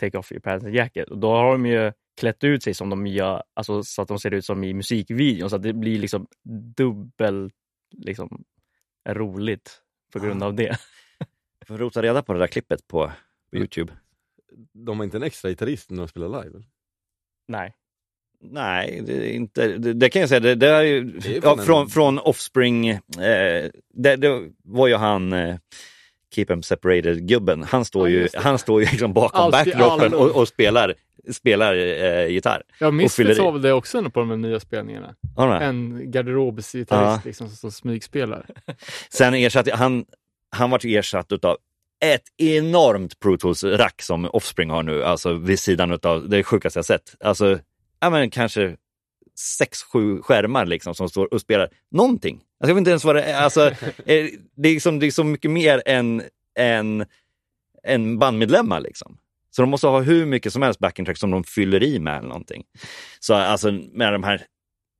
Take 0.00 0.18
Off 0.18 0.32
Your 0.32 0.40
Pants 0.40 0.66
Jacket. 0.66 1.08
Och 1.08 1.18
då 1.18 1.30
har 1.30 1.52
de 1.52 1.66
ju 1.66 1.92
klätt 2.20 2.44
ut 2.44 2.62
sig 2.62 2.74
som 2.74 2.90
de 2.90 3.06
gör, 3.06 3.42
alltså 3.54 3.82
så 3.82 4.02
att 4.02 4.08
de 4.08 4.18
ser 4.18 4.34
ut 4.34 4.44
som 4.44 4.64
i 4.64 4.74
musikvideon. 4.74 5.50
Så 5.50 5.56
att 5.56 5.62
det 5.62 5.72
blir 5.72 5.98
liksom 5.98 6.26
dubbel 6.76 7.50
liksom, 7.90 8.44
roligt 9.08 9.80
på 10.12 10.18
grund 10.18 10.42
av 10.42 10.54
det. 10.54 10.78
Får 11.66 11.78
rota 11.78 12.02
reda 12.02 12.22
på 12.22 12.32
det 12.32 12.38
där 12.38 12.46
klippet 12.46 12.88
på, 12.88 13.12
på 13.50 13.56
Youtube. 13.56 13.92
De 14.72 14.98
har 14.98 15.04
inte 15.04 15.16
en 15.16 15.22
extra 15.22 15.48
gitarrist 15.50 15.90
när 15.90 15.98
de 15.98 16.08
spelar 16.08 16.28
live? 16.28 16.56
eller? 16.56 16.66
Nej. 17.48 17.74
Nej, 18.40 19.02
det, 19.06 19.12
är 19.30 19.32
inte, 19.32 19.78
det, 19.78 19.92
det 19.92 20.08
kan 20.10 20.20
jag 20.20 20.28
säga. 20.28 20.40
Det, 20.40 20.54
det 20.54 20.68
är 20.68 21.00
Det 21.02 21.36
är 21.36 21.40
ja, 21.42 21.52
en- 21.58 21.64
från, 21.64 21.88
från 21.88 22.18
Offspring, 22.18 22.88
eh, 22.88 23.00
det, 23.94 24.16
det 24.16 24.50
var 24.64 24.86
ju 24.88 24.94
han 24.94 25.32
eh, 25.32 25.56
Keep 26.34 26.46
Em 26.50 26.62
Separated-gubben. 26.62 27.62
Han 27.62 27.84
står 27.84 28.08
ju, 28.08 28.28
han 28.34 28.58
står 28.58 28.80
ju 28.82 28.86
liksom 28.90 29.12
bakom 29.12 29.40
Alltid 29.40 29.72
backdropen 29.74 30.06
alla. 30.14 30.16
och, 30.16 30.36
och 30.36 30.48
spelar, 30.48 30.94
spelar 31.32 31.76
eh, 31.76 32.26
gitarr. 32.28 32.62
Ja, 32.80 32.90
Misfits 32.90 33.38
har 33.38 33.52
väl 33.52 33.62
det 33.62 33.72
också 33.72 34.10
på 34.10 34.20
de 34.20 34.40
nya 34.42 34.60
spelningarna. 34.60 35.14
En 35.60 36.10
garderobsgitarrist 36.10 37.20
Ja. 37.24 37.28
liksom, 37.28 37.48
som 37.48 37.72
smygspelar. 37.72 38.46
Sen 39.10 39.34
ersatt, 39.34 39.70
han, 39.70 40.04
han 40.50 40.70
vart 40.70 40.84
ersatt 40.84 41.32
utav 41.32 41.56
ett 42.04 42.22
enormt 42.36 43.20
Pro 43.20 43.36
Tools-rack 43.36 44.02
som 44.02 44.24
Offspring 44.32 44.70
har 44.70 44.82
nu, 44.82 45.04
alltså 45.04 45.32
vid 45.34 45.58
sidan 45.60 45.92
utav 45.92 46.28
det 46.28 46.42
sjukaste 46.44 46.78
jag 46.78 46.84
sett. 46.84 47.14
Alltså, 47.20 47.58
ja 48.00 48.10
men 48.10 48.30
kanske 48.30 48.76
sex, 49.38 49.82
sju 49.82 50.22
skärmar 50.22 50.66
liksom 50.66 50.94
som 50.94 51.08
står 51.08 51.34
och 51.34 51.40
spelar 51.40 51.68
någonting. 51.90 52.34
Alltså, 52.34 52.70
jag 52.70 52.74
vet 52.74 52.80
inte 52.80 52.90
ens 52.90 53.04
vad 53.04 53.16
det 53.16 53.22
är. 53.22 53.42
Alltså, 53.42 53.66
eh, 54.06 54.26
det, 54.54 54.68
är 54.68 54.72
liksom, 54.72 54.98
det 54.98 55.06
är 55.06 55.10
så 55.10 55.24
mycket 55.24 55.50
mer 55.50 55.82
än, 55.86 56.22
än, 56.58 57.04
än 57.84 58.18
bandmedlemmar 58.18 58.80
liksom. 58.80 59.18
Så 59.50 59.62
de 59.62 59.70
måste 59.70 59.86
ha 59.86 60.00
hur 60.00 60.26
mycket 60.26 60.52
som 60.52 60.62
helst 60.62 60.80
backing 60.80 61.04
track 61.04 61.16
som 61.16 61.30
de 61.30 61.44
fyller 61.44 61.82
i 61.82 61.98
med 61.98 62.18
eller 62.18 62.28
någonting. 62.28 62.64
Så 63.20 63.34
alltså 63.34 63.72
med 63.72 64.12
de 64.12 64.22
här 64.24 64.46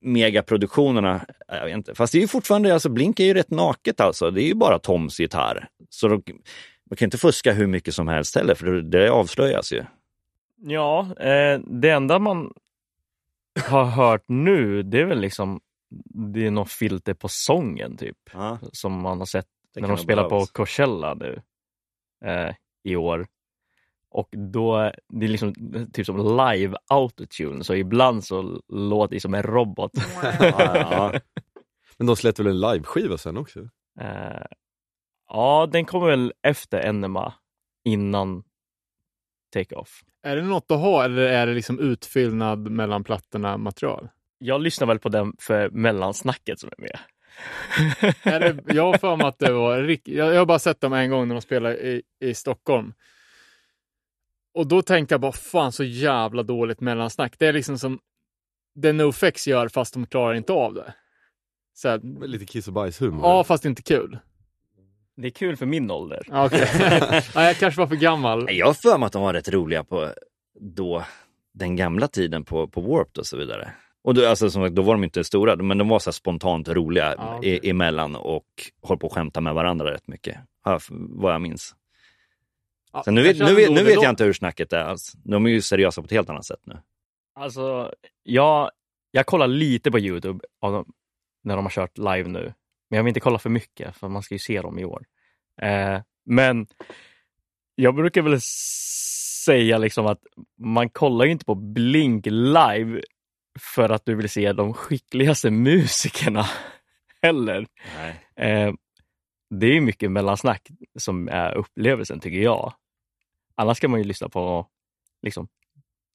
megaproduktionerna, 0.01 1.27
jag 1.49 1.65
vet 1.65 1.75
inte. 1.75 1.95
Fast 1.95 2.13
det 2.13 2.19
är 2.19 2.21
ju 2.21 2.29
fortfarande, 2.29 2.75
alltså 2.75 2.89
Blink 2.89 3.21
är 3.21 3.25
ju 3.25 3.35
rätt 3.35 3.51
naket 3.51 4.01
alltså. 4.01 4.31
Det 4.31 4.43
är 4.43 4.47
ju 4.47 4.55
bara 4.55 4.79
Toms 4.79 5.21
gitarr. 5.21 5.69
Så 5.91 6.09
de, 6.09 6.23
man 6.91 6.97
kan 6.97 7.07
inte 7.07 7.19
fuska 7.19 7.53
hur 7.53 7.67
mycket 7.67 7.95
som 7.95 8.09
helst 8.09 8.37
heller, 8.37 8.55
för 8.55 8.67
det, 8.67 8.83
det 8.83 9.11
avslöjas 9.11 9.73
ju. 9.73 9.85
Ja, 10.63 11.15
eh, 11.21 11.61
det 11.67 11.91
enda 11.91 12.19
man 12.19 12.53
har 13.65 13.85
hört 13.85 14.25
nu, 14.29 14.83
det 14.83 15.01
är 15.01 15.05
väl 15.05 15.21
liksom 15.21 15.61
det 16.33 16.47
är 16.47 16.51
något 16.51 16.73
filter 16.73 17.15
på 17.15 17.29
sången 17.29 17.97
typ. 17.97 18.17
Ja, 18.33 18.59
Som 18.73 19.01
man 19.01 19.19
har 19.19 19.27
sett 19.27 19.47
det 19.75 19.81
när 19.81 19.89
de 19.89 19.99
spelar 19.99 20.23
på 20.23 20.29
behövas. 20.29 20.51
Coachella 20.51 21.15
nu 21.15 21.43
eh, 22.25 22.55
i 22.85 22.97
år. 22.97 23.27
Och 24.11 24.29
då, 24.53 24.93
det 25.09 25.27
är 25.27 25.29
liksom 25.29 25.55
typ 25.93 26.07
som 26.07 26.17
live 26.17 26.77
autotune, 26.89 27.65
så 27.65 27.75
ibland 27.75 28.25
så 28.25 28.61
låter 28.69 29.15
det 29.15 29.21
som 29.21 29.35
en 29.35 29.43
robot. 29.43 29.91
Ja, 30.23 30.77
ja. 30.91 31.21
Men 31.99 32.07
de 32.07 32.17
släppte 32.17 32.43
väl 32.43 32.53
en 32.53 32.61
liveskiva 32.73 33.19
sen 33.19 33.37
också? 33.37 33.61
Eh, 34.01 34.47
ja, 35.29 35.69
den 35.73 35.85
kommer 35.85 36.07
väl 36.07 36.33
efter 36.43 36.81
Enema, 36.81 37.35
innan 37.85 38.45
Take-Off. 39.55 40.01
Är 40.23 40.37
det 40.37 40.43
något 40.43 40.71
att 40.71 40.81
ha 40.81 41.05
eller 41.05 41.23
är 41.23 41.47
det 41.47 41.55
liksom 41.55 41.79
utfyllnad 41.79 42.71
mellan 42.71 43.05
plattorna 43.05 43.57
material? 43.57 44.09
Jag 44.39 44.61
lyssnar 44.61 44.87
väl 44.87 44.99
på 44.99 45.09
den 45.09 45.33
för 45.39 45.71
mellansnacket 45.71 46.61
som 46.61 46.71
är 46.79 46.83
med. 46.83 46.99
Är 48.23 48.41
det, 48.41 48.75
jag 48.75 48.83
har 48.93 48.99
för 48.99 49.17
mig 49.17 49.27
att 49.27 49.39
det 49.39 49.53
var... 49.53 49.83
rikt- 49.83 50.09
Jag, 50.09 50.35
jag 50.35 50.39
har 50.39 50.47
bara 50.47 50.59
sett 50.59 50.81
dem 50.81 50.93
en 50.93 51.11
gång 51.11 51.29
när 51.29 51.35
de 51.35 51.41
spelade 51.41 51.77
i, 51.77 52.03
i 52.21 52.35
Stockholm. 52.35 52.93
Och 54.55 54.67
då 54.67 54.83
tänkte 54.83 55.13
jag 55.15 55.21
bara, 55.21 55.33
fan 55.33 55.73
så 55.73 55.85
jävla 55.85 56.43
dåligt 56.43 56.81
mellansnack. 56.81 57.35
Det 57.39 57.47
är 57.47 57.53
liksom 57.53 57.79
som 57.79 57.99
det 58.75 58.93
NoFX 58.93 59.47
gör 59.49 59.69
fast 59.69 59.95
de 59.95 60.07
klarar 60.07 60.35
inte 60.35 60.53
av 60.53 60.75
det. 60.75 60.95
Så 61.75 61.89
här, 61.89 62.27
Lite 62.27 62.47
kiss 62.47 62.67
och 62.69 62.73
bajs-humor? 62.75 63.21
ja, 63.23 63.45
fast 63.45 63.65
inte 63.65 63.83
kul. 63.83 64.19
Det 65.17 65.27
är 65.29 65.31
kul 65.31 65.57
för 65.57 65.67
min 65.67 65.91
ålder. 65.91 66.23
Ja, 66.31 66.51
jag 67.35 67.57
kanske 67.57 67.81
var 67.81 67.87
för 67.87 67.97
gammal. 67.97 68.49
Jag 68.51 68.67
har 68.67 68.75
för 68.75 68.99
mig 68.99 69.07
att 69.07 69.13
de 69.13 69.23
var 69.23 69.33
rätt 69.33 69.49
roliga 69.49 69.85
på 69.85 70.13
då, 70.61 71.05
den 71.55 71.77
gamla 71.77 72.09
tiden 72.09 72.45
på, 72.45 72.69
på 72.69 72.81
Warped 72.81 73.19
och 73.19 73.27
så 73.27 73.37
vidare. 73.37 73.71
Och 74.05 74.15
då, 74.15 74.27
alltså, 74.29 74.51
som 74.51 74.63
sagt, 74.63 74.75
då 74.75 74.83
var 74.83 74.95
de 74.95 75.05
inte 75.05 75.25
stora, 75.25 75.57
men 75.57 75.79
de 75.79 75.89
var 75.89 75.99
så 75.99 76.11
här 76.11 76.13
spontant 76.13 76.69
roliga 76.69 77.15
Ja, 77.19 77.37
okej. 77.39 77.61
e- 77.63 77.71
emellan 77.71 78.17
och 78.17 78.45
höll 78.83 78.99
på 78.99 79.07
att 79.07 79.13
skämta 79.13 79.41
med 79.41 79.55
varandra 79.55 79.93
rätt 79.93 80.09
mycket. 80.09 80.37
Vad 80.91 81.33
jag 81.35 81.41
minns. 81.41 81.75
Ja, 82.93 83.03
Sen 83.05 83.15
nu 83.15 83.23
vet, 83.23 83.39
nu, 83.39 83.55
vet, 83.55 83.71
nu 83.71 83.83
vet 83.85 83.95
jag 84.03 84.11
inte 84.11 84.25
hur 84.25 84.33
snacket 84.33 84.73
är 84.73 84.79
alls. 84.85 85.13
De 85.25 85.47
är 85.47 85.51
ju 85.51 85.63
seriösa 85.63 86.03
på 86.03 86.07
ett 86.07 86.11
helt 86.13 86.31
annat 86.31 86.45
sätt 86.45 86.61
nu. 86.65 86.79
Alltså, 87.35 87.93
jag, 88.23 88.71
jag 89.11 89.27
kollar 89.27 89.47
lite 89.47 89.91
på 89.91 89.99
Youtube 89.99 90.45
när 91.45 91.57
de 91.57 91.65
har 91.65 91.71
kört 91.71 91.99
live 91.99 92.29
nu. 92.29 92.55
Men 92.91 92.97
jag 92.97 93.05
vill 93.05 93.11
inte 93.11 93.21
kolla 93.21 93.39
för 93.39 93.51
mycket, 93.51 93.97
för 93.97 94.09
man 94.09 94.23
ska 94.23 94.35
ju 94.35 94.39
se 94.39 94.61
dem 94.61 94.79
i 94.79 94.85
år. 94.85 95.05
Eh, 95.63 96.01
men 96.25 96.67
jag 97.75 97.95
brukar 97.95 98.23
väl 98.23 98.41
säga 99.45 99.79
liksom 99.79 100.07
att 100.07 100.21
man 100.59 100.91
kollar 100.91 101.25
ju 101.25 101.31
inte 101.33 101.45
på 101.45 101.55
Blink 101.55 102.27
live 102.27 103.03
för 103.59 103.89
att 103.89 104.07
du 104.07 104.15
vill 104.15 104.31
se 104.31 104.53
de 104.53 104.75
skickligaste 104.75 105.51
musikerna 105.51 106.47
heller. 107.23 107.67
Nej. 107.97 108.27
Eh, 108.37 108.73
det 109.51 109.67
är 109.67 109.81
mycket 109.81 110.13
mellansnack 110.13 110.69
som 110.99 111.29
är 111.29 111.55
upplevelsen, 111.55 112.21
tycker 112.21 112.39
jag. 112.39 112.75
Annars 113.55 113.77
ska 113.77 113.89
man 113.89 114.01
ju 114.01 114.05
lyssna 114.05 114.29
på 114.29 114.67
liksom 115.23 115.49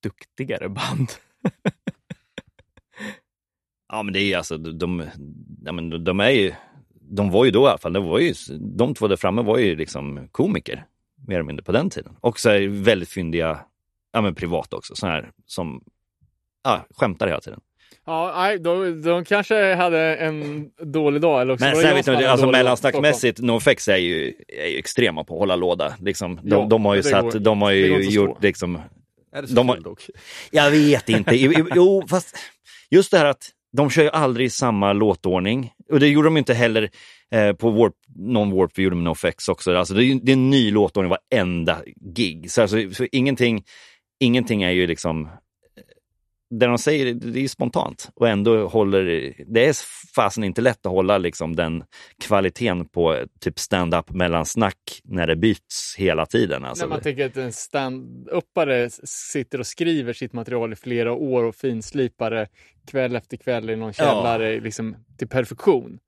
duktigare 0.04 0.70
band. 0.70 1.12
Ja, 3.92 4.04
men 4.04 4.14
det 4.14 4.20
är 4.34 4.38
alltså, 4.38 4.58
de, 4.58 4.78
de, 4.78 5.04
ja, 5.66 5.72
men 5.72 5.90
de- 5.90 6.04
de 6.04 6.20
är 6.20 6.30
ju, 6.30 6.54
de 7.02 7.30
var 7.32 7.46
ju 7.46 7.52
då 7.52 7.64
i 7.66 7.68
alla 7.70 7.78
fall, 7.78 7.94
det 7.94 8.00
var 8.00 8.20
ju, 8.20 8.34
de 8.60 8.94
två 8.94 9.08
där 9.08 9.16
framme 9.16 9.42
var 9.42 9.58
ju 9.58 9.76
liksom 9.76 10.28
komiker, 10.32 10.86
mer 11.28 11.36
eller 11.36 11.44
mindre 11.46 11.64
på 11.64 11.72
den 11.72 11.90
tiden. 11.90 12.16
Och 12.22 12.40
så 12.40 12.50
är 12.50 12.68
väldigt 12.68 13.10
fyndiga, 13.10 13.60
ja 14.14 14.22
men 14.22 14.36
privat 14.36 14.74
också, 14.74 14.96
så 14.96 15.08
här 15.08 15.32
som, 15.46 15.84
ja, 16.64 16.86
skämtar 16.96 17.28
hela 17.28 17.40
tiden. 17.42 17.60
Ja, 18.06 18.34
nej, 18.36 18.60
de, 18.60 19.02
de 19.02 19.26
kanske 19.26 19.74
hade 19.76 20.16
en 20.16 20.70
dålig 20.84 21.22
dag. 21.22 21.42
Eller 21.42 21.54
också 21.54 21.66
Men 21.66 21.76
sen 21.76 21.96
vet 21.96 22.06
du, 22.06 22.26
alltså 22.26 22.52
mellansnacksmässigt, 22.52 23.40
NoFX 23.40 23.88
är 23.88 23.98
ju, 23.98 24.34
är 24.48 24.68
ju 24.68 24.78
extrema 24.78 25.24
på 25.24 25.34
att 25.34 25.40
hålla 25.40 25.56
låda. 25.56 25.96
Liksom. 26.00 26.36
De, 26.36 26.42
Ja, 26.50 26.68
de 26.70 26.86
har 26.86 26.96
ju 26.96 27.04
satt, 27.04 27.22
går- 27.22 27.40
de 27.40 27.62
har 27.62 27.72
ju 27.72 28.10
gjort 28.10 28.44
liksom, 28.44 28.76
Är 29.32 29.42
det 29.42 29.48
så 29.48 29.54
De 29.56 29.70
har- 29.70 29.78
dock? 29.78 30.06
Jag 30.52 30.72
vet 30.72 31.10
inte. 31.10 31.36
Jo, 31.76 32.04
fast 32.10 32.38
just 32.90 33.12
det 33.12 33.18
här 33.18 33.26
att 33.26 33.50
de 33.78 33.90
kör 33.90 34.04
ju 34.04 34.10
aldrig 34.10 34.46
i 34.46 34.50
samma 34.50 34.94
låtordning. 34.94 35.72
Och 35.92 36.00
det 36.00 36.08
gjorde 36.08 36.28
de 36.28 36.38
inte 36.38 36.54
heller 36.54 36.90
eh, 37.32 37.54
på 37.54 37.72
Warp, 37.72 37.94
någon 38.16 38.52
Warp 38.52 38.72
vi 38.76 38.84
gjorde 38.84 38.96
med 38.96 39.04
NoFX 39.04 39.50
också. 39.50 39.76
Alltså 39.76 39.94
det, 39.94 40.06
är, 40.06 40.20
det 40.24 40.32
är 40.32 40.34
en 40.34 40.50
ny 40.50 40.72
låtordning 40.72 41.10
varenda 41.32 41.82
gig. 42.16 42.52
Så, 42.52 42.62
alltså, 42.62 42.78
så 42.94 43.08
ingenting, 43.12 43.64
ingenting 44.20 44.64
är 44.64 44.72
ju 44.72 44.88
liksom 44.88 45.30
det 46.60 46.66
de 46.66 46.78
säger, 46.78 47.14
det 47.14 47.40
är 47.40 47.48
spontant 47.48 48.10
och 48.16 48.28
ändå 48.28 48.68
håller, 48.68 49.34
det 49.48 49.66
är 49.68 49.76
fasen 50.16 50.44
inte 50.44 50.62
lätt 50.62 50.86
att 50.86 50.92
hålla 50.92 51.18
liksom 51.18 51.56
den 51.56 51.84
kvaliteten 52.24 52.88
på 52.88 53.26
typ 53.40 53.60
stand-up 53.60 54.10
mellansnack 54.10 55.02
när 55.04 55.28
det 55.28 55.36
byts 55.36 55.96
hela 55.98 56.26
tiden. 56.26 56.66
Alltså. 56.66 56.86
När 56.86 56.90
man 56.90 57.02
tänker 57.02 57.26
att 57.26 57.38
en 57.38 57.52
stand-uppare 57.52 58.90
sitter 59.04 59.60
och 59.60 59.68
skriver 59.68 60.14
sitt 60.14 60.34
material 60.34 60.74
i 60.74 60.76
flera 60.76 61.14
år 61.14 61.44
och 61.44 61.56
finslipar 61.56 62.32
det 62.32 62.48
kväll 62.88 63.16
efter 63.16 63.38
kväll 63.38 63.70
i 63.70 63.76
någon 63.76 63.94
källare 63.94 64.60
liksom, 64.60 64.96
till 65.18 65.28
perfektion. 65.28 66.00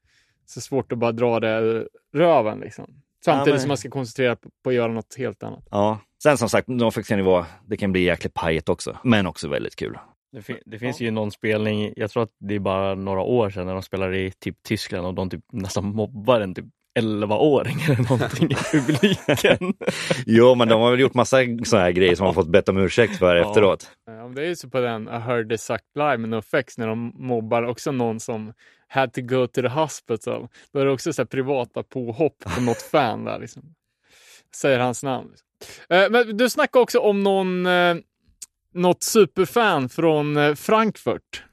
Så 0.45 0.61
svårt 0.61 0.91
att 0.91 0.97
bara 0.97 1.11
dra 1.11 1.39
det 1.39 1.59
ur 1.59 1.87
röven 2.13 2.59
liksom. 2.59 2.85
Samtidigt 3.25 3.47
Ja, 3.47 3.53
men- 3.53 3.61
som 3.61 3.67
man 3.67 3.77
ska 3.77 3.89
koncentrera 3.89 4.35
på, 4.63 4.69
att 4.69 4.75
göra 4.75 4.91
något 4.91 5.15
helt 5.17 5.43
annat. 5.43 5.67
Ja. 5.71 5.99
Sen 6.23 6.37
som 6.37 6.49
sagt, 6.49 6.67
de 6.67 6.91
fick 6.91 7.09
nivå, 7.09 7.45
det 7.67 7.77
kan 7.77 7.91
bli 7.91 8.03
jäkligt 8.03 8.33
pajigt 8.33 8.69
också, 8.69 8.97
men 9.03 9.27
också 9.27 9.47
väldigt 9.47 9.75
kul. 9.75 9.97
Det, 10.33 10.41
fi- 10.41 10.61
det 10.65 10.79
finns 10.79 11.01
ju 11.01 11.11
någon 11.11 11.31
spelning, 11.31 11.93
jag 11.95 12.11
tror 12.11 12.23
att 12.23 12.31
det 12.39 12.55
är 12.55 12.59
bara 12.59 12.95
några 12.95 13.21
år 13.21 13.49
sedan 13.49 13.65
när 13.65 13.73
de 13.73 13.81
spelar 13.83 14.13
i 14.13 14.31
typ 14.31 14.63
Tyskland 14.63 15.05
och 15.07 15.13
de 15.13 15.29
typ 15.29 15.43
nästan 15.51 15.85
mobbar 15.85 16.41
en 16.41 16.55
typ 16.55 16.65
11-åring 16.99 17.77
eller 17.89 18.09
någonting 18.09 18.51
i 18.51 18.55
publiken. 18.71 19.73
Jo, 20.25 20.55
men 20.55 20.67
de 20.67 20.81
har 20.81 20.91
väl 20.91 20.99
gjort 20.99 21.13
massa 21.13 21.37
sådana 21.63 21.85
här 21.85 21.91
grejer 21.91 22.15
som 22.15 22.23
man 22.25 22.33
fått 22.33 22.47
bett 22.47 22.69
om 22.69 22.77
ursäkt 22.77 23.17
för 23.17 23.35
Ja. 23.35 23.49
efteråt. 23.49 23.89
Ja, 24.05 24.13
det 24.35 24.41
är 24.41 24.45
ju 24.47 24.55
så 24.55 24.69
på 24.69 24.79
den 24.79 25.07
I 25.07 25.11
heard 25.11 25.49
this 25.49 25.61
sucked 25.63 25.87
live 25.95 26.17
med 26.17 26.29
NoFX 26.29 26.77
när 26.77 26.87
de 26.87 27.13
mobbar 27.15 27.63
också 27.63 27.91
någon 27.91 28.19
som 28.19 28.53
had 28.87 29.13
to 29.13 29.21
go 29.21 29.47
to 29.47 29.61
the 29.61 29.67
hospital. 29.67 30.47
Då 30.73 30.79
är 30.79 30.85
det 30.85 30.91
också 30.91 31.13
så 31.13 31.21
här 31.21 31.27
privata 31.27 31.83
påhopp 31.83 32.35
på 32.55 32.61
något 32.61 32.81
fan 32.91 33.23
där 33.25 33.39
liksom. 33.39 33.63
Säger 34.55 34.79
hans 34.79 35.03
namn. 35.03 35.29
Liksom. 35.29 35.47
Eh, 35.89 36.09
men 36.09 36.37
du 36.37 36.49
snackade 36.49 36.83
också 36.83 36.99
om 36.99 37.23
någon, 37.23 37.65
eh, 37.65 37.95
något 38.73 39.03
superfan 39.03 39.89
från 39.89 40.37
eh, 40.37 40.55
Frankfurt. 40.55 41.43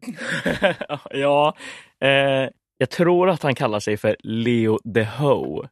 ja, 1.10 1.56
eh, 2.00 2.48
jag 2.78 2.90
tror 2.90 3.30
att 3.30 3.42
han 3.42 3.54
kallar 3.54 3.80
sig 3.80 3.96
för 3.96 4.16
Leo 4.20 4.78
the 4.94 5.04
Ho. 5.04 5.64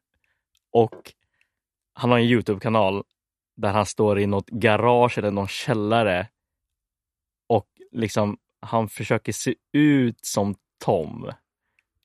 Och 0.73 1.13
han 1.93 2.11
har 2.11 2.19
en 2.19 2.25
Youtube-kanal 2.25 3.05
där 3.57 3.69
han 3.69 3.87
står 3.87 4.21
i 4.21 4.27
något 4.27 4.51
garage 4.51 5.19
eller 5.19 5.31
någon 5.31 5.49
källare. 5.49 6.29
Och 7.49 7.67
liksom 7.93 8.39
han 8.61 8.89
försöker 8.89 9.33
se 9.33 9.55
ut 9.73 10.19
som 10.25 10.55
Tom. 10.85 11.33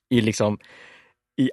I 0.08 0.20
liksom 0.20 0.58
i, 1.36 1.50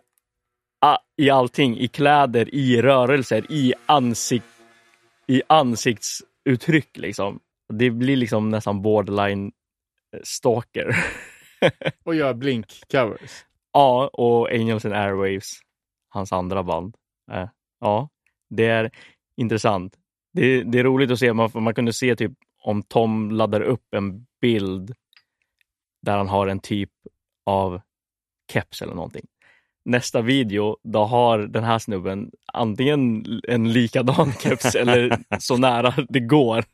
a, 0.82 0.98
i 1.18 1.30
allting, 1.30 1.78
i 1.78 1.88
kläder, 1.88 2.56
i 2.56 2.82
rörelser, 2.82 3.46
i, 3.50 3.74
ansikt, 3.86 4.46
i 5.28 5.42
ansikts 5.48 6.24
ansiktsuttryck 6.46 6.98
liksom. 6.98 7.40
Det 7.74 7.90
blir 7.90 8.16
liksom 8.16 8.50
nästan 8.50 8.82
borderline 8.82 9.52
eh, 10.16 10.22
stalker. 10.24 10.96
och 12.04 12.16
gör 12.16 12.34
Blink-covers. 12.34 13.46
Ja, 13.74 14.08
och 14.08 14.52
Angels 14.52 14.86
and 14.86 14.94
Airwaves, 14.94 15.48
hans 16.10 16.32
andra 16.32 16.64
band. 16.64 16.96
Eh, 17.32 17.50
ja, 17.80 18.10
det 18.50 18.66
är 18.66 18.92
intressant. 19.36 19.98
Det, 20.34 20.64
det 20.64 20.80
är 20.80 20.84
roligt 20.84 21.12
att 21.12 21.20
se, 21.20 21.34
man, 21.34 21.50
man 21.54 21.74
kunde 21.74 21.94
se 21.94 22.16
typ 22.16 22.32
om 22.64 22.84
Tom 22.84 23.32
laddar 23.32 23.62
upp 23.62 23.94
en 23.94 24.26
bild 24.42 24.96
där 26.02 26.18
han 26.18 26.28
har 26.30 26.48
en 26.48 26.60
typ 26.60 26.92
av 27.46 27.82
keps 28.52 28.82
eller 28.82 28.94
någonting. 28.94 29.28
Nästa 29.86 30.22
video, 30.22 30.78
då 30.84 31.04
har 31.04 31.40
den 31.40 31.64
här 31.64 31.80
snubben 31.80 32.32
antingen 32.54 33.26
en 33.48 33.74
likadan 33.74 34.34
keps 34.40 34.76
eller 34.76 35.20
så 35.40 35.58
nära 35.58 35.94
det 36.10 36.20
går. 36.20 36.66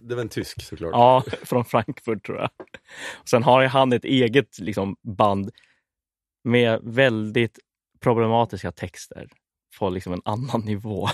Det 0.00 0.14
var 0.14 0.22
en 0.22 0.28
tysk 0.28 0.62
såklart. 0.62 0.92
Ja, 0.92 1.24
från 1.42 1.64
Frankfurt 1.64 2.26
tror 2.26 2.38
jag. 2.38 2.50
Och 3.20 3.28
sen 3.28 3.42
har 3.42 3.64
han 3.64 3.92
ett 3.92 4.04
eget 4.04 4.58
liksom, 4.58 4.96
band 5.02 5.50
med 6.44 6.80
väldigt 6.82 7.58
problematiska 8.00 8.72
texter 8.72 9.28
på 9.78 9.90
liksom 9.90 10.12
en 10.12 10.22
annan 10.24 10.60
nivå. 10.60 11.08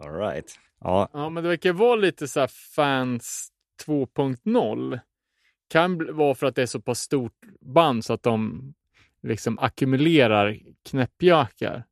All 0.00 0.14
right. 0.14 0.58
Ja, 0.80 1.08
Ja, 1.12 1.30
men 1.30 1.42
det 1.42 1.48
verkar 1.48 1.72
vara 1.72 1.96
lite 1.96 2.28
så 2.28 2.40
här 2.40 2.50
fans 2.76 3.48
2.0. 3.86 5.00
Kan 5.68 6.16
vara 6.16 6.34
för 6.34 6.46
att 6.46 6.54
det 6.54 6.62
är 6.62 6.66
så 6.66 6.80
pass 6.80 7.00
stort 7.00 7.40
band 7.60 8.04
så 8.04 8.12
att 8.12 8.22
de 8.22 8.74
liksom 9.22 9.58
ackumulerar 9.58 10.58
knäppjökar. 10.90 11.84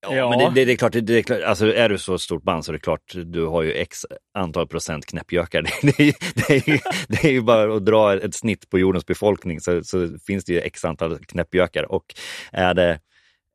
Ja, 0.00 0.14
Ja. 0.16 0.30
men 0.30 0.38
det, 0.38 0.50
det, 0.60 0.64
det 0.64 0.72
är 0.72 0.76
klart, 0.76 0.92
det, 0.92 1.00
det 1.00 1.18
är 1.18 1.22
klart, 1.22 1.42
alltså 1.42 1.74
är 1.74 1.88
du 1.88 1.98
så 1.98 2.18
stort 2.18 2.42
band 2.42 2.64
så 2.64 2.70
är 2.70 2.72
det 2.72 2.78
klart 2.78 3.14
du 3.24 3.46
har 3.46 3.62
ju 3.62 3.72
x 3.72 3.98
antal 4.34 4.68
procent 4.68 5.06
knäppjökar. 5.06 5.62
Det, 5.62 5.70
det, 5.86 6.00
är 6.00 6.04
ju- 6.06 6.12
det, 6.34 6.50
är 6.50 6.68
ju, 6.70 6.78
det 7.08 7.24
är 7.24 7.32
ju 7.32 7.40
bara 7.42 7.76
att 7.76 7.84
dra 7.84 8.16
ett 8.16 8.34
snitt 8.34 8.70
på 8.70 8.78
jordens 8.78 9.06
befolkning 9.06 9.60
så, 9.60 9.84
så 9.84 10.18
finns 10.26 10.44
det 10.44 10.52
ju 10.52 10.60
x 10.60 10.84
antal 10.84 11.18
knäppjökar 11.18 11.92
och 11.92 12.04
är 12.52 12.74
det, 12.74 13.00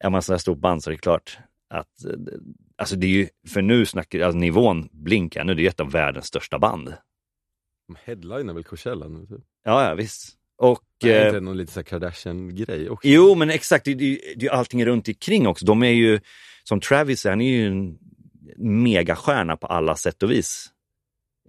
är 0.04 0.10
man 0.10 0.22
så 0.22 0.34
här 0.34 0.38
stort 0.38 0.60
band 0.60 0.84
så 0.84 0.90
är 0.90 0.92
det 0.92 0.98
klart 1.02 1.38
att, 1.70 1.88
alltså 2.78 2.96
det 2.96 3.08
är 3.08 3.12
ju, 3.12 3.28
för 3.48 3.62
nu 3.62 3.86
snackar, 3.86 4.20
alltså 4.20 4.38
nivån 4.38 4.90
blinkar 4.92 5.44
nu, 5.44 5.54
det 5.54 5.60
är 5.62 5.64
ju 5.64 5.70
ett 5.70 5.80
av 5.80 5.92
världens 5.92 6.26
största 6.26 6.60
band. 6.60 6.94
De 7.88 7.96
headlinar 8.06 8.54
väl 8.54 8.64
Coachella 8.64 9.08
nu? 9.08 9.26
Typ. 9.26 9.42
Ja, 9.64 9.90
ja 9.90 9.96
visst. 9.96 10.36
Och... 10.60 10.80
Det 11.02 11.14
är 11.14 11.22
eh, 11.22 11.28
inte 11.28 11.40
någon 11.40 11.58
lite 11.58 11.84
Kardashian-grej 11.84 12.90
också? 12.90 13.08
Jo, 13.08 13.36
men 13.36 13.50
exakt. 13.50 13.86
Det, 13.86 13.94
det, 13.94 14.06
det 14.16 14.32
är 14.36 14.44
ju 14.44 14.50
allting 14.50 14.86
runt 14.86 15.08
omkring 15.08 15.48
också. 15.48 15.66
De 15.66 15.84
är 15.84 15.92
ju, 15.92 16.20
som 16.64 16.80
Travis, 16.80 17.26
han 17.26 17.42
är 17.42 17.50
ju 17.50 17.68
en 17.68 17.98
megastjärna 18.58 19.58
på 19.58 19.68
alla 19.68 19.96
sätt 19.96 20.24
och 20.24 20.32
vis. 20.32 20.70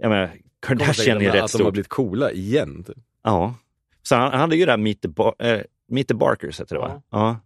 Jag 0.00 0.10
menar, 0.10 0.30
Kardashian 0.66 1.22
är 1.22 1.32
rätt 1.32 1.42
Att 1.42 1.52
de 1.52 1.62
har 1.62 1.70
blivit 1.70 1.88
coola 1.88 2.32
igen. 2.32 2.84
Typ. 2.84 2.96
Ja. 3.22 3.54
Så 4.02 4.16
han, 4.16 4.30
han 4.30 4.40
hade 4.40 4.56
ju 4.56 4.64
det 4.64 4.72
här 4.72 4.78
Meet 4.78 5.02
the, 5.02 5.08
Bar, 5.08 5.34
äh, 5.38 5.60
Meet 5.88 6.08
the 6.08 6.14
Barkers, 6.14 6.60
heter 6.60 6.74
det 6.74 6.80
va? 6.80 7.02
Ja. 7.10 7.40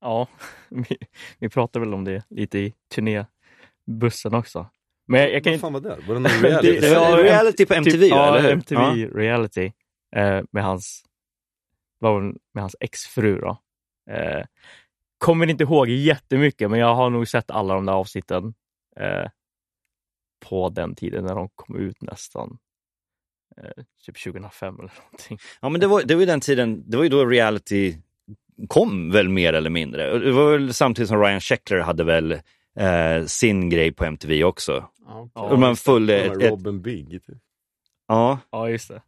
Ja, 0.00 0.28
vi, 0.68 0.96
vi 1.38 1.48
pratar 1.48 1.80
väl 1.80 1.94
om 1.94 2.04
det 2.04 2.22
lite 2.30 2.58
i 2.58 2.74
turnébussen 2.94 4.34
också. 4.34 4.66
Men 5.06 5.20
jag, 5.20 5.32
jag 5.32 5.44
kan 5.44 5.50
Vad 5.50 5.54
inte... 5.54 5.60
fan 5.60 5.72
var 5.72 5.80
det? 5.80 6.08
Var 6.08 6.14
det 6.14 6.20
någon 6.20 6.42
reality? 6.42 6.80
Det 6.80 6.94
var 6.94 7.18
reality 7.18 7.66
på 7.66 7.74
MTV, 7.74 7.98
typ, 7.98 8.10
ja, 8.10 8.28
eller 8.28 8.48
hur? 8.48 8.52
MTV 8.52 8.80
Ja. 8.80 9.08
reality 9.14 9.64
eh, 9.64 9.72
med 10.50 10.64
hans, 10.64 11.04
med 12.52 12.62
hans 12.62 12.76
exfru 12.80 13.40
då. 13.40 13.58
Eh, 14.10 14.44
kommer 15.18 15.50
inte 15.50 15.64
ihåg 15.64 15.88
jättemycket, 15.88 16.70
men 16.70 16.80
jag 16.80 16.94
har 16.94 17.10
nog 17.10 17.28
sett 17.28 17.50
alla 17.50 17.74
de 17.74 17.86
där 17.86 17.92
avsnitten 17.92 18.54
eh, 18.96 19.30
på 20.48 20.68
den 20.68 20.94
tiden 20.94 21.24
när 21.24 21.34
de 21.34 21.48
kom 21.54 21.76
ut 21.76 22.02
nästan. 22.02 22.58
Eh, 23.56 23.84
typ 24.06 24.24
2005 24.24 24.74
eller 24.74 24.92
någonting. 25.04 25.38
ja, 25.60 25.68
men 25.68 25.80
det 25.80 25.86
var, 25.86 26.02
det 26.02 26.14
var 26.14 26.20
ju 26.20 26.26
den 26.26 26.40
tiden, 26.40 26.90
det 26.90 26.96
var 26.96 27.04
ju 27.04 27.10
då 27.10 27.26
reality 27.26 27.96
kom 28.68 29.10
väl 29.10 29.28
mer 29.28 29.52
eller 29.52 29.70
mindre. 29.70 30.18
Det 30.18 30.32
var 30.32 30.52
väl 30.52 30.74
samtidigt 30.74 31.08
som 31.08 31.20
Ryan 31.20 31.40
Sheckler 31.40 31.78
hade 31.78 32.04
väl 32.04 32.32
eh, 32.78 33.24
sin 33.26 33.70
grej 33.70 33.92
på 33.92 34.04
MTV 34.04 34.44
också. 34.44 34.88
Ja, 35.06 35.28
okej. 35.34 35.48
Ja, 35.50 35.56
man 35.56 35.76
följde 35.76 36.12
De 36.12 36.26
ett, 36.26 36.42
ett, 36.42 36.50
Robin 36.50 36.82
Big. 36.82 37.10
Typ. 37.10 37.38
ja, 38.08 38.38
Ja, 38.50 38.70
just 38.70 38.88
det. 38.88 39.02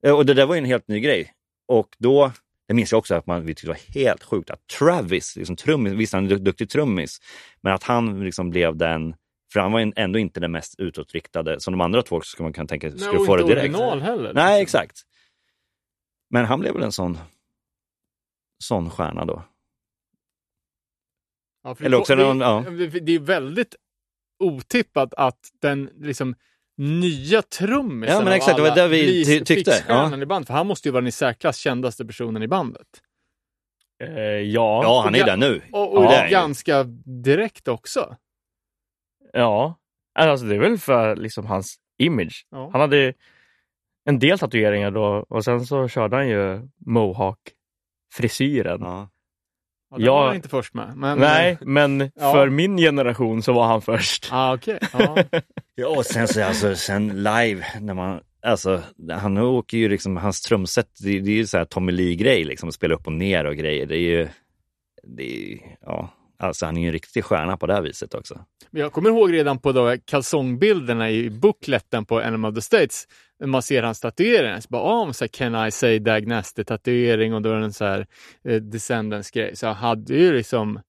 Ja, 0.00 0.14
Och 0.14 0.26
det 0.26 0.34
där 0.34 0.46
var 0.46 0.54
ju 0.54 0.58
en 0.58 0.64
helt 0.64 0.88
ny 0.88 1.00
grej. 1.00 1.32
Och 1.68 1.96
då, 1.98 2.32
det 2.68 2.74
minns 2.74 2.92
jag 2.92 2.98
också 2.98 3.14
att 3.14 3.26
man 3.26 3.46
vi 3.46 3.54
tyckte 3.54 3.66
det 3.66 3.70
var 3.72 3.94
helt 4.02 4.22
sjukt 4.24 4.50
att 4.50 4.66
Travis, 4.66 5.36
liksom 5.36 5.56
trummis, 5.56 5.92
visst 5.92 6.12
han 6.12 6.26
är 6.30 6.32
en 6.36 6.44
duktig 6.44 6.70
trummis, 6.70 7.18
men 7.60 7.72
att 7.72 7.82
han 7.82 8.24
liksom 8.24 8.50
blev 8.50 8.76
den, 8.76 9.14
för 9.52 9.60
han 9.60 9.72
var 9.72 9.92
ändå 9.96 10.18
inte 10.18 10.40
den 10.40 10.52
mest 10.52 10.80
utåtriktade, 10.80 11.60
som 11.60 11.72
de 11.72 11.80
andra 11.80 12.02
två 12.02 12.20
skulle 12.20 12.44
man 12.44 12.52
kunna 12.52 12.66
tänka 12.66 12.88
Nej, 12.88 12.98
skulle 12.98 13.24
få 13.26 13.36
det 13.36 13.42
inte 13.42 13.54
direkt. 13.54 13.74
original 13.74 14.00
heller. 14.00 14.34
Nej, 14.34 14.60
liksom. 14.60 14.80
exakt. 14.80 15.02
Men 16.30 16.44
han 16.44 16.60
blev 16.60 16.74
väl 16.74 16.82
en 16.82 16.92
sån, 16.92 17.18
sån 18.58 18.90
stjärna 18.90 19.24
då. 19.24 19.42
Ja, 21.62 21.76
Eller 21.80 21.96
också 21.98 22.14
det, 22.16 22.22
någon- 22.22 22.40
ja. 22.40 22.64
det 23.00 23.12
är 23.14 23.18
väldigt 23.18 23.74
otippat 24.38 25.14
att 25.14 25.50
den 25.60 25.90
liksom 25.96 26.34
nya 26.82 27.42
trummisen 27.42 28.14
Ja, 28.14 28.20
men 28.20 28.28
av 28.28 28.34
exakt, 28.34 28.56
det 28.56 28.62
var 28.62 28.74
det 28.76 28.88
vi 28.88 29.24
ty- 29.24 29.44
tyckte. 29.44 29.54
fixstjärnan 29.72 30.22
i 30.22 30.26
bandet. 30.26 30.46
För 30.46 30.54
han 30.54 30.66
måste 30.66 30.88
ju 30.88 30.92
vara 30.92 31.00
den 31.00 31.08
i 31.08 31.12
särklass 31.12 31.56
kändaste 31.56 32.04
personen 32.06 32.42
i 32.42 32.48
bandet. 32.48 32.86
Eh, 34.04 34.10
ja, 34.22 34.80
Ja, 34.82 35.00
han 35.04 35.14
är 35.14 35.24
där 35.24 35.36
nu. 35.36 35.62
Och, 35.72 35.96
och 35.96 36.04
Ja, 36.04 36.26
ganska 36.30 36.82
direkt 37.24 37.68
också. 37.68 38.16
ja. 39.32 39.76
Alltså, 40.18 40.46
det 40.46 40.54
är 40.54 40.58
väl 40.58 40.78
för 40.78 41.16
liksom 41.16 41.46
hans 41.46 41.76
image. 41.98 42.46
Ja. 42.50 42.70
Han 42.72 42.80
hade 42.80 43.14
en 44.04 44.18
del 44.18 44.38
tatueringar 44.38 44.90
då 44.90 45.26
och 45.28 45.44
sen 45.44 45.66
så 45.66 45.88
körde 45.88 46.16
han 46.16 46.28
ju 46.28 46.68
mohawk-frisyren. 46.86 48.80
Ja. 48.80 49.08
Ja, 49.90 49.98
det 49.98 50.10
var 50.26 50.34
inte 50.34 50.48
först 50.48 50.74
med. 50.74 50.96
Men, 50.96 51.18
Nej, 51.18 51.58
men 51.60 52.10
Ja. 52.14 52.32
för 52.32 52.48
min 52.48 52.76
generation 52.76 53.42
så 53.42 53.52
var 53.52 53.66
han 53.66 53.82
först. 53.82 54.28
Ah, 54.32 54.54
okej. 54.54 54.78
Ja. 54.92 55.16
Ja, 55.74 55.86
och 55.88 56.06
sen 56.06 56.28
så 56.28 56.44
alltså, 56.44 56.74
sen 56.76 57.08
live 57.22 57.64
när 57.80 57.94
man, 57.94 58.20
alltså 58.46 58.82
han 59.12 59.38
åker 59.38 59.78
ju 59.78 59.88
liksom, 59.88 60.16
hans 60.16 60.40
trumset, 60.40 60.86
det, 61.00 61.20
det 61.20 61.30
är 61.30 61.34
ju 61.34 61.46
så 61.46 61.58
här 61.58 61.64
Tommy 61.64 61.92
Lee-grej 61.92 62.44
liksom, 62.44 62.68
att 62.68 62.74
spela 62.74 62.94
upp 62.94 63.06
och 63.06 63.12
ner 63.12 63.44
och 63.44 63.56
grejer. 63.56 63.86
Det 63.86 63.96
är 63.96 64.00
ju, 64.18 64.28
det 65.02 65.22
är 65.22 65.36
ju, 65.48 65.58
ja. 65.86 66.10
Alltså 66.38 66.66
han 66.66 66.76
är 66.76 66.80
ju 66.80 66.86
en 66.86 66.92
riktig 66.92 67.24
stjärna 67.24 67.56
på 67.56 67.66
det 67.66 67.74
här 67.74 67.82
viset 67.82 68.14
också. 68.14 68.40
Men 68.70 68.82
Jag 68.82 68.92
kommer 68.92 69.10
ihåg 69.10 69.32
redan 69.32 69.58
på 69.58 69.72
då 69.72 69.96
kalsongbilderna 70.04 71.10
i 71.10 71.30
bookletten 71.30 72.04
på 72.04 72.20
Enema 72.22 72.48
of 72.48 72.54
the 72.54 72.60
States, 72.62 73.04
man 73.46 73.62
ser 73.62 73.82
hans 73.82 74.00
tatueringar, 74.00 74.60
så 74.60 74.68
bara, 74.68 74.82
ah, 74.82 75.12
så 75.12 75.24
här, 75.24 75.28
can 75.28 75.66
I 75.66 75.70
say 75.70 75.98
Dag 75.98 76.44
tatuering 76.66 77.34
och 77.34 77.42
då 77.42 77.50
är 77.50 77.56
det 77.56 77.64
en 77.64 77.72
så 77.72 77.84
här 77.84 78.06
eh, 78.44 78.56
Descendants 78.56 79.30
grej. 79.30 79.56
Så 79.56 79.66
han 79.66 79.76
hade 79.76 80.14
ju 80.14 80.32
liksom, 80.32 80.80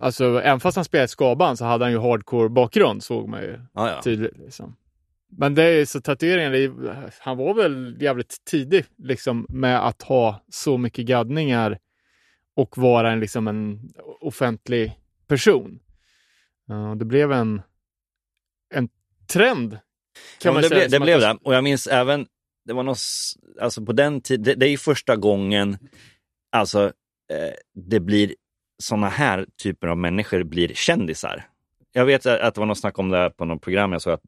alltså 0.00 0.40
även 0.40 0.60
fast 0.60 0.76
han 0.76 0.84
spelade 0.84 1.08
skaband 1.08 1.58
så 1.58 1.64
hade 1.64 1.84
han 1.84 1.92
ju 1.92 1.98
hardcore 1.98 2.48
bakgrund 2.48 3.02
såg 3.02 3.28
man 3.28 3.42
ju 3.42 3.60
Ja, 3.74 3.90
ja. 3.90 4.02
tydligt. 4.02 4.38
Liksom. 4.38 4.76
Men 5.30 5.54
det 5.54 5.62
är 5.62 5.84
så 5.84 6.00
tatueringen, 6.00 6.76
han 7.20 7.36
var 7.36 7.54
väl 7.54 7.96
jävligt 8.02 8.44
tidig 8.44 8.84
liksom 8.98 9.46
med 9.48 9.86
att 9.86 10.02
ha 10.02 10.44
så 10.48 10.78
mycket 10.78 11.06
gaddningar 11.06 11.78
och 12.54 12.78
vara 12.78 13.12
en, 13.12 13.20
liksom 13.20 13.48
en 13.48 13.90
offentlig 14.20 15.00
person. 15.26 15.80
Ja, 16.66 16.94
det 16.98 17.04
blev 17.04 17.32
en, 17.32 17.62
en 18.74 18.88
trend. 19.32 19.78
Kan 20.38 20.54
man 20.54 20.62
det 20.62 20.68
blev, 20.68 20.90
det 20.90 21.00
blev 21.00 21.20
det. 21.20 21.38
Och 21.42 21.54
jag 21.54 21.64
minns 21.64 21.86
även, 21.86 22.26
det 22.64 22.72
var 22.72 22.82
något, 22.82 22.98
alltså 23.60 23.84
på 23.84 23.92
den 23.92 24.20
tiden, 24.20 24.44
det, 24.44 24.54
det 24.54 24.68
är 24.68 24.76
första 24.76 25.16
gången, 25.16 25.78
alltså 26.52 26.84
eh, 27.32 27.52
det 27.74 28.00
blir 28.00 28.34
såna 28.82 29.08
här 29.08 29.46
typer 29.62 29.88
av 29.88 29.98
människor 29.98 30.42
blir 30.42 30.74
kändisar. 30.74 31.46
Jag 31.92 32.04
vet 32.06 32.26
att 32.26 32.54
det 32.54 32.60
var 32.60 32.66
något 32.66 32.78
snack 32.78 32.98
om 32.98 33.08
det 33.08 33.16
här 33.16 33.30
på 33.30 33.44
något 33.44 33.62
program 33.62 33.92
jag 33.92 34.02
såg 34.02 34.12
att 34.12 34.22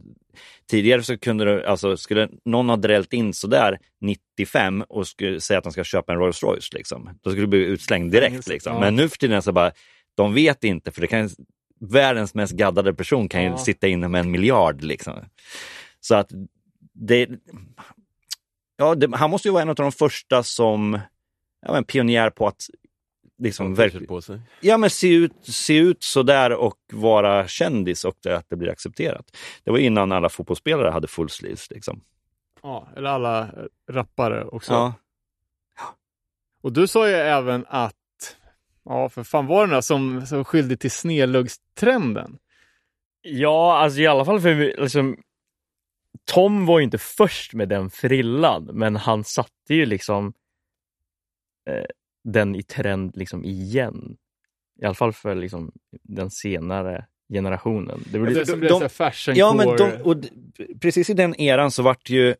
tidigare 0.70 1.02
så 1.02 1.18
kunde 1.18 1.44
du, 1.44 1.64
alltså 1.64 1.96
skulle 1.96 2.28
någon 2.44 2.68
ha 2.68 2.76
drällt 2.76 3.12
in 3.12 3.34
sådär 3.34 3.78
95 4.00 4.82
och 4.88 5.06
skulle 5.06 5.40
säga 5.40 5.58
att 5.58 5.64
de 5.64 5.72
ska 5.72 5.84
köpa 5.84 6.12
en 6.12 6.18
Rolls 6.18 6.42
Royce 6.42 6.70
liksom, 6.72 7.18
då 7.22 7.30
skulle 7.30 7.42
du 7.42 7.46
bli 7.46 7.58
utslängd 7.58 8.12
direkt 8.12 8.48
liksom. 8.48 8.80
Men 8.80 8.96
nu 8.96 9.08
för 9.08 9.18
tiden 9.18 9.42
så 9.42 9.52
bara, 9.52 9.72
de 10.16 10.34
vet 10.34 10.64
inte 10.64 10.90
för 10.90 11.00
det 11.00 11.06
kan 11.06 11.30
världens 11.80 12.34
mest 12.34 12.52
gaddade 12.52 12.94
person 12.94 13.28
kan 13.28 13.42
ju 13.42 13.48
Ja. 13.48 13.58
sitta 13.58 13.88
inne 13.88 14.08
med 14.08 14.20
en 14.20 14.30
miljard 14.30 14.82
liksom. 14.82 15.14
Så 16.00 16.14
att 16.14 16.30
det, 16.92 17.28
ja, 18.76 18.94
det, 18.94 19.16
han 19.16 19.30
måste 19.30 19.48
ju 19.48 19.52
vara 19.52 19.62
en 19.62 19.68
av 19.68 19.74
de 19.74 19.92
första 19.92 20.42
som 20.42 20.98
ja, 21.66 21.72
men 21.72 21.84
pionjär 21.84 22.30
på 22.30 22.46
att 22.46 22.62
liksom 23.38 23.74
verkligen 23.74 24.06
på 24.06 24.20
sig. 24.20 24.40
ja, 24.60 24.76
men 24.76 24.90
se, 24.90 25.14
ut, 25.14 25.32
se 25.42 25.76
ut 25.76 26.02
sådär 26.02 26.52
och 26.52 26.76
vara 26.92 27.48
kändis 27.48 28.04
och 28.04 28.16
det, 28.22 28.36
att 28.36 28.46
det 28.48 28.56
blir 28.56 28.70
accepterat. 28.70 29.36
Det 29.64 29.70
var 29.70 29.78
innan 29.78 30.12
alla 30.12 30.28
fotbollsspelare 30.28 30.90
hade 30.90 31.08
full 31.08 31.30
sleeves. 31.30 31.70
Liksom. 31.70 32.00
Ja, 32.62 32.88
eller 32.96 33.10
alla 33.10 33.48
rappare 33.90 34.44
också. 34.44 34.72
Ja. 34.72 34.94
Och 36.62 36.72
du 36.72 36.86
sa 36.86 37.08
ju 37.08 37.14
även 37.14 37.64
att, 37.68 37.94
ja 38.84 39.08
för 39.08 39.22
fan 39.22 39.46
var 39.46 39.60
det 39.60 39.66
några 39.66 39.82
som, 39.82 40.26
som 40.26 40.44
skyllde 40.44 40.76
till 40.76 40.90
snedluggstrenden? 40.90 42.38
Ja, 43.22 43.78
alltså 43.78 44.00
i 44.00 44.06
alla 44.06 44.24
fall 44.24 44.40
för 44.40 44.54
liksom 44.82 45.16
Tom 46.24 46.66
var 46.66 46.78
ju 46.78 46.84
inte 46.84 46.98
först 46.98 47.54
med 47.54 47.68
den 47.68 47.90
frillan, 47.90 48.64
men 48.72 48.96
han 48.96 49.24
satte 49.24 49.74
ju 49.74 49.86
liksom 49.86 50.32
eh, 51.70 51.84
den 52.24 52.54
i 52.54 52.62
trend 52.62 53.16
liksom 53.16 53.44
igen. 53.44 54.16
I 54.80 54.84
alla 54.84 54.94
fall 54.94 55.12
för 55.12 55.34
liksom 55.34 55.72
den 56.02 56.30
senare 56.30 57.06
generationen. 57.32 58.04
Det 58.12 58.18
blir 58.18 58.56
blev 58.56 58.68
de- 58.70 58.74
så 58.74 58.80
här 58.80 58.88
fashion 58.88 59.34
Ja, 59.36 59.54
men 59.54 59.76
de, 59.76 59.92
och 60.02 60.16
d- 60.16 60.28
precis 60.80 61.10
i 61.10 61.14
den 61.14 61.40
eran 61.40 61.70
så 61.70 61.82
vart 61.82 62.10
ju, 62.10 62.34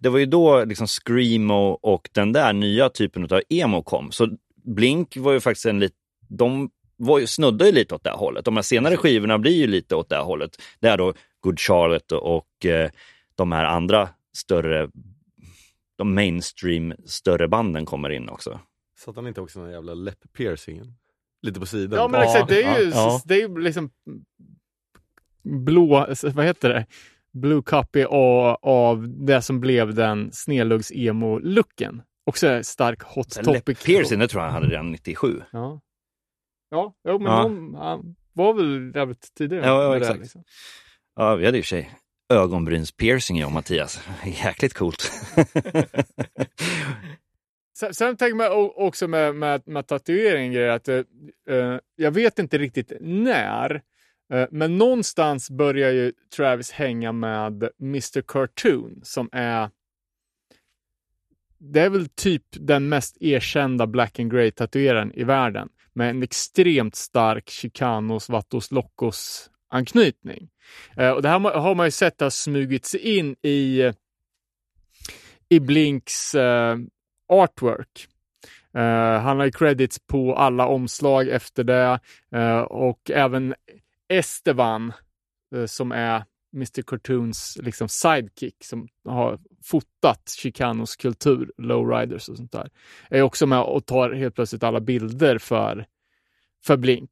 det 0.00 0.08
var 0.08 0.18
ju 0.18 0.26
då 0.26 0.64
liksom 0.64 0.86
Screamo 0.86 1.78
och 1.82 2.08
den 2.12 2.32
där 2.32 2.52
nya 2.52 2.88
typen 2.88 3.24
av 3.24 3.40
emo 3.48 3.82
kom. 3.82 4.12
Så 4.12 4.28
Blink 4.64 5.16
var 5.16 5.32
ju 5.32 5.40
faktiskt 5.40 5.66
en 5.66 5.80
lite, 5.80 5.96
de 6.28 6.70
var 6.96 7.18
ju, 7.18 7.26
snuddade 7.26 7.66
ju 7.66 7.72
lite 7.72 7.94
åt 7.94 8.04
det 8.04 8.10
här 8.10 8.16
hållet. 8.16 8.44
De 8.44 8.56
här 8.56 8.62
senare 8.62 8.96
skivorna 8.96 9.38
blir 9.38 9.56
ju 9.56 9.66
lite 9.66 9.96
åt 9.96 10.08
det 10.08 10.16
här 10.16 10.22
hållet. 10.22 10.62
Där 10.80 10.96
då 10.96 11.14
Good 11.40 11.60
Charlotte 11.60 12.12
och, 12.12 12.66
eh, 12.66 12.90
de 13.34 13.52
här 13.52 13.64
andra 13.64 14.08
större, 14.36 14.90
de 15.96 16.14
mainstream 16.14 16.94
större 17.04 17.48
banden 17.48 17.86
kommer 17.86 18.10
in 18.10 18.28
också. 18.28 18.60
Satt 18.98 19.16
han 19.16 19.26
inte 19.26 19.40
också 19.40 19.60
den 19.60 19.70
jävla 19.70 19.94
läpp-piercingen? 19.94 20.94
Lite 21.42 21.60
på 21.60 21.66
sidan? 21.66 21.98
Ja 21.98 22.08
men 22.08 22.22
exakt, 22.22 22.48
det 22.48 22.62
är 22.62 22.80
ju, 22.80 22.90
ja. 22.90 23.22
det 23.24 23.34
är 23.34 23.48
ju 23.48 23.58
liksom 23.58 23.90
blå, 25.42 26.06
vad 26.22 26.44
heter 26.44 26.68
det? 26.68 26.86
Blue 27.32 27.62
copy 27.62 28.04
av, 28.04 28.58
av 28.62 29.08
det 29.08 29.42
som 29.42 29.60
blev 29.60 29.94
den 29.94 30.32
snedluggs-emo-looken. 30.32 32.02
Också 32.30 32.62
stark 32.62 33.02
hot 33.02 33.44
topic. 33.44 33.84
Piercing, 33.84 34.18
det 34.18 34.28
tror 34.28 34.42
jag 34.42 34.50
han 34.50 34.62
hade 34.62 34.74
redan 34.74 34.92
97. 34.92 35.42
Ja. 35.52 35.80
Ja, 36.70 36.94
jo, 37.08 37.18
men 37.18 37.32
Ja. 37.32 37.42
någon, 37.42 37.74
han 37.74 38.16
var 38.32 38.54
väl 38.54 38.92
jävligt 38.94 39.34
tidigare. 39.34 39.66
Ja, 39.66 39.82
ja, 39.82 39.90
med 39.90 40.00
det, 40.00 40.04
exakt. 40.04 40.20
liksom. 40.20 40.44
Ja, 41.16 41.34
vi 41.34 41.46
hade 41.46 41.58
i 41.58 41.60
och 41.60 41.64
för 41.64 41.68
sig 41.68 41.90
ögonbrynspiercing 42.32 43.38
jag 43.38 43.46
och 43.46 43.52
Mattias. 43.52 44.00
Jäkligt 44.24 44.74
coolt. 44.74 45.12
Sen, 47.78 47.94
sen 47.94 48.16
tänker 48.16 48.36
man 48.36 48.70
också 48.76 49.08
med, 49.08 49.34
med, 49.34 49.62
med 49.66 49.84
grejer 50.06 50.68
att 50.68 50.88
eh, 50.88 51.02
eh, 51.50 51.78
jag 51.96 52.10
vet 52.10 52.38
inte 52.38 52.58
riktigt 52.58 52.92
när, 53.00 53.82
eh, 54.32 54.46
men 54.50 54.78
någonstans 54.78 55.50
börjar 55.50 55.90
ju 55.90 56.12
Travis 56.36 56.70
hänga 56.70 57.12
med 57.12 57.68
Mr 57.80 58.22
Cartoon 58.22 59.00
som 59.02 59.28
är 59.32 59.70
det 61.60 61.80
är 61.80 61.90
väl 61.90 62.08
typ 62.08 62.42
den 62.50 62.88
mest 62.88 63.16
erkända 63.20 63.86
black 63.86 64.18
and 64.18 64.30
grey 64.30 64.50
tatueraren 64.50 65.12
i 65.14 65.24
världen 65.24 65.68
med 65.92 66.10
en 66.10 66.22
extremt 66.22 66.96
stark 66.96 67.50
Chicanos 67.50 68.28
Vatos 68.28 68.70
Locos 68.70 69.50
anknytning. 69.70 70.48
Eh, 70.96 71.10
och 71.10 71.22
det 71.22 71.28
här 71.28 71.38
har 71.38 71.74
man 71.74 71.86
ju 71.86 71.90
sett 71.90 72.20
har 72.20 72.30
smugit 72.30 72.86
sig 72.86 73.18
in 73.18 73.36
i 73.42 73.92
i 75.48 75.60
Blinks 75.60 76.34
eh, 76.34 76.76
artwork. 77.28 78.08
Uh, 78.76 79.18
han 79.20 79.38
har 79.38 79.44
ju 79.44 79.52
credits 79.52 79.98
på 79.98 80.34
alla 80.34 80.66
omslag 80.66 81.28
efter 81.28 81.64
det 81.64 82.00
uh, 82.36 82.60
och 82.60 83.10
även 83.10 83.54
Esteban 84.08 84.92
uh, 85.54 85.60
eh, 85.60 85.66
som 85.66 85.92
är 85.92 86.24
Mr 86.54 86.82
Cartoons 86.82 87.58
liksom 87.62 87.88
sidekick 87.88 88.64
som 88.64 88.88
har 89.04 89.38
fotat 89.64 90.30
Chicanos 90.38 90.96
kultur, 90.96 91.52
lowriders 91.58 92.28
och 92.28 92.36
sånt 92.36 92.52
där. 92.52 92.70
Är 93.10 93.22
också 93.22 93.46
med 93.46 93.60
och 93.60 93.86
tar 93.86 94.12
helt 94.12 94.34
plötsligt 94.34 94.62
alla 94.62 94.80
bilder 94.80 95.38
för, 95.38 95.86
för 96.64 96.76
Blink. 96.76 97.10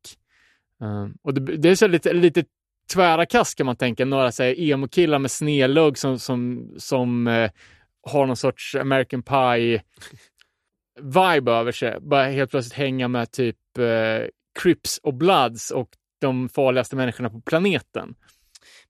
Um, 0.81 1.19
och 1.23 1.35
det, 1.35 1.56
det 1.56 1.69
är 1.69 1.74
så 1.74 1.86
lite, 1.86 2.12
lite 2.12 2.44
tvära 2.93 3.27
kast 3.27 3.59
kan 3.59 3.66
man 3.66 3.77
tänka. 3.77 4.05
Några 4.05 4.31
emo-killar 4.39 5.19
med 5.19 5.31
snedlugg 5.31 5.98
som, 5.98 6.19
som, 6.19 6.70
som 6.77 7.27
eh, 7.27 7.51
har 8.02 8.27
någon 8.27 8.36
sorts 8.36 8.74
American 8.74 9.23
Pie 9.23 9.82
vibe 11.01 11.52
över 11.52 11.73
sig. 11.73 12.01
Bara 12.01 12.24
helt 12.24 12.51
plötsligt 12.51 12.78
hänga 12.78 13.09
med 13.09 13.31
typ 13.31 13.78
eh, 13.78 14.28
Crips 14.62 14.98
och 14.98 15.15
Bloods 15.15 15.70
och 15.70 15.89
de 16.20 16.48
farligaste 16.48 16.97
människorna 16.97 17.31
på 17.31 17.40
planeten. 17.40 18.15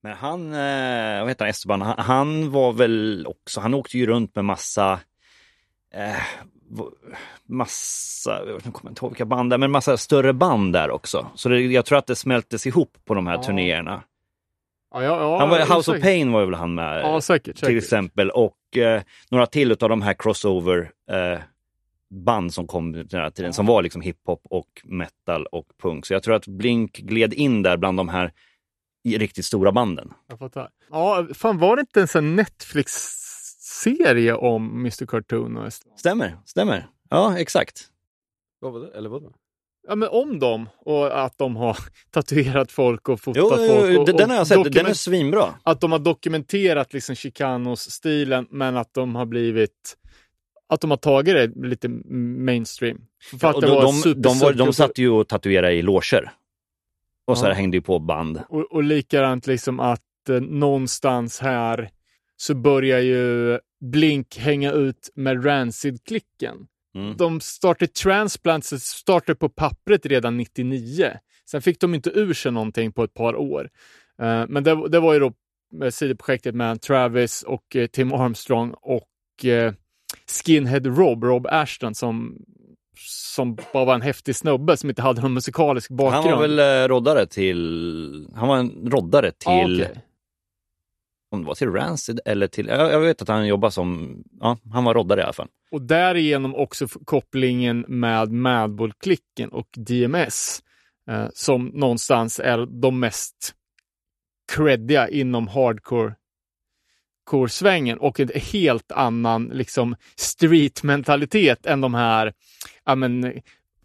Men 0.02 0.12
han, 0.16 0.52
eh, 0.52 1.20
vad 1.20 1.28
heter 1.28 1.44
han, 1.44 1.50
Esteban, 1.50 1.82
han, 1.82 1.94
han 1.98 2.50
var 2.50 2.72
väl 2.72 3.26
också, 3.26 3.60
han 3.60 3.74
åkte 3.74 3.98
ju 3.98 4.06
runt 4.06 4.34
med 4.36 4.44
massa, 4.44 5.00
eh, 5.94 6.16
massa, 7.46 8.42
jag 8.64 8.72
kommer 8.74 8.90
inte 8.90 9.04
ihåg 9.04 9.10
vilka 9.10 9.24
band 9.24 9.50
det 9.50 9.56
är, 9.56 9.58
men 9.58 9.70
massa 9.70 9.96
större 9.96 10.32
band 10.32 10.72
där 10.72 10.90
också. 10.90 11.26
Så 11.34 11.48
det, 11.48 11.60
jag 11.60 11.84
tror 11.84 11.98
att 11.98 12.06
det 12.06 12.16
smältes 12.16 12.66
ihop 12.66 12.96
på 13.04 13.14
de 13.14 13.26
här 13.26 13.34
Ja. 13.34 13.42
turnéerna. 13.42 14.02
Ja, 14.94 15.02
ja, 15.02 15.20
ja, 15.20 15.38
Han 15.38 15.48
var, 15.50 15.58
House 15.60 15.74
of 15.74 15.84
säkert. 15.84 16.02
Pain 16.02 16.32
var 16.32 16.44
väl 16.44 16.54
han 16.54 16.74
med 16.74 17.00
Ja, 17.00 17.20
säkert. 17.20 17.56
till 17.56 17.66
säkert. 17.66 17.82
exempel 17.82 18.30
och 18.30 18.76
eh, 18.76 19.02
några 19.30 19.46
till 19.46 19.72
av 19.72 19.88
de 19.88 20.02
här 20.02 20.14
crossover 20.14 20.90
eh, 21.10 21.38
band 22.10 22.54
som 22.54 22.66
kom 22.66 22.92
den 22.92 23.06
här 23.20 23.30
tiden 23.30 23.52
som 23.52 23.66
var 23.66 23.82
liksom 23.82 24.00
hiphop 24.02 24.40
och 24.50 24.68
metal 24.84 25.46
och 25.46 25.66
punk. 25.82 26.06
Så 26.06 26.12
jag 26.12 26.22
tror 26.22 26.34
att 26.34 26.46
Blink 26.46 26.92
gled 26.98 27.34
in 27.34 27.62
där 27.62 27.76
bland 27.76 27.96
de 27.98 28.08
här 28.08 28.32
riktigt 29.16 29.44
stora 29.44 29.72
banden. 29.72 30.12
Jag 30.28 30.38
fattar. 30.38 30.68
Ja, 30.90 31.26
fan 31.34 31.58
var 31.58 31.76
det 31.76 31.80
inte 31.80 32.00
en 32.00 32.08
sån 32.08 32.36
Netflix-serie 32.36 34.34
om 34.34 34.70
Mr 34.80 35.06
Cartoon 35.06 35.56
och? 35.56 35.72
Stämmer, 35.96 36.36
stämmer. 36.46 36.88
Ja, 37.10 37.38
exakt. 37.38 37.86
Vad 38.60 38.72
var 38.72 38.80
det? 38.80 38.90
Eller 38.98 39.08
vad? 39.08 39.22
Ja, 39.88 39.94
men 39.94 40.08
om 40.08 40.38
dem 40.38 40.68
och 40.78 41.24
att 41.24 41.38
de 41.38 41.56
har 41.56 41.76
tatuerat 42.10 42.72
folk 42.72 43.08
och 43.08 43.20
fotat 43.20 43.42
Jo, 43.42 43.48
folk. 43.50 43.92
jo, 43.94 44.00
Och, 44.00 44.06
den 44.06 44.16
den 44.16 44.30
har 44.30 44.36
jag 44.36 44.46
sett. 44.46 44.58
och 44.58 44.70
Den 44.70 44.86
är 44.86 44.94
svinbra. 44.94 45.54
att 45.62 45.80
de 45.80 45.92
har 45.92 45.98
dokumenterat 45.98 46.92
liksom 46.92 47.14
Chicanos-stilen, 47.14 48.46
men 48.50 48.76
att 48.76 48.94
de 48.94 49.14
har 49.14 49.26
blivit 49.26 49.96
att 50.68 50.80
de 50.80 50.90
har 50.90 50.96
tagit 50.98 51.34
det 51.34 51.66
lite 51.68 51.88
mainstream. 51.88 53.00
För 53.40 53.48
att 53.48 53.54
Och 53.54 53.60
det 53.60 53.66
de, 53.66 53.74
var 53.74 54.04
de, 54.14 54.22
de, 54.22 54.38
var, 54.38 54.52
de 54.52 54.72
satt 54.72 54.98
ju 54.98 55.10
och 55.10 55.28
tatuerade 55.28 55.72
i 55.72 55.82
loger. 55.82 56.32
Och 57.28 57.38
så 57.38 57.46
här 57.46 57.52
hängde 57.52 57.76
ju 57.76 57.82
på 57.82 57.98
band. 57.98 58.42
Och, 58.48 58.72
och 58.72 58.82
likadant 58.82 59.46
liksom 59.46 59.80
att 59.80 60.28
eh, 60.28 60.40
någonstans 60.40 61.40
här 61.40 61.90
så 62.36 62.54
börjar 62.54 63.00
ju 63.00 63.58
Blink 63.80 64.38
hänga 64.38 64.72
ut 64.72 65.10
med 65.14 65.46
Rancid-klicken. 65.46 66.66
Mm. 66.94 67.16
de 67.16 67.40
startade 67.40 67.92
Transplants 67.92 68.68
startade 68.80 69.36
på 69.36 69.48
pappret 69.48 70.06
redan 70.06 70.36
99. 70.36 71.12
Sen 71.50 71.62
fick 71.62 71.80
de 71.80 71.94
inte 71.94 72.10
ur 72.10 72.34
sig 72.34 72.52
någonting 72.52 72.92
på 72.92 73.04
ett 73.04 73.14
par 73.14 73.36
år. 73.36 73.70
Eh, 74.22 74.44
men 74.48 74.64
det, 74.64 74.88
det 74.88 75.00
var 75.00 75.14
ju 75.14 75.20
då 75.20 75.32
med 75.72 75.94
sidoprojektet 75.94 76.54
med 76.54 76.80
Travis 76.80 77.42
och 77.42 77.76
eh, 77.76 77.86
Tim 77.86 78.12
Armstrong 78.12 78.74
och 78.82 79.44
eh, 79.44 79.72
Skinhead 80.26 80.80
Rob, 80.84 81.24
Rob 81.24 81.46
Ashton, 81.46 81.94
som, 81.94 82.36
som 83.06 83.54
bara 83.72 83.84
var 83.84 83.94
en 83.94 84.02
häftig 84.02 84.36
snubbe 84.36 84.76
som 84.76 84.88
inte 84.88 85.02
hade 85.02 85.20
någon 85.20 85.34
musikalisk 85.34 85.90
bakgrund. 85.90 86.24
Han 86.26 86.32
var 86.32 86.48
väl 86.48 86.58
eh, 86.58 86.88
roddare 86.88 87.26
till, 87.26 88.28
han 88.34 88.48
var 88.48 88.56
en 88.56 88.90
roddare 88.90 89.32
till, 89.32 89.78
Ja, 89.80 89.84
okej. 89.84 90.02
om 91.30 91.40
det 91.40 91.46
var 91.46 91.54
till 91.54 91.72
Rancid 91.72 92.20
eller 92.24 92.46
till, 92.46 92.66
jag, 92.66 93.00
vet 93.00 93.22
att 93.22 93.28
han 93.28 93.46
jobbade 93.46 93.72
som, 93.72 94.16
ja, 94.40 94.58
han 94.72 94.84
var 94.84 94.94
roddare 94.94 95.20
i 95.20 95.22
alla 95.22 95.32
fall. 95.32 95.48
Och 95.70 95.82
därigenom 95.82 96.54
också 96.54 96.86
kopplingen 97.04 97.84
med 97.88 98.32
Madball-klicken 98.32 99.48
och 99.48 99.68
DMS 99.76 100.62
eh, 101.10 101.26
som 101.34 101.66
någonstans 101.66 102.40
är 102.40 102.66
de 102.80 103.00
mest 103.00 103.54
creddiga 104.52 105.08
inom 105.08 105.48
hardcore 105.48 106.14
core-svängen 107.30 107.98
och 107.98 108.20
en 108.20 108.30
helt 108.34 108.92
annan 108.92 109.44
liksom 109.44 109.96
street-mentalitet 110.16 111.66
än 111.66 111.80
de 111.80 111.94
här, 111.94 112.32
ja 112.84 112.94
men 112.94 113.32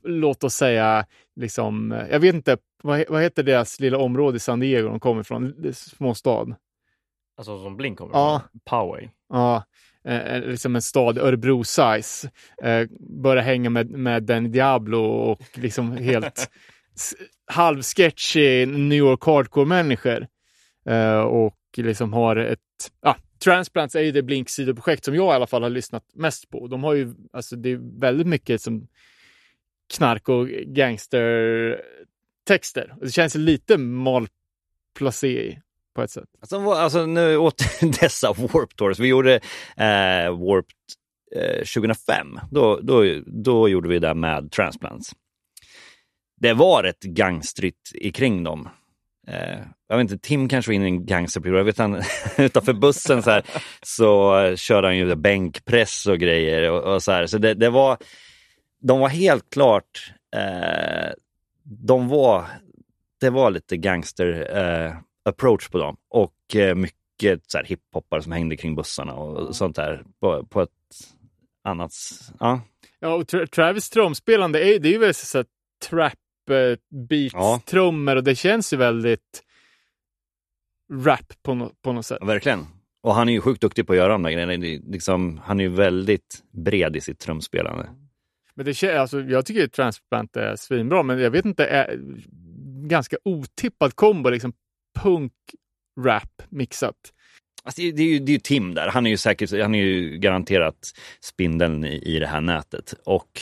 låt 0.03 0.43
oss 0.43 0.53
säga, 0.55 1.05
liksom, 1.35 1.91
eh, 1.91 2.07
jag 2.11 2.19
vet 2.19 2.35
inte, 2.35 2.57
vad, 2.83 3.03
vad 3.09 3.21
heter 3.21 3.43
deras 3.43 3.79
lilla 3.79 3.97
område 3.97 4.37
i 4.37 4.39
San 4.39 4.59
Diego 4.59 4.87
de 4.87 4.99
kommer 4.99 5.21
ifrån? 5.21 5.53
Småstad. 5.73 6.55
Alltså 7.37 7.63
som 7.63 7.77
Blink 7.77 7.97
kommer 7.97 8.13
Ja. 8.13 8.41
från. 8.51 8.59
Poway. 8.65 9.09
Ja, 9.29 9.63
eh, 10.05 10.39
liksom 10.41 10.75
en 10.75 10.81
stad, 10.81 11.17
Örebro-size. 11.17 12.29
Eh, 12.63 12.87
börja 13.23 13.41
hänga 13.41 13.69
med, 13.69 13.89
med 13.89 14.23
den 14.23 14.51
Diablo 14.51 14.99
och 15.03 15.41
liksom 15.53 15.97
helt 15.97 16.49
halvsketchy 17.51 18.65
New 18.65 18.97
York 18.97 19.23
hardcore-människor. 19.25 20.27
Eh, 20.85 21.19
och 21.19 21.57
liksom 21.77 22.13
har 22.13 22.35
ett... 22.35 22.59
Ja, 23.01 23.15
Transplants 23.43 23.95
är 23.95 24.01
ju 24.01 24.11
det 24.11 24.21
Blink-sidoprojekt 24.21 25.05
som 25.05 25.15
jag 25.15 25.33
i 25.33 25.35
alla 25.35 25.47
fall 25.47 25.63
har 25.63 25.69
lyssnat 25.69 26.03
mest 26.13 26.49
på. 26.49 26.67
De 26.67 26.83
har 26.83 26.93
ju, 26.93 27.13
alltså 27.33 27.55
det 27.55 27.71
är 27.71 27.99
väldigt 27.99 28.27
mycket 28.27 28.61
som 28.61 28.87
knark 29.93 30.29
och 30.29 30.47
gangstertexter. 30.47 32.95
Det 33.01 33.11
känns 33.11 33.35
lite 33.35 33.77
malplacé 33.77 35.59
på 35.95 36.01
ett 36.01 36.11
sätt. 36.11 36.29
Alltså, 36.39 36.71
alltså 36.71 37.05
nu 37.05 37.37
åt 37.37 37.63
dessa 38.01 38.33
Warp 38.33 38.75
Tours. 38.75 38.99
Vi 38.99 39.07
gjorde 39.07 39.35
eh, 39.77 40.37
Warp 40.47 40.65
eh, 41.35 41.57
2005. 41.57 42.39
Då, 42.51 42.79
då, 42.83 43.03
då 43.25 43.69
gjorde 43.69 43.89
vi 43.89 43.99
det 43.99 44.13
med 44.13 44.51
Transplants. 44.51 45.11
Det 46.41 46.53
var 46.53 46.83
ett 46.83 47.03
gangstrigt 47.03 47.91
kring 48.13 48.43
dem. 48.43 48.69
Eh, 49.27 49.59
jag 49.87 49.97
vet 49.97 50.11
inte, 50.11 50.27
Tim 50.27 50.49
kanske 50.49 50.69
var 50.69 50.75
inne 50.75 50.85
i 50.85 50.87
en 50.87 51.05
gangsterperiod. 51.05 51.59
Jag 51.59 51.63
vet 51.63 51.77
han, 51.77 52.01
utanför 52.37 52.73
bussen 52.73 53.23
så, 53.23 53.29
här, 53.31 53.43
så 53.81 54.55
körde 54.55 54.87
han 54.87 54.97
ju 54.97 55.15
bänkpress 55.15 56.05
och 56.05 56.17
grejer. 56.17 56.71
Och, 56.71 56.93
och 56.93 57.03
så 57.03 57.11
här. 57.11 57.27
så 57.27 57.37
det, 57.37 57.53
det 57.53 57.69
var, 57.69 57.97
de 58.81 58.99
var 58.99 59.09
helt 59.09 59.49
klart, 59.49 60.13
eh, 60.35 61.11
de 61.63 62.07
var, 62.07 62.45
det 63.19 63.29
var 63.29 63.51
lite 63.51 63.77
gangster 63.77 64.57
eh, 64.57 64.95
approach 65.29 65.69
på 65.69 65.77
dem 65.77 65.97
och 66.09 66.55
eh, 66.55 66.75
mycket 66.75 67.51
så 67.51 67.57
här 67.57 67.65
hiphoppare 67.65 68.21
som 68.21 68.31
hängde 68.31 68.57
kring 68.57 68.75
bussarna 68.75 69.13
och 69.13 69.55
sånt 69.55 69.75
där 69.75 70.03
på, 70.19 70.45
på 70.45 70.61
ett 70.61 70.69
annat... 71.63 71.91
Ja, 72.39 72.61
Ja, 73.03 73.13
och 73.13 73.23
Tra- 73.23 73.45
Travis 73.45 73.89
trumspelande, 73.89 74.59
är, 74.59 74.79
det 74.79 74.89
är 74.89 74.91
ju 74.91 74.97
väl 74.97 75.13
så 75.13 75.37
här 75.37 75.45
trap 75.89 76.13
eh, 76.49 76.77
beats, 77.07 77.33
Ja. 77.33 77.61
och 78.15 78.23
det 78.23 78.35
känns 78.35 78.73
ju 78.73 78.77
väldigt 78.77 79.43
rap 80.93 81.33
på, 81.43 81.53
no, 81.55 81.71
på 81.81 81.93
något 81.93 82.05
sätt. 82.05 82.19
verkligen. 82.21 82.65
Och 83.03 83.15
han 83.15 83.29
är 83.29 83.33
ju 83.33 83.41
sjukt 83.41 83.61
duktig 83.61 83.87
på 83.87 83.93
att 83.93 83.97
göra 83.97 84.11
de 84.13 84.23
där 84.23 84.31
grejerna. 84.31 84.81
Liksom, 84.91 85.41
han 85.43 85.59
är 85.59 85.63
ju 85.63 85.69
väldigt 85.69 86.43
bred 86.51 86.95
i 86.95 87.01
sitt 87.01 87.19
trumspelande. 87.19 87.89
Men 88.55 88.65
det, 88.65 88.83
alltså, 88.83 89.21
jag 89.21 89.45
tycker 89.45 89.67
Transplant 89.67 90.35
är 90.35 90.55
svinbra, 90.55 91.03
men 91.03 91.19
jag 91.19 91.31
vet 91.31 91.45
inte, 91.45 91.65
är 91.65 91.99
ganska 92.87 93.17
otippad 93.23 93.95
kombo, 93.95 94.29
liksom 94.29 94.53
punk-rap 94.99 96.41
mixat. 96.49 96.95
Alltså, 97.63 97.81
det, 97.81 97.87
är- 98.03 98.07
ju, 98.07 98.19
det 98.19 98.31
är 98.31 98.33
ju 98.33 98.39
Tim 98.39 98.73
där. 98.73 98.87
Han 98.87 99.05
är 99.05 99.09
ju 99.09 99.17
säkert, 99.17 99.51
han 99.61 99.75
är 99.75 99.83
ju 99.83 100.17
garanterat 100.17 100.91
spindeln 101.21 101.85
i, 101.85 102.15
i 102.15 102.19
det 102.19 102.27
här 102.27 102.41
nätet. 102.41 102.93
Och, 103.05 103.41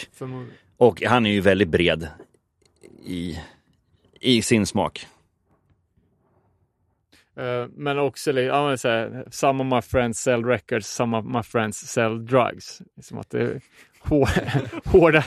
och 0.78 1.02
han 1.02 1.26
är 1.26 1.32
ju 1.32 1.42
väldigt 1.42 1.70
bred 1.70 2.08
i, 3.06 3.40
i 4.20 4.42
sin 4.42 4.66
smak. 4.66 5.08
Eh, 7.38 7.68
men 7.76 8.00
också, 8.00 8.32
ja, 8.32 8.68
men 8.68 8.78
some 9.32 9.64
of 9.64 9.68
my 9.68 9.82
friends 9.82 10.20
sell 10.20 10.46
records, 10.46 10.88
some 10.88 11.18
of 11.18 11.26
my 11.26 11.44
friends 11.44 11.78
sell 11.78 12.26
drugs. 12.26 12.82
Som 13.02 13.18
att 13.18 13.30
det 13.30 13.42
är 13.42 13.62
hår, 14.00 14.30
hårda, 14.90 15.24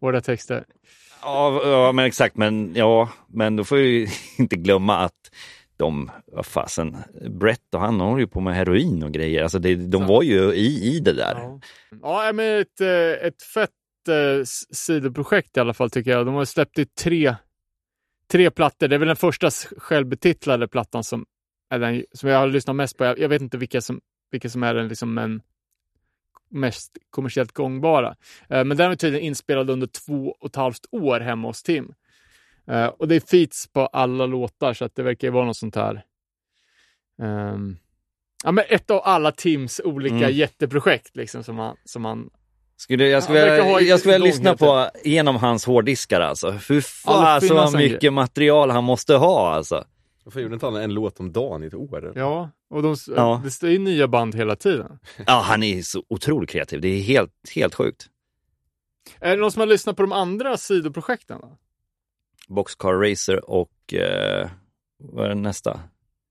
hårda 0.00 0.20
texter. 0.20 0.64
Ja, 1.22 1.60
ja, 1.64 1.92
men 1.92 2.04
exakt. 2.04 2.36
Men, 2.36 2.74
ja, 2.74 3.08
men 3.28 3.56
då 3.56 3.64
får 3.64 3.76
vi 3.76 4.08
inte 4.38 4.56
glömma 4.56 4.96
att 4.96 5.30
de, 5.76 6.10
vad 6.26 6.46
fasen, 6.46 6.96
Brett 7.30 7.74
och 7.74 7.80
han 7.80 8.00
håller 8.00 8.20
ju 8.20 8.26
på 8.26 8.40
med 8.40 8.54
heroin 8.54 9.02
och 9.02 9.12
grejer. 9.12 9.42
Alltså 9.42 9.58
det, 9.58 9.74
de 9.74 10.06
var 10.06 10.22
ju 10.22 10.52
i, 10.54 10.96
i 10.96 11.00
det 11.00 11.12
där. 11.12 11.34
Ja, 11.34 11.60
ja 12.02 12.32
men 12.32 12.60
ett, 12.60 12.80
eh, 12.80 13.26
ett 13.26 13.42
fett 13.42 13.70
eh, 14.08 14.42
sidoprojekt 14.70 15.56
i 15.56 15.60
alla 15.60 15.74
fall 15.74 15.90
tycker 15.90 16.10
jag. 16.10 16.26
De 16.26 16.34
har 16.34 16.44
släppt 16.44 16.78
ut 16.78 16.94
tre, 16.94 17.36
tre 18.30 18.50
plattor. 18.50 18.88
Det 18.88 18.94
är 18.94 18.98
väl 18.98 19.06
den 19.06 19.16
första 19.16 19.50
självbetitlade 19.76 20.68
plattan 20.68 21.04
som, 21.04 21.26
är 21.70 21.78
den, 21.78 22.04
som 22.12 22.28
jag 22.28 22.38
har 22.38 22.46
lyssnat 22.46 22.76
mest 22.76 22.98
på. 22.98 23.04
Jag, 23.04 23.18
jag 23.18 23.28
vet 23.28 23.42
inte 23.42 23.58
vilka 23.58 23.80
som, 23.80 24.00
vilka 24.30 24.48
som 24.48 24.62
är 24.62 24.74
den 24.74 24.88
liksom 24.88 25.18
en 25.18 25.42
mest 26.50 26.96
kommersiellt 27.10 27.52
gångbara. 27.52 28.16
Eh, 28.48 28.64
men 28.64 28.76
den 28.76 28.90
är 28.90 28.96
tydligen 28.96 29.26
inspelad 29.26 29.70
under 29.70 29.86
två 29.86 30.36
och 30.40 30.46
ett 30.46 30.56
halvt 30.56 30.86
år 30.90 31.20
hemma 31.20 31.48
hos 31.48 31.62
Tim. 31.62 31.94
Eh, 32.66 32.86
och 32.86 33.08
det 33.08 33.14
är 33.16 33.20
feats 33.20 33.66
på 33.72 33.86
alla 33.86 34.26
låtar 34.26 34.74
så 34.74 34.84
att 34.84 34.94
det 34.94 35.02
verkar 35.02 35.28
ju 35.28 35.32
vara 35.32 35.44
något 35.44 35.56
sånt 35.56 35.76
här 35.76 36.04
ehm, 37.22 37.76
Ja, 38.44 38.52
men 38.52 38.64
ett 38.68 38.90
av 38.90 39.00
alla 39.04 39.32
Tims 39.32 39.80
olika 39.84 40.14
Mm. 40.16 40.32
jätteprojekt 40.32 41.16
liksom, 41.16 41.44
som 41.44 41.58
han, 41.58 41.76
som 41.84 42.04
han 42.04 42.30
Skulle, 42.76 43.08
jag 43.08 43.22
skulle, 43.22 43.38
Ja, 43.38 43.44
verkar 43.46 43.64
ha 43.64 43.76
vilja, 43.76 43.90
jag 43.90 44.00
skulle 44.00 44.14
vilja 44.14 44.26
lyssna 44.26 44.56
på 44.56 44.90
genom 45.04 45.36
hans 45.36 45.64
hårddiskar 45.66 46.20
alltså. 46.20 46.50
Det 46.68 46.82
fan 46.84 47.40
så 47.70 47.76
mycket 47.76 48.00
grej. 48.00 48.10
material 48.10 48.70
han 48.70 48.84
måste 48.84 49.14
ha 49.14 49.54
alltså. 49.54 49.84
Varför 50.24 50.40
gjorde 50.40 50.54
inte 50.54 50.66
han 50.66 50.76
en 50.76 50.94
låt 50.94 51.20
om 51.20 51.32
dagen 51.32 51.62
i 51.62 51.66
ett 51.66 51.74
år? 51.74 52.12
Ja, 52.16 52.50
och 52.70 52.82
de, 52.82 52.96
Ja. 53.16 53.40
det 53.44 53.50
står 53.50 53.68
ju 53.70 53.78
nya 53.78 54.08
band 54.08 54.34
hela 54.34 54.56
tiden. 54.56 54.98
Ja, 55.26 55.40
han 55.44 55.62
är 55.62 55.82
så 55.82 56.02
otroligt 56.08 56.50
kreativ. 56.50 56.80
Det 56.80 56.88
är 56.88 57.00
helt, 57.02 57.32
helt 57.54 57.74
sjukt. 57.74 58.06
Är 59.20 59.30
det 59.30 59.36
någon 59.36 59.52
som 59.52 59.60
har 59.60 59.66
lyssnat 59.66 59.96
på 59.96 60.02
de 60.02 60.12
andra 60.12 60.56
sidoprojekten? 60.56 61.40
Då? 61.40 61.56
Boxcar 62.48 62.92
Racer 63.10 63.50
och 63.50 63.94
eh, 63.94 64.48
vad 64.98 65.24
är 65.24 65.28
det 65.28 65.34
nästa? 65.34 65.80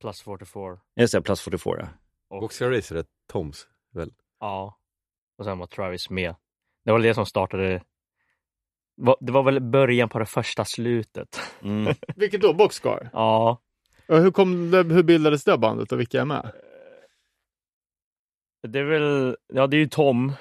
Plus 0.01 0.21
44. 0.21 0.77
Just 0.95 1.13
det, 1.13 1.21
Plus 1.21 1.41
44 1.41 1.75
ja. 1.79 1.87
Och, 2.35 2.41
Boxcar 2.41 2.69
Racer 2.71 2.95
är 2.95 3.05
Toms, 3.31 3.67
väl? 3.93 4.11
Ja. 4.39 4.77
Och 5.37 5.45
sen 5.45 5.57
var 5.57 5.67
Travis 5.67 6.09
med. 6.09 6.35
Det 6.85 6.91
var 6.91 6.99
det 6.99 7.13
som 7.13 7.25
startade. 7.25 7.83
Det 9.19 9.31
var 9.31 9.43
väl 9.43 9.59
början 9.59 10.09
på 10.09 10.19
det 10.19 10.25
första 10.25 10.65
slutet. 10.65 11.39
Mm. 11.61 11.93
Vilket 12.15 12.41
då? 12.41 12.53
Boxcar? 12.53 13.09
Ja. 13.13 13.61
Och 14.07 14.17
hur, 14.17 14.31
kom 14.31 14.71
det, 14.71 14.83
hur 14.83 15.03
bildades 15.03 15.43
det 15.43 15.57
bandet 15.57 15.91
och 15.91 15.99
vilka 15.99 16.21
är 16.21 16.25
med? 16.25 16.51
Det 18.67 18.79
är 18.79 18.83
väl, 18.83 19.37
ja 19.53 19.67
det 19.67 19.77
är 19.77 19.79
ju 19.79 19.87
Tom 19.87 20.33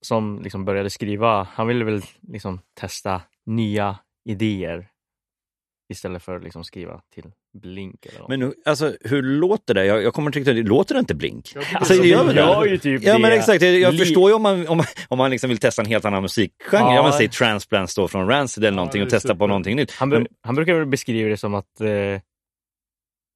som 0.00 0.42
liksom 0.42 0.64
började 0.64 0.90
skriva. 0.90 1.42
Han 1.42 1.66
ville 1.66 1.84
väl 1.84 2.02
liksom 2.22 2.60
testa 2.74 3.22
nya 3.46 3.98
idéer 4.24 4.90
istället 5.88 6.22
för 6.22 6.36
att 6.36 6.42
liksom 6.42 6.64
skriva 6.64 7.00
till 7.14 7.24
Blink 7.58 8.06
eller 8.06 8.18
något. 8.20 8.28
Men 8.28 8.40
nu, 8.40 8.54
alltså, 8.64 8.96
hur 9.00 9.22
låter 9.22 9.74
det? 9.74 9.86
Jag, 9.86 10.02
jag 10.02 10.14
kommer 10.14 10.30
tycka, 10.30 10.52
låter 10.52 10.94
det 10.94 10.98
inte 10.98 11.14
Blink? 11.14 11.52
Jag 11.54 11.64
Alltså, 11.74 11.94
det 12.02 12.08
gör 12.08 12.62
det? 12.64 12.70
ju 12.70 12.78
typ 12.78 13.02
Ja 13.02 13.12
det. 13.12 13.18
men 13.18 13.32
exakt, 13.32 13.62
jag, 13.62 13.74
jag 13.74 13.98
förstår 13.98 14.30
ju 14.30 14.34
om 14.34 14.42
man, 14.42 14.68
om 14.68 14.76
man, 14.76 14.86
om 15.08 15.18
man 15.18 15.30
liksom 15.30 15.48
vill 15.48 15.58
testa 15.58 15.82
en 15.82 15.88
helt 15.88 16.04
annan 16.04 16.22
musikgenre. 16.22 16.82
Ja. 16.82 16.94
Ja. 16.94 17.02
men 17.02 17.12
säg 17.12 17.28
Transplants 17.28 17.94
då 17.94 18.08
från 18.08 18.28
Rancid 18.28 18.64
eller 18.64 18.76
någonting 18.76 19.00
det 19.00 19.04
och 19.04 19.10
testa 19.10 19.28
på 19.28 19.34
super. 19.34 19.46
någonting 19.46 19.76
nytt. 19.76 19.90
Han, 19.92 20.12
bru- 20.12 20.26
han 20.40 20.54
brukar 20.54 20.74
väl 20.74 20.86
beskriva 20.86 21.28
det 21.28 21.36
som 21.36 21.54
att 21.54 21.80
eh, 21.80 21.86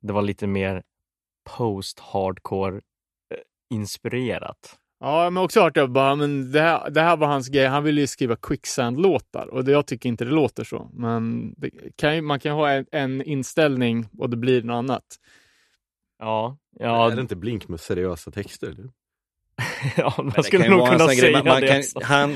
det 0.03 0.12
var 0.12 0.23
lite 0.23 0.47
mer 0.47 0.83
post-hardcore 1.51 2.75
eh, 2.75 2.81
inspirerat. 3.70 4.77
Ja, 5.01 5.31
men 5.31 5.43
också 5.43 5.61
hört 5.61 5.75
det, 5.75 5.89
bara, 5.89 6.15
men 6.15 6.53
det, 6.53 6.61
här, 6.61 6.91
det 6.91 7.01
här 7.01 7.16
var 7.16 7.27
hans 7.27 7.49
grej. 7.49 7.66
Han 7.66 7.85
ville 7.85 8.01
ju 8.01 8.07
skriva 8.07 8.37
quicksand-låtar 8.37 9.47
och 9.47 9.65
det, 9.65 9.73
jag 9.73 9.87
tycker 9.87 10.09
inte 10.09 10.25
det 10.25 10.31
låter 10.31 10.65
så. 10.65 10.91
Men 10.93 11.55
det 11.57 11.70
kan 11.97 12.15
ju, 12.15 12.23
man 12.23 12.41
kan 12.41 12.53
ha 12.53 12.70
en, 12.70 12.87
en 12.93 13.23
inställning 13.23 14.09
och 14.19 14.31
det 14.31 14.37
blir 14.37 14.62
något 14.62 14.75
annat. 14.75 15.05
Ja, 16.19 16.59
Är 16.81 16.87
ja, 16.87 17.11
det 17.11 17.20
inte 17.20 17.37
Blink 17.37 17.69
med 17.69 17.81
seriösa 17.81 18.31
texter? 18.31 18.66
Eller? 18.66 18.91
ja 19.97 20.15
man 20.19 20.45
skulle 20.45 20.65
ju 20.65 20.70
nog 20.70 20.89
kunna 20.89 21.09
säga 21.09 21.39
man, 21.39 21.47
man 21.47 21.61
det. 21.61 21.66
kan, 21.66 21.77
alltså. 21.77 22.01
han, 22.03 22.35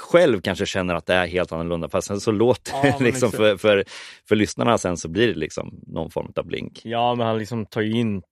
själv 0.00 0.40
kanske 0.40 0.66
känner 0.66 0.94
att 0.94 1.06
det 1.06 1.14
är 1.14 1.26
helt 1.26 1.52
annorlunda. 1.52 1.88
Fast 1.88 2.06
sen 2.06 2.20
så 2.20 2.30
låter 2.32 2.72
Ja, 2.72 2.96
liksom 3.00 3.32
för, 3.32 3.56
för, 3.56 3.84
för 4.28 4.36
lyssnarna 4.36 4.78
sen 4.78 4.96
så 4.96 5.08
blir 5.08 5.26
det 5.28 5.38
liksom 5.38 5.80
någon 5.86 6.10
form 6.10 6.32
av 6.36 6.46
blink. 6.46 6.80
Ja, 6.84 7.14
men 7.14 7.26
han 7.26 7.38
liksom 7.38 7.66
tar 7.66 7.80
ju 7.80 7.92
in... 7.92 8.22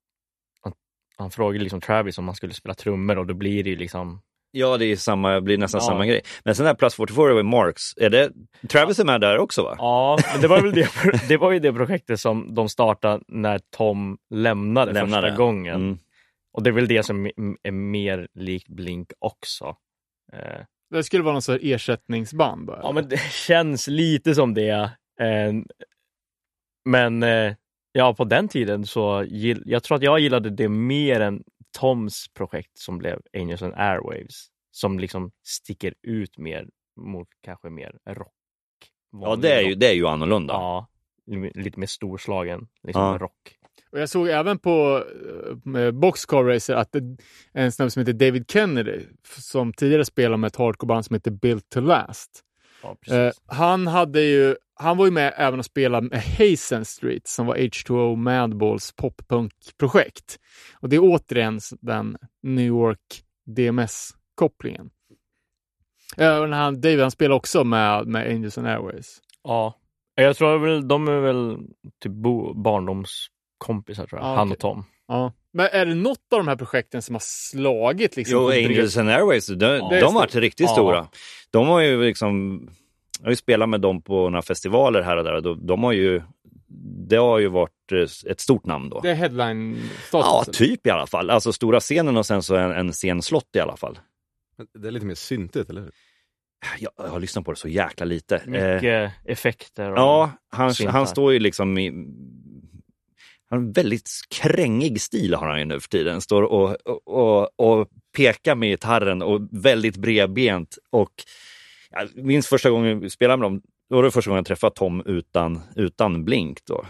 Han, 1.23 1.31
frågar 1.31 1.61
liksom 1.61 1.81
Travis 1.81 2.19
om 2.19 2.29
han 2.29 2.35
skulle 2.35 2.55
spela 2.55 2.75
trummor 2.75 3.19
och 3.19 3.27
då 3.27 3.35
blir 3.35 3.65
det 3.65 3.71
ju 3.71 3.77
liksom... 3.77 4.21
Ja, 4.55 4.77
det 4.77 4.85
är 4.87 4.97
samma, 4.97 5.41
blir 5.41 5.59
nästan 5.59 5.79
Ja. 5.83 5.87
samma 5.89 6.07
grej. 6.07 6.21
Men 6.45 6.55
sen 6.55 6.67
där 6.67 6.75
Plus 6.75 6.95
44 6.95 7.35
med 7.35 7.45
Marks, 7.45 7.83
är 7.97 8.11
det, 8.11 8.31
Travis 8.69 8.99
är 8.99 9.05
med 9.05 9.21
där 9.21 9.39
också 9.39 9.63
va? 9.63 9.75
Ja, 9.79 10.19
men 10.33 10.41
det 10.43 10.49
var 10.49 10.61
väl 10.61 10.73
det, 10.73 10.89
det, 11.29 11.37
var 11.37 11.51
ju 11.53 11.59
det 11.59 11.73
projektet 11.73 12.21
som 12.21 12.55
de 12.55 12.69
startade 12.69 13.23
när 13.29 13.61
Tom 13.77 14.19
lämnade, 14.35 14.93
Lämnade. 14.93 15.23
första 15.29 15.37
gången. 15.37 15.75
Mm. 15.75 15.99
Och 16.53 16.63
det 16.63 16.71
är 16.71 16.75
väl 16.75 16.89
det 16.89 17.03
som 17.03 17.27
är- 17.27 17.71
mer 17.71 18.29
likt 18.35 18.69
Blink 18.69 19.13
också. 19.19 19.77
Eh, 20.33 20.61
Det 20.91 21.03
skulle 21.05 21.23
vara 21.23 21.33
någon 21.33 21.43
sorts 21.43 21.61
ersättningsband 21.65 22.67
då? 22.67 22.73
Ja, 22.73 22.79
eller? 22.81 22.93
men 22.93 23.09
det 23.09 23.21
känns 23.31 23.89
lite 23.89 24.35
som 24.35 24.55
det. 24.55 24.71
Eh, 25.21 25.53
Men 26.85 27.23
eh, 27.23 27.53
ja, 27.93 28.15
på 28.15 28.25
den 28.25 28.49
tiden 28.49 28.87
så 28.87 29.25
gill, 29.29 29.63
jag 29.67 29.83
tror 29.83 29.97
att 29.97 30.03
jag 30.03 30.21
gillade 30.21 30.51
det 30.51 30.69
mer 30.69 31.21
än 31.21 31.43
Toms 31.79 32.27
projekt 32.35 32.79
som 32.79 32.99
blev 32.99 33.21
Angels 33.37 33.63
and 33.63 33.75
Airwaves. 33.77 34.47
Som 34.71 34.99
liksom 34.99 35.31
sticker 35.47 35.95
ut 36.03 36.39
mer 36.39 36.69
mot 37.01 37.29
kanske 37.45 37.71
mer 37.71 37.93
rock. 38.09 38.33
Ja, 39.13 39.37
det 39.37 39.53
är, 39.53 39.61
ju, 39.61 39.75
det 39.75 39.89
är 39.89 39.93
ju 39.95 40.07
annorlunda. 40.07 40.55
Ja, 40.55 40.87
lite 41.55 41.81
mer 41.81 41.87
storslagen 41.87 42.69
liksom 42.83 43.03
Ja. 43.03 43.19
rock. 43.21 43.57
Och 43.93 44.01
jag 44.01 44.09
såg 44.09 44.29
även 44.29 44.59
på 44.59 45.05
uh, 45.77 45.91
Boxcar 45.91 46.45
Racer 46.45 46.75
att 46.75 46.93
det, 46.93 47.17
en 47.53 47.73
snubbe 47.73 47.91
som 47.91 48.01
heter 48.01 48.13
David 48.13 48.51
Kennedy, 48.51 49.01
som 49.39 49.73
tidigare 49.73 50.05
spelade 50.05 50.37
med 50.37 50.49
ett 50.49 50.57
hardcoreband 50.57 51.05
som 51.05 51.15
heter 51.15 51.31
Built 51.31 51.69
to 51.71 51.81
Last. 51.81 52.41
Ja, 52.83 52.97
Eh, 53.17 53.33
han, 53.47 53.87
hade 53.87 54.21
ju, 54.23 54.57
han 54.83 54.97
var 54.97 55.05
ju 55.05 55.11
med 55.11 55.35
även 55.37 55.59
och 55.59 55.65
spelade 55.65 56.09
med 56.09 56.23
Hazen 56.23 56.85
Street 56.85 57.27
som 57.27 57.47
var 57.47 57.57
H2O 57.57 58.17
Madballs 58.17 58.93
poppunk-projekt. 58.93 60.39
Och 60.81 60.89
det 60.89 60.97
är 60.97 61.01
återigen 61.03 61.61
den 61.81 62.17
New 62.43 62.67
York 62.67 63.23
DMS-kopplingen. 63.47 64.91
Han, 66.53 66.81
David 66.81 67.01
han 67.01 67.11
spelar 67.11 67.37
också 67.37 67.65
med, 67.65 68.07
med 68.07 68.31
Angels 68.31 68.59
and 68.59 68.67
Airways. 68.67 69.21
ja. 69.45 69.79
Jag 70.15 70.37
tror 70.37 70.59
väl 70.59 70.89
de 70.89 71.09
är 71.09 71.21
väl 71.21 71.57
typ 72.03 72.13
bo, 72.13 72.55
barndomskompisar 72.55 74.07
tror 74.07 74.21
jag, 74.21 74.29
Ja, 74.31 74.35
han 74.35 74.47
okej. 74.49 74.53
och 74.55 74.59
Tom. 74.61 74.85
Ja. 75.09 75.33
Men 75.53 75.69
är 75.73 75.87
det 75.87 75.95
något 75.95 76.19
av 76.33 76.39
de 76.39 76.49
här 76.49 76.57
projekten 76.57 77.03
som 77.03 77.15
har 77.15 77.23
slagit 77.25 78.17
liksom? 78.17 78.33
Jo, 78.37 78.49
Angels 78.49 78.97
and 78.97 79.11
Airways, 79.11 79.47
de, 79.47 79.65
är 79.65 79.79
de 80.01 80.03
har 80.03 80.13
varit 80.13 80.35
riktigt 80.35 80.67
Ja. 80.67 80.73
stora. 80.73 81.09
De 81.51 81.69
har 81.69 81.81
ju 81.81 82.03
liksom, 82.05 82.61
jag 83.23 83.27
har 83.27 83.33
ju 83.33 83.37
spelat 83.37 83.69
med 83.69 83.81
dem 83.81 84.03
på 84.03 84.31
några 84.31 84.43
festivaler 84.43 85.03
här 85.03 85.17
och 85.17 85.25
där 85.25 85.35
och 85.35 85.43
de, 85.43 85.67
de 85.67 85.85
har 85.85 85.93
ju, 85.93 86.23
det 87.09 87.17
har 87.17 87.39
ju 87.39 87.49
varit 87.49 87.93
eh, 87.93 88.31
ett 88.31 88.41
stort 88.41 88.67
namn 88.67 88.89
då. 88.89 89.01
Det 89.01 89.11
är 89.11 89.15
headline-status? 89.15 90.11
Ja, 90.13 90.45
typ 90.53 90.87
i 90.87 90.91
alla 90.91 91.07
fall. 91.07 91.31
Alltså 91.31 91.53
stora 91.53 91.81
scenen 91.81 92.17
och 92.17 92.27
sen 92.27 92.43
så 92.43 92.57
en, 92.57 92.71
en 92.71 92.93
scenslott 92.93 93.49
i 93.57 93.61
alla 93.61 93.77
fall. 93.77 93.99
Det 94.79 94.89
är 94.89 94.93
lite 94.93 95.07
mer 95.07 95.15
syntigt, 95.15 95.71
eller 95.71 95.81
hur? 95.81 95.91
Jag, 96.81 96.93
jag 96.97 97.09
har 97.13 97.21
lyssnat 97.21 97.45
på 97.45 97.53
det 97.53 97.59
så 97.59 97.69
jäkla 97.69 98.07
lite. 98.07 98.37
Eh, 98.37 98.47
Mycket 98.47 99.13
effekter. 99.25 99.91
Och, 99.91 99.99
ja, 99.99 100.31
han, 100.49 100.75
han 100.89 101.07
står 101.07 101.33
ju 101.33 101.39
liksom 101.39 101.79
i... 101.79 101.91
Han 103.49 103.59
har 103.59 103.67
en 103.67 103.73
väldigt 103.73 104.11
krängig 104.31 105.01
stil 105.01 105.35
har 105.35 105.49
han 105.49 105.59
ju 105.59 105.65
nu 105.65 105.81
för 105.81 105.89
tiden. 105.89 106.21
Står 106.21 106.43
och, 106.43 106.77
och, 106.85 107.09
och, 107.09 107.61
och 107.61 107.89
pekar 108.17 108.55
med 108.55 108.69
gitarren 108.69 109.23
och 109.23 109.41
väldigt 109.51 109.97
bredbent. 109.97 110.79
Och 110.91 111.13
jag 111.93 112.25
minns 112.25 112.47
första 112.47 112.71
gången 112.71 113.01
vi 113.01 113.11
spelade 113.11 113.37
med 113.37 113.47
dem, 113.47 113.63
då 113.91 113.97
var 113.97 114.03
det 114.03 114.11
första 114.11 114.31
gången 114.31 114.39
jag 114.39 114.47
träffade 114.47 114.75
Tom 114.77 115.03
utan, 115.07 115.61
utan 115.77 116.25
blink. 116.25 116.59
Då. 116.65 116.87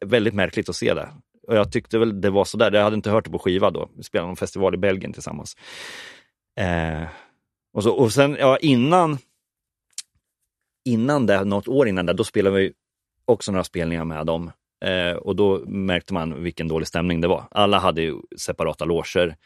Väldigt 0.00 0.34
märkligt 0.34 0.68
att 0.68 0.76
se 0.76 0.94
det. 0.94 1.08
Och 1.48 1.56
jag 1.56 1.72
tyckte 1.72 1.98
väl 1.98 2.20
det 2.20 2.30
var 2.30 2.44
sådär, 2.44 2.72
jag 2.72 2.82
hade 2.82 2.96
inte 2.96 3.10
hört 3.10 3.24
det 3.24 3.30
på 3.30 3.38
skiva 3.38 3.70
då. 3.70 3.90
Vi 3.96 4.02
spelade 4.02 4.26
någon 4.26 4.36
festival 4.36 4.74
i 4.74 4.78
Belgien 4.78 5.12
tillsammans. 5.12 5.56
Eh, 6.60 7.08
och, 7.72 7.82
så, 7.82 7.92
och 7.92 8.12
sen, 8.12 8.36
ja 8.40 8.58
innan, 8.58 9.18
innan 10.84 11.26
det, 11.26 11.44
något 11.44 11.68
år 11.68 11.88
innan 11.88 12.06
det, 12.06 12.12
då 12.12 12.24
spelade 12.24 12.56
vi 12.56 12.72
också 13.24 13.52
några 13.52 13.64
spelningar 13.64 14.04
med 14.04 14.26
dem. 14.26 14.50
Eh, 14.84 15.16
och 15.16 15.36
då 15.36 15.58
märkte 15.66 16.14
man 16.14 16.42
vilken 16.42 16.68
dålig 16.68 16.88
stämning 16.88 17.20
det 17.20 17.28
var. 17.28 17.44
Alla 17.50 17.78
hade 17.78 18.02
ju 18.02 18.16
separata 18.38 18.84
loger. 18.84 19.36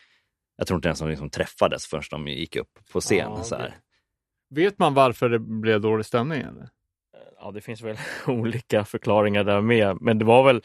Jag 0.57 0.67
tror 0.67 0.79
inte 0.79 0.89
ens 0.89 0.99
de 0.99 1.09
liksom 1.09 1.31
träffades 1.31 1.87
förrän 1.87 2.03
de 2.11 2.29
gick 2.29 2.57
upp 2.57 2.79
på 2.93 3.01
scen. 3.01 3.33
Ja, 3.37 3.43
så 3.43 3.57
här. 3.57 3.77
Vet 4.49 4.79
man 4.79 4.95
varför 4.95 5.29
det 5.29 5.39
blev 5.39 5.81
dålig 5.81 6.07
stämning? 6.07 6.41
Eller? 6.41 6.69
Ja, 7.41 7.51
det 7.51 7.61
finns 7.61 7.83
väl 7.83 7.97
olika 8.27 8.85
förklaringar 8.85 9.45
där 9.45 9.61
med. 9.61 9.97
Men 10.01 10.19
det 10.19 10.25
var 10.25 10.45
väl, 10.45 10.63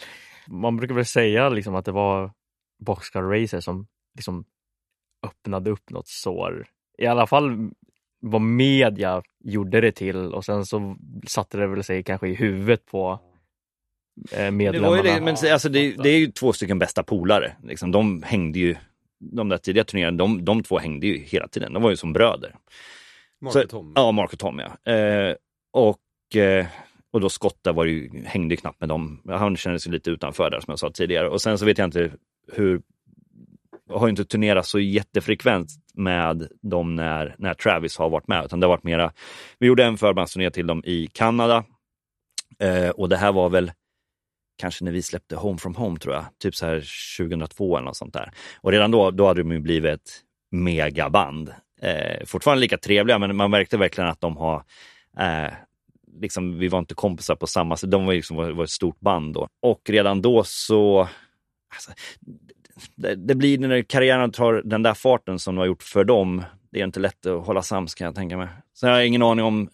man 0.47 0.77
brukar 0.77 0.95
väl 0.95 1.05
säga 1.05 1.49
liksom 1.49 1.75
att 1.75 1.85
det 1.85 1.91
var 1.91 2.31
Boxcar 2.79 3.21
Racer 3.21 3.59
som 3.59 3.87
liksom 4.15 4.45
öppnade 5.25 5.69
upp 5.69 5.89
något 5.89 6.07
sår. 6.07 6.67
I 6.97 7.05
alla 7.05 7.27
fall 7.27 7.71
vad 8.19 8.41
media 8.41 9.21
gjorde 9.43 9.81
det 9.81 9.91
till 9.91 10.17
och 10.33 10.45
sen 10.45 10.65
så 10.65 10.95
satte 11.27 11.57
det 11.57 11.67
väl 11.67 11.83
sig 11.83 12.03
kanske 12.03 12.27
i 12.27 12.33
huvudet 12.35 12.85
på 12.85 13.19
eh, 14.31 14.37
Det, 14.37 14.51
medlemmarna. 14.51 14.89
var 14.89 14.97
ju 14.97 15.03
det, 15.03 15.21
men 15.21 15.35
alltså, 15.53 15.69
det, 15.69 15.91
det 16.03 16.09
är 16.09 16.17
ju 16.17 16.31
två 16.31 16.53
stycken 16.53 16.79
bästa 16.79 17.03
polare. 17.03 17.55
Liksom. 17.63 17.91
De 17.91 18.23
hängde 18.23 18.59
ju, 18.59 18.75
de 19.19 19.49
där 19.49 19.57
tidiga 19.57 19.83
turneringarna, 19.83 20.17
de, 20.17 20.45
de 20.45 20.63
två 20.63 20.79
hängde 20.79 21.07
ju 21.07 21.17
hela 21.17 21.47
tiden. 21.47 21.73
De 21.73 21.83
var 21.83 21.89
ju 21.89 21.95
som 21.95 22.13
bröder. 22.13 22.55
Mark 23.41 23.55
och 23.55 23.69
Tom. 23.69 23.93
Ja, 23.95 24.11
Mark 24.11 24.33
och 24.33 24.39
Tom 24.39 24.59
ja. 24.59 24.91
Eh, 24.93 25.35
och, 25.73 26.35
eh, 26.35 26.65
och 27.11 27.21
då 27.21 27.29
Scott 27.29 27.59
där 27.61 27.73
var 27.73 27.85
ju, 27.85 28.23
hängde 28.25 28.53
ju 28.53 28.57
knappt 28.57 28.79
med 28.79 28.89
dem. 28.89 29.21
Han 29.27 29.57
kändes 29.57 29.87
ju 29.87 29.91
lite 29.91 30.09
utanför 30.09 30.49
där 30.49 30.59
som 30.59 30.71
jag 30.71 30.79
sa 30.79 30.89
tidigare. 30.89 31.29
Och 31.29 31.41
sen 31.41 31.57
så 31.57 31.65
vet 31.65 31.77
jag 31.77 31.87
inte 31.87 32.11
hur, 32.51 32.81
jag 33.89 33.99
har 33.99 34.07
ju 34.07 34.09
inte 34.09 34.25
turnerat 34.25 34.65
så 34.65 34.79
jättefrekvent 34.79 35.69
med 35.93 36.47
dem 36.61 36.95
när, 36.95 37.35
när 37.37 37.53
Travis 37.53 37.97
har 37.97 38.09
varit 38.09 38.27
med. 38.27 38.45
Utan 38.45 38.59
det 38.59 38.65
har 38.67 38.73
varit 38.73 38.83
mera, 38.83 39.13
vi 39.59 39.67
gjorde 39.67 39.85
en 39.85 39.97
förbandsturné 39.97 40.51
till 40.51 40.67
dem 40.67 40.81
i 40.85 41.07
Kanada. 41.07 41.63
Eh, 42.59 42.89
och 42.89 43.09
det 43.09 43.17
här 43.17 43.31
var 43.31 43.49
väl 43.49 43.71
kanske 44.57 44.85
när 44.85 44.91
vi 44.91 45.01
släppte 45.01 45.35
Home 45.35 45.57
from 45.57 45.75
Home 45.75 45.99
tror 45.99 46.15
jag. 46.15 46.25
Typ 46.39 46.55
så 46.55 46.65
här 46.65 46.83
2002 47.17 47.77
eller 47.77 47.85
något 47.85 47.97
sånt 47.97 48.13
där. 48.13 48.31
Och 48.61 48.71
redan 48.71 48.91
då, 48.91 49.11
då 49.11 49.27
hade 49.27 49.41
de 49.41 49.51
ju 49.51 49.59
blivit 49.59 49.91
ett 49.91 50.09
megaband. 50.51 51.53
Eh, 51.81 52.25
fortfarande 52.25 52.61
lika 52.61 52.77
trevliga, 52.77 53.19
men 53.19 53.35
man 53.35 53.51
märkte 53.51 53.77
verkligen 53.77 54.09
att 54.09 54.21
de 54.21 54.37
har 54.37 54.63
eh, 55.19 55.53
liksom, 56.21 56.59
vi 56.59 56.67
var 56.67 56.79
inte 56.79 56.95
kompisar 56.95 57.35
på 57.35 57.47
samma 57.47 57.77
sätt. 57.77 57.91
De 57.91 58.05
var, 58.05 58.13
liksom, 58.13 58.37
var, 58.37 58.51
var 58.51 58.63
ett 58.63 58.69
stort 58.69 58.99
band 58.99 59.33
då. 59.33 59.47
Och 59.61 59.81
redan 59.89 60.21
då 60.21 60.43
så... 60.43 61.07
Alltså, 61.73 61.91
det, 62.95 63.15
det 63.15 63.35
blir 63.35 63.57
när 63.57 63.81
karriären 63.81 64.31
tar 64.31 64.61
den 64.65 64.83
där 64.83 64.93
farten 64.93 65.39
som 65.39 65.55
de 65.55 65.59
har 65.59 65.65
gjort 65.65 65.83
för 65.83 66.03
dem. 66.03 66.43
Det 66.71 66.79
är 66.79 66.83
inte 66.83 66.99
lätt 66.99 67.25
att 67.25 67.45
hålla 67.45 67.61
sams 67.61 67.95
kan 67.95 68.05
jag 68.05 68.15
tänka 68.15 68.37
mig. 68.37 68.47
Sen 68.81 68.89
har 68.89 68.97
jag 68.97 69.07
ingen 69.07 69.21
aning 69.23 69.45
om, 69.45 69.69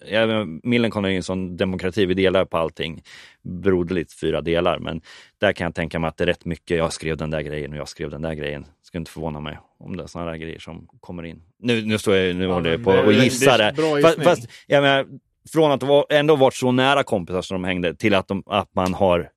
Millencolin 0.63 1.05
är 1.05 1.09
ju 1.09 1.17
en 1.17 1.23
sån 1.23 1.57
demokrati, 1.57 2.05
vi 2.05 2.13
delar 2.13 2.45
på 2.45 2.57
allting. 2.57 3.01
Broderligt 3.43 4.13
fyra 4.13 4.41
delar, 4.41 4.79
men 4.79 5.01
där 5.41 5.53
kan 5.53 5.65
jag 5.65 5.75
tänka 5.75 5.99
mig 5.99 6.07
att 6.07 6.17
det 6.17 6.23
är 6.23 6.25
rätt 6.25 6.45
mycket, 6.45 6.77
jag 6.77 6.93
skrev 6.93 7.17
den 7.17 7.29
där 7.31 7.41
grejen 7.41 7.71
och 7.71 7.77
jag 7.77 7.87
skrev 7.87 8.09
den 8.09 8.21
där 8.21 8.33
grejen. 8.33 8.65
Skulle 8.83 8.99
inte 8.99 9.11
förvåna 9.11 9.39
mig 9.39 9.59
om 9.79 9.97
det 9.97 10.03
är 10.03 10.07
sådana 10.07 10.31
där 10.31 10.37
grejer 10.37 10.59
som 10.59 10.87
kommer 10.99 11.23
in. 11.23 11.41
Nu, 11.59 11.85
nu 11.85 11.97
står 11.97 12.15
jag 12.15 12.35
nu 12.35 12.43
Ja, 12.45 12.53
håller 12.53 12.71
jag 12.71 12.83
på 12.83 12.91
det- 12.91 13.01
och 13.03 13.13
det- 13.13 13.23
gissar 13.23 13.57
det 13.57 13.73
bra 13.75 14.01
Fast, 14.01 14.23
fast 14.23 14.49
jag 14.67 14.81
menar, 14.83 15.05
från 15.53 15.71
att 15.71 16.11
ändå 16.11 16.35
varit 16.35 16.53
så 16.53 16.71
nära 16.71 17.03
kompisar 17.03 17.41
som 17.41 17.61
de 17.61 17.67
hängde 17.67 17.95
till 17.95 18.13
att, 18.13 18.27
de, 18.27 18.43
att 18.45 18.75
man 18.75 18.93
har 18.93 19.29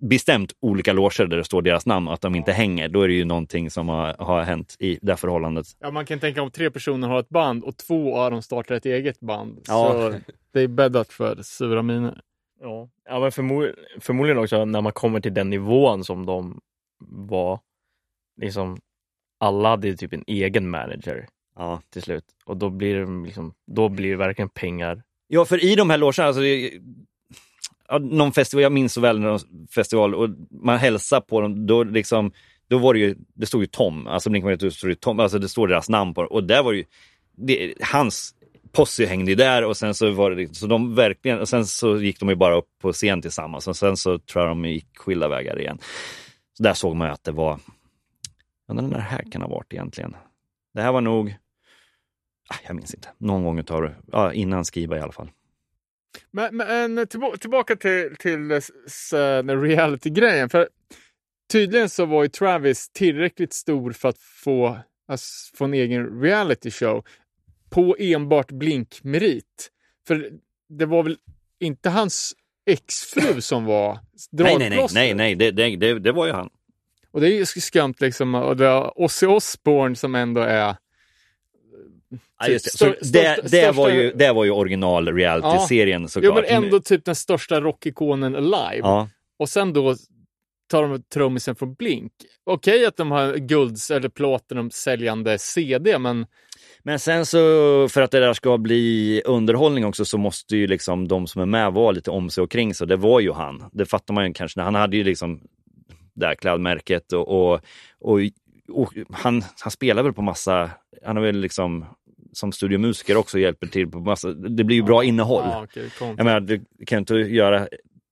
bestämt 0.00 0.52
olika 0.60 0.92
loger 0.92 1.26
där 1.26 1.36
det 1.36 1.44
står 1.44 1.62
deras 1.62 1.86
namn 1.86 2.08
och 2.08 2.14
att 2.14 2.20
de 2.20 2.34
inte 2.34 2.52
hänger, 2.52 2.88
då 2.88 3.02
är 3.02 3.08
det 3.08 3.14
ju 3.14 3.24
någonting 3.24 3.70
som 3.70 3.88
har, 3.88 4.14
har 4.18 4.42
hänt 4.42 4.76
i 4.78 4.98
det 5.02 5.12
här 5.12 5.16
förhållandet. 5.16 5.66
Ja, 5.78 5.90
man 5.90 6.06
kan 6.06 6.18
tänka 6.18 6.42
om 6.42 6.50
tre 6.50 6.70
personer 6.70 7.08
har 7.08 7.20
ett 7.20 7.28
band 7.28 7.64
och 7.64 7.76
två 7.76 8.16
av 8.16 8.30
dem 8.30 8.42
startar 8.42 8.74
ett 8.74 8.86
eget 8.86 9.20
band. 9.20 9.60
Ja. 9.66 9.92
Så 9.92 10.20
det 10.52 10.60
är 10.60 10.68
bäddat 10.68 11.08
för 11.08 11.42
sura 11.42 11.82
miner. 11.82 12.20
Ja, 12.60 12.88
ja 13.08 13.20
men 13.20 13.30
förmo- 13.30 13.74
förmodligen 14.00 14.38
också 14.38 14.64
när 14.64 14.80
man 14.80 14.92
kommer 14.92 15.20
till 15.20 15.34
den 15.34 15.50
nivån 15.50 16.04
som 16.04 16.26
de 16.26 16.60
var. 17.08 17.60
Liksom, 18.40 18.78
alla 19.40 19.68
hade 19.68 19.96
typ 19.96 20.12
en 20.12 20.24
egen 20.26 20.70
manager 20.70 21.26
Ja. 21.56 21.82
till 21.92 22.02
slut. 22.02 22.24
Och 22.44 22.56
då 22.56 22.70
blir 22.70 22.94
det, 22.94 23.24
liksom, 23.26 23.52
då 23.66 23.88
blir 23.88 24.10
det 24.10 24.16
verkligen 24.16 24.48
pengar. 24.48 25.02
Ja, 25.26 25.44
för 25.44 25.64
i 25.64 25.74
de 25.74 25.90
här 25.90 25.98
logerna, 25.98 26.26
alltså, 26.28 26.42
någon 28.00 28.32
festival, 28.32 28.62
jag 28.62 28.72
minns 28.72 28.92
så 28.92 29.00
väl 29.00 29.20
någon 29.20 29.40
festival 29.74 30.14
och 30.14 30.28
man 30.50 30.78
hälsar 30.78 31.20
på 31.20 31.40
dem, 31.40 31.66
då 31.66 31.84
liksom, 31.84 32.32
då 32.68 32.78
var 32.78 32.94
det 32.94 33.00
ju, 33.00 33.16
det 33.34 33.46
stod 33.46 33.60
ju 33.60 33.66
Tom, 33.66 34.06
alltså 34.06 34.30
Blink-182 34.30 34.70
stod 34.70 34.90
ju 34.90 34.94
Tom, 34.94 35.20
alltså 35.20 35.38
det 35.38 35.48
står 35.48 35.68
deras 35.68 35.88
namn 35.88 36.14
på 36.14 36.22
det. 36.22 36.28
och 36.28 36.44
där 36.44 36.62
var 36.62 36.72
det 36.72 36.78
ju, 36.78 36.84
det, 37.36 37.74
hans 37.80 38.34
posse 38.72 39.06
hängde 39.06 39.30
ju 39.30 39.34
där 39.34 39.64
och 39.64 39.76
sen 39.76 39.94
så 39.94 40.10
var 40.10 40.30
det, 40.30 40.56
så 40.56 40.66
de 40.66 40.94
verkligen, 40.94 41.38
och 41.38 41.48
sen 41.48 41.66
så 41.66 42.00
gick 42.00 42.20
de 42.20 42.28
ju 42.28 42.34
bara 42.34 42.56
upp 42.56 42.68
på 42.80 42.92
scen 42.92 43.22
tillsammans 43.22 43.68
och 43.68 43.76
sen 43.76 43.96
så 43.96 44.18
tror 44.18 44.44
jag 44.44 44.50
de 44.50 44.64
gick 44.64 44.98
skilda 44.98 45.28
vägar 45.28 45.60
igen. 45.60 45.78
Så 46.56 46.62
där 46.62 46.74
såg 46.74 46.96
man 46.96 47.08
ju 47.08 47.12
att 47.12 47.24
det 47.24 47.32
var, 47.32 47.60
ja 48.68 48.74
den 48.74 48.90
där 48.90 48.98
här 48.98 49.24
kan 49.32 49.42
ha 49.42 49.48
varit 49.48 49.72
egentligen. 49.72 50.16
Det 50.74 50.82
här 50.82 50.92
var 50.92 51.00
nog, 51.00 51.36
ah, 52.48 52.56
jag 52.66 52.76
minns 52.76 52.94
inte, 52.94 53.08
någon 53.18 53.44
gång 53.44 53.58
utav, 53.58 53.94
ja, 54.12 54.32
innan 54.32 54.64
Skiba 54.64 54.96
i 54.96 55.00
alla 55.00 55.12
fall. 55.12 55.30
Men, 56.30 56.56
men 56.56 57.06
tillba- 57.06 57.36
tillbaka 57.36 57.76
till, 57.76 58.16
till 58.18 58.50
s- 58.50 59.10
den 59.12 59.62
reality-grejen. 59.62 60.48
För 60.48 60.68
tydligen 61.52 61.88
så 61.88 62.04
var 62.06 62.22
ju 62.22 62.28
Travis 62.28 62.88
tillräckligt 62.88 63.52
stor 63.52 63.92
för 63.92 64.08
att 64.08 64.18
få, 64.18 64.78
alltså, 65.08 65.56
få 65.56 65.64
en 65.64 65.74
egen 65.74 66.20
reality 66.22 66.70
show 66.70 67.04
på 67.70 67.96
enbart 67.98 68.50
blinkmerit. 68.50 69.70
För 70.06 70.30
det 70.68 70.86
var 70.86 71.02
väl 71.02 71.16
inte 71.60 71.90
hans 71.90 72.34
exfru 72.70 73.40
som 73.40 73.64
var 73.64 73.92
Nej, 73.94 74.00
nej, 74.30 74.58
nej, 74.58 74.68
dragplåster? 74.70 75.00
nej, 75.00 75.14
nej, 75.14 75.34
det, 75.34 75.50
det, 75.50 75.76
det, 75.76 75.98
det 75.98 76.12
var 76.12 76.26
ju 76.26 76.32
han. 76.32 76.50
Och 77.10 77.20
det 77.20 77.28
är 77.32 77.38
ju 77.38 77.46
skumt 77.46 77.94
liksom. 78.00 78.34
Och 78.34 78.56
det 78.56 78.66
är 78.66 79.00
Ozzy 79.00 79.26
Osbourne 79.26 79.96
som 79.96 80.14
ändå 80.14 80.40
är 80.40 80.76
Ja, 82.38 82.48
just 82.48 82.64
det. 82.64 82.70
Stör- 82.70 82.96
Så 83.02 83.12
det, 83.12 83.36
största- 83.36 83.48
det, 83.50 83.72
var 83.72 83.88
ju, 83.90 84.12
det 84.12 84.32
var 84.32 84.44
ju 84.44 84.50
original 84.50 85.08
reality-serien 85.14 86.02
Jo, 86.02 86.08
såklart. 86.08 86.34
men 86.34 86.44
ändå 86.64 86.80
typ 86.80 87.04
den 87.04 87.14
största 87.14 87.60
rockikonen 87.60 88.36
alive. 88.36 88.78
Ja, 88.88 89.08
Och 89.38 89.48
sen 89.48 89.72
då 89.72 89.94
tar 90.70 90.82
de 90.82 91.02
trummisen 91.02 91.56
från 91.56 91.74
Blink. 91.74 92.12
Okej 92.44 92.86
att 92.86 92.96
de 92.96 93.10
har 93.10 93.34
gulds 93.36 93.90
eller 93.90 94.08
platinum 94.08 94.70
säljande 94.70 95.38
CD, 95.38 95.98
men 95.98 96.26
Men 96.82 96.98
sen 96.98 97.26
så, 97.26 97.38
för 97.88 98.02
att 98.02 98.10
det 98.10 98.20
där 98.20 98.32
ska 98.34 98.58
bli 98.58 99.22
underhållning 99.24 99.84
också, 99.86 100.04
så 100.04 100.18
måste 100.18 100.56
ju 100.56 100.66
liksom 100.66 101.08
de 101.08 101.26
som 101.26 101.42
är 101.42 101.46
med 101.46 101.72
vara 101.72 101.90
lite 101.90 102.10
om 102.10 102.30
sig 102.30 102.42
och 102.42 102.50
kring 102.50 102.74
sig. 102.74 102.86
Det 102.86 102.96
var 102.96 103.20
ju 103.20 103.32
han. 103.32 103.64
Det 103.72 103.86
fattar 103.86 104.14
man 104.14 104.26
ju 104.26 104.32
kanske. 104.32 104.60
Han 104.60 104.74
hade 104.74 104.96
ju 104.96 105.04
liksom 105.04 105.40
det 106.14 106.26
här 106.26 106.34
klädmärket 106.34 107.12
och, 107.12 107.28
och, 107.28 107.60
och, 108.00 108.20
och 108.72 108.92
han, 109.12 109.44
han 109.60 109.70
spelar 109.70 110.02
väl 110.02 110.12
på 110.12 110.22
massa, 110.22 110.70
han 111.04 111.16
har 111.16 111.22
väl 111.24 111.36
liksom 111.40 111.84
som 112.32 112.52
studiomusiker 112.52 113.16
också 113.16 113.38
hjälper 113.38 113.66
till 113.66 113.90
på 113.90 114.00
massa, 114.00 114.32
det 114.32 114.64
blir 114.64 114.76
ju 114.76 114.82
bra 114.82 115.04
innehåll. 115.04 115.44
Ja, 115.46 115.58
konstigt. 115.60 115.92
Jag 116.00 116.24
menar, 116.24 116.40
du 116.40 116.64
kan 116.86 116.96
ju 116.96 116.98
inte 116.98 117.14
göra, 117.14 117.68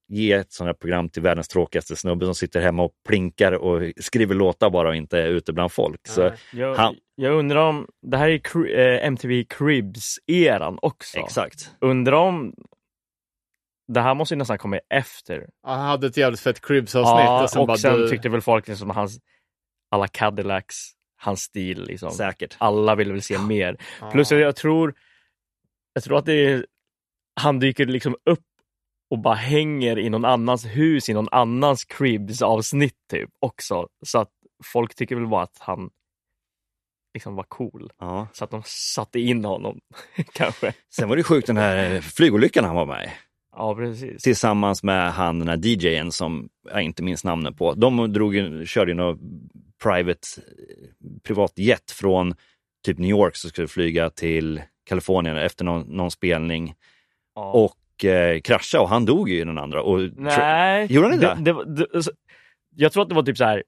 ge 0.09 0.33
ett 0.33 0.53
sånt 0.53 0.67
här 0.67 0.75
program 0.75 1.09
till 1.09 1.23
världens 1.23 1.49
tråkigaste 1.49 1.97
snubbe 1.97 2.25
som 2.25 2.35
sitter 2.35 2.61
hemma 2.61 2.83
och 2.83 2.93
plinkar 3.09 3.53
och 3.53 3.93
skriver 4.01 4.35
låtar 4.35 4.71
bara 4.71 4.89
och 4.89 4.97
inte 4.97 5.19
är 5.19 5.29
ute 5.29 5.53
bland 5.53 5.73
folk. 5.73 6.07
Så. 6.09 6.31
Jag, 6.53 6.75
Han- 6.75 6.95
jag 7.15 7.33
undrar 7.35 7.69
om, 7.69 7.87
det 8.03 8.17
här 8.17 8.29
är 8.29 8.79
eh, 8.79 9.07
MTV 9.07 9.45
Cribs-eran 9.45 10.79
också. 10.83 11.19
exakt. 11.19 11.71
Undrar 11.81 12.13
om, 12.17 12.55
det 13.93 14.01
här 14.01 14.15
måste 14.15 14.35
ju 14.35 14.39
nästan 14.39 14.59
komma 14.59 14.79
efter. 14.95 15.47
Ja, 15.63 15.69
Han 15.71 15.81
hade 15.87 16.07
ett 16.07 16.17
jävligt 16.17 16.41
fett 16.41 16.61
Cribs-avsnitt. 16.61 17.25
Ja, 17.25 17.43
och 17.43 17.51
sen, 17.51 17.61
och 17.61 17.67
bara, 17.67 17.77
sen 17.77 17.99
du- 18.01 18.09
tyckte 18.09 18.29
väl 18.29 18.41
folk 18.41 18.69
liksom 18.69 18.91
hans, 18.91 19.19
alla 19.91 20.09
Cadillacs, 20.09 20.75
hans 21.17 21.41
stil 21.41 21.85
liksom. 21.85 22.11
Säkert. 22.11 22.57
Alla 22.59 22.95
ville 22.95 23.13
väl 23.13 23.23
se 23.23 23.39
mer. 23.39 23.77
Plus 24.13 24.31
jag, 24.31 24.57
tror, 24.57 24.95
jag 25.93 26.05
tror 26.05 26.19
att 26.19 26.27
det 26.27 26.47
är, 26.47 26.67
han 27.41 27.59
dyker 27.59 27.87
liksom 27.87 28.17
upp 28.25 28.45
och 29.11 29.19
bara 29.19 29.35
hänger 29.35 29.99
i 29.99 30.11
någon 30.11 30.25
annans 30.25 30.65
hus 30.67 31.09
i 31.09 31.15
någon 31.15 31.29
annans 31.31 31.85
cribs 31.85 32.43
avsnitt 32.43 32.97
typ 33.11 33.31
också. 33.39 33.89
Så 34.07 34.19
att 34.19 34.31
folk 34.65 34.95
tycker 34.95 35.17
väl 35.17 35.27
bara 35.27 35.43
att 35.43 35.59
han 35.59 35.91
liksom 37.15 37.37
var 37.37 37.45
cool. 37.45 37.91
Ja. 37.99 38.29
Så 38.33 38.45
att 38.45 38.51
de 38.51 38.63
satte 38.67 39.21
in 39.21 39.45
honom 39.45 39.81
kanske. 40.33 40.73
Sen 40.95 41.09
var 41.09 41.17
det 41.17 41.23
sjukt 41.23 41.47
den 41.47 41.57
här 41.57 42.01
flygolyckan 42.01 42.65
han 42.65 42.77
var 42.77 42.87
med 42.87 43.05
i. 43.05 43.09
Ja, 43.53 43.75
precis. 43.75 44.23
Tillsammans 44.23 44.83
med 44.83 45.13
han 45.13 45.39
den 45.39 45.49
här 45.49 45.57
DJen 45.57 46.13
som 46.13 46.49
jag 46.73 46.83
inte 46.83 47.03
minns 47.03 47.25
namnet 47.25 47.57
på. 47.57 47.75
De 47.75 48.13
drog 48.13 48.35
körde 48.67 48.91
ju 48.91 48.95
något 48.95 49.21
private, 49.83 50.27
privatjet 51.23 51.91
från 51.91 52.35
typ 52.85 52.99
New 52.99 53.11
York 53.11 53.37
som 53.37 53.51
skulle 53.51 53.69
flyga 53.69 54.11
till 54.11 54.63
Kalifornien 54.85 55.37
efter 55.37 55.65
någon, 55.65 55.83
någon 55.97 56.11
spelning 56.11 56.75
Ja. 57.35 57.53
och 57.53 58.05
eh, 58.05 58.41
krascha 58.41 58.81
och 58.81 58.89
han 58.89 59.05
dog 59.05 59.29
ju 59.29 59.41
i 59.41 59.45
den 59.45 59.59
andra. 59.59 59.83
Och 59.83 60.01
Nej, 60.17 60.93
Gjorde 60.93 61.07
han 61.07 61.15
inte 61.15 61.35
det, 61.35 61.43
det, 61.45 61.53
var- 61.53 61.65
det, 61.65 61.87
alltså, 61.95 62.11
Jag 62.77 62.93
tror 62.93 63.03
att 63.03 63.09
det 63.09 63.15
var 63.15 63.23
typ 63.23 63.37
så 63.37 63.45
här. 63.45 63.63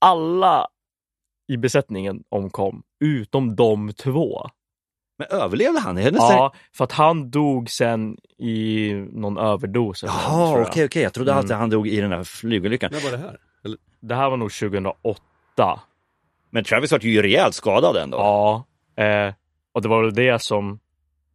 Alla 0.00 0.66
i 1.52 1.56
besättningen 1.56 2.22
omkom, 2.28 2.82
utom 3.04 3.56
de 3.56 3.92
två. 3.92 4.48
Men 5.18 5.26
överlevde 5.40 5.80
han? 5.80 5.98
Är 5.98 6.10
det 6.10 6.16
Ja, 6.16 6.54
för 6.76 6.84
att 6.84 6.92
han 6.92 7.30
dog 7.30 7.70
sen 7.70 8.16
i 8.38 8.92
någon 9.12 9.38
överdos. 9.38 10.02
Jaha, 10.02 10.60
okej, 10.62 10.80
jag. 10.82 10.86
okej. 10.88 11.02
Jag 11.02 11.12
trodde 11.12 11.32
Mm. 11.32 11.44
att 11.44 11.50
han 11.50 11.70
dog 11.70 11.88
i 11.88 12.00
den 12.00 12.12
här 12.12 12.24
flygolyckan. 12.24 12.90
När 12.92 13.00
var 13.00 13.10
det 13.10 13.16
här? 13.16 13.38
Det 14.08 14.14
här 14.14 14.30
var 14.30 14.36
nog 14.36 14.52
2008. 14.52 15.80
Men 16.50 16.64
Travis 16.64 16.92
var 16.92 16.98
ju 16.98 17.22
rejält 17.22 17.54
skadad 17.54 17.96
ändå. 17.96 18.18
Ja, 18.18 18.64
eh, 19.04 19.34
och 19.72 19.82
det 19.82 19.88
var 19.88 20.02
väl 20.02 20.14
det 20.14 20.42
som 20.42 20.78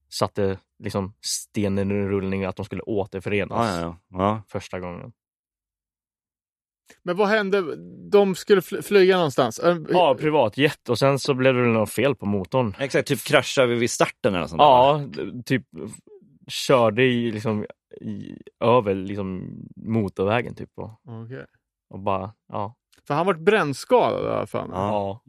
satte 0.10 0.58
liksom 0.84 1.14
stenen 1.22 1.92
i 1.92 1.94
rullning 1.96 2.46
att 2.46 2.56
de 2.56 2.66
skulle 2.66 2.82
återförenas 2.82 3.82
ja, 3.82 3.82
ja. 3.82 3.98
ja. 4.20 4.42
första 4.48 4.80
gången. 4.80 5.12
Men 7.04 7.18
vad 7.18 7.28
hände? 7.28 7.76
De 8.12 8.36
skulle 8.36 8.62
fly- 8.62 8.82
flyga 8.82 9.16
någonstans? 9.16 9.60
Ja, 9.90 10.16
privatjet 10.20 10.90
och 10.90 11.00
sen 11.00 11.20
så 11.20 11.34
blev 11.34 11.54
det 11.54 11.62
väl 11.62 11.72
något 11.72 11.90
fel 11.92 12.16
på 12.16 12.26
motorn. 12.26 12.76
Exakt, 12.80 13.08
typ 13.08 13.24
kraschade 13.24 13.68
vi 13.68 13.76
vid 13.76 13.92
starten 13.92 14.36
eller 14.36 14.48
sånt 14.48 14.60
där? 14.60 14.66
Ja, 14.66 15.04
d- 15.08 15.44
typ 15.46 15.66
körde 16.48 17.04
i, 17.04 17.32
liksom, 17.32 17.66
i, 18.02 18.38
över 18.60 18.96
liksom, 18.96 19.50
motorvägen 19.76 20.56
typ 20.56 20.72
och, 20.76 20.92
Okej. 21.06 21.46
Och 21.90 22.00
bara, 22.00 22.34
ja. 22.48 22.76
För 23.08 23.14
han 23.14 23.26
vart 23.26 23.40
brännskadad 23.40 24.26
i 24.26 24.28
alla 24.28 24.48
fall. 24.48 24.70
Ja. 24.72 24.88
ja. 24.88 25.22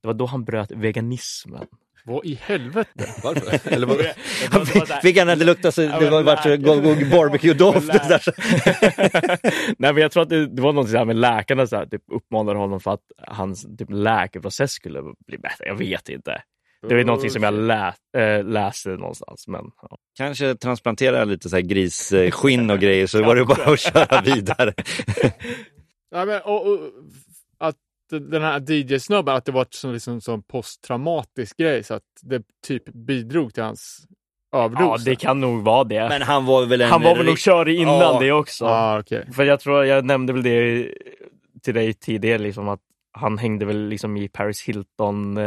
Det 0.00 0.06
var 0.06 0.14
då 0.14 0.26
han 0.26 0.44
bröt 0.44 0.70
veganismen. 0.70 1.66
Vad 2.06 2.26
i 2.26 2.34
helvete? 2.42 3.14
Varför? 3.22 3.72
Eller 3.72 3.86
var 3.86 3.96
det? 4.88 5.00
Fick 5.02 5.18
han 5.18 5.30
inte 5.30 5.44
lukta 5.44 5.72
så 5.72 5.80
det 5.80 6.10
var 6.10 6.22
vart 6.22 6.44
barbecue-doft. 7.10 7.88
Nej 9.78 9.92
men 9.92 10.02
jag 10.02 10.12
tror 10.12 10.22
att 10.22 10.28
det, 10.28 10.46
det 10.46 10.62
var 10.62 10.72
något 10.72 10.90
så 10.90 10.96
här 10.96 11.04
med 11.04 11.16
läkarna 11.16 11.66
så 11.66 11.76
här, 11.76 11.86
typ 11.86 12.02
uppmanade 12.12 12.58
honom 12.58 12.80
för 12.80 12.90
att 12.90 13.00
hans 13.18 13.66
typ, 13.78 13.88
läkeprocess 13.90 14.72
skulle 14.72 15.02
bli 15.26 15.38
bättre. 15.38 15.66
Jag 15.66 15.74
vet 15.74 16.08
inte. 16.08 16.42
Det 16.88 17.00
är 17.00 17.04
någonting 17.04 17.30
som 17.30 17.42
jag 17.42 17.54
lä, 17.54 17.94
äh, 18.16 18.44
läste 18.44 18.88
någonstans. 18.88 19.48
Men, 19.48 19.64
ja. 19.82 19.98
Kanske 20.16 20.54
transplantera 20.54 21.24
lite 21.24 21.48
så 21.48 21.56
här 21.56 21.62
grisskinn 21.62 22.70
och 22.70 22.78
grejer 22.78 23.06
så 23.06 23.22
var 23.22 23.36
det 23.36 23.44
bara 23.44 23.72
att 23.72 23.80
köra 23.80 24.20
vidare. 24.20 24.74
Ja, 26.10 26.24
men, 26.24 26.40
och, 26.42 26.66
och, 26.72 26.78
att 27.58 27.76
den 28.30 28.42
här 28.42 28.60
DJ-snubben, 28.70 29.34
att 29.34 29.44
det 29.44 29.52
var 29.52 29.62
ett 29.62 29.74
sån, 29.74 29.92
liksom, 29.92 30.20
sån 30.20 30.42
posttraumatisk 30.42 31.56
grej 31.56 31.84
så 31.84 31.94
att 31.94 32.02
det 32.22 32.42
typ 32.66 32.84
bidrog 32.84 33.54
till 33.54 33.62
hans 33.62 34.06
överdos. 34.56 35.00
ja, 35.04 35.10
det 35.10 35.16
kan 35.16 35.40
nog 35.40 35.62
vara 35.62 35.84
det. 35.84 36.08
Men 36.08 36.22
han 36.22 36.44
var 36.46 36.66
väl 36.66 36.80
en... 36.80 36.90
han 36.90 37.02
var 37.02 37.16
väl 37.16 37.26
nog 37.26 37.38
körig 37.38 37.78
innan 37.80 38.00
Ja. 38.00 38.18
det 38.20 38.32
också. 38.32 38.64
Ja, 38.64 39.00
okej. 39.00 39.28
För 39.32 39.44
jag 39.44 39.60
tror 39.60 39.84
jag 39.84 40.04
nämnde 40.04 40.32
väl 40.32 40.42
det 40.42 40.88
till 41.62 41.74
dig 41.74 41.94
tidigare, 41.94 42.38
liksom, 42.38 42.68
att 42.68 42.80
han 43.12 43.38
hängde 43.38 43.64
väl 43.66 43.88
liksom 43.88 44.16
i 44.16 44.28
Paris 44.28 44.62
Hilton. 44.62 45.38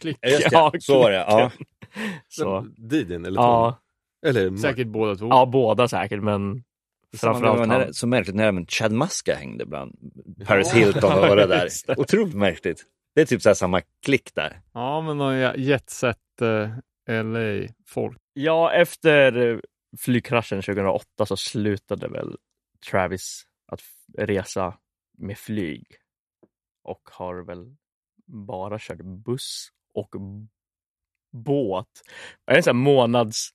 Klick. 0.00 0.18
Ja, 0.20 0.28
just 0.28 0.50
det. 0.50 0.56
Ja, 0.56 0.72
så 0.80 0.98
var 0.98 1.10
det. 1.10 1.16
Ja. 1.16 1.50
så. 2.28 2.66
Didin 2.76 3.24
eller 3.24 3.36
Tom? 3.36 3.44
Ja, 3.44 3.78
Eller 4.26 4.50
Mark? 4.50 4.60
Säkert 4.60 4.86
båda 4.86 5.14
två. 5.16 5.28
ja, 5.28 5.46
båda 5.46 5.88
säkert, 5.88 6.22
men 6.22 6.64
framförallt 7.16 7.68
när, 7.68 7.80
han. 7.80 7.94
så 7.94 8.06
märkligt 8.06 8.36
när 8.36 8.44
även 8.44 8.66
Chad 8.66 8.92
Muska 8.92 9.34
hängde 9.34 9.66
bland 9.66 9.96
Paris 10.46 10.72
Hilton 10.72 11.12
och 11.12 11.20
var 11.28 11.36
det 11.36 11.46
där. 11.46 11.68
Det. 11.86 11.98
Otroligt 11.98 12.34
märkligt. 12.34 12.84
Det 13.14 13.20
är 13.20 13.26
typ 13.26 13.42
så 13.42 13.48
här 13.48 13.54
samma 13.54 13.80
klick 14.04 14.34
där. 14.34 14.60
Ja, 14.74 15.00
men 15.00 15.18
någon 15.18 15.62
jetset 15.62 16.16
eh, 16.42 17.22
LA-folk. 17.24 18.18
Ja, 18.32 18.72
efter 18.72 19.60
flygkraschen 19.98 20.62
2008 20.62 21.26
så 21.26 21.36
slutade 21.36 22.08
väl 22.08 22.36
Travis 22.90 23.42
att 23.72 23.80
resa 24.18 24.74
med 25.18 25.38
flyg 25.38 25.86
och 26.84 27.02
har 27.12 27.42
väl 27.46 27.76
bara 28.26 28.78
kört 28.78 29.00
buss 29.00 29.68
och 29.94 30.14
båt. 31.32 31.86
En 32.50 32.62
sån 32.62 32.76
här 32.76 32.82
månads 32.82 33.50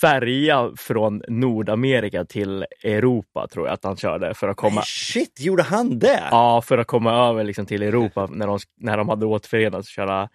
färja 0.00 0.72
från 0.76 1.22
Nordamerika 1.28 2.24
till 2.24 2.66
Europa 2.82 3.46
tror 3.48 3.66
jag 3.66 3.74
att 3.74 3.84
han 3.84 3.96
körde 3.96 4.34
för 4.34 4.48
att 4.48 4.56
komma, 4.56 4.74
Nej, 4.74 4.84
shit, 4.86 5.40
gjorde 5.40 5.62
han 5.62 5.98
det? 5.98 6.28
ja, 6.30 6.62
för 6.62 6.78
att 6.78 6.86
komma 6.86 7.28
över 7.28 7.44
liksom 7.44 7.66
till 7.66 7.82
Europa 7.82 8.26
när 8.26 8.46
de, 8.46 8.58
när 8.76 8.96
de 8.96 9.08
hade 9.08 9.26
återförenats 9.26 9.88
och 9.88 9.92
köra 9.92 10.28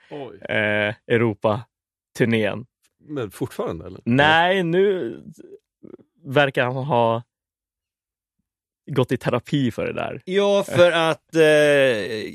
eh, 0.49 0.95
Europa-turnén. 1.07 2.65
Men 2.99 3.31
fortfarande 3.31 3.85
eller? 3.85 4.01
Nej, 4.05 4.63
nu 4.63 5.17
verkar 6.25 6.65
han 6.65 6.75
ha 6.75 7.23
gått 8.91 9.11
i 9.11 9.17
terapi 9.17 9.71
för 9.71 9.85
det 9.85 9.93
där. 9.93 10.21
Ja, 10.25 10.63
för 10.63 10.91
att 11.09 11.35
eh, 11.35 11.41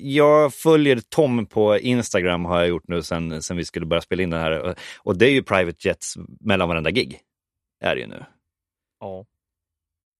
jag 0.08 0.54
följer 0.54 1.00
Tom 1.08 1.46
på 1.46 1.78
Instagram 1.78 2.44
har 2.44 2.58
jag 2.58 2.68
gjort 2.68 2.88
nu 2.88 3.02
sen, 3.02 3.42
sen 3.42 3.56
vi 3.56 3.64
skulle 3.64 3.86
börja 3.86 4.00
spela 4.00 4.22
in 4.22 4.30
den 4.30 4.40
här. 4.40 4.74
Och 4.98 5.18
det 5.18 5.26
är 5.26 5.30
ju 5.30 5.42
private 5.42 5.88
jets 5.88 6.14
mellan 6.40 6.68
varenda 6.68 6.90
gig. 6.90 7.20
Är 7.80 7.94
det 7.94 8.00
ju 8.00 8.06
nu. 8.06 8.24
Ja. 9.00 9.24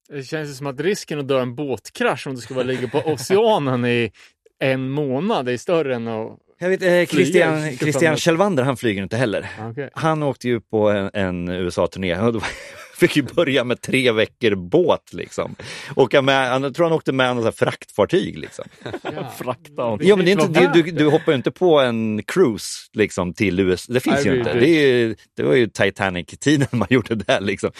Det 0.09 0.23
känns 0.23 0.51
ju 0.51 0.55
som 0.55 0.67
att 0.67 0.81
risken 0.81 1.19
att 1.19 1.29
dö 1.29 1.41
en 1.41 1.55
båtkrasch 1.55 2.27
om 2.27 2.35
du 2.35 2.55
bara 2.55 2.65
ligga 2.65 2.89
på 2.89 2.99
oceanen 2.99 3.85
i 3.85 4.13
en 4.59 4.91
månad 4.91 5.49
är 5.49 5.57
större 5.57 5.95
än 5.95 6.09
att 6.09 6.39
Jag 6.60 6.68
vet, 6.68 6.82
eh, 6.82 7.06
Christian, 7.16 7.60
Flyger, 7.62 7.76
Christian 7.76 8.16
Kjellvander, 8.16 8.62
han 8.62 8.76
flyger 8.76 9.02
inte 9.02 9.16
heller. 9.16 9.51
Okej. 9.70 9.90
Han 9.93 10.22
åkte 10.22 10.48
ju 10.48 10.60
på 10.60 10.90
en, 10.90 11.10
en 11.14 11.48
USA-turné 11.48 12.40
fick 12.98 13.16
ju 13.16 13.22
börja 13.22 13.64
med 13.64 13.80
tre 13.80 14.12
veckor 14.12 14.55
båt 14.55 15.12
liksom. 15.12 15.56
Åka 15.97 16.22
med, 16.22 16.51
han, 16.51 16.62
jag 16.62 16.74
tror 16.74 16.86
han 16.86 16.93
åkte 16.93 17.12
med 17.12 17.36
något 17.36 17.56
fraktfartyg 17.59 18.39
liksom. 18.39 18.64
Frakta 19.39 19.82
honom. 19.82 20.01
Ja 20.02 20.16
men 20.16 20.24
det 20.24 20.32
är 20.32 20.43
inte 20.43 20.70
du, 20.74 20.82
du, 20.82 20.90
du 20.90 21.06
hoppar 21.06 21.32
ju 21.32 21.36
inte 21.36 21.51
på 21.51 21.80
en 21.80 22.22
cruise 22.22 22.68
liksom 22.93 23.35
till 23.35 23.60
USA. 23.60 23.93
Det 23.93 24.01
finns 24.01 24.24
Nej, 24.24 24.35
ju 24.35 24.39
inte. 24.39 24.52
Det, 24.55 24.68
är 24.68 24.97
ju, 24.97 25.16
det 25.36 25.43
var 25.43 25.55
ju 25.55 25.66
Titanic-tiden 25.66 26.68
man 26.70 26.89
gjorde 26.90 27.14
det 27.14 27.24
där 27.26 27.40
liksom. 27.40 27.70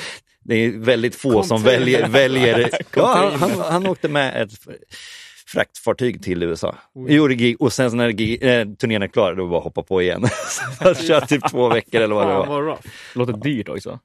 Det 0.45 0.55
är 0.55 0.71
väldigt 0.79 1.15
få 1.17 1.43
som 1.43 1.63
Container. 1.63 1.79
väljer. 1.79 2.09
väljer 2.09 2.71
ja, 2.95 3.15
han, 3.15 3.51
han, 3.51 3.73
han 3.73 3.87
åkte 3.87 4.09
med 4.09 4.43
ett 4.43 4.53
fraktfartyg 5.49 6.23
till 6.23 6.43
USA. 6.43 6.75
Gjorde 6.95 7.35
gig, 7.35 7.57
och 7.61 7.73
sen 7.73 7.97
när 7.97 8.11
gig, 8.11 8.43
eh, 8.43 8.69
turnén 8.69 9.03
är 9.03 9.07
klar, 9.09 9.35
då 9.35 9.49
bara 9.49 9.61
hoppa 9.61 9.83
på 9.83 10.03
igen. 10.03 10.25
Så 10.83 10.95
kör 10.95 11.21
typ 11.21 11.51
två 11.51 11.69
veckor 11.69 12.01
eller 12.01 12.15
vad 12.15 12.29
det 12.29 12.35
var. 12.35 12.47
vad 12.47 12.65
rough. 12.65 12.87
Låter 13.15 13.33
dyrt 13.33 13.69
också. 13.69 13.99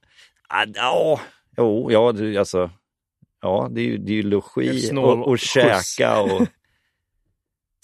Ah, 0.48 0.66
Ja, 0.74 1.20
jo, 1.56 1.92
ja, 1.92 2.12
det, 2.12 2.36
alltså. 2.36 2.70
Ja, 3.42 3.68
det 3.70 3.80
är 3.80 3.84
ju, 3.84 3.98
det 3.98 4.12
är 4.12 4.16
ju 4.16 4.22
logi 4.22 4.80
Snål 4.80 5.22
och, 5.22 5.28
och 5.28 5.38
käka 5.38 6.20
och... 6.20 6.46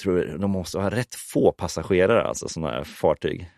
tror 0.02 0.38
de 0.38 0.50
måste 0.50 0.78
ha 0.78 0.90
rätt 0.90 1.14
få 1.14 1.52
passagerare, 1.52 2.22
alltså 2.22 2.48
sådana 2.48 2.72
här 2.72 2.84
fartyg. 2.84 3.50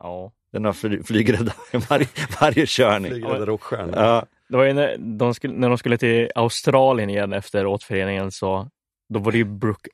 Ja. 0.00 0.32
Den 0.52 0.64
har 0.64 0.72
fly, 0.72 1.02
flygrädda 1.02 1.52
varje, 1.90 2.06
varje 2.40 2.66
körning. 2.66 3.10
Flygrädda 3.10 3.46
rockstjärnor. 3.46 3.94
Ja, 3.96 4.26
Det 4.48 4.56
var 4.56 4.64
ju 4.64 4.72
när 4.72 4.96
de 4.98 5.34
skulle, 5.34 5.54
när 5.54 5.68
de 5.68 5.78
skulle 5.78 5.98
till 5.98 6.30
Australien 6.34 7.10
igen 7.10 7.32
efter 7.32 7.66
återföreningen 7.66 8.32
så 8.32 8.70
då 9.14 9.20
var 9.20 9.32
det 9.32 9.38
ju 9.38 9.44
Brooke 9.44 9.90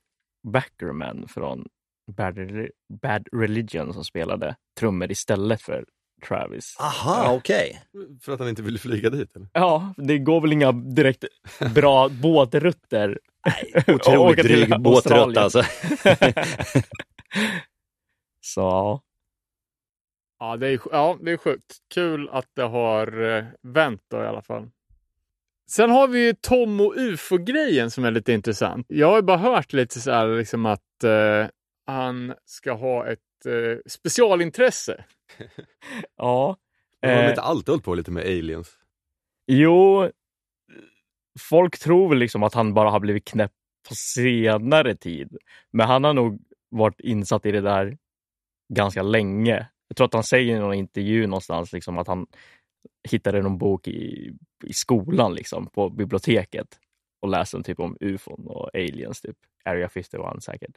Backerman 0.48 1.28
från 1.28 1.68
Bad, 2.16 2.38
Reli- 2.38 2.70
Bad 3.02 3.28
Religion 3.32 3.92
som 3.94 4.04
spelade 4.04 4.56
trummor 4.78 5.10
istället 5.10 5.62
för 5.62 5.84
Travis. 6.28 6.76
aha, 6.80 7.32
okej. 7.34 7.82
För 8.22 8.32
att 8.32 8.38
han 8.38 8.48
inte 8.48 8.62
ville 8.62 8.78
flyga 8.78 9.10
dit 9.10 9.36
eller? 9.36 9.48
Ja, 9.52 9.94
det 9.96 10.18
går 10.18 10.40
väl 10.40 10.52
inga 10.52 10.72
direkt 10.72 11.24
bra 11.74 12.08
båtrutter. 12.22 13.18
Otroligt 13.88 14.42
dryg 14.44 14.80
båtrutt 14.82 15.36
alltså. 15.36 15.62
Så 18.40 18.60
ja. 18.60 19.02
Ja 20.38 20.56
det, 20.56 20.68
är, 20.68 20.80
ja, 20.90 21.18
det 21.22 21.30
är 21.32 21.36
sjukt. 21.36 21.76
Kul 21.94 22.28
att 22.28 22.46
det 22.56 22.62
har 22.62 23.36
eh, 23.36 23.44
vänt 23.62 24.02
då 24.10 24.16
i 24.22 24.26
alla 24.26 24.42
fall. 24.42 24.70
Sen 25.70 25.90
har 25.90 26.08
vi 26.08 26.26
ju 26.26 26.32
Tom 26.32 26.80
och 26.80 26.94
UFO-grejen 26.96 27.90
som 27.90 28.04
är 28.04 28.10
lite 28.10 28.32
intressant. 28.32 28.86
Jag 28.88 29.06
har 29.06 29.16
ju 29.16 29.22
bara 29.22 29.36
hört 29.36 29.72
lite 29.72 30.00
så 30.00 30.10
här 30.10 30.38
liksom 30.38 30.66
att 30.66 31.04
eh, 31.04 31.46
han 31.86 32.34
ska 32.44 32.72
ha 32.72 33.06
ett 33.06 33.46
eh, 33.46 33.78
specialintresse. 33.86 35.04
ja. 36.16 36.56
Men 37.02 37.10
har 37.10 37.16
de 37.18 37.24
Eh, 37.24 37.30
inte 37.30 37.42
alltid 37.42 37.68
hållit 37.68 37.84
på 37.84 37.94
lite 37.94 38.10
med 38.10 38.22
aliens? 38.22 38.78
Jo, 39.46 40.10
folk 41.40 41.78
tror 41.78 42.08
väl 42.08 42.18
liksom 42.18 42.42
att 42.42 42.54
han 42.54 42.74
bara 42.74 42.90
har 42.90 43.00
blivit 43.00 43.24
knäpp 43.24 43.52
på 43.88 43.94
senare 43.94 44.96
tid. 44.96 45.36
Men 45.72 45.86
han 45.86 46.04
har 46.04 46.14
nog 46.14 46.40
varit 46.70 47.00
insatt 47.00 47.46
i 47.46 47.52
det 47.52 47.60
där 47.60 47.98
ganska 48.74 49.02
länge. 49.02 49.68
Jag 49.88 49.96
tror 49.96 50.06
att 50.06 50.14
han 50.14 50.24
säger 50.24 50.56
i 50.56 50.58
någon 50.58 50.74
intervju 50.74 51.26
någonstans 51.26 51.72
liksom 51.72 51.98
att 51.98 52.06
han 52.06 52.26
hittade 53.08 53.42
någon 53.42 53.58
bok 53.58 53.88
i, 53.88 54.32
i 54.64 54.72
skolan 54.72 55.34
liksom, 55.34 55.66
på 55.66 55.90
biblioteket 55.90 56.66
och 57.22 57.28
läste 57.28 57.56
en 57.56 57.62
typ 57.62 57.80
om 57.80 57.96
ufon 58.00 58.46
och 58.46 58.70
aliens, 58.74 59.20
typ 59.20 59.36
Area 59.64 59.88
51 59.88 60.42
säkert. 60.42 60.70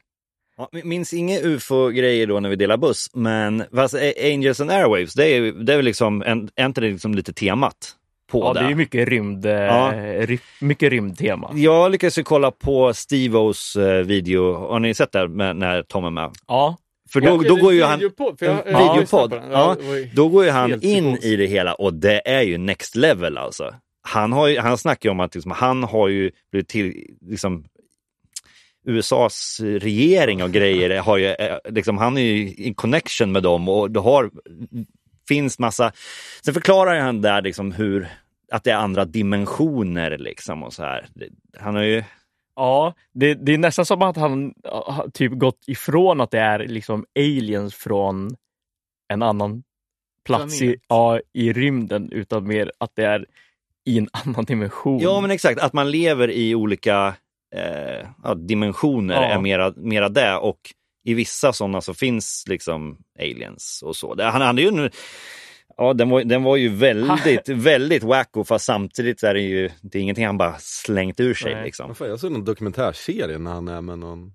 Ja, 0.58 0.70
minns 0.84 1.14
inga 1.14 1.40
ufo-grejer 1.40 2.28
då 2.28 2.40
när 2.40 2.50
vi 2.50 2.56
delar 2.56 2.78
buss, 2.78 3.10
men 3.14 3.64
fast 3.76 3.96
Angels 4.24 4.60
and 4.62 4.72
Airwaves, 4.72 5.14
det 5.14 5.28
är, 5.28 5.52
det 5.52 5.74
är 5.74 5.78
väl 5.78 5.86
liksom, 5.86 6.22
en, 6.22 6.50
är 6.56 6.66
inte 6.66 6.82
det 6.82 6.90
liksom 6.92 7.16
lite 7.16 7.34
temat 7.34 7.96
på 8.28 8.40
Ja, 8.40 8.54
det? 8.54 8.60
är 8.60 8.70
ju 8.70 8.76
mycket, 8.76 9.08
rymd, 9.08 9.46
Ja. 9.46 9.94
eh, 9.94 10.28
ry, 10.28 10.38
mycket 10.62 10.90
rymdtema. 10.90 11.52
Jag 11.56 11.92
lyckades 11.92 12.18
ju 12.18 12.24
kolla 12.24 12.52
på 12.52 12.94
Steve-Os 12.94 13.76
eh, 13.76 14.04
video, 14.06 14.54
har 14.54 14.80
ni 14.80 14.94
sett 14.94 15.12
det 15.12 15.28
med, 15.28 15.56
när 15.56 15.84
Tom 15.84 16.06
är 16.06 16.10
med? 16.10 16.32
Ja, 16.48 16.78
För 17.14 17.22
då, 17.22 17.38
då 17.48 17.56
går 17.56 17.74
ju 17.74 17.84
han, 17.84 18.00
för 18.40 18.46
jag- 18.46 18.64
ja, 19.52 19.76
var 19.82 19.96
ju 19.96 20.06
då 20.14 20.30
går 20.30 20.44
ju 20.46 20.50
han 20.50 20.70
in 20.84 21.18
i 21.22 21.36
det 21.36 21.46
hela 21.46 21.74
och 21.74 21.94
det 21.94 22.28
är 22.30 22.42
ju 22.42 22.58
next 22.58 22.96
level 22.96 23.38
alltså. 23.38 23.76
Han, 24.02 24.32
har 24.34 24.48
ju, 24.48 24.60
han 24.60 24.78
snackar 24.78 25.10
ju 25.10 25.12
om 25.12 25.20
att 25.20 25.36
liksom, 25.36 25.52
han 25.52 25.84
har 25.84 26.08
ju 26.08 26.32
blivit 26.52 26.68
till, 26.68 27.08
liksom, 27.22 27.66
USAs 28.86 29.60
regering 29.64 30.44
och 30.44 30.52
grejer, 30.52 31.00
har 31.00 31.18
ju, 31.18 31.28
eh, 31.28 31.58
liksom, 31.70 31.98
han 31.98 32.18
är 32.18 32.22
ju 32.22 32.48
i 32.48 32.74
connection 32.76 33.32
med 33.32 33.44
dem 33.44 33.70
och 33.70 33.92
det 33.92 34.00
har, 34.00 34.32
finns 35.28 35.60
massa... 35.60 35.92
Sen 36.46 36.54
förklarar 36.54 37.00
han 37.00 37.22
där 37.22 37.42
liksom 37.42 37.72
hur, 37.72 38.08
att 38.52 38.64
det 38.64 38.72
är 38.72 38.76
andra 38.76 39.06
dimensioner 39.06 40.18
liksom 40.18 40.64
och 40.64 40.74
så 40.74 40.84
här. 40.84 41.06
Han 41.60 41.76
har 41.76 41.84
ju... 41.84 42.04
Ja, 42.56 42.94
det, 43.14 43.34
det 43.34 43.54
är 43.54 43.58
nästan 43.58 43.86
som 43.86 44.02
att 44.02 44.18
han 44.18 44.54
har 44.64 45.10
typ 45.10 45.32
gått 45.32 45.64
ifrån 45.68 46.22
att 46.22 46.32
det 46.32 46.40
är 46.40 46.60
liksom 46.60 47.06
aliens 47.20 47.76
från 47.76 48.36
en 49.14 49.22
annan 49.24 49.64
plats 50.26 50.62
i, 50.62 50.76
ja, 50.88 51.20
i 51.34 51.54
rymden, 51.54 52.12
utan 52.12 52.48
mer 52.48 52.72
att 52.78 52.92
det 52.96 53.06
är 53.06 53.26
i 53.86 53.98
en 53.98 54.10
annan 54.14 54.46
dimension. 54.46 55.00
Ja 55.00 55.22
men 55.22 55.32
exakt, 55.32 55.62
att 55.62 55.74
man 55.74 55.92
lever 55.92 56.32
i 56.32 56.56
olika 56.56 57.16
eh, 57.56 58.08
ja, 58.24 58.34
dimensioner 58.36 59.16
Ja. 59.16 59.24
är 59.24 59.42
mera, 59.42 59.74
mera 59.76 60.10
det 60.10 60.38
och 60.38 60.60
i 61.06 61.14
vissa 61.14 61.54
sådana 61.54 61.82
så 61.82 61.94
finns 61.94 62.46
liksom 62.48 62.98
aliens 63.20 63.84
och 63.86 63.96
så. 63.96 64.16
Det, 64.16 64.24
han 64.24 64.42
hade 64.42 64.62
ju 64.62 64.68
en, 64.68 64.90
Ja, 65.78 65.94
den 65.94 66.10
var, 66.10 66.24
den 66.24 66.44
var 66.44 66.56
ju 66.56 66.70
väldigt, 66.76 67.50
väldigt 67.50 68.04
wacko 68.04 68.44
fast 68.44 68.66
samtidigt 68.66 69.24
är 69.24 69.34
det 69.34 69.42
ju 69.42 69.70
det 69.82 69.98
är 69.98 70.02
ingenting 70.02 70.26
han 70.26 70.38
bara 70.38 70.56
slängt 70.60 71.20
ur 71.20 71.34
sig. 71.34 71.54
Nej. 71.54 71.64
Liksom. 71.64 71.88
Men 71.88 71.96
fan, 71.96 72.10
jag 72.10 72.20
såg 72.20 72.32
någon 72.32 72.46
dokumentärserie 72.46 73.38
när 73.38 73.52
han 73.52 73.68
är 73.68 73.82
med 73.82 74.00
någon, 74.00 74.34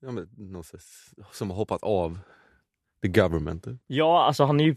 ja, 0.00 0.12
men, 0.12 0.28
någon 0.36 0.64
som 1.32 1.50
har 1.50 1.56
hoppat 1.56 1.82
av 1.82 2.18
the 3.02 3.08
government. 3.08 3.66
Ja, 3.86 4.24
alltså 4.24 4.44
han 4.44 4.60
är 4.60 4.64
ju... 4.64 4.76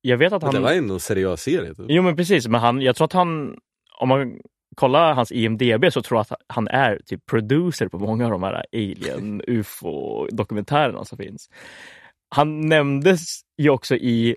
Jag 0.00 0.16
vet 0.16 0.32
att 0.32 0.42
Men 0.42 0.50
Det 0.50 0.56
han... 0.56 0.62
var 0.62 0.72
ändå 0.72 0.94
en 0.94 1.00
seriös 1.00 1.42
serie. 1.42 1.74
Typ. 1.74 1.86
Jo, 1.88 2.02
men 2.02 2.16
precis. 2.16 2.48
Men 2.48 2.60
han, 2.60 2.80
jag 2.80 2.96
tror 2.96 3.04
att 3.04 3.12
han... 3.12 3.58
Om 4.00 4.08
man 4.08 4.38
kollar 4.76 5.14
hans 5.14 5.32
IMDB 5.32 5.92
så 5.92 6.02
tror 6.02 6.18
jag 6.18 6.20
att 6.20 6.40
han 6.46 6.68
är 6.68 7.00
typ 7.06 7.26
producer 7.26 7.88
på 7.88 7.98
många 7.98 8.24
av 8.24 8.30
de 8.30 8.42
här 8.42 8.64
alien, 8.72 9.42
ufo-dokumentärerna 9.46 11.04
som 11.04 11.18
finns. 11.18 11.50
Han 12.34 12.60
nämndes 12.60 13.40
ju 13.58 13.70
också 13.70 13.96
i 13.96 14.36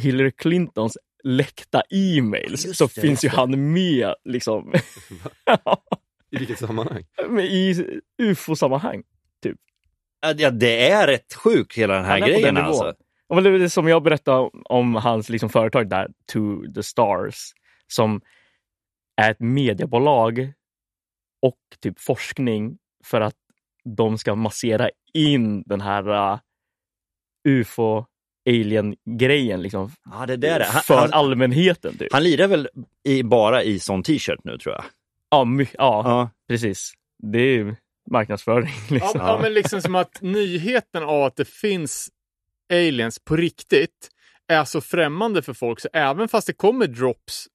Hillary 0.00 0.32
Clintons 0.32 0.98
läckta 1.24 1.82
e-mails. 1.90 2.66
Just 2.66 2.78
Så 2.78 2.86
det, 2.86 3.00
finns 3.00 3.24
ju 3.24 3.28
det. 3.28 3.36
han 3.36 3.72
med 3.72 4.14
liksom 4.24 4.72
I 6.30 6.36
vilket 6.38 6.58
sammanhang? 6.58 7.04
Men 7.28 7.44
i 7.44 8.00
ufo-sammanhang. 8.22 9.02
Ja, 10.20 10.34
Ja, 10.36 10.50
det 10.50 10.90
är 10.90 11.06
rätt 11.06 11.34
sjukt 11.34 11.78
hela 11.78 11.94
den 11.94 12.04
här 12.04 12.20
Han 12.20 12.22
är 12.22 12.34
på 12.34 12.40
grejen 12.40 12.56
alltså. 12.56 12.94
Ja, 13.28 13.34
men 13.34 13.44
det 13.44 13.64
är 13.64 13.68
som 13.68 13.88
jag 13.88 14.02
berättade 14.02 14.38
om, 14.38 14.62
om 14.64 14.94
hans 14.94 15.28
liksom, 15.28 15.48
företag 15.48 15.88
där, 15.88 16.08
To 16.32 16.72
the 16.74 16.82
Stars, 16.82 17.52
som 17.86 18.20
är 19.16 19.30
ett 19.30 19.40
mediebolag 19.40 20.52
och 21.42 21.58
typ 21.80 22.00
forskning 22.00 22.78
för 23.04 23.20
att 23.20 23.36
de 23.96 24.18
ska 24.18 24.34
massera 24.34 24.90
in 25.14 25.62
den 25.62 25.80
här 25.80 26.08
uh, 26.08 26.38
ufo 27.48 28.04
alien-grejen 28.48 29.62
liksom, 29.62 29.90
Ja, 30.10 30.26
det 30.26 30.36
där 30.36 30.60
är. 30.60 30.64
Han, 30.64 30.82
för 30.82 30.96
han, 30.96 31.12
allmänheten. 31.12 31.98
Typ. 31.98 32.12
han 32.12 32.22
lirar 32.24 32.46
väl 32.46 32.68
i, 33.08 33.22
bara 33.22 33.62
i 33.62 33.78
sån 33.78 34.02
t-shirt 34.02 34.40
nu 34.44 34.58
tror 34.58 34.74
jag. 34.74 34.84
Ja, 35.30 35.44
my, 35.44 35.62
ja, 35.72 36.02
Ja. 36.04 36.30
precis. 36.48 36.92
Det 37.22 37.38
är 37.38 37.54
ju 37.56 37.74
marknadsföring. 38.10 38.68
Ja, 38.88 38.94
Liksom. 38.94 39.20
ja, 39.20 39.38
men 39.42 39.54
liksom 39.54 39.82
som 39.82 39.94
att 39.94 40.22
nyheten 40.22 41.02
av 41.02 41.22
att 41.22 41.36
det 41.36 41.48
finns 41.48 42.08
aliens 42.72 43.18
på 43.18 43.36
riktigt 43.36 44.08
är 44.48 44.64
så 44.64 44.80
främmande 44.80 45.42
för 45.42 45.52
folk 45.52 45.80
så 45.80 45.88
även 45.92 46.28
fast 46.28 46.46
det 46.46 46.52
kommer 46.52 46.86
drops 46.86 47.46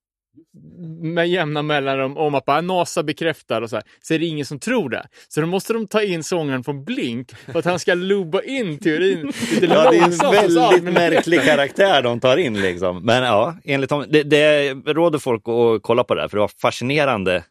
med 1.01 1.27
jämna 1.30 1.61
mellanrum 1.61 2.18
om 2.18 2.35
att 2.35 2.45
bara 2.45 2.61
NASA 2.61 3.03
bekräftar 3.03 3.61
och 3.61 3.69
så 3.69 3.76
här, 3.76 3.85
så 4.01 4.14
är 4.14 4.19
det 4.19 4.26
ingen 4.26 4.45
som 4.45 4.59
tror 4.59 4.89
det. 4.89 5.07
Så 5.27 5.41
då 5.41 5.47
måste 5.47 5.73
de 5.73 5.88
ta 5.88 6.01
in 6.03 6.23
sångaren 6.23 6.64
från 6.64 6.84
Blink 6.85 7.31
för 7.35 7.59
att 7.59 7.65
han 7.65 7.80
ska 7.80 7.93
lubba 7.93 8.41
in 8.41 8.77
teorin 8.80 9.26
lite 9.51 9.65
Ja, 9.65 9.91
det 9.91 9.97
är 9.97 10.03
en 10.03 10.31
väldigt 10.31 10.84
märklig 10.93 11.41
karaktär 11.41 12.01
de 12.03 12.19
tar 12.19 12.38
in 12.38 12.61
liksom. 12.61 13.05
Men 13.05 13.23
ja, 13.23 13.55
enligt 13.64 13.91
honom, 13.91 14.07
det, 14.09 14.23
det 14.23 14.73
råder 14.73 15.19
folk 15.19 15.41
att 15.47 15.81
kolla 15.84 16.03
på 16.03 16.15
det 16.15 16.22
här 16.22 16.27
för 16.27 16.38
det 16.38 16.41
var 16.41 16.51
fascinerande 16.61 17.43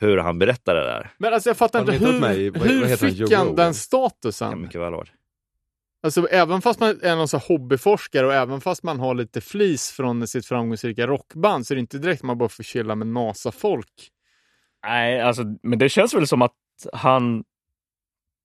hur 0.00 0.18
han 0.18 0.38
berättade 0.38 0.80
det 0.80 0.86
där. 0.86 1.10
Men 1.18 1.34
alltså 1.34 1.48
jag 1.50 1.56
fattar 1.56 1.80
inte, 1.80 1.92
varit 1.92 2.32
hur, 2.34 2.40
i- 2.40 2.50
vad- 2.50 2.62
hur 2.68 2.80
vad 2.88 2.98
fick 3.00 3.32
han 3.32 3.56
den 3.56 3.74
statusen? 3.74 4.60
mycket 4.62 4.80
väl 4.80 4.92
vara. 4.92 5.06
Alltså 6.02 6.28
även 6.28 6.62
fast 6.62 6.80
man 6.80 7.00
är 7.02 7.16
någon 7.16 7.28
så 7.28 7.38
hobbyforskare 7.38 8.26
och 8.26 8.34
även 8.34 8.60
fast 8.60 8.82
man 8.82 9.00
har 9.00 9.14
lite 9.14 9.40
flis 9.40 9.90
från 9.90 10.28
sitt 10.28 10.46
framgångsrika 10.46 11.06
rockband 11.06 11.66
så 11.66 11.74
är 11.74 11.76
det 11.76 11.80
inte 11.80 11.98
direkt 11.98 12.22
man 12.22 12.38
bara 12.38 12.48
får 12.48 12.62
chilla 12.62 12.94
med 12.94 13.06
NASA-folk. 13.06 14.10
Nej, 14.86 15.20
alltså, 15.20 15.42
men 15.62 15.78
det 15.78 15.88
känns 15.88 16.14
väl 16.14 16.26
som 16.26 16.42
att 16.42 16.52
han 16.92 17.44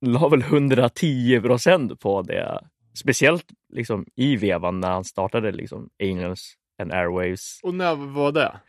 la 0.05 0.29
väl 0.29 0.41
110 0.41 1.41
procent 1.41 1.99
på 1.99 2.21
det. 2.21 2.67
Speciellt 2.93 3.45
liksom 3.73 4.05
i 4.15 4.35
vevan 4.35 4.79
när 4.79 4.91
han 4.91 5.03
startade 5.03 5.51
liksom 5.51 5.89
Aliens 6.03 6.53
and 6.81 6.91
Airwaves. 6.91 7.59
Och 7.63 7.73
när 7.73 7.95
var 7.95 8.31
det? 8.31 8.59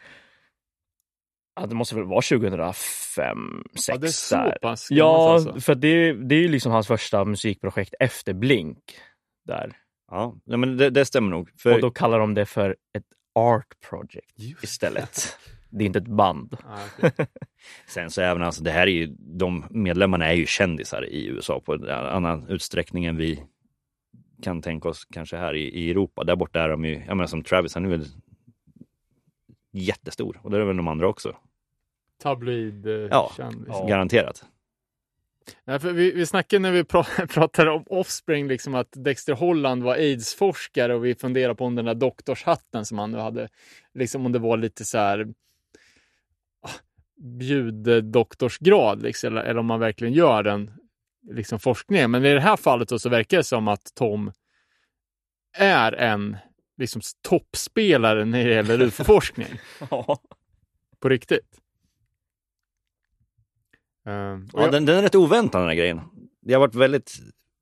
Ja, 1.60 1.66
det 1.66 1.74
måste 1.74 1.94
väl 1.94 2.04
vara 2.04 2.22
2005, 2.22 3.62
2006 3.74 3.88
Ja, 3.88 3.96
det 3.96 4.06
är 4.06 4.10
så 4.10 4.36
där. 4.36 4.58
pass 4.62 4.86
Ja, 4.90 5.32
alltså. 5.32 5.60
för 5.60 5.74
det, 5.74 6.12
det 6.12 6.34
är 6.34 6.40
ju 6.40 6.48
liksom 6.48 6.72
hans 6.72 6.86
första 6.86 7.24
musikprojekt 7.24 7.94
efter 8.00 8.32
Blink. 8.32 8.78
Där. 9.46 9.76
Ja, 10.10 10.36
nej, 10.44 10.58
men 10.58 10.76
det, 10.76 10.90
det 10.90 11.04
stämmer 11.04 11.30
nog. 11.30 11.50
För, 11.60 11.74
Och 11.74 11.80
då 11.80 11.90
kallar 11.90 12.18
de 12.18 12.34
det 12.34 12.46
för 12.46 12.70
ett 12.70 13.04
art 13.34 13.80
project 13.90 14.32
Just 14.36 14.64
istället. 14.64 15.38
Det 15.70 15.84
är 15.84 15.86
inte 15.86 15.98
ett 15.98 16.08
band. 16.08 16.56
Ja, 16.64 16.78
okej. 17.08 17.26
Sen 17.86 18.10
så 18.10 18.20
även 18.22 18.42
alltså, 18.42 18.62
det 18.62 18.70
här 18.70 18.86
är 18.86 18.90
ju, 18.90 19.06
de 19.18 19.64
medlemmarna 19.70 20.26
är 20.26 20.34
ju 20.34 20.46
kändisar 20.46 21.06
i 21.06 21.26
USA 21.26 21.60
på 21.60 21.74
en 21.74 21.88
annan 21.88 22.48
utsträckning 22.48 23.04
än 23.04 23.16
vi 23.16 23.42
kan 24.42 24.62
tänka 24.62 24.88
oss 24.88 25.04
kanske 25.04 25.36
här 25.36 25.54
i, 25.54 25.68
i 25.68 25.90
Europa. 25.90 26.24
Där 26.24 26.36
borta 26.36 26.62
är 26.62 26.68
de 26.68 26.84
ju, 26.84 26.94
jag 26.94 27.16
menar 27.16 27.26
som 27.26 27.42
Travis, 27.42 27.74
han 27.74 27.84
är 27.84 27.88
väl 27.88 28.06
jättestor 29.72 30.40
och 30.42 30.50
det 30.50 30.56
är 30.56 30.64
väl 30.64 30.76
de 30.76 30.88
andra 30.88 31.08
också. 31.08 31.36
Tabloid 32.22 32.86
Ja. 33.10 33.32
kändis. 33.36 33.68
Ja. 33.68 33.86
Garanterat. 33.86 34.44
Nej, 35.64 35.78
för 35.80 35.92
vi, 35.92 36.12
vi 36.12 36.26
snackade 36.26 36.60
när 36.60 36.72
vi 36.72 36.82
pra- 36.82 37.26
pratade 37.34 37.70
om 37.70 37.84
Offspring, 37.86 38.48
liksom 38.48 38.74
att 38.74 38.88
Dexter 38.92 39.32
Holland 39.32 39.82
var 39.82 39.94
aids-forskare 39.94 40.94
och 40.94 41.04
vi 41.04 41.14
funderade 41.14 41.54
på 41.54 41.64
om 41.64 41.74
den 41.74 41.84
där 41.84 41.94
doktorshatten 41.94 42.84
som 42.84 42.98
han 42.98 43.10
nu 43.10 43.18
hade, 43.18 43.48
liksom 43.94 44.26
om 44.26 44.32
det 44.32 44.38
var 44.38 44.56
lite 44.56 44.84
så 44.84 44.98
här 44.98 45.26
ah, 46.62 46.70
bjuddoktorsgrad, 47.20 49.02
liksom, 49.02 49.26
eller, 49.32 49.42
eller 49.42 49.60
om 49.60 49.66
man 49.66 49.80
verkligen 49.80 50.12
gör 50.14 50.42
den 50.42 50.70
liksom, 51.30 51.58
forskningen. 51.60 52.10
Men 52.10 52.24
i 52.24 52.34
det 52.34 52.40
här 52.40 52.56
fallet 52.56 52.88
då, 52.88 52.98
så 52.98 53.08
verkar 53.08 53.36
det 53.36 53.44
som 53.44 53.68
att 53.68 53.94
Tom 53.94 54.32
är 55.56 55.92
en 55.92 56.36
liksom, 56.76 57.02
toppspelare 57.28 58.24
när 58.24 58.44
det 58.44 58.54
gäller 58.54 58.82
UFO-forskning. 58.86 59.60
Ja. 59.90 60.18
På 61.00 61.08
riktigt. 61.08 61.60
Och 64.52 64.60
Ja, 64.60 64.62
jag- 64.62 64.72
den, 64.72 64.84
den 64.84 64.96
är 64.98 65.02
rätt 65.02 65.14
oväntad 65.14 65.60
den 65.62 65.68
här 65.68 65.76
grejen. 65.76 66.00
Jag 66.46 66.58
har 66.58 66.66
varit 66.66 66.74
väldigt 66.74 67.12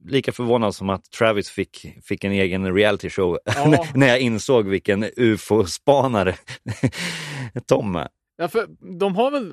lika 0.05 0.33
förvånad 0.33 0.75
som 0.75 0.91
att 0.91 1.11
Travis 1.11 1.51
fick, 1.51 1.87
fick 2.05 2.25
en 2.25 2.33
egen 2.33 2.75
reality 2.75 3.11
show 3.11 3.39
Ja. 3.57 3.87
när 3.95 4.07
jag 4.09 4.21
insåg 4.21 4.69
vilken 4.69 5.05
ufo-spanare 5.17 6.35
Tom 7.67 7.97
är. 7.97 8.09
Ja, 8.37 8.49
för 8.49 8.67
de 8.99 9.17
har 9.17 9.31
väl 9.31 9.53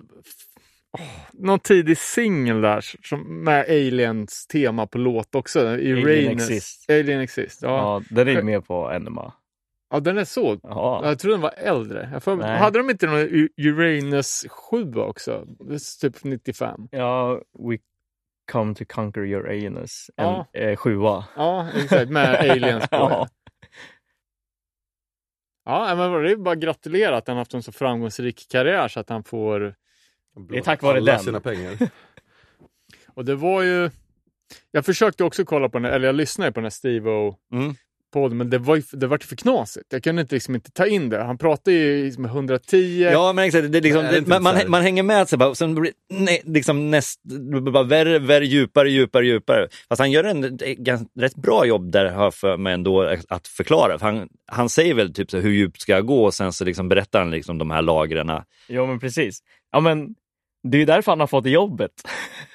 åh, 0.98 1.02
någon 1.34 1.60
tidig 1.60 1.98
singel 1.98 2.62
där 2.62 2.86
som 3.04 3.44
med 3.44 3.66
aliens 3.70 4.48
tema 4.48 4.88
på 4.88 4.98
låt 4.98 5.36
också. 5.36 5.68
Alien 5.68 5.98
Uranus. 5.98 6.50
Exist. 6.50 6.90
Alien 6.90 7.20
Exist. 7.22 7.60
Ja. 7.62 7.70
Ja. 7.70 8.02
Den 8.16 8.28
är 8.28 8.42
med 8.42 8.66
på 8.66 8.92
Enema. 8.92 9.34
Den 10.00 10.18
är 10.18 10.26
så. 10.26 10.60
Ja. 10.64 11.02
Jag 11.06 11.20
tror 11.20 11.32
den 11.32 11.42
var 11.42 11.54
äldre. 11.58 12.22
Nej. 12.26 12.58
hade 12.58 12.80
de 12.80 12.90
inte 12.90 13.06
någon 13.08 13.48
Uranus 13.58 14.46
7 14.50 14.94
också? 14.96 15.46
Det 15.60 15.74
är 15.74 16.00
typ 16.02 16.24
95. 16.24 16.88
ja, 16.92 17.42
We 17.70 17.78
come 18.52 18.76
to 18.76 18.84
conquer 18.88 19.26
your 19.26 19.50
alienness. 19.50 20.10
En 20.18 20.26
Ja. 20.26 20.48
eh, 20.54 20.76
sjua. 20.76 21.26
Ja, 21.36 21.68
exakt. 21.76 22.10
Med 22.12 22.36
aliens 22.52 22.88
på. 22.90 23.28
Ja. 25.66 25.90
ja, 25.90 25.96
men 25.96 26.24
det 26.24 26.32
är 26.32 26.36
bara 26.36 26.52
att 26.54 26.60
gratulera 26.60 27.18
att 27.18 27.28
han 27.28 27.38
haft 27.38 27.54
en 27.54 27.64
så 27.64 27.72
framgångsrik 27.72 28.48
karriär 28.52 28.88
så 28.88 29.00
att 29.00 29.10
han 29.10 29.24
får 29.24 29.76
Det 30.50 30.58
är 30.58 30.62
tack 30.62 30.82
vare 30.82 30.98
alla 30.98 31.12
den. 31.12 31.20
sina 31.20 31.40
pengar. 31.40 31.78
Och 33.08 33.26
det 33.26 33.36
var 33.36 33.62
ju... 33.62 33.90
Jag 34.72 34.86
försökte 34.86 35.24
också 35.24 35.46
kolla 35.46 35.70
på 35.70 35.80
den, 35.80 35.92
eller 35.94 36.06
jag 36.08 36.16
lyssnade 36.16 36.52
på 36.52 36.60
den 36.60 36.66
här 36.66 36.70
Steve-O 36.70 37.36
Mm. 37.54 37.76
Podden, 38.14 38.38
men 38.38 38.50
det 38.50 38.58
var 38.58 38.76
ju, 38.76 38.84
det 38.92 39.08
var 39.08 39.18
för 39.18 39.36
knasigt. 39.36 39.86
Jag 39.90 40.04
kunde 40.04 40.22
inte, 40.22 40.36
liksom 40.36 40.56
inte 40.56 40.72
ta 40.72 40.86
in 40.86 41.10
det. 41.10 41.24
Han 41.24 41.38
pratade 41.38 41.78
ju 41.78 42.06
liksom 42.06 42.22
med 42.22 42.32
110. 42.32 43.10
Ja, 43.12 43.34
men 43.34 43.46
exakt. 43.46 43.72
Det, 43.72 43.78
är 43.78 43.82
liksom, 43.82 44.04
det 44.04 44.20
det, 44.20 44.28
man, 44.28 44.44
man, 44.44 44.56
man 44.68 44.82
hänger 44.82 45.04
med 45.04 45.30
sig 45.30 45.38
bara, 45.38 45.50
och 45.50 45.58
sen 45.58 45.76
blir 45.76 45.92
det 46.10 46.16
nej, 46.20 46.42
liksom 46.46 46.92
näst, 46.92 47.20
det 47.24 47.62
bara 47.62 47.84
värre, 47.84 48.20
värre, 48.20 48.46
djupare, 48.46 48.90
djupare, 48.90 49.26
djupare. 49.26 49.68
Fast 49.90 50.00
han 50.00 50.12
gör 50.12 50.24
en 50.24 50.58
ganska, 50.78 51.08
rätt 51.20 51.36
bra 51.36 51.66
jobb 51.66 51.92
där, 51.92 52.06
har 52.06 52.24
jag 52.24 52.34
för 52.34 52.58
mig 52.58 52.74
ändå, 52.74 53.02
att 53.30 53.48
förklara. 53.48 54.00
För 54.00 54.06
han, 54.06 54.28
han 54.52 54.70
säger 54.70 54.94
väl 54.94 55.14
typ 55.14 55.32
så 55.32 55.38
hur 55.38 55.52
djupt 55.52 55.82
ska 55.82 55.92
jag 55.92 56.06
gå 56.06 56.26
och 56.26 56.34
sen 56.34 56.54
så 56.54 56.66
liksom 56.66 56.90
berättar 56.90 57.20
han 57.20 57.32
liksom 57.32 57.58
de 57.58 57.72
här 57.72 57.82
lagren. 57.82 58.32
Jo, 58.68 58.86
men 58.86 59.00
precis. 59.00 59.40
Ja, 59.72 59.80
men 59.80 60.16
det 60.64 60.78
är 60.82 60.86
därför 60.86 61.12
han 61.12 61.20
har 61.20 61.28
fått 61.28 61.46
jobbet 61.46 61.92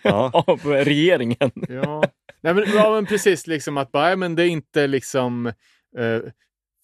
Ja. 0.03 0.31
av 0.47 0.61
regeringen. 0.65 1.51
Ja. 1.69 2.03
Nej, 2.41 2.55
men, 2.55 2.65
ja, 2.75 2.91
men 2.91 3.07
precis. 3.07 3.47
Liksom 3.47 3.77
att 3.77 3.93
bara, 3.93 4.17
men 4.17 4.35
det 4.35 4.43
är 4.43 4.49
inte 4.49 4.87
liksom 4.87 5.47
eh, 5.99 6.21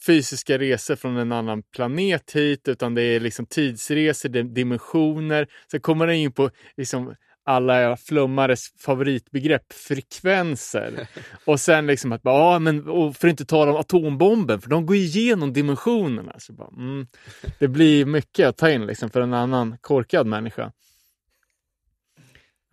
fysiska 0.07 0.59
resor 0.59 0.97
från 0.97 1.17
en 1.17 1.33
annan 1.33 1.63
planet 1.63 2.33
hit, 2.33 2.69
utan 2.69 2.95
det 2.95 3.03
är 3.03 3.21
liksom 3.21 3.47
tidsresor, 3.47 4.29
det 4.29 4.39
är 4.39 4.43
dimensioner. 4.43 5.47
Sen 5.71 5.81
kommer 5.81 6.07
den 6.07 6.17
in 6.17 6.33
på 6.33 6.51
liksom, 6.77 7.15
alla 7.45 7.97
flummares 7.97 8.67
favoritbegrepp, 8.79 9.73
frekvenser. 9.73 11.09
Och 11.45 11.61
sen 11.61 11.87
liksom 11.87 12.13
att, 12.13 12.23
bara, 12.23 12.53
ja, 12.53 12.59
men, 12.59 12.89
och 12.89 13.17
för 13.17 13.29
att 13.29 13.33
inte 13.33 13.45
tala 13.45 13.73
om 13.73 13.77
atombomben, 13.77 14.61
för 14.61 14.71
de 14.71 14.87
går 14.87 14.97
igenom 14.97 15.53
dimensionerna. 15.53 16.35
Så 16.39 16.53
bara, 16.53 16.69
mm, 16.69 17.07
det 17.59 17.69
blir 17.69 18.07
mycket 18.07 18.49
att 18.49 18.57
ta 18.57 18.71
in 18.71 18.87
liksom, 18.87 19.11
för 19.11 19.21
en 19.21 19.35
annan 19.35 19.79
korkad 19.81 20.27
människa. 20.27 20.73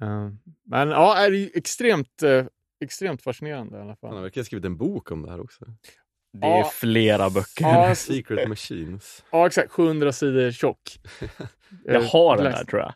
Eh, 0.01 0.29
men 0.65 0.89
ja, 0.89 1.17
är 1.17 1.31
ju 1.31 1.49
extremt, 1.53 2.23
eh, 2.23 2.45
extremt 2.83 3.21
fascinerande 3.21 3.77
i 3.77 3.81
alla 3.81 3.83
Han 3.83 3.97
har 4.01 4.09
fall. 4.11 4.21
verkligen 4.21 4.45
skrivit 4.45 4.65
en 4.65 4.77
bok 4.77 5.11
om 5.11 5.21
det 5.21 5.31
här 5.31 5.41
också. 5.41 5.65
Det 6.33 6.47
är 6.47 6.57
Ja. 6.57 6.69
flera 6.73 7.29
böcker. 7.29 7.65
Ja, 7.65 7.95
Secret 7.95 8.49
Machines. 8.49 9.23
ja 9.31 9.47
exakt. 9.47 9.71
700 9.71 10.11
sidor 10.11 10.51
tjock. 10.51 10.79
Jag 11.85 11.95
Eh, 12.03 12.11
har 12.11 12.35
den 12.37 12.45
där 12.51 12.63
tror 12.63 12.81
jag. 12.81 12.93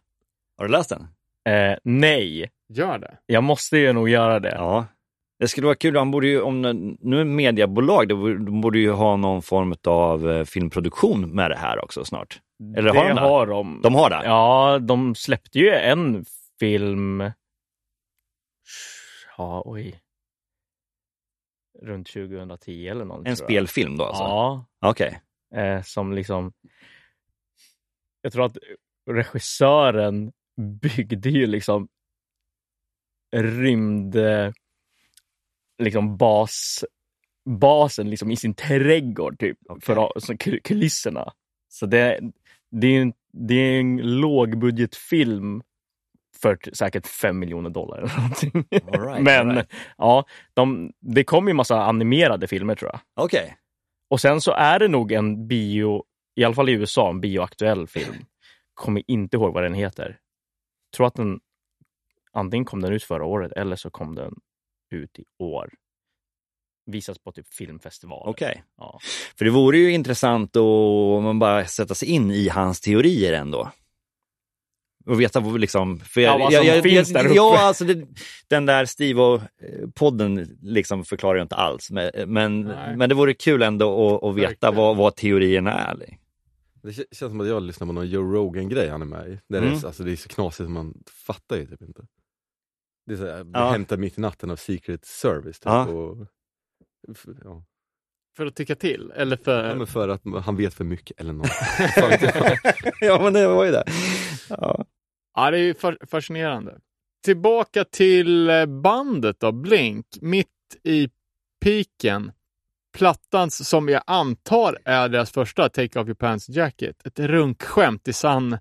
Har 0.57 0.65
du 0.65 0.71
läst 0.71 0.89
den? 0.89 1.07
Eh, 1.55 1.77
nej, 1.83 2.51
Gör 2.69 2.97
det. 2.99 3.17
jag 3.25 3.43
måste 3.43 3.77
ju 3.77 3.93
nog 3.93 4.09
göra 4.09 4.39
det. 4.39 4.49
Ja. 4.55 4.85
Det 5.39 5.47
skulle 5.47 5.65
vara 5.65 5.75
kul, 5.75 5.95
han 5.97 6.11
borde 6.11 6.27
ju, 6.27 6.41
om 6.41 6.61
det- 6.61 6.73
nu 6.99 7.19
är 7.21 7.25
mediebolag, 7.25 8.07
de 8.07 8.19
borde- 8.19 8.45
de 8.45 8.61
borde 8.61 8.79
ju 8.79 8.91
ha 8.91 9.15
någon 9.15 9.41
form 9.41 9.75
av 9.87 10.45
filmproduktion 10.45 11.29
med 11.35 11.51
det 11.51 11.57
här 11.57 11.83
också 11.83 12.05
snart. 12.05 12.39
Eller 12.77 12.93
det 12.93 12.99
har 12.99 13.07
de 13.09 13.15
det? 13.15 13.21
har 13.21 13.47
de. 13.47 13.79
De 13.83 13.95
har 13.95 14.09
det? 14.09 14.21
Ja, 14.23 14.79
de 14.81 15.15
släppte 15.15 15.59
ju 15.59 15.69
en 15.71 16.25
film. 16.59 17.31
Ja, 19.37 19.61
oj. 19.65 20.01
Runt 21.81 22.07
2010 22.07 22.87
eller 22.87 23.05
någonting. 23.05 23.29
En 23.31 23.37
spelfilm 23.37 23.97
då 23.97 24.03
alltså? 24.05 24.23
Ja, 24.23 24.65
Okej. 24.79 25.21
eh, 25.55 25.81
som 25.81 26.13
liksom. 26.13 26.53
Jag 28.21 28.33
tror 28.33 28.45
att 28.45 28.57
regissören 29.09 30.31
byggde 30.81 31.29
ju 31.29 31.47
liksom 31.47 31.87
rymd 33.35 34.15
liksom 35.83 36.17
bas 36.17 36.85
basen 37.45 38.09
liksom 38.09 38.31
i 38.31 38.35
sin 38.35 38.53
trädgård 38.53 39.39
typ 39.39 39.57
för 39.81 40.19
så, 40.19 40.37
kul- 40.37 40.61
kulisserna. 40.63 41.33
Så 41.67 41.85
det, 41.85 42.19
det 42.71 42.87
är 42.87 43.01
en, 43.01 43.13
det 43.31 43.55
är 43.55 43.79
en 43.79 43.97
lågbudgetfilm 43.97 45.63
för 46.41 46.59
säkert 46.73 47.07
fem 47.07 47.39
miljoner 47.39 47.69
dollar 47.69 47.97
eller 47.97 48.15
någonting. 48.15 48.65
Right, 48.71 49.23
Men 49.23 49.55
right. 49.55 49.69
ja, 49.97 50.25
de, 50.53 50.91
det 50.99 51.23
kom 51.23 51.47
ju 51.47 51.53
massa 51.53 51.81
animerade 51.83 52.47
filmer 52.47 52.75
tror 52.75 52.91
jag. 52.93 52.99
Okej. 53.25 53.57
Och 54.09 54.21
sen 54.21 54.41
så 54.41 54.51
är 54.51 54.79
det 54.79 54.87
nog 54.87 55.11
en 55.11 55.47
bio, 55.47 56.03
i 56.35 56.43
alla 56.43 56.55
fall 56.55 56.69
i 56.69 56.71
USA, 56.71 57.09
en 57.09 57.21
bioaktuell 57.21 57.87
film. 57.87 58.15
Kommer 58.73 59.03
inte 59.07 59.37
ihåg 59.37 59.53
vad 59.53 59.63
den 59.63 59.73
heter. 59.73 60.17
Tror 60.95 61.07
att 61.07 61.15
den 61.15 61.39
antingen 62.33 62.65
kom 62.65 62.81
den 62.81 62.93
ut 62.93 63.03
förra 63.03 63.25
året 63.25 63.51
eller 63.51 63.75
så 63.75 63.89
kom 63.89 64.15
den 64.15 64.33
ut 64.91 65.19
i 65.19 65.23
år. 65.39 65.69
Visas 66.85 67.19
på 67.19 67.31
typ 67.31 67.53
filmfestivaler. 67.53 68.29
Okej. 68.29 68.63
Ja. 68.77 68.99
För 69.37 69.45
det 69.45 69.51
vore 69.51 69.77
ju 69.77 69.91
intressant 69.91 70.55
att 70.55 71.23
man 71.23 71.39
bara 71.39 71.65
sätta 71.65 71.95
sig 71.95 72.07
in 72.07 72.31
i 72.31 72.49
hans 72.49 72.81
teorier 72.81 73.33
ändå. 73.33 73.71
Och 75.05 75.21
veta 75.21 75.39
vad 75.39 75.59
liksom... 75.59 75.99
För 75.99 76.21
Ja, 76.21 76.37
vad 76.37 76.53
som 76.53 76.81
finns 76.83 77.09
där 77.13 77.25
uppe. 77.25 77.35
Ja, 77.35 77.59
alltså 77.59 77.85
det, 77.85 78.07
den 78.47 78.65
där 78.65 78.85
Steve-podden 78.85 80.57
liksom 80.61 81.03
förklarar 81.05 81.35
ju 81.35 81.41
inte 81.41 81.55
alls. 81.55 81.91
Men, 81.91 82.11
men, 82.27 82.61
Nej. 82.61 82.97
men 82.97 83.09
det 83.09 83.15
vore 83.15 83.33
kul 83.33 83.61
ändå 83.61 84.15
att, 84.15 84.23
att 84.23 84.35
veta 84.35 84.71
vad, 84.71 84.97
vad 84.97 85.15
teorierna 85.15 85.71
är. 85.73 86.17
Det 86.83 86.93
känns 86.93 87.07
som 87.19 87.41
att 87.41 87.47
jag 87.47 87.63
lyssnar 87.63 87.87
på 87.87 87.93
någon 87.93 88.07
Joe 88.09 88.33
Rogan-grej 88.33 88.89
han 88.89 89.01
är 89.01 89.05
med 89.05 89.27
i. 89.27 89.29
Där 89.29 89.39
det, 89.47 89.57
Mm. 89.57 89.73
är, 89.73 89.77
så- 89.77 89.87
alltså, 89.87 90.03
det 90.03 90.11
är 90.11 90.15
så 90.15 90.29
knasigt 90.29 90.69
man 90.69 90.93
fattar 91.27 91.55
ju 91.57 91.65
typ 91.67 91.81
inte. 91.81 92.05
Det 93.05 93.13
är 93.13 93.17
så 93.17 93.25
här, 93.25 93.45
Ja. 93.53 93.69
hämtar 93.71 93.97
mitt 93.97 94.17
i 94.17 94.21
natten 94.21 94.51
av 94.51 94.55
Secret 94.55 95.05
Service. 95.05 95.59
Typ, 95.59 95.65
Ja. 95.65 95.85
och, 95.87 96.17
ja. 97.43 97.63
För 98.37 98.45
att 98.45 98.55
tycka 98.55 98.75
till? 98.75 99.11
Eller 99.15 99.37
för... 99.37 99.69
Ja, 99.69 99.75
men 99.75 99.87
för 99.87 100.09
att 100.09 100.21
han 100.45 100.55
vet 100.55 100.73
för 100.73 100.83
mycket 100.83 101.19
eller 101.19 101.33
något. 101.33 101.49
Ja, 103.01 103.19
men 103.23 103.33
det 103.33 103.47
var 103.47 103.65
ju 103.65 103.71
det. 103.71 103.83
Ja. 104.49 104.85
Ja, 105.35 105.51
det 105.51 105.57
är 105.57 105.61
ju 105.61 105.73
fa- 105.73 106.07
fascinerande. 106.07 106.79
tillbaka 107.23 107.83
till 107.85 108.49
eh, 108.49 108.65
bandet 108.65 109.39
då, 109.39 109.51
Blink, 109.51 110.05
mitt 110.21 110.47
i 110.83 111.09
piken. 111.63 112.31
Plattan 112.97 113.51
som 113.51 113.89
jag 113.89 114.03
antar 114.07 114.79
är 114.85 115.09
deras 115.09 115.31
första, 115.31 115.69
Take 115.69 115.99
Off 115.99 116.07
Your 116.07 116.15
Pants 116.15 116.49
Jacket. 116.49 117.05
Ett 117.07 117.19
runkskämt 117.19 118.07
i 118.07 118.13
sann 118.13 118.57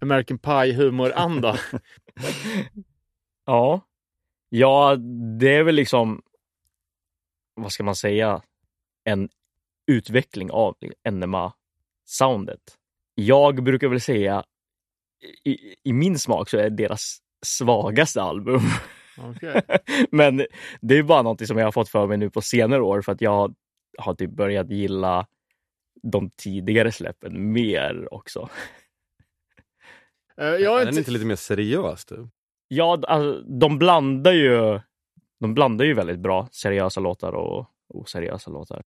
American 0.00 0.38
Pie-humoranda. 0.38 1.58
Ja. 3.46 3.80
Ja, 4.48 4.96
det 5.40 5.54
är 5.54 5.62
väl 5.62 5.74
liksom, 5.74 6.22
vad 7.54 7.72
ska 7.72 7.84
man 7.84 7.94
säga, 7.96 8.42
en 9.08 9.28
utveckling 9.86 10.50
av 10.50 10.76
Enema-soundet. 11.04 12.60
Jag 13.14 13.62
brukar 13.64 13.88
väl 13.88 14.00
säga, 14.00 14.44
i, 15.44 15.74
i 15.84 15.92
min 15.92 16.18
smak 16.18 16.50
så 16.50 16.58
är 16.58 16.62
det 16.62 16.76
deras 16.76 17.18
svagaste 17.46 18.22
album. 18.22 18.60
Okej. 19.18 19.62
Men 20.10 20.46
det 20.80 20.98
är 20.98 21.02
bara 21.02 21.22
något 21.22 21.46
som 21.46 21.58
jag 21.58 21.66
har 21.66 21.72
fått 21.72 21.88
för 21.88 22.06
mig 22.06 22.16
nu 22.16 22.30
på 22.30 22.40
senare 22.40 22.82
år 22.82 23.02
för 23.02 23.12
att 23.12 23.20
jag 23.20 23.54
har 23.98 24.14
typ 24.14 24.30
börjat 24.30 24.70
gilla 24.70 25.26
de 26.02 26.30
tidigare 26.30 26.92
släppen 26.92 27.52
mer 27.52 28.14
också. 28.14 28.48
Eh, 30.40 30.46
jag 30.46 30.60
Är 30.60 30.66
är 30.74 30.78
den 30.78 30.88
inte... 30.88 30.98
inte 30.98 31.10
lite 31.10 31.26
mer 31.26 31.36
seriös? 31.36 32.04
Typ? 32.04 32.18
Ja, 32.68 33.02
alltså, 33.08 33.40
de 33.42 33.78
blandar 33.78 34.32
ju 34.32 34.80
de 35.40 35.54
blandar 35.54 35.84
ju 35.84 35.94
väldigt 35.94 36.18
bra 36.18 36.48
seriösa 36.52 37.00
låtar 37.00 37.32
och 37.32 37.66
oseriösa 37.88 38.50
låtar. 38.50 38.82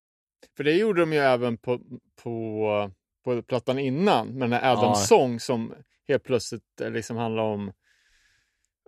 För 0.56 0.64
det 0.64 0.72
gjorde 0.72 1.00
de 1.00 1.12
ju 1.12 1.18
även 1.18 1.58
på, 1.58 1.80
på, 2.22 2.90
på 3.24 3.42
plattan 3.42 3.78
innan, 3.78 4.28
med 4.28 4.50
den 4.50 4.52
här 4.52 4.72
Adam 4.72 4.84
Ja. 4.84 4.94
Song 4.94 5.40
som 5.40 5.74
helt 6.08 6.24
plötsligt 6.24 6.80
eh, 6.80 6.90
liksom 6.90 7.16
handlar 7.16 7.42
om 7.42 7.72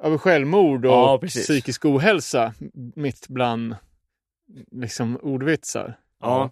över 0.03 0.19
självmord 0.19 0.87
och 0.87 0.93
Ja, 0.93 1.21
psykisk 1.27 1.85
ohälsa 1.85 2.55
mitt 2.97 3.29
bland 3.29 3.77
liksom 4.71 5.17
ordvitsar. 5.17 5.99
Ja. 6.21 6.51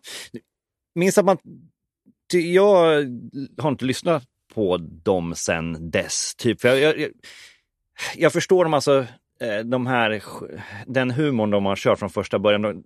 Minns 0.95 1.19
att 1.19 1.25
man... 1.25 1.39
Jag 2.33 3.05
har 3.59 3.71
inte 3.71 3.85
lyssnat 3.85 4.25
på 4.55 4.77
dem 4.77 5.35
sen 5.35 5.91
dess. 5.91 6.35
Typ. 6.35 6.61
För 6.61 6.69
jag, 6.69 6.79
jag, 6.79 6.99
jag, 6.99 7.11
jag 8.17 8.33
förstår 8.33 8.65
dem 8.65 8.75
alltså, 8.75 9.07
eh, 9.41 9.59
de 9.65 9.87
här, 9.87 10.23
den 10.87 11.11
humorn 11.11 11.51
de 11.51 11.65
har 11.67 11.77
kört 11.77 11.99
från 11.99 12.11
första 12.11 12.39
början. 12.39 12.63
De, 12.63 12.85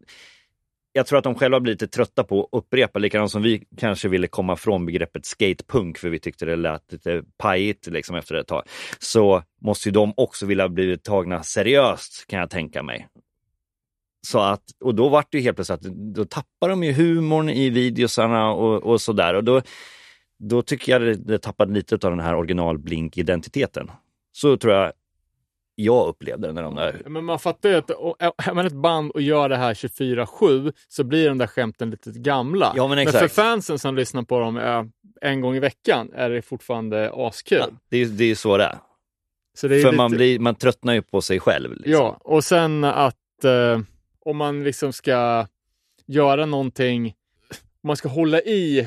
jag 0.92 1.06
tror 1.06 1.18
att 1.18 1.24
de 1.24 1.34
själva 1.34 1.60
blir 1.60 1.72
lite 1.72 1.88
trötta 1.88 2.24
på 2.24 2.42
att 2.44 2.48
upprepa, 2.52 2.98
likadant 2.98 3.30
som 3.30 3.42
vi 3.42 3.64
kanske 3.76 4.08
ville 4.08 4.26
komma 4.26 4.56
från 4.56 4.86
begreppet 4.86 5.26
skatepunk, 5.26 5.98
för 5.98 6.08
vi 6.08 6.18
tyckte 6.18 6.46
det 6.46 6.56
lät 6.56 6.92
lite 6.92 7.22
pajigt 7.38 7.86
liksom 7.86 8.16
efter 8.16 8.34
ett 8.34 8.46
tag. 8.46 8.62
Så 8.98 9.42
måste 9.60 9.88
ju 9.88 9.92
de 9.92 10.12
också 10.16 10.46
vilja 10.46 10.68
bli 10.68 10.98
tagna 10.98 11.42
seriöst, 11.42 12.26
kan 12.28 12.38
jag 12.38 12.50
tänka 12.50 12.82
mig. 12.82 13.08
Så 14.26 14.38
att, 14.38 14.62
och 14.84 14.94
då 14.94 15.08
vart 15.08 15.32
det 15.32 15.38
ju 15.38 15.44
helt 15.44 15.56
plötsligt 15.56 15.86
att 15.86 15.92
då 16.14 16.24
tappar 16.24 16.68
de 16.68 16.84
ju 16.84 16.92
humorn 16.92 17.48
i 17.48 17.70
videosarna 17.70 18.52
och, 18.52 18.82
och 18.82 19.00
sådär. 19.00 19.34
Och 19.34 19.44
då, 19.44 19.62
då 20.38 20.62
tycker 20.62 20.92
jag 20.92 21.02
det, 21.02 21.14
det 21.14 21.38
tappade 21.38 21.74
lite 21.74 21.94
av 21.94 22.10
den 22.10 22.20
här 22.20 22.34
original 22.34 22.78
Blink-identiteten. 22.78 23.90
Så 24.32 24.56
tror 24.56 24.74
jag 24.74 24.92
jag 25.74 26.08
upplevde 26.08 26.46
det 26.46 26.52
när 26.52 26.62
de 26.62 26.74
där... 26.74 27.02
Men 27.06 27.24
man 27.24 27.38
fattar 27.38 27.68
ju 27.68 27.74
att 27.74 27.90
är 27.90 28.54
man 28.54 28.66
ett 28.66 28.72
band 28.72 29.10
och 29.10 29.22
gör 29.22 29.48
det 29.48 29.56
här 29.56 29.74
24-7 29.74 30.72
så 30.88 31.04
blir 31.04 31.28
de 31.28 31.38
där 31.38 31.46
skämten 31.46 31.90
lite 31.90 32.10
gamla. 32.10 32.72
Ja, 32.76 32.88
men 32.88 32.96
för 32.96 33.02
exakt. 33.16 33.34
fansen 33.34 33.78
som 33.78 33.96
lyssnar 33.96 34.22
på 34.22 34.38
dem 34.38 34.56
eh, 34.58 34.84
en 35.20 35.40
gång 35.40 35.56
i 35.56 35.60
veckan 35.60 36.10
är 36.14 36.30
det 36.30 36.42
fortfarande 36.42 37.10
askul. 37.14 37.58
Ja, 37.58 37.66
det, 37.90 37.96
är- 37.96 38.06
det 38.06 38.24
är 38.24 38.28
ju 38.28 38.34
så 38.34 38.56
det 38.56 38.64
är. 38.64 38.78
Så 39.54 39.68
det 39.68 39.76
är 39.76 39.80
För 39.82 39.88
lite... 39.88 39.96
man, 39.96 40.10
blir, 40.10 40.38
man 40.38 40.54
tröttnar 40.54 40.94
ju 40.94 41.02
på 41.02 41.20
sig 41.22 41.40
själv. 41.40 41.70
Liksom. 41.74 41.92
Ja, 41.92 42.16
och 42.20 42.44
sen 42.44 42.84
att 42.84 43.44
eh, 43.44 43.80
om 44.24 44.36
man 44.36 44.64
liksom 44.64 44.92
ska 44.92 45.46
göra 46.06 46.46
någonting, 46.46 47.06
om 47.82 47.86
man 47.86 47.96
ska 47.96 48.08
hålla 48.08 48.40
i 48.40 48.82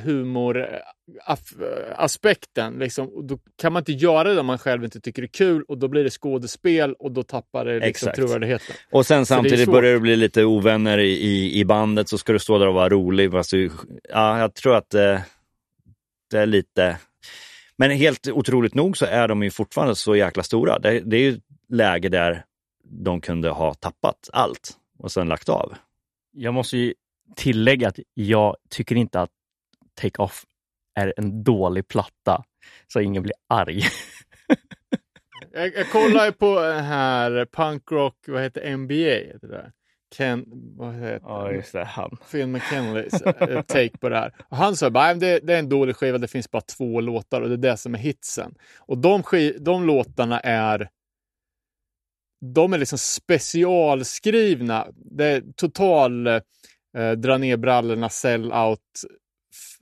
humoraspekten, 1.08 2.74
liksom, 2.74 3.28
då 3.28 3.40
kan 3.56 3.74
man 3.74 3.82
inte 3.82 3.92
göra 3.92 4.34
det 4.34 4.40
om 4.40 4.46
man 4.46 4.58
själv 4.58 4.84
inte 4.84 5.02
tycker 5.02 5.22
det 5.22 5.26
är 5.26 5.38
kul 5.38 5.64
och 5.68 5.78
då 5.78 5.88
blir 5.88 6.04
det 6.04 6.10
skådespel 6.10 6.94
och 6.94 7.12
då 7.12 7.24
tappar 7.24 7.66
det 7.66 7.80
liksom 7.80 8.12
trovärdigheten. 8.16 8.76
Och 8.92 9.06
sen 9.06 9.20
det 9.20 9.26
samtidigt 9.26 9.66
svårt. 9.66 9.74
börjar 9.74 9.94
det 9.94 10.00
bli 10.00 10.16
lite 10.16 10.44
ovänner 10.44 10.98
i, 10.98 11.12
i, 11.12 11.60
i 11.60 11.66
bandet, 11.66 12.10
så 12.10 12.18
ska 12.18 12.34
du 12.34 12.40
stå 12.40 12.58
där 12.58 12.68
och 12.68 12.74
vara 12.74 12.90
rolig. 12.90 13.32
Fast 13.32 13.52
du, 13.52 13.72
ja, 14.10 14.40
jag 14.40 14.54
tror 14.54 14.76
att 14.76 14.94
eh, 14.94 15.20
det 16.32 16.38
är 16.38 16.46
lite... 16.46 16.98
Men 17.78 17.92
helt 17.92 18.28
otroligt 18.28 18.74
nog 18.74 18.98
så 18.98 19.06
är 19.06 19.28
de 19.28 19.44
ju 19.44 19.52
fortfarande 19.52 19.96
så 19.96 20.16
jäkla 20.16 20.44
stora. 20.44 20.80
Det, 20.80 21.00
det 21.00 21.18
är 21.18 21.22
ju 21.22 21.40
läge 21.70 22.10
där 22.10 22.46
de 22.84 23.22
kunde 23.22 23.50
ha 23.50 23.74
tappat 23.74 24.30
allt 24.34 24.78
och 25.00 25.12
sen 25.12 25.28
lagt 25.28 25.50
av. 25.50 25.74
Jag 26.32 26.54
måste 26.54 26.78
ju 26.78 26.94
tillägga 27.36 27.88
att 27.88 28.00
jag 28.14 28.56
tycker 28.70 28.96
inte 28.96 29.22
att 29.22 29.30
Take 30.02 30.22
Off 30.22 30.46
är 30.96 31.14
en 31.18 31.44
dålig 31.44 31.88
platta, 31.88 32.44
så 32.88 33.00
ingen 33.00 33.24
blir 33.24 33.36
arg. 33.50 33.82
Jag, 35.54 35.76
jag 35.76 35.92
kollar 35.92 36.32
på 36.32 36.60
den 36.62 36.84
här 36.84 37.46
punkrock, 37.52 38.16
vad 38.28 38.42
heter 38.44 38.78
NBA? 38.78 38.94
Heter 39.34 39.48
det? 39.48 39.72
Ken, 40.18 40.46
vad 40.78 40.94
heter 40.96 41.80
det. 41.80 41.86
Han. 41.86 42.18
Phil 42.32 42.48
McKinleys 42.48 43.22
eh, 43.22 43.62
take 43.62 43.98
på 43.98 44.10
det 44.10 44.18
här. 44.18 44.34
Och 44.50 44.58
han 44.58 44.76
sa 44.76 44.90
bara, 44.90 45.06
"Nej, 45.06 45.16
det, 45.20 45.40
det 45.40 45.54
är 45.54 45.60
en 45.60 45.70
dålig 45.70 45.96
skiva, 45.96 46.18
det 46.18 46.28
finns 46.28 46.52
bara 46.52 46.62
två 46.62 47.02
låtar 47.02 47.42
och 47.42 47.50
det 47.50 47.56
är 47.56 47.72
det 47.72 47.78
som 47.78 47.96
är 47.96 48.00
hitsen. 48.00 48.56
Och 48.78 48.98
de, 48.98 49.24
de 49.60 49.86
låtarna 49.86 50.40
är 50.40 50.90
de 52.54 52.74
är 52.74 52.78
liksom 52.78 52.98
specialskrivna. 52.98 54.88
Det 54.96 55.26
är 55.26 55.44
total 55.56 56.28
eh, 56.28 57.12
dra 57.18 57.38
ner 57.38 57.58
brallorna, 57.58 58.10
sell 58.10 58.54
out, 58.54 58.80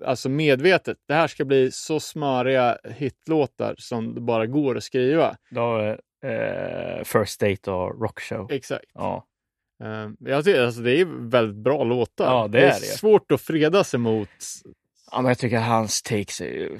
alltså 0.05 0.29
medvetet. 0.29 0.97
Det 1.07 1.13
här 1.13 1.27
ska 1.27 1.45
bli 1.45 1.71
så 1.71 1.99
smöriga 1.99 2.77
hitlåtar 2.83 3.75
som 3.77 4.15
det 4.15 4.21
bara 4.21 4.45
går 4.45 4.77
att 4.77 4.83
skriva. 4.83 5.35
Då, 5.51 5.79
eh, 6.27 7.03
First 7.03 7.39
Date 7.39 7.71
och 7.71 8.01
Rock 8.01 8.19
Show. 8.19 8.51
Exakt. 8.51 8.85
Ja. 8.93 9.25
Eh, 9.83 10.09
jag 10.19 10.45
tycker, 10.45 10.61
alltså, 10.65 10.81
det 10.81 10.91
är 11.01 11.29
väldigt 11.29 11.63
bra 11.63 11.83
låtar. 11.83 12.25
Ja, 12.25 12.47
det 12.47 12.59
det 12.59 12.65
är 12.65 12.69
är 12.69 12.79
det. 12.79 12.85
svårt 12.85 13.31
att 13.31 13.41
freda 13.41 13.83
sig 13.83 13.99
mot 13.99 14.29
ja, 15.11 15.21
men 15.21 15.29
jag 15.29 15.37
tycker 15.37 15.57
hans 15.59 16.01
takes 16.01 16.41
är 16.41 16.45
ju 16.45 16.77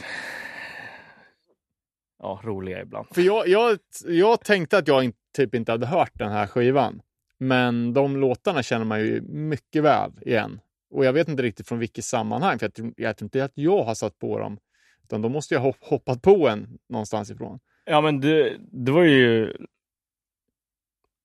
ja, 2.20 2.41
roliga 2.44 2.82
ibland. 2.82 3.07
För 3.11 3.22
jag, 3.22 3.48
jag, 3.48 3.78
jag 4.06 4.44
tänkte 4.44 4.78
att 4.78 4.88
jag 4.88 5.03
in, 5.03 5.14
typ 5.36 5.56
inte 5.56 5.72
hade 5.72 5.86
hört 5.86 6.11
den 6.14 6.32
här 6.32 6.48
skivan. 6.48 7.02
Men 7.38 7.94
de 7.94 8.18
låtarna 8.18 8.64
känner 8.64 8.86
man 8.86 8.99
ju 8.99 9.22
mycket 9.22 9.84
väl 9.84 10.11
igen. 10.22 10.60
Och 10.94 11.06
jag 11.06 11.14
vet 11.14 11.28
inte 11.28 11.44
riktigt 11.44 11.68
från 11.68 11.80
vilket 11.80 12.06
sammanhang. 12.06 12.60
För 12.60 12.65
jag, 12.65 12.74
tror- 12.74 12.94
jag 12.98 13.18
tror 13.18 13.26
inte 13.26 13.44
att 13.44 13.52
jag 13.56 13.84
har 13.84 13.95
satt 13.95 14.20
på 14.20 14.40
dem. 14.40 14.57
Utan 15.03 15.22
de 15.22 15.32
måste 15.32 15.53
jag 15.53 15.61
ha 15.61 15.68
hopp- 15.70 15.84
hoppat 15.90 16.22
på 16.22 16.48
en 16.48 16.78
någonstans 16.90 17.32
ifrån. 17.32 17.60
Ja, 17.86 18.02
men 18.02 18.20
det, 18.22 18.57
det 18.72 18.91
var 18.91 19.03
ju 19.03 19.53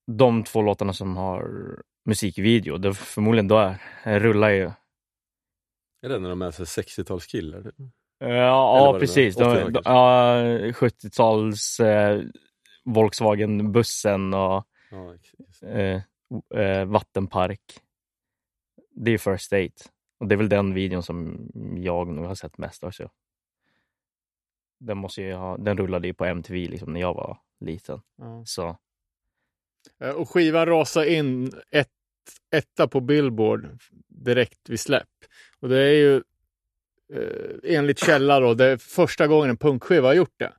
de 0.07 0.45
två 0.45 0.63
låtarna 0.63 0.93
som 0.93 1.17
har 1.17 1.45
musikvideo. 2.05 2.79
Det 2.79 2.95
förmodligen 2.95 3.49
då 3.49 3.75
är, 4.03 4.21
rullar 4.21 4.51
ju. 4.51 4.71
Är 6.03 6.09
det 6.09 6.19
när 6.19 6.29
de 6.29 6.43
är 6.43 6.51
så 6.51 6.65
60-talskillar? 6.65 7.63
typ? 7.63 7.75
Ja, 8.19 8.29
ja 8.93 8.97
precis. 9.01 9.37
då? 9.37 9.45
De, 9.45 9.51
80 9.51 9.65
de, 9.65 9.73
kanske? 9.73 9.91
ja, 9.93 10.43
70-tals 10.73 11.81
eh, 11.81 12.23
Volkswagen-bussen 12.85 14.35
och 14.35 14.65
Ja, 14.91 15.15
eh, 15.69 16.01
eh, 16.61 16.85
vattenpark. 16.85 17.61
Det 19.05 19.11
är 19.11 19.19
First 19.19 19.51
Date. 19.51 19.75
Och 20.19 20.29
det 20.29 20.35
är 20.35 20.37
väl 20.37 20.49
den 20.49 20.75
videon 20.75 21.03
som 21.03 21.49
jag 21.77 22.09
nog 22.09 22.25
har 22.25 22.35
sett 22.35 22.59
mest 22.59 22.85
också. 22.85 23.11
Den, 24.81 24.99
måste 24.99 25.23
ju 25.23 25.35
ha, 25.35 25.57
den 25.57 25.77
rullade 25.77 26.09
ju 26.09 26.15
på 26.15 26.25
MTV 26.25 26.69
liksom 26.69 26.93
när 26.93 27.01
jag 27.01 27.15
var 27.15 27.39
liten. 27.61 28.01
Ja. 28.17 28.43
Så 28.47 28.77
Eh, 30.01 30.11
Och 30.11 30.31
skivan 30.31 30.67
rasar 30.67 31.05
in 31.05 31.53
ett, 31.71 31.89
etta 32.51 32.89
på 32.89 33.01
Billboard 33.01 33.69
direkt 34.09 34.69
vid 34.69 34.81
släpp. 34.81 35.09
Och 35.61 35.69
det 35.69 35.79
är 35.79 35.93
ju 35.93 36.17
eh, 37.13 37.77
enligt 37.77 37.99
källa 37.99 38.41
då, 38.41 38.55
det 38.55 38.65
är 38.65 38.77
första 38.77 39.27
gången 39.27 39.51
en 39.51 39.57
punkskiva 39.57 40.09
har 40.09 40.15
gjort 40.15 40.39
det. 40.39 40.53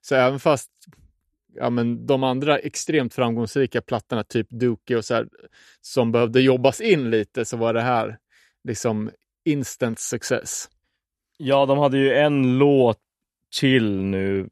Så 0.00 0.14
även 0.14 0.40
fast 0.40 0.70
ja, 1.56 1.70
men 1.70 2.06
de 2.06 2.24
andra 2.24 2.58
extremt 2.58 3.14
framgångsrika 3.14 3.82
plattorna, 3.82 4.24
typ 4.24 4.46
Dookie 4.50 4.96
och 4.96 5.04
så 5.04 5.14
här, 5.14 5.28
som 5.80 6.12
behövde 6.12 6.40
jobbas 6.40 6.80
in 6.80 7.10
lite, 7.10 7.44
så 7.44 7.56
var 7.56 7.74
det 7.74 7.80
här 7.80 8.18
liksom 8.64 9.10
instant 9.44 9.98
success. 9.98 10.68
Ja, 11.38 11.66
de 11.66 11.78
hade 11.78 11.98
ju 11.98 12.14
en 12.14 12.58
låt 12.58 12.98
till 13.60 13.96
nu 14.02 14.48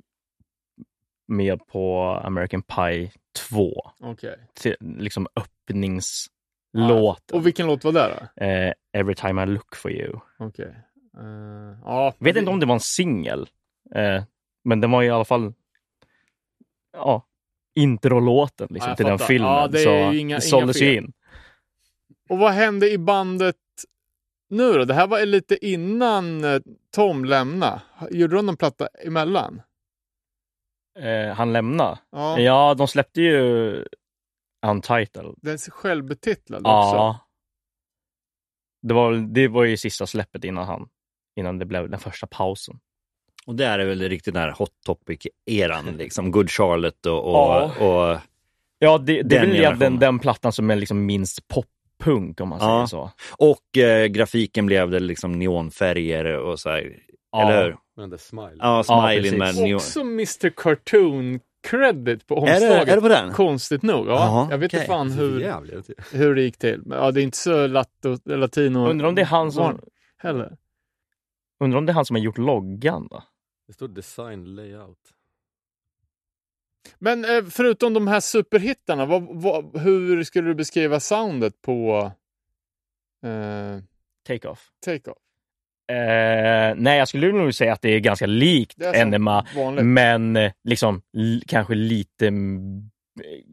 med 1.29 1.67
på 1.67 2.03
American 2.25 2.63
Pie 2.63 3.11
2. 3.51 3.91
Okej. 4.01 4.39
Till, 4.55 4.77
liksom 4.81 5.27
öppningslåten. 5.37 7.37
Och 7.39 7.47
vilken 7.47 7.67
låt 7.67 7.85
var 7.85 7.93
det 7.93 8.29
då? 8.37 8.45
eh, 8.45 8.73
Every 8.93 9.15
time 9.15 9.43
I 9.43 9.47
look 9.47 9.77
for 9.77 9.93
you. 9.93 10.19
Okej. 10.39 10.75
Eh, 11.21 11.79
ja, 11.85 12.15
Vet 12.19 12.37
inte 12.37 12.51
om 12.51 12.61
det 12.61 12.67
var 12.67 12.75
en 12.75 12.81
singel. 12.81 13.49
Eh, 13.95 14.23
men 14.65 14.81
den 14.81 14.91
var 14.91 15.03
i 15.03 15.11
alla 15.11 15.25
fall... 15.25 15.53
Ja. 16.95 17.27
introlåten 17.75 18.67
liksom, 18.71 18.91
Ja, 18.91 18.97
till 18.97 19.07
den 19.07 19.19
fattar. 19.19 19.29
filmen. 19.29 19.51
Ja, 19.51 19.69
det 19.69 19.79
så 19.79 20.13
inga- 20.13 20.37
det 20.37 20.41
såldes 20.41 20.83
ju 20.83 20.97
in. 20.97 21.13
Och 22.29 22.39
vad 22.39 22.53
hände 22.53 22.91
i 22.91 22.99
bandet 22.99 23.57
nu 24.51 24.73
då? 24.73 24.85
Det 24.85 24.95
här 24.95 25.07
var 25.07 25.27
lite 25.27 25.67
innan 25.67 26.45
eh, 26.45 26.61
Tom 26.95 27.25
lämnade. 27.25 27.83
Gjorde 28.11 28.37
de 28.37 28.47
någon 28.47 28.57
platta 28.57 28.87
emellan? 28.87 29.63
Eh, 30.99 31.35
han 31.35 31.53
lämnade. 31.53 31.99
Ja, 32.11 32.39
Ja, 32.41 32.75
de 32.75 32.89
släppte 32.89 33.21
ju 33.23 33.85
Untitled. 34.67 35.35
den 35.37 35.55
är 35.55 35.71
självbetitlad 35.71 36.61
också. 36.61 36.69
Ja. 36.97 37.21
Det 38.83 38.95
var, 38.95 39.13
det 39.35 39.49
var 39.49 39.65
ju 39.65 39.77
sista 39.77 40.07
släppet 40.07 40.45
innan 40.45 40.65
han, 40.67 40.89
innan 41.37 41.59
det 41.59 41.65
blev 41.67 41.91
den 41.91 42.01
första 42.01 42.27
pausen. 42.27 42.81
Och 43.47 43.55
det 43.55 43.67
är 43.67 43.79
väl 43.79 44.03
riktigt 44.09 44.35
den 44.35 44.43
här 44.43 44.51
hot 44.59 44.71
topic-eran, 44.87 45.97
liksom. 45.99 46.31
Good 46.31 46.51
Charlotte 46.51 47.07
och, 47.07 47.25
och, 47.25 47.35
Ja. 47.35 48.13
och 48.13 48.21
Ja, 48.79 48.99
det, 48.99 49.23
det 49.23 49.39
Den 49.39 49.53
är 49.53 49.71
väl 49.71 49.79
den, 49.79 49.99
den 49.99 50.19
plattan 50.19 50.53
som 50.53 50.71
är 50.71 50.77
liksom 50.77 51.07
minst 51.07 51.49
poppunk 51.49 52.41
om 52.41 52.49
man 52.49 52.61
säger 52.61 52.73
Ja. 52.73 52.87
så. 52.87 53.11
Och 53.39 53.79
eh, 53.79 54.07
grafiken 54.07 54.67
blev 54.67 54.91
det 54.91 55.01
liksom 55.01 55.39
neonfärger 55.39 56.25
och 56.39 56.61
så 56.61 56.71
här. 56.71 56.97
Ja. 57.33 57.43
Eller 57.51 57.65
hur? 57.65 57.77
Men 57.97 58.11
det 58.11 58.19
smile. 58.19 58.57
Ja, 58.59 58.83
smiley 58.83 59.23
precis. 59.23 59.39
med 59.39 59.55
neon. 59.55 59.75
Också 59.77 60.01
Mr 60.01 60.51
Cartoon 60.57 61.41
credit 61.69 62.27
på 62.27 62.35
Är 62.37 62.41
det, 62.47 62.53
omslaget. 62.55 62.89
är 62.89 62.95
det 62.95 63.01
på 63.03 63.09
den? 63.09 63.33
Konstigt 63.33 63.83
nog. 63.83 64.07
Ja, 64.09 64.13
Jaha, 64.13 64.49
jag 64.51 64.59
vet 64.59 64.73
inte 64.73 64.77
okej. 64.77 64.87
fan 64.89 65.11
hur, 65.13 65.41
Jävligt. 65.41 65.91
hur 66.13 66.35
det 66.35 66.43
gick 66.43 66.59
till. 66.59 66.83
Men, 66.87 66.99
ja, 66.99 67.11
det 67.11 67.21
är 67.21 67.23
inte 67.23 67.37
så 67.39 67.67
latto, 67.67 68.17
latino. 68.25 68.89
Undrar 68.89 69.09
om 69.09 69.15
det 69.15 69.23
är 69.23 69.27
han 69.27 69.53
som, 69.53 69.79
Heller. 70.19 70.57
undrar 71.65 71.79
om 71.79 71.87
det 71.87 71.93
är 71.93 71.95
han 71.95 72.05
som 72.05 72.17
har 72.17 72.23
gjort 72.23 72.39
loggan 72.39 73.09
då? 73.11 73.23
Det 73.67 73.73
står 73.73 73.89
design 73.89 74.45
layout. 74.55 74.99
Men 76.99 77.25
eh, 77.25 77.45
förutom 77.51 77.95
de 77.95 78.07
här 78.09 78.21
superhittarna, 78.21 79.07
vad, 79.07 79.43
vad, 79.43 79.81
hur 79.81 80.23
skulle 80.25 80.49
du 80.49 80.55
beskriva 80.55 81.01
soundet 81.01 81.63
på 81.63 82.13
eh, 83.25 83.79
Take 84.27 84.49
off. 84.49 84.71
Take-Off? 84.87 85.19
Eh, 85.89 86.75
nej, 86.77 86.99
jag 86.99 87.09
skulle 87.09 87.33
nog 87.33 87.55
säga 87.55 87.73
att 87.73 87.83
det 87.83 87.89
är 87.91 88.01
ganska 88.01 88.27
likt 88.27 88.75
Det 88.77 88.97
Enema, 88.97 89.47
vanligt. 89.57 89.85
men 89.85 90.37
eh, 90.37 90.53
liksom 90.65 91.03
kanske 91.47 91.75
lite 91.75 92.27
mm, 92.27 92.91
eh, 93.21 93.45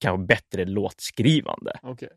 kanske 0.00 0.26
bättre 0.26 0.64
låtskrivande. 0.64 1.78
Okej. 1.82 2.08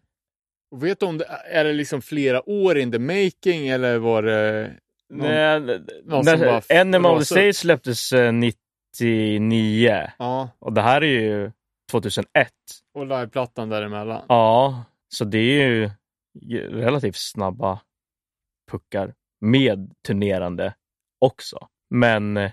Och 0.71 0.83
vet 0.83 0.99
du 0.99 1.05
om 1.05 1.17
det 1.17 1.25
är 1.51 1.63
det 1.63 1.73
liksom 1.73 2.01
flera 2.01 2.49
år 2.49 2.77
in 2.77 2.91
the 2.91 2.99
making 2.99 3.67
eller 3.67 3.97
var 3.97 4.23
det. 4.23 4.73
Nej, 5.09 5.59
någon 6.05 6.25
när 6.25 7.17
upp? 7.17 7.25
Stage 7.25 7.55
släpptes 7.55 8.11
eh, 8.11 8.33
99 8.33 10.07
Ja, 10.19 10.49
och 10.59 10.73
det 10.73 10.81
här 10.81 11.03
är 11.03 11.21
ju 11.21 11.51
2001. 11.91 12.51
och 12.93 13.07
liveplattan 13.07 13.69
däremellan. 13.69 14.25
Ja, 14.27 14.83
så 15.09 15.25
det 15.25 15.37
är 15.37 15.67
ju 15.67 15.89
relativt 16.69 17.15
snabba 17.15 17.79
puckar 18.71 19.13
med 19.41 19.93
turnerande 20.07 20.73
också. 21.19 21.67
Men 21.89 22.37
eh, 22.37 22.51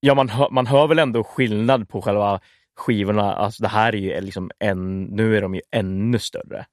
ja, 0.00 0.14
man, 0.14 0.28
hör, 0.28 0.50
man 0.50 0.66
hör 0.66 0.86
väl 0.86 0.98
ändå 0.98 1.24
skillnad 1.24 1.88
på 1.88 2.02
själva 2.02 2.40
skivorna. 2.76 3.34
Alltså 3.34 3.62
det 3.62 3.68
här 3.68 3.94
är 3.94 3.98
ju 3.98 4.20
liksom 4.20 4.50
en, 4.58 5.02
nu 5.02 5.36
är 5.36 5.42
de 5.42 5.54
ju 5.54 5.60
ännu 5.70 6.18
större. 6.18 6.66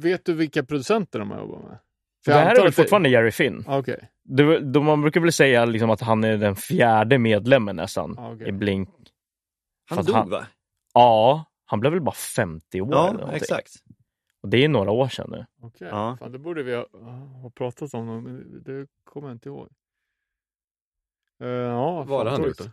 Vet 0.00 0.24
du 0.24 0.34
vilka 0.34 0.64
producenter 0.64 1.18
de 1.18 1.30
har 1.30 1.38
jobbat 1.38 1.62
med? 1.62 1.78
För 2.24 2.32
det 2.32 2.38
här 2.38 2.44
antar 2.44 2.52
är 2.52 2.56
väl 2.60 2.68
att 2.68 2.76
det- 2.76 2.82
fortfarande 2.82 3.08
Jerry 3.08 3.30
Finn. 3.30 3.64
Okej. 3.68 4.08
Det, 4.22 4.60
då 4.60 4.82
man 4.82 5.00
brukar 5.00 5.20
väl 5.20 5.32
säga 5.32 5.64
liksom 5.64 5.90
att 5.90 6.00
han 6.00 6.24
är 6.24 6.36
den 6.36 6.56
fjärde 6.56 7.18
medlemmen 7.18 7.76
nästan 7.76 8.14
Ja, 8.16 8.32
okej. 8.34 8.48
i 8.48 8.52
Blink. 8.52 8.88
Han 9.90 10.04
dog 10.04 10.16
han- 10.16 10.30
va? 10.30 10.46
Ja, 10.94 11.44
han 11.64 11.80
blev 11.80 11.92
väl 11.92 12.00
bara 12.02 12.14
50 12.14 12.80
år 12.80 12.86
eller 12.86 12.96
Ja, 12.96 13.12
någonting. 13.12 13.36
exakt. 13.36 13.72
Och 14.42 14.48
det 14.48 14.64
är 14.64 14.68
några 14.68 14.90
år 14.90 15.08
sedan 15.08 15.28
nu. 15.30 15.46
Okej. 15.62 15.88
Ja. 15.90 16.16
Fan, 16.20 16.32
det 16.32 16.38
borde 16.38 16.62
vi 16.62 16.74
ha, 16.74 16.86
ha 17.42 17.50
pratat 17.50 17.94
om, 17.94 18.06
men 18.24 18.62
det 18.64 18.86
kommer 19.04 19.28
jag 19.28 19.34
inte 19.34 19.48
ihåg. 19.48 19.68
Uh, 21.42 21.48
ja, 21.48 22.02
Vad 22.02 22.18
har 22.18 22.24
fan, 22.24 22.42
han 22.42 22.52
då? 22.58 22.64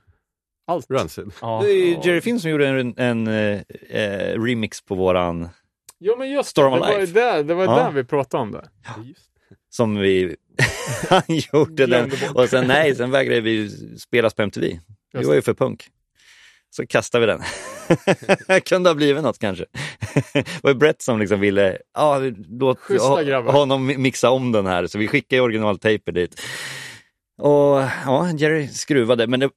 Allt. 0.68 0.92
Rancid? 0.92 1.32
Ja. 1.42 1.60
Det 1.64 1.72
är 1.72 2.08
Jerry 2.08 2.22
Finn 2.22 2.40
som 2.40 2.52
gjorde 2.52 2.68
en, 2.68 2.94
en 2.98 3.28
eh, 3.28 3.62
eh, 3.90 4.42
remix 4.42 4.82
på 4.86 4.96
våran, 4.96 5.50
Ja, 5.98 6.16
men 6.18 6.30
just 6.32 6.50
Storm 6.50 6.72
det, 6.74 6.80
of 6.80 6.88
det 6.88 6.96
var 6.96 7.06
där, 7.14 7.44
det 7.44 7.54
var 7.54 7.64
Ja. 7.64 7.76
där 7.76 7.92
vi 7.92 8.04
pratade 8.04 8.44
om 8.44 8.52
det. 8.52 8.70
Just. 9.04 9.31
Som 9.70 10.00
vi, 10.00 10.36
han 11.10 11.24
gjorde 11.28 11.86
den. 11.86 12.12
Och 12.36 12.50
sen 12.50 12.68
nej, 12.68 12.96
sen 12.96 13.12
vägrade 13.12 13.42
vi 13.42 13.70
spelas 14.00 14.34
på 14.34 14.42
MTV. 14.42 14.80
Vi 15.14 15.24
var 15.24 15.34
ju 15.34 15.42
för 15.42 15.54
punk. 15.54 15.90
Så 16.70 16.88
kastade 16.88 17.26
vi 17.26 17.32
den. 17.32 17.42
Kunde 18.66 18.90
ha 18.90 18.96
blivit 18.96 19.24
något 19.24 19.40
kanske. 19.40 19.66
det 20.34 20.64
var 20.64 20.74
Brett 20.74 21.02
som 21.02 21.20
liksom 21.20 21.40
ville, 21.40 21.78
ja, 21.94 22.20
låt 22.50 22.80
Schyssta 22.80 23.40
honom 23.40 23.94
mixa 23.98 24.30
om 24.30 24.52
den 24.52 24.66
här. 24.66 24.88
Så 24.88 24.98
vi 24.98 25.08
skickade 25.08 25.42
originaltaper 25.42 26.12
dit. 26.12 26.42
Och 27.38 27.82
ja, 28.06 28.32
Jerry 28.38 28.68
skruvade, 28.68 29.28
men 29.28 29.40
det, 29.40 29.50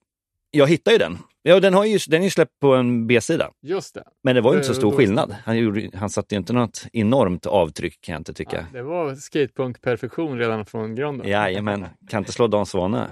jag 0.51 0.66
hittade 0.66 0.95
ju 0.95 0.99
den. 0.99 1.19
Ja, 1.47 1.61
den, 1.61 1.75
har 1.75 1.85
ju, 1.85 1.99
den 2.09 2.21
är 2.21 2.25
ju 2.25 2.31
släppt 2.31 2.59
på 2.61 2.75
en 2.75 3.07
B-sida. 3.07 3.51
Just 3.62 3.95
det. 3.95 4.05
Men 4.23 4.35
det 4.35 4.41
var 4.41 4.53
ju 4.53 4.57
inte 4.57 4.66
så 4.66 4.73
Det- 4.73 4.79
stor 4.79 4.93
skillnad. 4.97 5.37
Han, 5.45 5.59
gjorde, 5.59 5.91
han 5.95 6.11
satte 6.11 6.35
ju 6.35 6.39
inte 6.39 6.53
något 6.53 6.87
enormt 6.93 7.47
avtryck 7.47 8.01
kan 8.01 8.12
jag 8.12 8.21
inte 8.21 8.35
tycka. 8.35 8.57
Ja, 8.73 8.79
det 8.79 8.83
var 8.83 9.15
skatepunk-perfektion 9.15 10.39
redan 10.39 10.66
från 10.66 10.95
grunden. 10.95 11.29
Jajamän, 11.29 11.87
kan 12.09 12.19
inte 12.19 12.33
slå 12.33 12.47
Dan 12.47 12.66
Svane. 12.66 13.09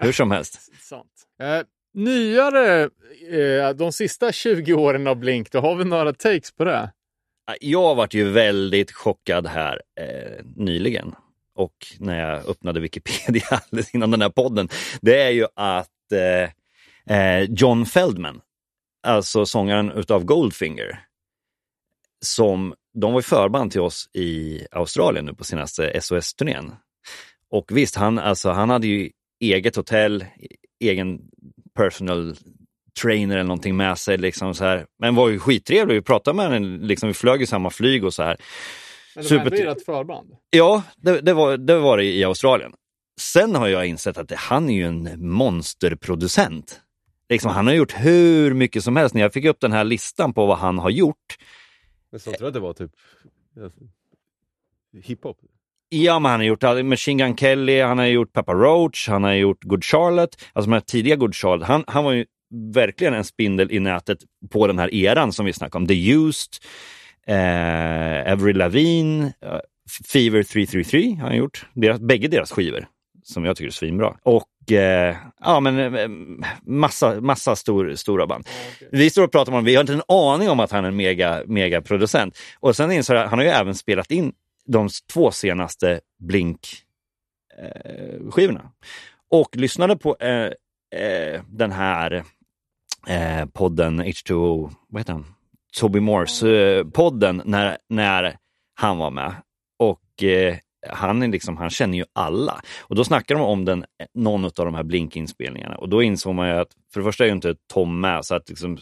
Hur 0.00 0.12
som 0.12 0.30
helst. 0.30 0.60
Sant. 0.80 1.10
Eh, 1.42 1.60
nyare, 1.94 2.82
eh, 2.82 3.70
de 3.76 3.92
sista 3.92 4.32
20 4.32 4.74
åren 4.74 5.06
av 5.06 5.16
Blink, 5.16 5.50
då 5.52 5.60
har 5.60 5.74
vi 5.76 5.84
några 5.84 6.12
takes 6.12 6.52
på 6.52 6.64
det. 6.64 6.92
Jag 7.60 7.94
varit 7.94 8.14
ju 8.14 8.30
väldigt 8.30 8.92
chockad 8.92 9.46
här 9.46 9.80
eh, 10.00 10.44
nyligen 10.56 11.14
och 11.54 11.74
när 11.98 12.30
jag 12.30 12.48
öppnade 12.48 12.80
Wikipedia 12.80 13.44
alldeles 13.50 13.94
innan 13.94 14.10
den 14.10 14.22
här 14.22 14.28
podden. 14.28 14.68
Det 15.00 15.22
är 15.22 15.30
ju 15.30 15.46
att 15.54 15.88
eh, 16.12 16.20
eh, 16.42 16.50
John 17.48 17.86
Feldman, 17.86 18.40
alltså 19.06 19.46
sångaren 19.46 19.92
utav 19.92 20.24
Goldfinger, 20.24 21.00
som 22.24 22.74
de 22.94 23.12
var 23.12 23.20
förband 23.20 23.72
till 23.72 23.80
oss 23.80 24.10
i 24.12 24.60
Australien 24.70 25.24
nu 25.24 25.34
på 25.34 25.44
senaste 25.44 26.00
SOS-turnén. 26.00 26.74
Och 27.50 27.76
visst, 27.76 27.96
han, 27.96 28.18
alltså, 28.18 28.50
han 28.50 28.70
hade 28.70 28.86
ju 28.86 29.10
eget 29.40 29.76
hotell, 29.76 30.24
egen 30.80 31.20
personal 31.76 32.36
trainer 33.02 33.34
eller 33.34 33.44
någonting 33.44 33.76
med 33.76 33.98
sig. 33.98 34.18
Liksom 34.18 34.54
så 34.54 34.64
här. 34.64 34.86
Men 34.98 35.14
var 35.14 35.28
ju 35.28 35.38
skittrevlig, 35.38 35.94
vi 35.94 36.02
pratade 36.02 36.36
med 36.36 36.50
henne, 36.50 36.86
liksom, 36.86 37.06
vi 37.08 37.14
flög 37.14 37.42
i 37.42 37.46
samma 37.46 37.70
flyg 37.70 38.04
och 38.04 38.14
så 38.14 38.22
här. 38.22 38.36
Men 39.14 39.24
de 39.24 39.28
Super- 39.28 39.44
hade 39.44 39.56
ju 39.56 39.68
ett 39.68 39.84
förband. 39.84 40.36
Ja, 40.50 40.82
det, 40.96 41.20
det, 41.20 41.32
var, 41.32 41.56
det 41.56 41.78
var 41.78 41.96
det 41.96 42.04
i 42.04 42.24
Australien. 42.24 42.72
Sen 43.20 43.54
har 43.54 43.68
jag 43.68 43.86
insett 43.86 44.18
att 44.18 44.28
det, 44.28 44.36
han 44.36 44.70
är 44.70 44.74
ju 44.74 44.86
en 44.86 45.28
monsterproducent. 45.28 46.80
Liksom, 47.28 47.50
han 47.50 47.66
har 47.66 47.74
gjort 47.74 47.94
hur 47.96 48.54
mycket 48.54 48.84
som 48.84 48.96
helst. 48.96 49.14
När 49.14 49.22
jag 49.22 49.32
fick 49.32 49.44
upp 49.44 49.60
den 49.60 49.72
här 49.72 49.84
listan 49.84 50.32
på 50.32 50.46
vad 50.46 50.58
han 50.58 50.78
har 50.78 50.90
gjort. 50.90 51.36
Men 52.10 52.20
så 52.20 52.30
tror 52.30 52.42
jag 52.42 52.48
att 52.48 52.54
det 52.54 52.60
var 52.60 52.72
typ 52.72 52.90
hiphop. 55.02 55.38
Ja, 55.88 56.18
men 56.18 56.30
han 56.30 56.40
har 56.40 56.46
gjort 56.46 56.84
Machine 56.84 57.18
Gun 57.18 57.36
Kelly, 57.36 57.80
han 57.80 57.98
har 57.98 58.06
gjort 58.06 58.32
Papa 58.32 58.54
Roach, 58.54 59.08
han 59.08 59.24
har 59.24 59.32
gjort 59.32 59.64
Good 59.64 59.84
Charlotte. 59.84 60.36
Alltså 60.52 60.70
de 60.70 60.72
här 60.74 60.80
tidiga 60.80 61.16
Good 61.16 61.34
Charlotte. 61.34 61.68
Han, 61.68 61.84
han 61.86 62.04
var 62.04 62.12
ju 62.12 62.26
verkligen 62.74 63.14
en 63.14 63.24
spindel 63.24 63.72
i 63.72 63.80
nätet 63.80 64.18
på 64.50 64.66
den 64.66 64.78
här 64.78 64.94
eran 64.94 65.32
som 65.32 65.46
vi 65.46 65.52
snackade 65.52 65.82
om. 65.82 65.86
The 65.86 66.12
Used, 66.12 66.52
eh, 67.26 68.32
Avril 68.32 68.56
Lavigne, 68.56 69.24
eh, 69.24 69.58
Fever 70.12 70.42
333 70.42 71.16
har 71.20 71.28
han 71.28 71.36
gjort. 71.36 71.66
Deras, 71.74 72.00
bägge 72.00 72.28
deras 72.28 72.52
skivor 72.52 72.86
som 73.22 73.44
jag 73.44 73.56
tycker 73.56 73.68
är 73.68 73.72
svinbra. 73.72 74.16
Och 74.22 74.48
eh, 74.72 75.16
ja, 75.40 75.60
men 75.60 75.94
eh, 75.94 76.08
massa, 76.62 77.20
massa 77.20 77.56
stor, 77.56 77.94
stora 77.94 78.26
band. 78.26 78.48
Vi 78.92 79.10
står 79.10 79.22
och 79.22 79.32
pratar 79.32 79.52
om 79.52 79.64
vi 79.64 79.74
har 79.74 79.80
inte 79.80 79.92
en 79.92 80.02
aning 80.08 80.50
om 80.50 80.60
att 80.60 80.70
han 80.70 80.84
är 80.84 80.88
en 80.88 80.96
mega, 80.96 81.42
mega 81.46 81.82
producent. 81.82 82.38
Och 82.60 82.76
sen 82.76 82.92
insåg 82.92 83.16
jag, 83.16 83.28
han 83.28 83.38
har 83.38 83.46
ju 83.46 83.52
även 83.52 83.74
spelat 83.74 84.10
in 84.10 84.32
de 84.66 84.88
två 85.12 85.30
senaste 85.30 86.00
Blink-skivorna. 86.18 88.70
och 89.30 89.56
lyssnade 89.56 89.96
på 89.96 90.16
eh, 90.20 90.50
eh, 91.00 91.42
den 91.48 91.72
här 91.72 92.24
eh, 93.06 93.46
podden 93.52 94.02
H2O, 94.02 94.74
vad 94.88 95.00
heter 95.00 95.12
han? 95.12 95.26
Toby 95.76 96.00
Morse-podden 96.00 97.42
när, 97.44 97.78
när 97.88 98.36
han 98.74 98.98
var 98.98 99.10
med. 99.10 99.34
Och 99.78 100.22
eh, 100.22 100.56
han, 100.90 101.22
är 101.22 101.28
liksom, 101.28 101.56
han 101.56 101.70
känner 101.70 101.98
ju 101.98 102.04
alla. 102.12 102.60
Och 102.80 102.94
då 102.94 103.04
snackar 103.04 103.34
de 103.34 103.44
om 103.44 103.64
den, 103.64 103.84
någon 104.14 104.44
av 104.44 104.50
de 104.54 104.74
här 104.74 104.82
Blink-inspelningarna. 104.82 105.76
Och 105.76 105.88
då 105.88 106.02
insåg 106.02 106.34
man 106.34 106.48
ju 106.48 106.54
att 106.54 106.68
för 106.92 107.00
det 107.00 107.04
första 107.04 107.24
är 107.24 107.28
ju 107.28 107.34
inte 107.34 107.54
Tom 107.72 108.00
med, 108.00 108.24
så 108.24 108.34
att 108.34 108.48
liksom, 108.48 108.78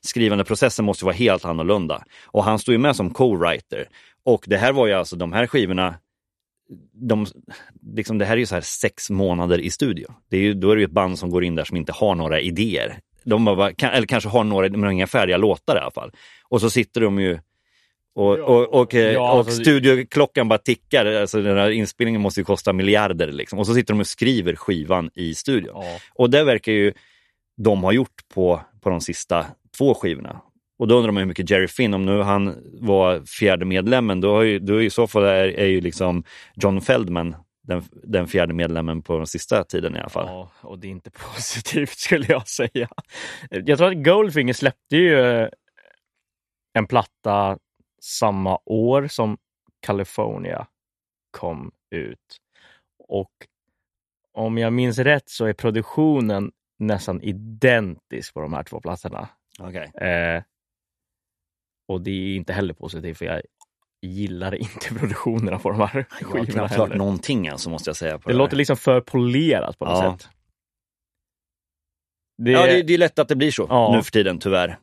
skrivandeprocessen 0.00 0.84
måste 0.84 1.04
vara 1.04 1.14
helt 1.14 1.44
annorlunda. 1.44 2.04
Och 2.26 2.44
han 2.44 2.58
står 2.58 2.72
ju 2.72 2.78
med 2.78 2.96
som 2.96 3.10
co-writer. 3.10 3.84
Och 4.24 4.44
det 4.46 4.56
här 4.56 4.72
var 4.72 4.86
ju 4.86 4.92
alltså, 4.92 5.16
de 5.16 5.32
här 5.32 5.46
skivorna, 5.46 5.94
de, 6.92 7.26
liksom, 7.96 8.18
det 8.18 8.24
här 8.24 8.34
är 8.34 8.38
ju 8.40 8.46
så 8.46 8.54
här 8.54 8.62
sex 8.62 9.10
månader 9.10 9.58
i 9.58 9.70
studio. 9.70 10.06
Det 10.30 10.36
är 10.36 10.40
ju, 10.40 10.54
då 10.54 10.70
är 10.70 10.76
det 10.76 10.80
ju 10.80 10.86
ett 10.86 10.92
band 10.92 11.18
som 11.18 11.30
går 11.30 11.44
in 11.44 11.54
där 11.54 11.64
som 11.64 11.76
inte 11.76 11.92
har 11.92 12.14
några 12.14 12.40
idéer. 12.40 12.98
De 13.24 13.46
har 13.46 13.56
bara, 13.56 13.90
eller 13.90 14.06
kanske 14.06 14.28
har 14.28 14.44
några, 14.44 14.68
men 14.68 14.90
inga 14.90 15.06
färdiga 15.06 15.36
låtar 15.36 15.76
i 15.76 15.78
alla 15.78 15.90
fall. 15.90 16.12
Och 16.48 16.60
så 16.60 16.70
sitter 16.70 17.00
de 17.00 17.20
ju 17.20 17.38
och, 18.18 18.38
Ja. 18.38 18.42
och, 18.44 18.80
och, 18.80 18.94
eh, 18.94 19.12
Ja, 19.12 19.32
och 19.32 19.38
alltså- 19.38 19.60
studioklockan 19.62 20.48
bara 20.48 20.58
tickar. 20.58 21.06
Alltså 21.06 21.42
den 21.42 21.56
här 21.58 21.70
inspelningen 21.70 22.20
måste 22.20 22.40
ju 22.40 22.44
kosta 22.44 22.72
miljarder. 22.72 23.32
Liksom. 23.32 23.58
Och 23.58 23.66
så 23.66 23.74
sitter 23.74 23.94
de 23.94 24.00
och 24.00 24.06
skriver 24.06 24.54
skivan 24.56 25.10
i 25.14 25.34
studion. 25.34 25.72
Ja. 25.74 25.98
Och 26.14 26.30
det 26.30 26.44
verkar 26.44 26.72
ju 26.72 26.92
de 27.62 27.82
ha 27.82 27.92
gjort 27.92 28.28
på, 28.34 28.60
på 28.80 28.90
de 28.90 29.00
sista 29.00 29.46
två 29.78 29.94
skivorna. 29.94 30.40
Och 30.78 30.88
då 30.88 30.96
undrar 30.96 31.12
man 31.12 31.20
hur 31.20 31.26
mycket 31.28 31.50
Jerry 31.50 31.68
Finn, 31.68 31.94
om 31.94 32.06
nu 32.06 32.20
han 32.22 32.56
var 32.80 33.20
fjärde 33.26 33.64
medlemmen, 33.64 34.20
då, 34.20 34.34
har 34.34 34.42
ju, 34.42 34.58
då 34.58 34.74
är 34.74 34.80
i 34.80 34.90
så 34.90 35.06
fall 35.06 35.22
är, 35.24 35.48
är 35.48 35.66
ju 35.66 35.80
liksom 35.80 36.24
John 36.54 36.80
Feldman 36.80 37.36
den, 37.62 37.82
den 38.02 38.26
fjärde 38.26 38.54
medlemmen 38.54 39.02
på 39.02 39.16
den 39.16 39.26
sista 39.26 39.64
tiden 39.64 39.96
i 39.96 39.98
alla 39.98 40.08
fall. 40.08 40.26
Ja, 40.26 40.50
och 40.60 40.78
det 40.78 40.86
är 40.86 40.90
inte 40.90 41.10
positivt 41.34 41.98
skulle 41.98 42.26
jag 42.28 42.48
säga. 42.48 42.88
Jag 43.50 43.78
tror 43.78 43.92
att 43.92 44.04
Goldfinger 44.04 44.52
släppte 44.54 44.96
ju 44.96 45.20
eh, 45.20 45.48
en 46.78 46.86
platta 46.86 47.58
samma 48.02 48.58
år 48.64 49.06
som 49.06 49.38
California 49.80 50.66
kom 51.30 51.72
ut. 51.90 52.38
Och 53.08 53.32
om 54.32 54.58
jag 54.58 54.72
minns 54.72 54.98
rätt 54.98 55.28
så 55.28 55.44
är 55.44 55.52
produktionen 55.52 56.52
nästan 56.78 57.22
identisk 57.22 58.34
på 58.34 58.40
de 58.40 58.52
här 58.52 58.62
två 58.62 58.80
plattorna. 58.80 59.28
Okej. 59.60 59.92
Eh, 60.08 60.42
och 61.88 62.00
det 62.00 62.10
är 62.10 62.36
inte 62.36 62.52
heller 62.52 62.74
positivt 62.74 63.18
för 63.18 63.24
jag 63.24 63.42
gillar 64.02 64.54
inte 64.54 64.94
produktionerna 64.98 65.58
på 65.58 65.70
de 65.70 65.80
här 65.80 66.06
Jag 66.20 66.28
har 66.28 66.44
skivorna 66.44 66.68
knappt 66.68 66.94
någonting 66.94 67.48
alltså, 67.48 67.70
måste 67.70 67.88
jag 67.90 67.96
säga. 67.96 68.18
Det 68.18 68.22
det 68.26 68.32
låter 68.34 68.56
liksom 68.56 68.76
för 68.76 69.00
polerat 69.00 69.78
på 69.78 69.84
något 69.84 70.04
Ja. 70.04 70.18
sätt. 70.18 70.28
Det, 72.42 72.50
Ja, 72.50 72.66
det, 72.66 72.82
det 72.82 72.94
är 72.94 72.98
lätt 72.98 73.18
att 73.18 73.28
det 73.28 73.36
blir 73.36 73.50
så 73.50 73.66
Ja. 73.68 73.92
nu 73.96 74.02
för 74.02 74.10
tiden, 74.10 74.38
tyvärr. 74.38 74.78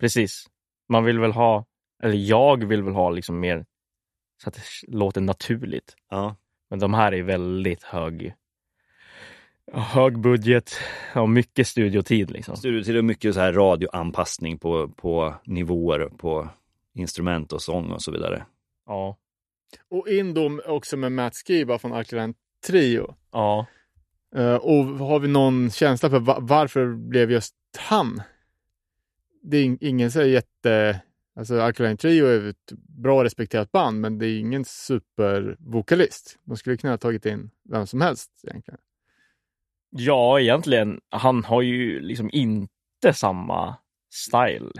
Precis. 0.00 0.46
Man 0.88 1.04
vill 1.04 1.18
väl 1.18 1.32
ha, 1.32 1.64
eller 2.04 2.16
jag 2.16 2.64
vill 2.64 2.82
väl 2.82 2.94
ha 2.94 3.10
liksom 3.10 3.40
mer 3.40 3.64
så 4.42 4.48
att 4.48 4.54
det 4.54 4.62
låter 4.88 5.20
naturligt. 5.20 5.96
Ja. 6.10 6.36
Men 6.70 6.78
de 6.78 6.94
här 6.94 7.14
är 7.14 7.22
väldigt 7.22 7.82
hög, 7.82 8.34
hög 9.72 10.18
budget 10.18 10.70
och 11.14 11.28
mycket 11.28 11.66
studiotid. 11.66 12.30
Liksom. 12.30 12.56
Studiotid 12.56 12.96
och 12.96 13.04
mycket 13.04 13.34
så 13.34 13.40
här 13.40 13.52
radioanpassning 13.52 14.58
på, 14.58 14.88
på 14.88 15.34
nivåer, 15.44 16.08
på 16.08 16.48
instrument 16.94 17.52
och 17.52 17.62
sång 17.62 17.90
och 17.90 18.02
så 18.02 18.12
vidare. 18.12 18.46
Ja. 18.86 19.16
Och 19.90 20.08
in 20.08 20.34
då 20.34 20.60
också 20.66 20.96
med 20.96 21.12
Matt 21.12 21.34
Skiba 21.46 21.78
från 21.78 21.92
Alkaline 21.92 22.34
Trio. 22.66 23.14
ja. 23.32 23.66
Eh, 24.36 24.54
och 24.54 24.84
har 24.84 25.20
vi 25.20 25.28
någon 25.28 25.70
känsla 25.70 26.10
för 26.10 26.18
va- 26.18 26.38
varför 26.40 26.86
blev 26.94 27.30
just 27.30 27.54
han? 27.78 28.22
Det 29.42 29.56
är 29.56 29.64
ing- 29.64 29.78
ingen 29.80 30.10
så 30.10 30.22
jätte... 30.22 31.00
Alltså 31.36 31.60
Alkaline 31.60 31.96
Trio 31.96 32.26
är 32.26 32.48
ett 32.48 32.72
bra 33.02 33.24
respekterat 33.24 33.72
band, 33.72 34.00
men 34.00 34.18
det 34.18 34.26
är 34.26 34.38
ingen 34.38 34.64
supervokalist. 34.64 36.38
De 36.44 36.56
skulle 36.56 36.76
kunna 36.76 36.92
ha 36.92 36.98
tagit 36.98 37.26
in 37.26 37.50
vem 37.70 37.86
som 37.86 38.00
helst 38.00 38.30
egentligen. 38.48 38.80
ja, 39.90 40.40
egentligen. 40.40 41.00
Han 41.10 41.44
har 41.44 41.62
ju 41.62 42.00
liksom 42.00 42.30
inte 42.32 43.12
samma 43.12 43.76
style 44.12 44.72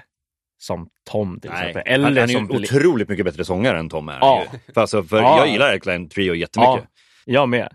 som 0.59 0.89
Tom 1.05 1.41
till 1.41 1.51
exempel. 1.51 1.83
Eller 1.87 2.05
han, 2.05 2.17
han 2.17 2.23
är 2.31 2.33
som 2.33 2.51
en 2.51 2.63
otroligt 2.63 3.09
mycket 3.09 3.25
bättre 3.25 3.45
sångare 3.45 3.79
än 3.79 3.89
Tom 3.89 4.09
är. 4.09 4.19
Ja. 4.21 4.45
För, 4.75 4.81
alltså, 4.81 5.03
för 5.03 5.17
Ja. 5.17 5.39
Jag 5.39 5.49
gillar 5.49 5.73
Alkaline 5.73 6.09
Trio 6.09 6.35
jättemycket. 6.35 6.85
Ja, 6.85 6.87
jag 7.25 7.49
med. 7.49 7.75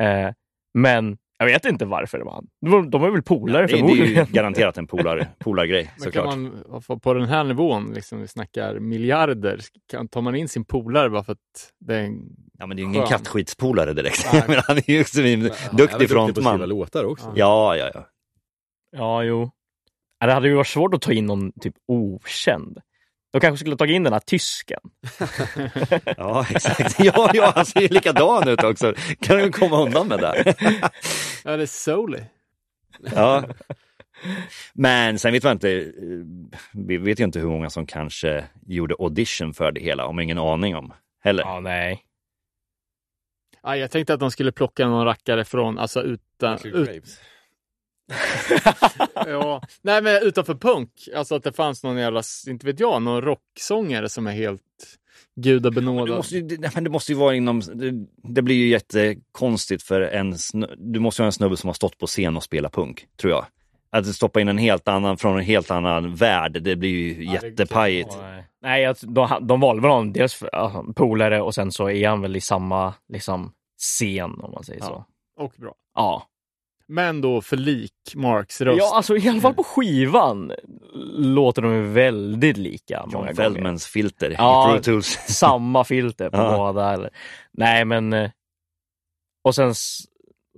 Eh, 0.00 0.32
men 0.74 1.18
jag 1.40 1.46
vet 1.46 1.64
inte 1.64 1.84
varför 1.84 2.18
det 2.18 2.24
var 2.24 2.32
han. 2.32 2.46
De 2.90 3.00
var- 3.00 3.06
är 3.08 3.12
väl 3.12 3.22
polare 3.22 3.66
det, 3.66 3.72
det 3.72 3.72
är 3.72 3.76
ju 3.76 3.82
förmodligen. 3.88 4.26
garanterat 4.32 4.78
en 4.78 4.86
polar, 4.86 5.28
polargrej 5.38 5.90
Men 5.96 6.04
såklart. 6.04 6.30
kan 6.30 6.42
man, 6.70 6.82
få- 6.82 6.98
på 6.98 7.14
den 7.14 7.28
här 7.28 7.44
nivån, 7.44 7.92
liksom, 7.94 8.20
vi 8.20 8.28
snackar 8.28 8.78
miljarder, 8.78 9.60
kan, 9.90 10.08
tar 10.08 10.20
man 10.20 10.34
in 10.34 10.48
sin 10.48 10.64
polare 10.64 11.10
bara 11.10 11.24
för 11.24 11.32
att 11.32 11.72
det 11.78 11.94
är 11.96 12.02
en... 12.04 12.20
Ja, 12.58 12.66
men 12.66 12.76
det 12.76 12.80
är 12.82 12.84
ju 12.84 12.90
ingen 12.94 13.06
kattskitspolare 13.06 13.92
direkt. 13.92 14.26
Men 14.48 14.60
han 14.66 14.76
är 14.76 14.90
ju 14.90 15.00
också 15.00 15.20
en 15.22 15.40
Han 15.40 15.50
är 15.50 15.50
duktig 15.50 15.76
duktig 15.76 15.88
på 15.88 15.94
att 15.94 16.00
skriva 16.02 16.08
frontman. 16.42 16.68
låtar 16.68 17.04
också. 17.04 17.32
Ja, 17.36 17.76
ja, 17.76 17.90
ja. 17.94 18.06
Ja, 18.96 19.22
jo. 19.24 19.50
Ja, 20.18 20.26
Det 20.26 20.32
hade 20.32 20.48
ju 20.48 20.54
varit 20.54 20.66
svårt 20.66 20.94
att 20.94 21.00
ta 21.02 21.12
in 21.12 21.26
någon 21.26 21.52
typ 21.60 21.74
okänd. 21.88 22.78
De 23.32 23.40
kanske 23.40 23.58
skulle 23.58 23.72
ha 23.72 23.78
tagit 23.78 23.94
in 23.94 24.04
den 24.04 24.12
här 24.12 24.20
tysken. 24.20 24.80
Ja, 26.16 26.46
exakt. 26.50 27.00
Ja, 27.00 27.30
ja, 27.34 27.52
han 27.54 27.66
ser 27.66 27.80
ju 27.80 27.88
likadan 27.88 28.48
ut 28.48 28.64
också. 28.64 28.94
Kan 29.20 29.38
du 29.38 29.50
komma 29.50 29.82
undan 29.82 30.08
med 30.08 30.18
det? 30.18 30.54
Ja, 31.44 31.56
det 31.56 31.62
är 31.62 31.66
Souley. 31.66 32.22
Ja. 33.14 33.44
Men 34.74 35.18
sen 35.18 35.32
vet 35.32 35.44
man 35.44 35.52
inte, 35.52 35.70
eh, 35.70 35.84
vi 36.74 36.96
vet 36.96 37.20
ju 37.20 37.24
inte 37.24 37.40
hur 37.40 37.48
många 37.48 37.70
som 37.70 37.86
kanske 37.86 38.44
gjorde 38.66 38.94
audition 38.98 39.54
för 39.54 39.72
det 39.72 39.80
hela, 39.80 40.06
om 40.06 40.20
ingen 40.20 40.38
aning 40.38 40.76
om 40.76 40.92
heller. 41.24 41.42
Ja, 41.42 41.60
nej. 41.60 42.04
Ja, 43.62 43.76
jag 43.76 43.90
tänkte 43.90 44.14
att 44.14 44.20
de 44.20 44.30
skulle 44.30 44.52
plocka 44.52 44.88
någon 44.88 45.04
rackare 45.04 45.44
från, 45.44 45.78
alltså 45.78 46.02
utan... 46.02 46.58
Ut. 46.64 47.20
ja, 49.14 49.62
nej, 49.82 50.02
men 50.02 50.22
utanför 50.22 50.54
punk. 50.54 50.90
Alltså 51.16 51.34
att 51.34 51.42
det 51.44 51.52
fanns 51.52 51.82
någon 51.84 51.96
jävla, 51.96 52.22
inte 52.48 52.66
vet 52.66 52.80
jag, 52.80 53.02
någon 53.02 53.22
rocksångare 53.22 54.08
som 54.08 54.26
är 54.26 54.32
helt 54.32 54.62
Det 55.36 55.50
gudabenådad. 55.50 56.16
måste, 56.16 56.34
ju, 56.34 56.42
det, 56.42 56.74
men 56.74 56.84
det 56.84 56.90
måste 56.90 57.12
ju 57.12 57.18
vara 57.18 57.34
inom, 57.34 57.60
det, 57.60 57.92
det 58.34 58.42
blir 58.42 58.54
ju 58.56 58.68
jättekonstigt 58.68 59.82
för 59.82 60.00
en 60.00 60.34
du 60.76 61.00
måste 61.00 61.22
ju 61.22 61.24
ha 61.24 61.26
en 61.26 61.32
snubbe 61.32 61.56
som 61.56 61.68
har 61.68 61.74
stått 61.74 61.98
på 61.98 62.06
scen 62.06 62.36
och 62.36 62.42
spelat 62.42 62.72
punk, 62.72 63.06
tror 63.20 63.32
jag. 63.32 63.44
Att 63.92 64.06
stoppa 64.06 64.40
in 64.40 64.48
en 64.48 64.58
helt 64.58 64.88
annan, 64.88 65.16
från 65.16 65.36
en 65.38 65.44
helt 65.44 65.70
annan 65.70 66.14
värld, 66.14 66.62
det 66.62 66.76
blir 66.76 66.90
ju 66.90 67.24
Ja, 67.24 67.32
jättepajigt. 67.42 68.16
Nej, 68.20 68.44
nej 68.62 68.82
jag- 68.82 68.96
de, 69.02 69.46
de 69.46 69.60
valde 69.60 69.82
väl 69.82 69.90
honom 69.90 70.12
dels 70.12 70.34
för 70.34 70.92
polare 70.92 71.40
och 71.42 71.54
sen 71.54 71.72
så 71.72 71.90
är 71.90 72.08
han 72.08 72.20
väl 72.20 72.36
i 72.36 72.40
samma 72.40 72.94
liksom, 73.08 73.52
scen 73.78 74.30
om 74.40 74.50
man 74.52 74.64
säger 74.64 74.80
Ja. 74.80 74.86
så. 74.86 75.04
Och 75.44 75.52
bra. 75.56 75.74
Ja. 75.94 76.26
Men 76.92 77.20
då 77.20 77.40
för 77.42 77.56
lik 77.56 77.92
Marks 78.14 78.60
röst. 78.60 78.78
ja, 78.78 78.96
alltså 78.96 79.16
i 79.16 79.28
alla 79.28 79.40
fall 79.40 79.54
på 79.54 79.64
skivan 79.64 80.52
låter 81.16 81.62
de 81.62 81.74
ju 81.74 81.82
väldigt 81.82 82.56
lika. 82.56 83.06
John. 83.12 83.34
Feldmans 83.36 83.86
filter 83.86 84.30
Ja. 84.30 84.70
i 84.70 84.74
Pro 84.74 84.82
Tools. 84.82 85.06
samma 85.28 85.84
filter 85.84 86.30
på 86.30 86.36
Ja. 86.36 86.56
båda. 86.56 86.92
Eller. 86.92 87.10
Nej, 87.52 87.84
men... 87.84 88.12
eh, 88.12 88.30
Och 89.42 89.54
sen 89.54 89.74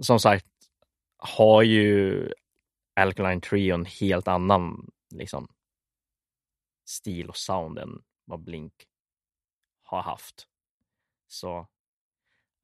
som 0.01 0.21
sagt 0.21 0.47
har 1.19 1.63
ju 1.63 2.29
Alkaline 3.01 3.41
Trio 3.41 3.75
en 3.75 3.85
helt 3.85 4.29
annan 4.29 4.91
liksom, 5.15 5.49
stil 6.89 7.29
och 7.29 7.37
sound 7.37 7.79
än 7.79 8.03
vad 8.25 8.41
Blink 8.41 8.73
har 9.83 10.03
haft. 10.03 10.47
Så, 11.29 11.67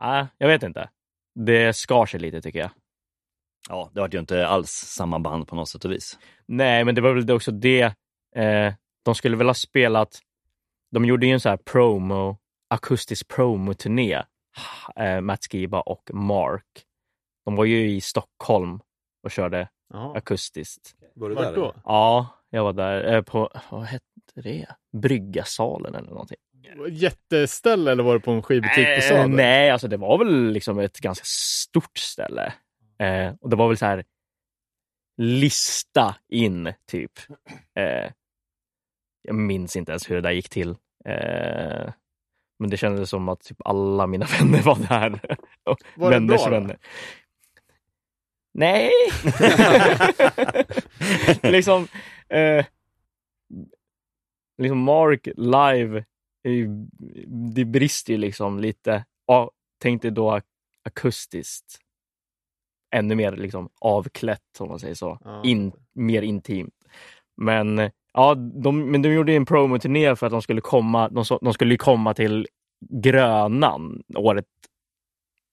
nej, 0.01 0.27
jag 0.39 0.49
vet 0.49 0.63
inte. 0.63 0.91
Det 1.35 1.77
skar 1.77 2.07
sig 2.07 2.21
lite 2.21 2.41
tycker 2.43 2.59
jag. 2.59 2.71
Ja, 3.69 3.91
det 3.95 4.01
var 4.01 4.09
ju 4.13 4.19
inte 4.19 4.47
alls 4.47 4.71
samma 4.71 5.19
band 5.19 5.49
på 5.49 5.57
något 5.57 5.69
sätt 5.69 5.85
och 5.85 5.93
vis. 5.93 6.19
Nej, 6.47 6.85
men 6.85 6.95
det 6.95 7.01
var 7.01 7.13
väl 7.15 7.31
också 7.31 7.51
det. 7.51 7.83
Eh, 8.37 8.73
de 9.05 9.15
skulle 9.15 9.37
väl 9.37 9.47
ha 9.47 9.55
spelat. 9.55 10.19
De 10.91 11.05
gjorde 11.05 11.27
ju 11.27 11.33
en 11.33 11.41
så 11.41 11.49
här 11.49 11.57
promo, 11.57 12.39
akustisk 12.71 13.29
promo-turné. 13.29 14.23
Eh, 14.97 15.21
Matt 15.21 15.45
Skiba 15.51 15.81
och 15.81 16.11
Mark. 16.13 16.65
De 17.45 17.57
var 17.57 17.65
ju 17.65 17.91
i 17.91 18.01
Stockholm 18.01 18.81
och 19.23 19.31
körde 19.31 19.69
Jaha. 19.93 20.17
akustiskt. 20.17 20.95
Var 21.15 21.29
du 21.29 21.35
där? 21.35 21.55
då? 21.57 21.75
Ja, 21.85 22.27
jag 22.51 22.65
var 22.65 22.73
där 22.73 23.15
eh, 23.15 23.23
på, 23.23 23.51
vad 23.71 23.85
hette 23.85 24.05
det? 24.35 24.67
Bryggasalen 24.97 25.95
eller 25.95 26.09
någonting. 26.11 26.37
Jätteställe 26.91 27.93
eller 27.93 28.03
var 28.03 28.15
det 28.15 28.21
på 28.21 28.31
en 28.31 28.43
skivbutik 28.43 28.85
på 28.87 28.91
Eh, 28.91 29.01
Söder? 29.01 29.29
nej, 29.29 29.71
alltså 29.71 29.89
det 29.89 29.97
var 29.97 30.19
väl 30.19 30.51
liksom 30.51 30.79
ett 30.79 30.99
ganska 30.99 31.25
stort 31.27 31.99
ställe. 31.99 32.53
Eh, 32.99 33.35
och 33.41 33.51
det 33.51 33.57
var 33.57 33.69
väl 33.69 33.77
så 33.77 33.87
här 33.87 34.05
lista 35.17 36.17
in, 36.29 36.73
typ. 36.87 37.13
Eh, 37.75 38.13
jag 39.23 39.35
minns 39.35 39.77
inte 39.77 39.93
ens 39.93 40.11
hur 40.11 40.15
det 40.15 40.21
där 40.21 40.31
gick 40.31 40.49
till. 40.49 40.71
Eh, 41.05 41.93
men 42.59 42.71
det 42.71 42.77
kändes 42.77 43.11
som 43.11 43.29
att 43.29 43.41
typ 43.41 43.59
alla 43.65 44.07
mina 44.07 44.27
vänner 44.41 44.63
var 44.63 44.77
där. 44.89 45.21
Var 45.97 46.11
det 46.11 46.17
bra 46.27 46.37
vänner. 46.51 46.79
Nej! 48.53 48.91
liksom, 51.53 51.89
eh, 52.29 52.67
liksom 54.59 54.79
Mark 54.79 55.29
live, 55.37 56.05
ju- 56.45 56.87
det 57.55 57.65
brister 57.65 58.13
ju 58.13 58.19
liksom 58.19 58.59
lite. 58.61 59.05
Ja, 59.27 59.51
tänk 59.83 60.03
dig 60.03 60.11
då 60.11 60.31
ak- 60.31 60.45
akustiskt. 60.85 61.79
Ännu 62.91 63.15
mer 63.15 63.33
liksom 63.33 63.69
avklätt 63.81 64.61
om 64.61 64.69
man 64.69 64.79
säger 64.79 64.95
så. 64.95 65.19
Ja. 65.25 65.43
In, 65.45 65.73
mer 65.95 66.23
intimt. 66.23 66.75
Men 67.37 67.91
ja, 68.13 68.35
de, 68.35 68.91
men 68.91 69.03
de 69.03 69.09
gjorde 69.13 69.33
en 69.33 69.47
promoturné 69.47 70.17
för 70.17 70.27
att 70.27 70.33
de 70.33 70.43
skulle 70.43 70.61
komma, 70.61 71.09
de, 71.09 71.25
de 71.41 71.55
skulle 71.55 71.75
ju 71.75 71.79
komma 71.79 72.15
till 72.15 72.47
Grönan 72.91 74.03
året 74.15 74.47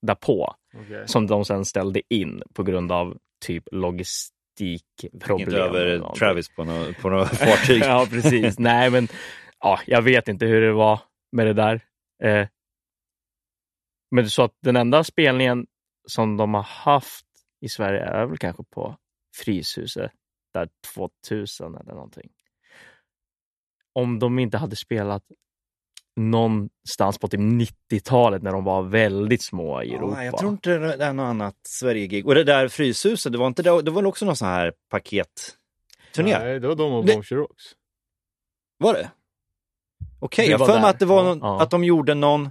därpå 0.02 0.56
Okej. 0.76 1.04
som 1.08 1.28
de 1.28 1.46
sen 1.46 1.66
ställde 1.66 2.02
in 2.10 2.42
på 2.54 2.64
grund 2.64 2.92
av 2.92 3.18
typ 3.46 3.64
logistik 3.72 4.36
logistikproblem. 4.60 5.50
Inte 5.50 5.58
över. 5.58 6.16
Travis 6.16 6.50
på 6.50 6.64
något, 6.64 6.98
på 6.98 7.10
något 7.10 7.30
fartyg. 7.38 7.82
ja, 7.84 8.08
precis. 8.10 8.60
Nej, 8.60 8.90
men 8.90 9.08
ja, 9.60 9.80
jag 9.86 10.02
vet 10.02 10.28
inte 10.28 10.46
hur 10.46 10.62
det 10.62 10.74
var 10.74 11.00
med 11.32 11.48
det 11.48 11.54
där. 11.54 11.82
Eh, 12.24 12.48
men 14.12 14.30
så 14.30 14.44
att 14.44 14.58
den 14.62 14.76
enda 14.76 15.04
spelningen 15.04 15.68
som 16.08 16.38
de 16.38 16.54
har 16.54 16.64
haft 16.64 17.26
i 17.62 17.70
Sverige 17.70 18.00
är 18.02 18.26
väl 18.26 18.38
kanske 18.38 18.64
på 18.64 18.98
Fryshuset 19.36 20.12
där 20.54 20.70
2000 20.94 21.76
eller 21.76 21.94
någonting. 21.94 22.30
Om 23.94 24.20
de 24.20 24.40
inte 24.40 24.58
hade 24.58 24.76
spelat 24.76 25.24
någonstans 26.16 27.18
på 27.18 27.28
typ 27.28 27.40
90-talet 27.40 28.44
när 28.44 28.52
de 28.52 28.64
var 28.64 28.82
väldigt 28.82 29.42
små 29.44 29.84
i 29.84 29.94
Europa. 29.94 30.18
Ja, 30.18 30.24
jag 30.24 30.38
tror 30.38 30.52
inte 30.52 30.78
det 30.78 31.06
är 31.06 31.14
något 31.14 31.24
annat 31.24 31.56
Sverige-gig. 31.68 32.28
Och 32.28 32.36
det 32.36 32.44
där 32.44 32.68
Fryshuset, 32.68 33.32
det 33.32 33.38
var 33.38 33.48
inte 33.48 33.64
det, 33.64 33.82
det 33.82 33.92
var 33.92 34.06
också 34.06 34.26
någon 34.26 34.36
sån 34.36 34.48
här 34.48 34.74
paketturné? 34.90 36.40
Nej, 36.40 36.60
det 36.60 36.68
var 36.68 36.76
de 36.76 36.94
och 36.94 37.06
Boncher 37.06 37.36
Rocks. 37.36 37.64
Var 38.78 38.94
det? 38.94 39.12
Okej, 40.20 40.46
Vi 40.46 40.52
jag 40.52 40.66
för 40.66 40.80
mig 40.80 40.90
att 40.90 41.00
det 41.00 41.06
var 41.06 41.24
Ja, 41.24 41.24
någon, 41.24 41.40
ja. 41.40 41.62
att 41.62 41.72
de 41.72 41.84
gjorde 41.84 42.14
någon... 42.14 42.50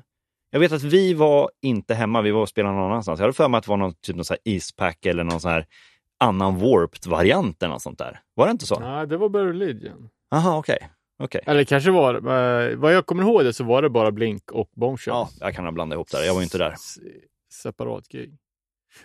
Jag 0.54 0.60
vet 0.60 0.72
att 0.72 0.82
vi 0.82 1.14
var 1.14 1.50
inte 1.62 1.94
hemma, 1.94 2.22
vi 2.22 2.30
var 2.30 2.40
och 2.40 2.48
spelade 2.48 2.74
någon 2.74 2.90
annanstans. 2.90 3.18
Jag 3.18 3.24
hade 3.24 3.32
för 3.32 3.48
mig 3.48 3.58
att 3.58 3.64
det 3.64 3.70
var 3.70 3.76
någon 3.76 3.94
typ 3.94 4.16
någon 4.16 4.24
sån 4.24 4.36
här 4.44 4.52
ispack 4.54 5.06
eller 5.06 5.24
någon 5.24 5.40
sån 5.40 5.50
här 5.50 5.66
annan 6.20 6.58
warped-variant 6.58 7.62
eller 7.62 7.72
något 7.72 7.82
sånt 7.82 7.98
där. 7.98 8.20
Var 8.34 8.46
det 8.46 8.50
inte 8.50 8.66
så? 8.66 8.78
Nej, 8.80 9.06
det 9.06 9.16
var 9.16 9.52
Legion. 9.52 10.08
Aha, 10.34 10.58
okej. 10.58 10.88
Okej. 11.18 11.40
Eller 11.46 11.64
kanske 11.64 11.90
var 11.90 12.14
eh, 12.14 12.76
vad 12.76 12.94
jag 12.94 13.06
kommer 13.06 13.22
ihåg 13.22 13.44
det 13.44 13.52
så 13.52 13.64
var 13.64 13.82
det 13.82 13.90
bara 13.90 14.10
Blink 14.10 14.50
och 14.52 14.70
Bombshell. 14.76 15.14
Ja, 15.14 15.28
jag 15.40 15.54
kan 15.54 15.64
ha 15.64 15.72
blandat 15.72 15.96
ihop 15.96 16.10
det. 16.10 16.26
Jag 16.26 16.34
var 16.34 16.40
ju 16.40 16.44
inte 16.44 16.58
där. 16.58 16.70
S- 16.72 16.98
Separat 17.52 18.08
gig. 18.08 18.36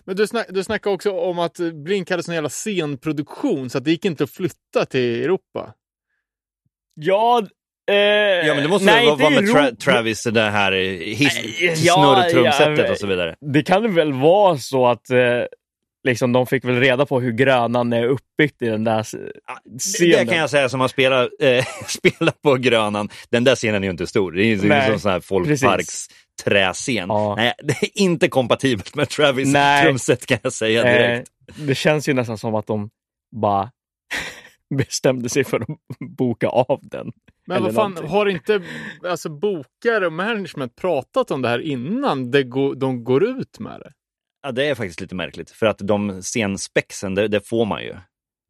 Men 0.03 0.15
du, 0.15 0.27
snack, 0.27 0.45
du 0.49 0.63
snackade 0.63 0.95
också 0.95 1.11
om 1.19 1.39
att 1.39 1.59
Blink 1.73 2.09
hade 2.09 2.23
sån 2.23 2.34
jävla 2.34 2.49
scenproduktion 2.49 3.69
så 3.69 3.77
att 3.77 3.84
det 3.84 3.91
gick 3.91 4.05
inte 4.05 4.23
att 4.23 4.31
flytta 4.31 4.85
till 4.89 5.23
Europa. 5.23 5.73
Ja, 6.93 7.43
Ja, 8.48 8.53
men 8.53 8.64
det 8.64 8.70
måste 8.70 8.86
nej, 8.86 9.06
vara 9.06 9.28
inte 9.28 9.41
med 9.41 9.44
Tra-. 9.56 9.76
Travis, 9.76 10.24
det 10.24 10.41
här 10.41 10.72
eh, 10.72 10.78
Nej, 10.78 11.74
ja, 11.78 12.26
snurrtrumsetet 12.32 12.86
ja, 12.86 12.91
och 12.91 12.98
så 12.98 13.07
vidare. 13.07 13.36
Det 13.53 13.61
kan 13.64 13.95
väl 13.95 14.14
vara 14.14 14.57
så 14.57 14.88
att 14.88 15.10
eh, 15.10 15.18
liksom, 16.03 16.32
de 16.34 16.48
fick 16.48 16.66
väl 16.66 16.80
reda 16.80 17.06
på 17.06 17.20
hur 17.20 17.32
Grönan 17.32 17.94
är 17.94 18.06
uppbyggt 18.06 18.61
i 18.61 18.66
den 18.66 18.84
där 18.84 18.99
s- 18.99 19.16
Det, 19.66 19.80
scenen. 19.80 20.26
det 20.26 20.32
kan 20.32 20.38
jag 20.38 20.49
säga 20.49 20.70
som 20.70 20.80
har 20.80 20.88
spelat, 20.88 21.30
eh, 21.41 21.66
spelat 21.88 22.41
på 22.41 22.56
Grönan. 22.56 23.10
Den 23.30 23.44
där 23.44 23.56
scenen 23.56 23.84
är 23.84 23.88
ju 23.88 23.91
inte 23.91 24.07
stor. 24.07 24.32
Det 24.32 24.41
är 24.44 24.45
ju 24.45 24.68
Nej, 24.68 24.91
en 24.91 24.99
sån 24.99 25.11
här 25.11 25.20
folkparks 25.20 26.07
träscen. 26.44 27.06
Ja. 27.07 27.36
Nej, 27.36 27.53
det 27.64 27.74
är 27.84 28.02
inte 28.02 28.28
kompatibelt 28.28 28.95
med 28.95 29.10
Travis 29.10 29.53
Nej. 29.53 29.84
trumset 29.84 30.26
kan 30.26 30.38
jag 30.44 30.53
säga 30.53 30.84
direkt. 30.84 31.30
Eh, 31.48 31.53
det 31.66 31.76
känns 31.76 32.10
ju 32.10 32.14
nästan 32.14 32.38
som 32.38 32.56
att 32.56 32.68
de 32.68 32.90
bara 33.41 33.70
bestämde 34.77 35.29
sig 35.29 35.43
för 35.43 35.59
att 35.61 35.67
boka 35.99 36.47
av 36.47 36.79
den. 36.81 37.11
Men 37.47 37.63
vad 37.63 37.75
fan, 37.75 37.91
någonting. 37.91 38.11
har 38.11 38.25
inte 38.25 38.61
alltså, 39.07 39.29
bokare 39.29 40.05
och 40.05 40.13
management 40.13 40.75
pratat 40.75 41.31
om 41.31 41.41
det 41.41 41.49
här 41.49 41.59
innan 41.59 42.31
det 42.31 42.43
go- 42.43 42.73
de 42.73 43.03
går 43.03 43.23
ut 43.23 43.59
med 43.59 43.79
det? 43.79 43.91
Ja, 44.41 44.51
det 44.51 44.65
är 44.65 44.75
faktiskt 44.75 45.01
lite 45.01 45.15
märkligt. 45.15 45.51
För 45.51 45.65
att 45.65 45.77
de 45.77 46.21
scenspexen, 46.21 47.15
det, 47.15 47.27
det 47.27 47.47
får 47.47 47.65
man 47.65 47.83
ju. 47.83 47.95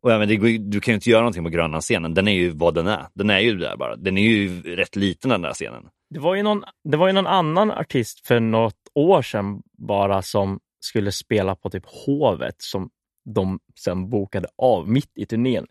Och 0.01 0.11
även, 0.11 0.27
det, 0.27 0.57
du 0.57 0.79
kan 0.79 0.91
ju 0.91 0.95
inte 0.95 1.09
göra 1.09 1.21
någonting 1.21 1.43
på 1.43 1.49
Gröna-scenen. 1.49 2.13
Den 2.13 2.27
är 2.27 2.33
ju 2.33 2.49
vad 2.49 2.75
den 2.75 2.87
är. 2.87 3.05
Den 3.13 3.29
är 3.29 3.39
ju 3.39 3.57
där 3.57 3.77
bara. 3.77 3.95
Den 3.95 4.17
är 4.17 4.21
ju 4.21 4.61
rätt 4.75 4.95
liten 4.95 5.29
den 5.29 5.41
där 5.41 5.53
scenen. 5.53 5.89
Det 6.09 6.19
var, 6.19 6.35
ju 6.35 6.43
någon, 6.43 6.63
det 6.83 6.97
var 6.97 7.07
ju 7.07 7.13
någon 7.13 7.27
annan 7.27 7.71
artist 7.71 8.27
för 8.27 8.39
något 8.39 8.75
år 8.95 9.21
sedan 9.21 9.61
bara 9.77 10.21
som 10.21 10.59
skulle 10.79 11.11
spela 11.11 11.55
på 11.55 11.69
typ 11.69 11.83
Hovet 11.85 12.55
som 12.57 12.89
de 13.35 13.59
sen 13.79 14.09
bokade 14.09 14.47
av 14.57 14.89
mitt 14.89 15.11
i 15.15 15.25
turnén. 15.25 15.67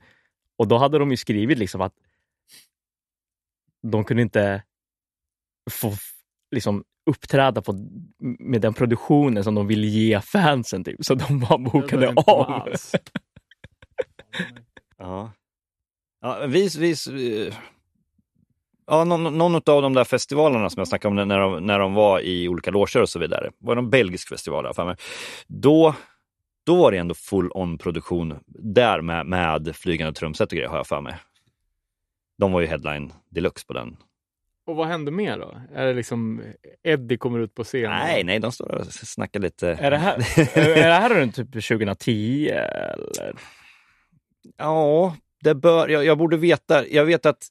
Och 0.58 0.68
då 0.68 0.78
hade 0.78 0.98
de 0.98 1.10
ju 1.10 1.16
skrivit 1.16 1.58
liksom 1.58 1.80
att 1.80 1.94
de 3.82 4.04
kunde 4.04 4.22
inte 4.22 4.62
få 5.70 5.92
liksom 6.50 6.84
uppträda 7.10 7.62
på, 7.62 7.72
med 8.38 8.60
den 8.60 8.74
produktionen 8.74 9.44
som 9.44 9.54
de 9.54 9.66
ville 9.66 9.86
ge 9.86 10.20
fansen. 10.20 10.84
Typ. 10.84 11.04
Så 11.04 11.14
de 11.14 11.40
bara 11.40 11.58
Det 11.58 11.64
bokade 11.64 12.06
var 12.06 12.40
av. 12.40 12.68
Ja. 14.98 15.32
Ja, 16.20 16.46
vi, 16.46 16.68
vi, 16.78 16.94
ja, 18.86 19.04
någon, 19.04 19.38
någon 19.38 19.54
av 19.54 19.82
de 19.82 19.94
där 19.94 20.04
festivalerna 20.04 20.70
som 20.70 20.80
jag 20.80 20.88
snackade 20.88 21.20
om 21.20 21.28
när 21.28 21.38
de, 21.38 21.66
när 21.66 21.78
de 21.78 21.94
var 21.94 22.20
i 22.20 22.48
olika 22.48 22.70
loger 22.70 23.02
och 23.02 23.08
så 23.08 23.18
vidare. 23.18 23.50
Var 23.58 23.74
det 23.74 23.82
någon 23.82 23.90
belgisk 23.90 24.28
festival 24.28 24.74
för 24.74 24.84
mig. 24.84 24.96
Då, 25.46 25.94
då 26.68 26.76
var 26.76 26.92
det 26.92 26.98
ändå 26.98 27.14
full 27.14 27.50
on 27.54 27.78
produktion 27.78 28.40
där 28.46 29.00
med, 29.00 29.26
med 29.26 29.76
flygande 29.76 30.12
trumset 30.12 30.52
och 30.52 30.56
grejer 30.56 30.68
har 30.68 30.76
jag 30.76 30.86
för 30.86 31.00
mig. 31.00 31.16
De 32.38 32.52
var 32.52 32.60
ju 32.60 32.66
headline 32.66 33.12
deluxe 33.30 33.66
på 33.66 33.72
den. 33.72 33.96
Och 34.66 34.76
vad 34.76 34.86
hände 34.88 35.10
mer 35.10 35.38
då? 35.38 35.54
Är 35.74 35.86
det 35.86 35.94
liksom 35.94 36.42
Eddie 36.82 37.16
kommer 37.16 37.38
ut 37.38 37.54
på 37.54 37.64
scenen? 37.64 37.90
Nej, 37.90 38.24
nej, 38.24 38.38
de 38.38 38.52
står 38.52 38.74
och 38.74 38.86
snackar 38.86 39.40
lite. 39.40 39.68
Är 39.68 39.90
det 39.90 39.96
här, 39.96 40.38
är 40.58 40.88
det 40.88 40.94
här 40.94 41.14
runt 41.14 41.36
typ 41.36 41.52
2010 41.52 42.48
eller? 42.48 43.34
Ja, 44.56 45.16
det 45.40 45.54
bör, 45.54 45.88
jag, 45.88 46.04
jag 46.04 46.18
borde 46.18 46.36
veta. 46.36 46.88
Jag 46.88 47.04
vet 47.04 47.26
att 47.26 47.46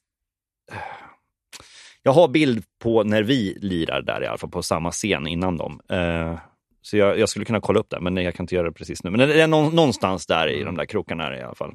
jag 2.02 2.12
har 2.12 2.28
bild 2.28 2.64
på 2.78 3.02
när 3.02 3.22
vi 3.22 3.58
lirar 3.60 4.02
där 4.02 4.22
i 4.22 4.26
alla 4.26 4.38
fall, 4.38 4.50
på 4.50 4.62
samma 4.62 4.90
scen 4.90 5.26
innan 5.26 5.56
dem. 5.56 5.80
Eh, 5.88 6.38
så 6.80 6.96
jag, 6.96 7.18
jag 7.18 7.28
skulle 7.28 7.44
kunna 7.44 7.60
kolla 7.60 7.80
upp 7.80 7.90
det, 7.90 8.00
men 8.00 8.16
jag 8.16 8.34
kan 8.34 8.44
inte 8.44 8.54
göra 8.54 8.66
det 8.66 8.72
precis 8.72 9.04
nu. 9.04 9.10
Men 9.10 9.20
det 9.28 9.42
är 9.42 9.46
nå- 9.46 9.70
någonstans 9.70 10.26
där 10.26 10.48
i 10.48 10.62
de 10.64 10.76
där 10.76 10.84
krokarna 10.86 11.38
i 11.38 11.42
alla 11.42 11.54
fall. 11.54 11.74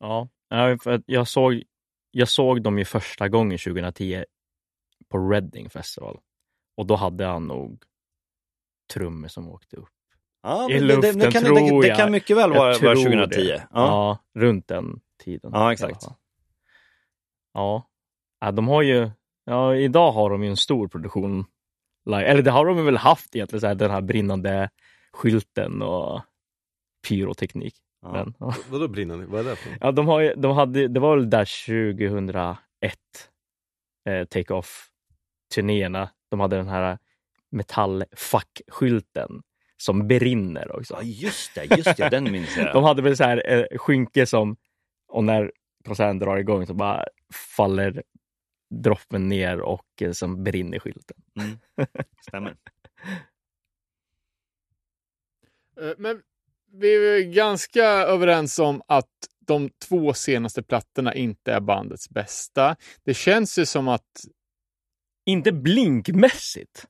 Ja, 0.00 0.28
jag 1.06 1.28
såg, 1.28 1.62
jag 2.10 2.28
såg 2.28 2.62
dem 2.62 2.78
ju 2.78 2.84
första 2.84 3.28
gången 3.28 3.58
2010 3.58 4.24
på 5.08 5.18
Reading 5.18 5.70
Festival. 5.70 6.18
Och 6.76 6.86
då 6.86 6.96
hade 6.96 7.24
han 7.26 7.46
nog 7.46 7.82
trummor 8.94 9.28
som 9.28 9.48
åkte 9.48 9.76
upp. 9.76 9.88
Ja, 10.42 10.70
I 10.70 10.74
men 10.80 10.88
det, 10.88 10.94
det, 10.96 11.00
det, 11.00 11.12
luften 11.12 11.32
kan, 11.32 11.44
tror 11.44 11.54
det, 11.56 11.80
det 11.82 11.88
jag. 11.88 11.96
kan 11.96 12.12
mycket 12.12 12.36
väl 12.36 12.50
Jag 12.50 12.58
vara, 12.58 12.68
vara 12.68 12.74
tror 12.74 12.94
2010. 12.94 13.40
det. 13.40 13.68
Ja. 13.72 14.18
Ja. 14.34 14.40
runt 14.40 14.68
den 14.68 15.00
tiden. 15.24 15.50
Ja, 15.54 15.72
exakt. 15.72 16.02
Ja. 17.54 17.88
ja, 18.40 18.52
de 18.52 18.68
har 18.68 18.82
ju, 18.82 19.10
ja, 19.44 19.74
idag 19.76 20.12
har 20.12 20.30
de 20.30 20.42
ju 20.42 20.50
en 20.50 20.56
stor 20.56 20.88
produktion. 20.88 21.44
Live. 22.08 22.24
Eller 22.24 22.42
det 22.42 22.50
har 22.50 22.66
de 22.66 22.84
väl 22.84 22.96
haft 22.96 23.36
egentligen, 23.36 23.60
så 23.60 23.66
här, 23.66 23.74
den 23.74 23.90
här 23.90 24.00
brinnande 24.00 24.70
skylten 25.12 25.82
och 25.82 26.22
pyroteknik. 27.08 27.74
Ja. 28.02 28.12
Men, 28.12 28.34
ja. 28.38 28.54
Vadå 28.70 28.88
brinnande? 28.88 29.26
Vad 29.26 29.40
är 29.40 29.50
det 29.50 29.56
för 29.56 29.78
Ja, 29.80 29.92
de 29.92 30.08
har 30.08 30.34
de 30.36 30.56
hade, 30.56 30.88
det 30.88 31.00
var 31.00 31.16
väl 31.16 31.30
där 31.30 31.44
2001, 31.66 32.58
eh, 34.08 34.24
take-off-turnéerna. 34.24 36.10
De 36.30 36.40
hade 36.40 36.56
den 36.56 36.68
här 36.68 36.98
metallfackskylten 37.50 39.42
som 39.76 40.08
brinner 40.08 40.76
också. 40.76 40.94
ja, 40.94 41.02
just 41.02 41.54
det, 41.54 41.76
just 41.76 41.96
det, 41.96 42.08
den 42.08 42.32
minns 42.32 42.56
jag. 42.56 42.72
De 42.74 42.84
hade 42.84 43.02
väl 43.02 43.16
så 43.16 43.24
här 43.24 43.42
eh, 43.50 43.78
skynke 43.78 44.26
som, 44.26 44.56
och 45.08 45.24
när 45.24 45.52
konserten 45.86 46.18
drar 46.18 46.36
igång 46.36 46.66
så 46.66 46.74
bara 46.74 47.04
faller 47.56 48.02
droppen 48.70 49.28
ner 49.28 49.60
och 49.60 50.02
eh, 50.02 50.12
som 50.12 50.44
brinner 50.44 50.78
skylten. 50.78 51.16
Mm. 51.40 51.58
Stämmer. 52.28 52.56
Eh, 55.80 55.92
Men 55.98 56.22
vi 56.72 56.94
är 56.94 57.20
ganska 57.32 57.84
överens 57.84 58.58
om 58.58 58.82
att 58.88 59.08
de 59.40 59.70
två 59.88 60.14
senaste 60.14 60.62
plattorna 60.62 61.14
inte 61.14 61.52
är 61.52 61.60
bandets 61.60 62.08
bästa. 62.10 62.76
Det 63.04 63.14
känns 63.14 63.58
ju 63.58 63.66
som 63.66 63.88
att, 63.88 64.20
Inte 65.26 65.52
blinkmässigt, 65.52 66.86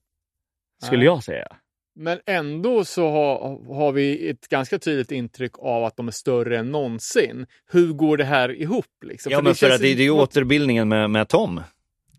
skulle 0.83 0.99
Nej. 0.99 1.07
jag 1.07 1.25
säga. 1.25 1.57
Men 1.99 2.19
ändå 2.27 2.85
så 2.85 3.11
har, 3.11 3.75
har 3.75 3.93
vi 3.93 4.29
ett 4.29 4.49
ganska 4.49 4.79
tydligt 4.79 5.11
intryck 5.13 5.53
av 5.59 5.85
att 5.85 5.97
de 5.97 6.09
är 6.09 6.13
större 6.13 6.59
än 6.59 6.71
någonsin. 6.73 7.47
Hur 7.73 7.93
går 7.93 8.17
det 8.17 8.25
här 8.25 8.61
ihop? 8.63 8.87
Liksom? 9.05 9.33
Ja, 9.33 9.43
men 9.43 9.55
för 9.55 9.71
att 9.71 9.81
det, 9.81 9.95
det 9.95 10.03
är 10.03 10.05
ju 10.05 10.09
något- 10.11 10.29
återbildningen 10.29 10.89
med, 10.89 11.11
med 11.11 11.29
Tom. 11.29 11.61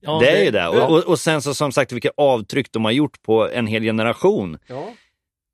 Ja, 0.01 0.19
det 0.19 0.29
är 0.39 0.45
ju 0.45 0.51
det. 0.51 0.57
ja. 0.59 0.85
Och, 0.87 0.97
och, 0.97 1.03
och 1.07 1.19
sen 1.19 1.41
så 1.41 1.53
som 1.53 1.71
sagt 1.71 1.91
vilka 1.91 2.11
avtryck 2.17 2.71
de 2.71 2.85
har 2.85 2.91
gjort 2.91 3.21
på 3.21 3.49
en 3.49 3.67
hel 3.67 3.83
generation. 3.83 4.57
Ja. 4.67 4.93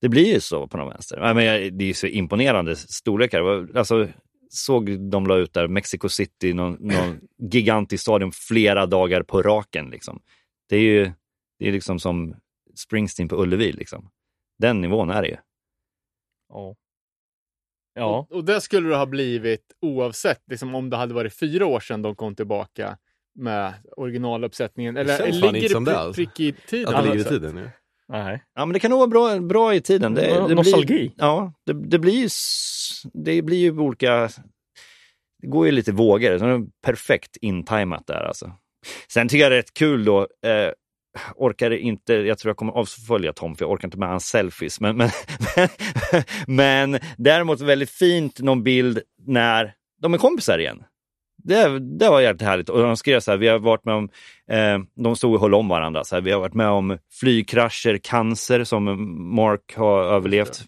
Det 0.02 0.10
blir 0.10 0.34
ju 0.34 0.40
så 0.40 0.68
på 0.68 0.78
någon 0.78 0.90
vänster. 0.90 1.20
Men 1.34 1.36
det 1.78 1.84
är 1.84 1.88
ju 1.88 1.94
så 1.94 2.08
imponerande 2.08 2.76
storlekar. 2.76 3.68
Det 3.74 3.80
Alltså, 3.80 4.08
såg 4.50 5.10
de 5.10 5.28
la 5.28 5.36
ut 5.38 5.54
där, 5.54 5.68
Mexico 5.68 6.10
City, 6.10 6.54
någon, 6.54 6.74
någon 6.80 7.20
gigantisk 7.52 8.02
stadion 8.02 8.32
flera 8.32 8.86
dagar 8.86 9.24
på 9.24 9.42
raken. 9.42 9.90
Liksom. 9.90 10.20
Det 10.70 10.76
är 10.76 10.82
ju 10.82 11.12
det 11.60 11.68
är 11.68 11.72
liksom 11.72 12.00
som 12.00 12.36
Springsteen 12.76 13.28
på 13.28 13.36
Ullevi. 13.44 13.72
Liksom. 13.72 14.10
Den 14.60 14.82
nivån 14.82 15.10
är 15.10 15.22
det 15.22 15.28
ju. 15.28 15.38
Ja. 16.50 16.76
Ja. 17.94 18.20
Och, 18.20 18.32
och 18.32 18.46
det 18.46 18.62
skulle 18.62 18.90
det 18.90 18.96
ha 18.96 19.06
blivit 19.06 19.74
oavsett 19.82 20.42
liksom, 20.48 20.76
om 20.76 20.90
det 20.90 20.98
hade 20.98 21.14
varit 21.14 21.34
fyra 21.34 21.66
år 21.66 21.80
sedan 21.80 22.02
de 22.02 22.16
kom 22.16 22.36
tillbaka 22.36 22.98
med 23.36 23.74
originaluppsättningen. 23.98 24.98
Eller 24.98 25.18
fan 25.18 25.32
ligger 25.32 25.48
inte 25.48 25.60
det 25.60 25.70
som 25.70 25.86
det 25.86 25.92
pri- 25.92 25.96
alls. 25.96 26.16
prick 26.16 26.40
i 26.40 26.52
tiden? 26.52 26.96
Att 26.96 27.04
det 27.04 27.10
ligger 27.10 27.16
i 27.16 27.20
alltså? 27.20 27.34
tiden. 27.34 27.58
Ja. 27.58 27.70
Nej. 28.08 28.44
Ja, 28.56 28.66
men 28.66 28.74
det 28.74 28.80
kan 28.80 28.92
nog 28.92 29.00
vara 29.00 29.08
bra, 29.08 29.40
bra 29.40 29.76
i 29.76 29.82
tiden. 29.82 30.14
Det, 30.14 30.48
det 30.48 30.56
nostalgi. 30.56 30.86
Blir, 30.86 31.12
ja, 31.18 31.54
det, 31.66 31.74
det 31.74 32.00
blir 32.00 32.14
ju 32.14 32.30
det 33.14 33.42
blir 33.42 33.58
ju 33.58 33.80
olika... 33.80 34.30
Det 35.42 35.48
går 35.48 35.66
ju 35.66 35.72
lite 35.72 35.92
vågor. 35.92 36.38
Så 36.38 36.46
det 36.46 36.52
är 36.52 36.66
perfekt 36.82 37.38
intimat 37.42 38.08
där 38.08 38.24
alltså. 38.24 38.52
Sen 39.08 39.28
tycker 39.28 39.44
jag 39.44 39.52
det 39.52 39.56
är 39.56 39.60
rätt 39.60 39.74
kul 39.74 40.06
då. 40.06 40.22
Eh, 40.22 40.72
orkar 41.36 41.72
inte, 41.72 42.14
jag 42.14 42.38
tror 42.38 42.50
jag 42.50 42.58
kommer 42.58 42.74
avfölja 42.74 43.34
Tom 43.34 43.56
för 43.56 43.66
jag 43.66 43.72
orkar 43.72 43.88
inte 43.88 43.98
med 43.98 44.10
hans 44.10 44.26
selfies. 44.26 44.80
Men, 44.80 44.98
men, 44.98 45.10
men 46.48 47.00
däremot 47.18 47.62
väldigt 47.62 47.90
fint 47.90 48.40
någon 48.40 48.64
bild 48.64 49.00
när 49.28 49.74
de 50.02 50.14
är 50.14 50.18
kompisar 50.18 50.60
igen. 50.60 50.84
Det, 51.44 51.80
det 51.80 52.10
var 52.10 52.22
jävligt 52.22 52.42
härligt. 52.42 52.70
Och 52.70 52.82
de 52.82 52.98
skrev 52.98 53.20
så 53.20 53.32
här, 53.32 53.38
vi 53.38 53.48
har 53.48 53.60
varit 53.60 53.86
med 53.86 53.96
om, 53.96 54.10
eh, 54.52 55.04
de 55.04 55.16
stod 55.16 55.34
och 55.34 55.42
höll 55.42 55.54
om 55.54 55.68
varandra. 55.68 56.04
Så 56.04 56.16
här, 56.16 56.22
vi 56.22 56.32
har 56.32 56.40
varit 56.40 56.54
med 56.54 56.68
om 56.68 56.98
flygkrascher, 57.20 57.98
cancer 58.04 58.64
som 58.64 58.84
Mark 59.36 59.76
har 59.76 60.04
överlevt. 60.04 60.64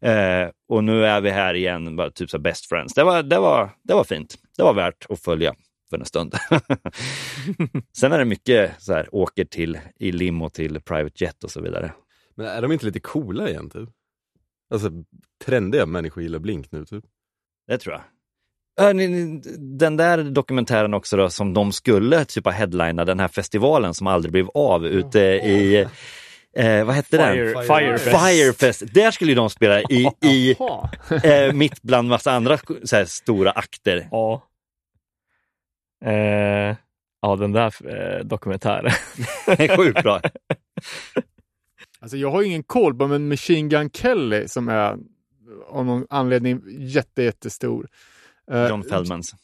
Eh, 0.00 0.48
och 0.68 0.84
nu 0.84 1.06
är 1.06 1.20
vi 1.20 1.30
här 1.30 1.54
igen, 1.54 1.96
bara 1.96 2.10
typ 2.10 2.30
så 2.30 2.36
här 2.36 2.42
best 2.42 2.68
friends. 2.68 2.94
Det 2.94 3.04
var, 3.04 3.22
det, 3.22 3.38
var, 3.38 3.70
det 3.84 3.94
var 3.94 4.04
fint. 4.04 4.34
Det 4.56 4.62
var 4.62 4.74
värt 4.74 5.06
att 5.08 5.22
följa 5.22 5.54
för 5.90 5.98
en 5.98 6.04
stund. 6.04 6.34
Sen 7.98 8.12
är 8.12 8.18
det 8.18 8.24
mycket 8.24 8.70
så 8.82 8.92
här, 8.92 9.08
åker 9.14 9.44
till 9.44 9.78
i 9.98 10.12
limo 10.12 10.50
till 10.50 10.80
private 10.80 11.24
jet 11.24 11.44
och 11.44 11.50
så 11.50 11.60
vidare. 11.60 11.92
Men 12.34 12.46
är 12.46 12.62
de 12.62 12.72
inte 12.72 12.86
lite 12.86 13.00
coola 13.00 13.48
igen 13.50 13.70
typ? 13.70 13.88
Alltså 14.70 14.90
trendiga 15.44 15.86
människor 15.86 16.22
gillar 16.22 16.38
Blink 16.38 16.72
nu 16.72 16.84
typ. 16.84 17.04
Det 17.68 17.78
tror 17.78 17.94
jag. 17.94 18.02
Den 19.78 19.96
där 19.96 20.24
dokumentären 20.24 20.94
också 20.94 21.16
då, 21.16 21.30
som 21.30 21.54
de 21.54 21.72
skulle 21.72 22.24
typ 22.24 22.44
ha 22.44 22.52
headlina, 22.52 23.04
den 23.04 23.20
här 23.20 23.28
festivalen 23.28 23.94
som 23.94 24.06
aldrig 24.06 24.32
blev 24.32 24.48
av 24.54 24.86
ute 24.86 25.20
i, 25.20 25.86
eh, 26.56 26.84
vad 26.84 26.94
hette 26.94 27.16
den? 27.16 27.32
Fire, 27.34 27.54
Fire- 27.54 27.78
Firefest. 27.98 28.26
Firefest. 28.26 28.94
Där 28.94 29.10
skulle 29.10 29.30
ju 29.30 29.34
de 29.34 29.50
spela 29.50 29.80
i, 29.80 30.08
i 30.24 30.56
eh, 31.24 31.52
mitt 31.52 31.82
bland 31.82 32.08
massa 32.08 32.32
andra 32.32 32.58
så 32.84 32.96
här, 32.96 33.04
stora 33.04 33.50
akter. 33.50 34.08
Ja. 34.10 34.42
Eh, 36.04 36.76
ja, 37.22 37.36
den 37.36 37.52
där 37.52 37.74
eh, 37.88 38.24
dokumentären. 38.24 38.92
Det 39.46 39.64
är 39.64 39.76
sjukt 39.76 40.02
bra. 40.02 40.20
Alltså 42.00 42.16
jag 42.16 42.30
har 42.30 42.42
ingen 42.42 42.62
koll 42.62 42.94
på 42.94 43.06
men 43.06 43.28
Machine 43.28 43.68
Gun 43.68 43.90
Kelly 43.90 44.48
som 44.48 44.68
är 44.68 44.96
av 45.66 45.84
någon 45.86 46.06
anledning 46.10 46.62
jätte, 46.68 47.22
jättestor. 47.22 47.88
Eh, 48.50 48.68
John 48.68 48.82
Feldmans. 48.84 49.34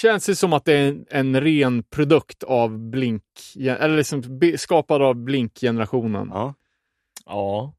Känns 0.00 0.26
det 0.26 0.36
som 0.36 0.52
att 0.52 0.64
det 0.64 0.72
är 0.74 0.88
en, 0.88 1.06
en 1.10 1.40
ren 1.40 1.82
produkt 1.82 2.42
av 2.42 2.78
Blink, 2.78 3.22
eller 3.56 3.96
liksom 3.96 4.40
skapad 4.56 5.02
av 5.02 5.14
Blink-generationen. 5.14 6.28
Ja. 6.32 6.54
ja. 7.26 7.74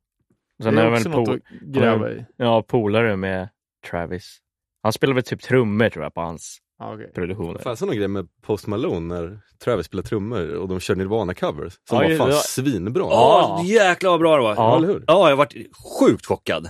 det 0.58 0.64
Sen 0.64 0.78
är 0.78 0.84
är 0.84 0.92
också 0.94 1.10
väl 1.10 1.20
något 1.20 1.30
po- 1.30 1.36
att 1.36 1.62
gräva 1.62 2.12
i. 2.12 2.26
ja, 2.38 2.62
polare 2.68 3.16
med 3.16 3.50
Travis. 3.90 4.38
Han 4.84 4.94
spelar 4.94 5.14
väl 5.14 5.24
typ 5.24 5.42
trummor 5.42 5.90
tror 5.90 6.04
jag 6.06 6.14
på 6.14 6.22
hans 6.22 6.58
Ja, 6.80 6.94
okej. 6.94 7.12
produktioner. 7.14 7.60
Fanns 7.60 7.80
det 7.80 7.86
någon 7.86 7.96
grej 7.96 8.08
med 8.08 8.28
Post 8.42 8.68
Malone 8.68 9.16
när 9.16 9.40
Travis 9.64 9.86
spelade 9.86 10.08
trummor 10.08 10.56
och 10.56 10.68
de 10.68 10.80
körde 10.80 11.04
Nirvana-covers 11.04 11.74
som 11.90 12.02
Ja, 12.02 12.10
var 12.10 12.16
fan 12.18 12.30
ja. 12.30 12.36
svinbra. 12.36 13.04
Ja, 13.04 13.62
jäklar 13.66 14.12
vad 14.12 14.20
bra 14.20 14.36
det 14.36 14.44
var. 14.44 14.56
Ja. 14.56 14.78
eller 14.78 14.88
hur? 14.88 15.04
Ja, 15.08 15.30
jag 15.30 15.36
varit 15.36 15.56
sjukt 16.00 16.26
chockad. 16.26 16.70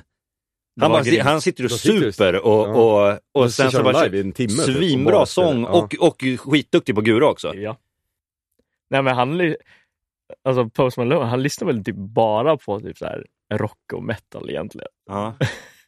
Han, 0.81 0.91
var 0.91 1.03
bara, 1.03 1.23
han 1.23 1.41
sitter 1.41 1.63
och 1.63 1.71
super 1.71 2.35
och, 2.35 2.67
ja. 2.67 2.73
och, 2.73 3.09
och, 3.11 3.43
Och 3.43 3.53
sen 3.53 3.71
kör 3.71 3.77
så 3.77 3.83
bara 3.83 4.03
live 4.03 4.17
i 4.17 4.21
en 4.21 4.31
timme, 4.31 4.49
typ, 4.49 4.59
och 4.59 4.65
svinbra 4.65 5.13
bara 5.13 5.25
sång 5.25 5.65
och, 5.65 5.95
och 5.99 6.23
skitduktig 6.39 6.95
på 6.95 7.01
gura 7.01 7.29
också. 7.29 7.55
Ja. 7.55 7.77
Nej 8.89 9.01
men 9.03 9.15
han, 9.15 9.55
alltså 10.43 10.69
Post 10.69 10.97
Malone, 10.97 11.25
han 11.25 11.43
lyssnar 11.43 11.65
väl 11.67 11.83
typ 11.83 11.95
bara 11.95 12.57
på 12.57 12.79
typ 12.79 12.97
så 12.97 13.05
här 13.05 13.25
rock 13.53 13.93
och 13.93 14.03
metal 14.03 14.49
egentligen. 14.49 14.87
Ja. 15.07 15.35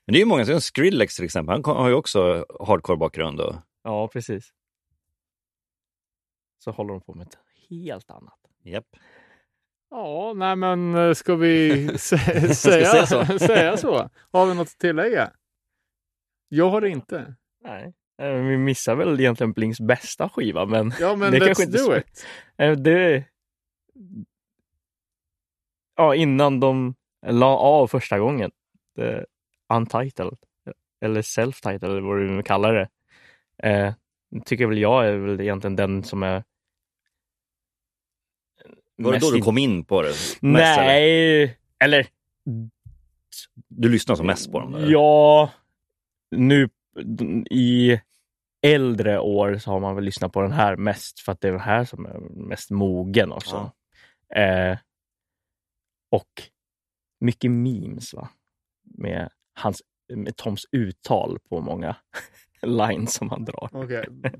Men 0.06 0.14
det 0.14 0.18
är 0.18 0.20
ju 0.20 0.26
många, 0.26 0.46
som 0.46 0.62
Skrillex 0.62 1.16
till 1.16 1.26
exempel, 1.26 1.62
han 1.66 1.76
har 1.76 1.90
ju 1.90 1.96
också 1.96 2.46
hardcore-bakgrund. 2.60 3.40
Och... 3.40 3.56
Ja, 3.84 4.08
precis. 4.08 4.50
Så 6.64 6.72
håller 6.72 6.94
de 6.94 7.02
på 7.02 7.14
med 7.14 7.28
ett 7.28 7.38
helt 7.70 8.12
annat. 8.12 8.40
Japp. 8.64 8.88
Ja, 9.90 10.34
nej 10.36 10.56
men 10.56 10.96
eh, 10.96 11.14
ska 11.14 11.36
vi 11.36 11.88
sä- 11.88 12.54
säga, 12.54 12.86
säga 12.86 13.06
så? 13.06 13.40
säga 13.40 13.78
så? 13.78 14.10
Har 14.32 14.46
vi 14.46 14.54
något 14.56 14.68
att 14.68 14.78
tillägga? 14.80 15.32
Jag 16.48 16.70
har 16.70 16.82
det 16.82 16.90
inte. 16.90 17.36
Nej. 17.62 17.94
Eh, 18.22 18.32
Vi 18.34 18.58
missar 18.58 18.96
väl 18.96 19.20
egentligen 19.20 19.54
Blinks 19.54 19.80
bästa 19.80 20.30
skiva, 20.30 20.66
men 20.66 20.94
Ja, 21.00 21.16
men 21.16 21.32
Det 21.32 21.40
let's 21.40 21.46
kanske 21.46 21.64
inte 21.64 21.78
do 21.78 21.98
it. 21.98 22.26
eh, 22.58 22.72
det... 22.72 23.26
Ja, 25.96 26.16
innan 26.16 26.60
de 26.60 26.96
la 27.28 27.58
av 27.58 27.88
första 27.88 28.20
gången. 28.20 28.52
The 28.96 29.26
Untitled. 29.74 30.38
Eller 31.02 31.22
Self-Titled, 31.22 31.86
eller 31.86 32.02
vad 32.02 32.18
du 32.18 32.32
nu 32.32 32.44
kallar 32.44 32.74
det. 32.74 32.90
Eh, 33.64 33.94
tycker 34.46 34.66
väl 34.68 34.78
jag 34.78 35.08
är 35.08 35.18
väl 35.18 35.42
egentligen 35.42 35.76
den 35.76 36.04
som 36.04 36.24
är 36.24 36.44
Var 38.96 39.14
det 39.14 39.20
då 39.20 39.32
du 39.32 39.42
kom 39.42 39.58
in 39.58 39.86
på 39.86 40.02
det? 40.02 40.08
mest, 40.42 40.42
eller? 40.42 40.86
Nej, 40.86 41.58
eller 41.80 42.08
Du 43.68 43.90
lyssnar 43.90 44.16
som 44.16 44.26
mest 44.28 44.52
på 44.52 44.60
dem? 44.60 44.76
eller? 44.76 44.92
Ja, 44.92 45.52
nu 46.36 46.70
i 47.50 48.00
äldre 48.62 49.20
år 49.20 49.58
så 49.58 49.72
har 49.72 49.80
man 49.80 49.96
väl 49.96 50.04
lyssnat 50.04 50.34
på 50.34 50.42
den 50.42 50.52
här 50.52 50.76
mest 50.76 51.20
för 51.20 51.32
att 51.32 51.42
det 51.42 51.48
är 51.48 51.52
den 51.52 51.62
här 51.62 51.86
som 51.86 52.06
är 52.06 52.20
mest 52.20 52.72
mogen 52.72 53.32
också. 53.32 53.72
Eh, 54.36 54.78
och 56.12 56.30
mycket 57.20 57.52
memes 57.52 58.14
va? 58.14 58.30
Med, 58.84 59.30
hans, 59.54 59.82
med 60.16 60.36
Toms 60.36 60.66
uttal 60.72 61.40
på 61.50 61.62
många 61.62 61.96
lines 62.66 63.14
som 63.14 63.30
han 63.30 63.46
drar. 63.46 63.70
Okej. 63.72 64.06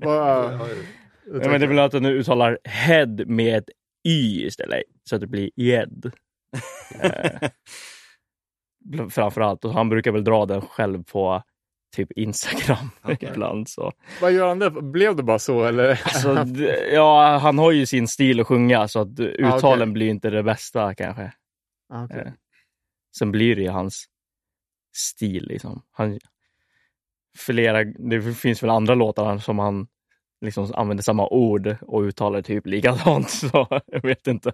Ja, 1.26 1.48
men 1.50 1.60
det 1.60 1.66
är 1.66 1.68
väl 1.68 1.78
att 1.78 1.92
han 1.92 2.06
uttalar 2.06 2.58
head 2.64 3.26
med 3.26 3.58
ett 3.58 3.70
y 4.08 4.46
istället, 4.46 4.82
så 5.04 5.14
att 5.14 5.20
det 5.20 5.26
blir 5.26 5.50
ed. 5.56 6.12
eh, 7.00 7.48
framförallt. 9.10 9.64
Och 9.64 9.74
han 9.74 9.88
brukar 9.88 10.12
väl 10.12 10.24
dra 10.24 10.46
den 10.46 10.60
själv 10.60 11.04
på 11.04 11.42
typ 11.96 12.12
Instagram 12.12 12.90
ibland. 13.20 13.68
Så. 13.68 13.92
Vad 14.20 14.32
gör 14.32 14.48
han 14.48 14.58
det? 14.58 14.70
Blev 14.70 15.16
det 15.16 15.22
bara 15.22 15.38
så 15.38 15.64
eller? 15.64 15.90
Alltså, 16.04 16.46
ja, 16.92 17.38
han 17.38 17.58
har 17.58 17.72
ju 17.72 17.86
sin 17.86 18.08
stil 18.08 18.40
att 18.40 18.46
sjunga 18.46 18.88
så 18.88 19.00
att 19.00 19.20
uttalen 19.20 19.82
okej. 19.82 19.92
blir 19.92 20.08
inte 20.08 20.30
det 20.30 20.42
bästa 20.42 20.94
kanske. 20.94 21.32
Ah, 21.88 22.04
okej. 22.04 22.22
Eh, 22.26 22.32
Sen 23.18 23.32
blir 23.32 23.56
det 23.56 23.62
ju 23.62 23.68
hans 23.70 24.04
stil 24.96 25.46
liksom. 25.46 25.82
Han, 25.92 26.18
flera, 27.38 27.84
det 27.84 28.22
finns 28.34 28.62
väl 28.62 28.70
andra 28.70 28.94
låtar 28.94 29.38
som 29.38 29.58
han 29.58 29.86
liksom 30.44 30.72
använder 30.74 31.02
samma 31.02 31.28
ord 31.28 31.76
och 31.80 32.00
uttalar 32.02 32.42
typ 32.42 32.66
likadant. 32.66 33.30
Så 33.50 33.66
jag 33.86 34.02
vet 34.02 34.26
inte. 34.26 34.52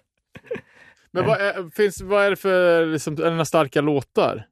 Men 1.10 1.26
vad 1.26 1.40
är, 1.40 1.70
finns, 1.70 2.00
vad 2.00 2.24
är 2.24 2.30
det 2.30 2.36
för 2.36 2.86
liksom, 2.86 3.14
är 3.14 3.22
det 3.22 3.30
några 3.30 3.44
starka 3.44 3.80
låtar? 3.80 4.46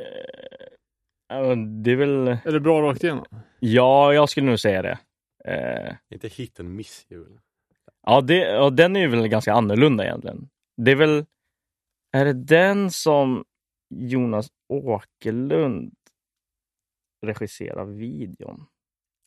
Eh, 0.00 1.56
det 1.82 1.90
är 1.92 1.96
väl, 1.96 2.28
Är 2.28 2.52
det 2.52 2.60
bra 2.60 2.82
rakt 2.82 3.04
igenom? 3.04 3.24
ja, 3.60 4.14
jag 4.14 4.28
skulle 4.28 4.46
nog 4.46 4.60
säga 4.60 4.82
det. 4.82 4.98
Eh, 5.44 5.94
Inte 6.10 6.28
hit 6.28 6.60
and 6.60 6.68
miss 6.70 7.06
eller? 7.10 7.26
Ja, 8.06 8.20
det, 8.20 8.36
ja, 8.38 8.70
den 8.70 8.96
är 8.96 9.00
ju 9.00 9.08
väl 9.08 9.28
ganska 9.28 9.52
annorlunda 9.52 10.04
egentligen. 10.04 10.48
Det 10.76 10.90
är 10.90 10.96
väl, 10.96 11.24
är 12.12 12.24
det 12.24 12.32
den 12.32 12.90
som 12.90 13.44
Jonas 13.94 14.48
Åkerlund 14.68 15.94
regisserar 17.26 17.84
videon? 17.84 18.66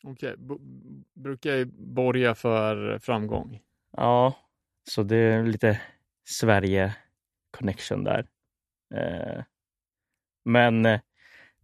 Okej. 0.03 0.36
b- 0.38 0.56
Brukar 1.14 1.56
ju 1.56 1.65
borga 1.76 2.36
för 2.36 2.99
framgång. 2.99 3.60
Ja, 3.91 4.36
så 4.90 5.03
det 5.03 5.15
är 5.18 5.44
lite 5.44 5.82
Sverige-connection 6.30 8.03
där. 8.03 8.28
Eh, 8.95 9.44
men 10.45 10.86
eh, 10.86 10.99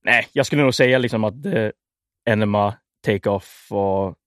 nej, 0.02 0.28
jag 0.34 0.46
skulle 0.46 0.62
nog 0.64 0.76
säga 0.76 0.98
liksom 0.98 1.24
att 1.24 1.46
eh, 1.46 1.70
Enema, 2.26 2.78
Take-Off 3.08 3.68
och 3.72 4.18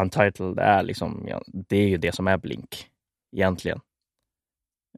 Untitled 0.00 0.58
är 0.58 0.82
liksom, 0.82 1.24
ja, 1.28 1.42
det 1.46 1.76
är 1.76 1.88
ju 1.88 1.96
det 1.96 2.12
som 2.12 2.28
är 2.28 2.36
Blink 2.36 2.90
egentligen. 3.32 3.80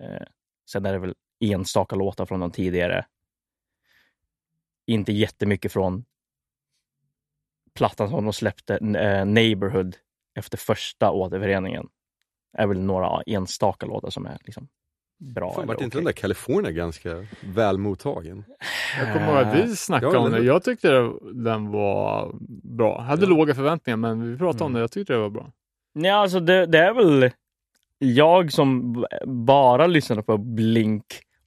Eh, 0.00 0.26
sen 0.70 0.86
är 0.86 0.92
det 0.92 0.98
väl 0.98 1.14
enstaka 1.40 1.96
låtar 1.96 2.26
från 2.26 2.40
de 2.40 2.50
tidigare. 2.50 3.06
Inte 4.86 5.12
jättemycket 5.12 5.72
från 5.72 6.04
plattan 7.74 8.10
som 8.10 8.24
de 8.24 8.32
släppte, 8.32 8.74
eh, 8.76 9.24
Neighborhood, 9.26 9.96
efter 10.38 10.58
första 10.58 11.10
återföreningen. 11.10 11.86
är 12.58 12.66
väl 12.66 12.80
några 12.80 13.22
enstaka 13.26 13.86
låtar 13.86 14.10
som 14.10 14.26
är 14.26 14.38
liksom 14.44 14.68
bra. 15.18 15.52
Fan, 15.54 15.66
vart 15.66 15.76
inte 15.80 15.86
okej. 15.86 15.98
den 15.98 16.04
där 16.04 16.12
California 16.12 16.70
ganska 16.70 17.26
väl 17.40 17.78
mottagen? 17.78 18.44
Jag 18.98 19.12
kommer 19.12 19.26
ihåg 19.28 19.36
att 19.36 19.54
vi 19.64 19.76
snackade 19.76 20.12
Ja, 20.12 20.18
om 20.18 20.32
det. 20.32 20.42
Jag 20.44 20.62
tyckte 20.64 21.10
den 21.32 21.70
var 21.70 22.32
bra. 22.76 23.00
Hade 23.00 23.22
Ja. 23.22 23.28
låga 23.28 23.54
förväntningar, 23.54 23.96
men 23.96 24.32
vi 24.32 24.38
pratade 24.38 24.64
om 24.64 24.70
Mm. 24.70 24.74
det. 24.74 24.80
Jag 24.80 24.90
tyckte 24.90 25.12
det 25.12 25.18
var 25.18 25.30
bra. 25.30 25.50
Nej, 25.94 26.10
alltså 26.10 26.40
det, 26.40 26.66
det 26.66 26.78
är 26.78 26.94
väl 26.94 27.30
jag 27.98 28.52
som 28.52 29.04
bara 29.26 29.86
lyssnade 29.86 30.22
på 30.22 30.38
Blink 30.38 31.04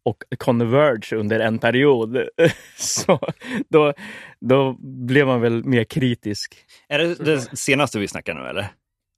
och 0.07 0.23
Converge 0.37 1.15
under 1.17 1.39
en 1.39 1.59
period. 1.59 2.17
Så 2.77 3.19
då, 3.69 3.93
då 4.39 4.75
blev 4.79 5.27
man 5.27 5.41
väl 5.41 5.63
mer 5.63 5.83
kritisk. 5.83 6.55
Är 6.87 6.99
det 6.99 7.15
det 7.15 7.57
senaste 7.57 7.99
vi 7.99 8.07
snackar 8.07 8.33
nu 8.33 8.47
eller? 8.47 8.67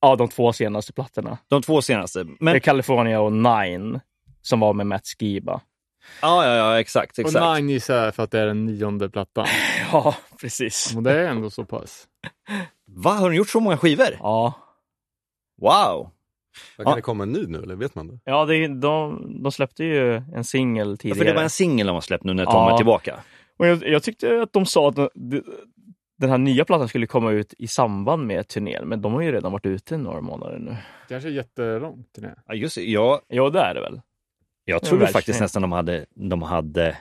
Ja, 0.02 0.16
de 0.16 0.28
två 0.28 0.54
senaste 0.54 0.94
plattorna. 0.94 1.38
De 1.48 1.62
två 1.62 1.82
senaste. 1.82 2.24
Det 2.24 2.30
är 2.32 2.36
Men, 2.40 2.62
California 2.62 3.20
och 3.20 3.34
Nine 3.34 4.00
som 4.42 4.60
var 4.60 4.74
med 4.74 4.88
Matt 4.88 5.08
Skiba. 5.20 5.62
ja, 6.22 6.46
ja, 6.46 6.56
ja, 6.56 6.80
exakt. 6.80 7.20
Och 7.20 7.26
exakt. 7.26 7.56
Nine 7.58 7.70
gissar 7.70 8.06
jag 8.06 8.16
för 8.16 8.24
att 8.24 8.32
det 8.32 8.40
är 8.40 8.46
den 8.48 8.66
nionde 8.66 9.10
plattan. 9.10 9.48
Ja, 9.92 10.16
precis. 10.42 10.96
Och 10.96 11.04
det 11.04 11.12
är 11.12 11.26
ändå 11.26 11.50
så 11.50 11.66
pass. 11.66 12.08
Va, 12.88 13.12
har 13.12 13.30
de 13.30 13.36
gjort 13.36 13.50
så 13.50 13.60
många 13.60 13.78
skivor? 13.78 14.18
Ja, 14.20 14.54
Wow! 15.62 16.12
Kan 16.78 16.86
Ja. 16.88 16.96
det 16.96 17.02
komma 17.02 17.24
en 17.24 17.32
ny 17.32 17.46
nu 17.48 17.58
eller 17.64 17.76
vet 17.76 17.96
man 17.96 18.08
det? 18.08 18.20
ja 18.24 18.46
det, 18.46 18.68
de, 18.68 19.44
de 19.44 19.52
släppte 19.52 19.84
ju 19.84 20.16
en 20.16 20.44
singel 20.44 20.90
Ja, 20.90 20.96
tidigare. 20.96 21.18
för 21.18 21.26
det 21.26 21.34
var 21.34 21.44
en 21.44 21.50
singel 21.50 21.88
de 21.88 21.94
har 21.94 22.02
släppt 22.02 22.24
nu 22.24 22.34
när 22.34 22.46
Tom 22.46 22.54
Ja. 22.56 22.74
är 22.74 22.78
tillbaka. 22.78 23.20
Och 23.58 23.68
jag, 23.68 23.88
jag 23.88 24.04
tyckte 24.04 24.42
att 24.42 24.54
de 24.54 24.66
sa 24.66 24.90
att 24.90 24.96
den, 24.96 25.44
den 26.18 26.30
här 26.30 26.38
nya 26.38 26.66
plattan 26.66 26.88
skulle 26.88 27.08
komma 27.08 27.32
ut 27.32 27.54
i 27.58 27.68
samband 27.68 28.26
med 28.28 28.48
turnén, 28.48 28.88
men 28.88 29.02
de 29.02 29.14
har 29.14 29.22
ju 29.22 29.32
redan 29.32 29.52
varit 29.52 29.66
ute 29.66 29.96
i 29.96 29.98
några 29.98 30.22
månader 30.22 30.60
nu. 30.60 30.76
Kanske 31.10 31.30
jättelångt 31.30 32.14
till 32.14 32.24
det. 32.24 32.36
Ja, 32.48 32.54
just 32.54 32.76
det. 32.76 32.84
Jag, 32.84 33.20
Ja, 33.28 33.50
det 33.50 33.60
är 33.60 33.74
det 33.74 33.82
väl. 33.82 34.02
jag 34.66 34.76
Ja, 34.76 34.80
trodde 34.80 35.00
verkligen. 35.00 35.14
faktiskt 35.14 35.40
nästan 35.42 35.62
de 35.62 35.72
hade, 35.72 36.06
de 36.16 36.42
hade... 36.42 36.98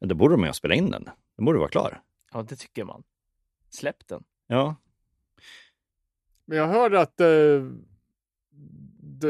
Då 0.00 0.14
borde 0.14 0.34
de 0.34 0.40
ju 0.40 0.46
ha 0.46 0.52
spelat 0.52 0.76
in 0.78 0.90
den. 0.90 1.04
Den 1.36 1.44
borde 1.44 1.58
vara 1.58 1.68
klar. 1.68 2.00
Ja, 2.32 2.42
det 2.42 2.56
tycker 2.56 2.84
man. 2.84 3.02
Släpp 3.70 4.08
den. 4.08 4.22
Ja. 4.46 4.76
Men 6.44 6.58
jag 6.58 6.66
hörde 6.68 7.00
att 7.00 7.20
eh, 7.20 7.26
det, 7.26 7.70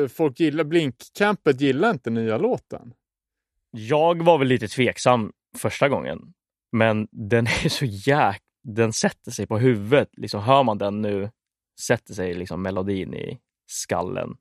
folk 0.08 0.40
gillar, 0.40 0.64
Blinkcampet 0.64 1.60
gillar 1.60 1.90
inte 1.90 2.10
nya 2.10 2.38
låten. 2.38 2.92
Jag 3.70 4.22
var 4.24 4.38
väl 4.38 4.48
lite 4.48 4.68
tveksam 4.68 5.32
första 5.58 5.88
gången, 5.88 6.18
men 6.72 7.08
den 7.10 7.46
är 7.46 7.68
så 7.68 7.84
jäk... 7.84 8.42
Den 8.62 8.92
sätter 8.92 9.30
sig 9.30 9.46
på 9.46 9.58
huvudet. 9.58 10.08
Liksom, 10.16 10.40
hör 10.42 10.62
man 10.62 10.78
den 10.78 11.02
nu 11.02 11.30
sätter 11.80 12.14
sig 12.14 12.34
liksom 12.34 12.62
melodin 12.62 13.14
i 13.14 13.38
skallen. 13.66 14.36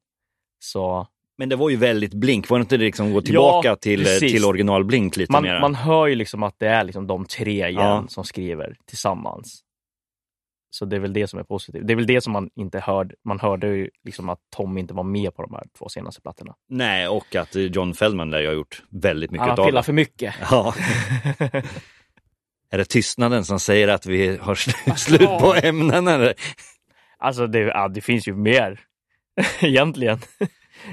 Så 0.59 1.07
Men 1.37 1.49
det 1.49 1.55
var 1.55 1.69
ju 1.69 1.75
väldigt 1.75 2.13
Blink. 2.13 2.49
Var 2.49 2.57
det 2.57 2.61
inte 2.61 2.77
det 2.77 2.85
liksom 2.85 3.13
gå 3.13 3.21
tillbaka 3.21 3.75
till, 3.75 4.03
precis. 4.03 4.31
till 4.31 4.45
original 4.45 4.85
Blink 4.85 5.17
lite 5.17 5.31
man, 5.31 5.43
mer? 5.43 5.61
man 5.61 5.75
hör 5.75 6.07
ju 6.07 6.15
liksom 6.15 6.43
att 6.43 6.59
det 6.59 6.67
är 6.67 6.83
liksom 6.83 7.07
de 7.07 7.25
tre 7.25 7.51
igen 7.67 7.73
Ja. 7.73 8.05
som 8.07 8.23
skriver 8.25 8.75
tillsammans. 8.85 9.63
Så 10.69 10.85
det 10.85 10.95
är 10.95 10.99
väl 10.99 11.13
det 11.13 11.27
som 11.27 11.39
är 11.39 11.43
positivt. 11.43 11.87
Det 11.87 11.93
är 11.93 11.95
väl 11.95 12.07
det 12.07 12.21
som 12.21 12.33
man 12.33 12.49
inte 12.55 12.79
hörde. 12.79 13.15
Man 13.25 13.39
hörde 13.39 13.67
ju 13.67 13.89
liksom 14.03 14.29
att 14.29 14.39
Tom 14.55 14.77
inte 14.77 14.93
var 14.93 15.03
med 15.03 15.35
på 15.35 15.41
de 15.41 15.53
här 15.53 15.63
två 15.77 15.89
senaste 15.89 16.21
plattorna. 16.21 16.55
Nej, 16.69 17.07
och 17.07 17.35
att 17.35 17.55
John 17.55 17.93
Feldman 17.93 18.29
lär 18.31 18.39
ju 18.39 18.47
ha 18.47 18.53
gjort 18.53 18.83
väldigt 18.89 19.31
mycket 19.31 19.47
Han 19.47 19.59
av 19.59 19.71
det. 19.71 19.83
för 19.83 19.93
mycket. 19.93 20.35
Ja. 20.51 20.73
är 22.71 22.77
det 22.77 22.85
tystnaden 22.85 23.45
som 23.45 23.59
säger 23.59 23.87
att 23.87 24.05
vi 24.05 24.37
har 24.37 24.55
sl- 24.55 24.95
slut 24.95 25.29
på 25.39 25.55
ämnen 25.63 26.07
eller? 26.07 26.33
Alltså 27.17 27.47
det, 27.47 27.59
ja, 27.59 27.87
det 27.87 28.01
finns 28.01 28.27
ju 28.27 28.35
mer 28.35 28.79
egentligen. 29.61 30.19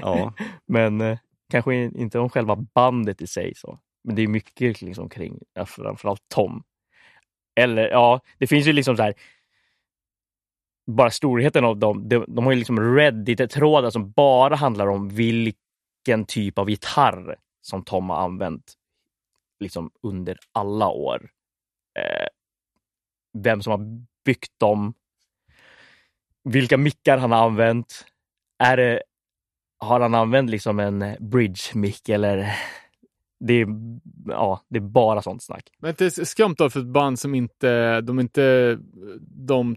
Ja. 0.01 0.33
Men 0.67 1.01
eh, 1.01 1.17
kanske 1.51 1.75
inte 1.75 2.19
om 2.19 2.29
själva 2.29 2.55
bandet 2.55 3.21
i 3.21 3.27
sig. 3.27 3.53
så. 3.55 3.79
Men 4.03 4.15
det 4.15 4.21
är 4.21 4.27
mycket 4.27 4.81
liksom 4.81 5.09
kring 5.09 5.39
ja, 5.53 5.65
framförallt 5.65 6.21
Tom. 6.33 6.63
Eller 7.59 7.89
ja, 7.89 8.21
det 8.39 8.47
finns 8.47 8.67
ju 8.67 8.73
liksom 8.73 8.97
så 8.97 9.03
här. 9.03 9.13
Bara 10.87 11.11
storheten 11.11 11.65
av 11.65 11.77
dem. 11.77 12.09
De, 12.09 12.25
de 12.27 12.45
har 12.45 12.51
ju 12.51 12.57
liksom 12.57 12.95
Reddit-trådar 12.95 13.89
som 13.89 14.11
bara 14.11 14.55
handlar 14.55 14.87
om 14.87 15.09
vilken 15.09 16.25
typ 16.27 16.57
av 16.57 16.69
gitarr 16.69 17.35
som 17.61 17.83
Tom 17.83 18.09
har 18.09 18.17
använt 18.17 18.73
liksom 19.59 19.91
under 20.03 20.37
alla 20.51 20.89
år. 20.89 21.29
Eh, 21.99 22.27
vem 23.43 23.61
som 23.61 23.71
har 23.71 24.07
byggt 24.25 24.59
dem. 24.59 24.93
Vilka 26.43 26.77
mickar 26.77 27.17
han 27.17 27.31
har 27.31 27.45
använt. 27.45 28.05
Är 28.59 28.77
det 28.77 29.03
har 29.79 29.99
han 29.99 30.15
använt 30.15 30.49
liksom 30.49 30.79
en 30.79 31.15
bridge-mick 31.19 32.09
eller 32.09 32.53
det 33.39 33.53
är, 33.53 33.67
ja, 34.25 34.61
det 34.67 34.77
är 34.77 34.81
bara 34.81 35.21
sånt 35.21 35.43
snack. 35.43 35.69
Men 35.79 35.93
det 35.97 36.17
är 36.17 36.25
skumt 36.25 36.55
då 36.57 36.69
för 36.69 36.79
ett 36.79 36.85
band 36.85 37.19
som 37.19 37.35
inte, 37.35 38.01
de 38.01 38.19
inte 38.19 38.77
de 39.29 39.75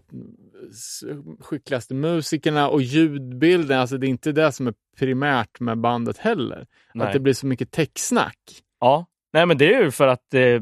skickligaste 1.39 1.93
musikerna 1.93 2.69
och 2.69 2.81
ljudbilden, 2.81 3.79
alltså 3.79 3.97
det 3.97 4.07
är 4.07 4.09
inte 4.09 4.31
det 4.31 4.51
som 4.51 4.67
är 4.67 4.73
primärt 4.97 5.59
med 5.59 5.77
bandet 5.79 6.17
heller. 6.17 6.67
Nej. 6.93 7.07
Att 7.07 7.13
det 7.13 7.19
blir 7.19 7.33
så 7.33 7.45
mycket 7.45 7.71
techsnack. 7.71 8.37
Ja, 8.79 9.05
nej 9.33 9.45
men 9.45 9.57
det 9.57 9.73
är 9.75 9.83
ju 9.83 9.91
för 9.91 10.07
att 10.07 10.33
eh, 10.33 10.61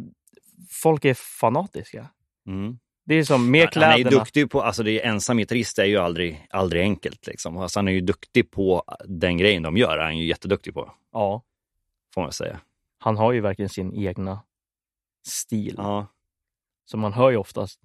folk 0.69 1.05
är 1.05 1.13
fanatiska. 1.13 2.09
Mm. 2.47 2.79
Det 3.05 3.15
är 3.15 3.23
som 3.23 3.51
med 3.51 3.69
Han 3.73 3.83
är 3.83 3.97
ju 3.97 4.03
kläderna. 4.03 4.19
duktig 4.23 4.51
på, 4.51 4.61
alltså 4.61 4.83
det 4.83 4.91
är 5.01 5.09
ensam 5.09 5.37
gitarrist 5.37 5.79
är 5.79 5.85
ju 5.85 5.97
aldrig, 5.97 6.47
aldrig 6.49 6.81
enkelt 6.81 7.27
liksom. 7.27 7.57
Alltså 7.57 7.79
han 7.79 7.87
är 7.87 7.91
ju 7.91 8.01
duktig 8.01 8.51
på 8.51 8.83
den 9.05 9.37
grejen 9.37 9.63
de 9.63 9.77
gör, 9.77 9.97
han 9.97 10.11
är 10.11 10.17
ju 10.21 10.25
jätteduktig 10.27 10.73
på, 10.73 10.93
Ja, 11.13 11.43
får 12.13 12.21
man 12.21 12.31
säga. 12.31 12.59
han 12.99 13.17
har 13.17 13.31
ju 13.31 13.41
verkligen 13.41 13.69
sin 13.69 13.93
egna 13.93 14.43
stil. 15.27 15.75
Ja. 15.77 16.07
Så 16.85 16.97
man 16.97 17.13
hör 17.13 17.29
ju 17.29 17.37
oftast, 17.37 17.79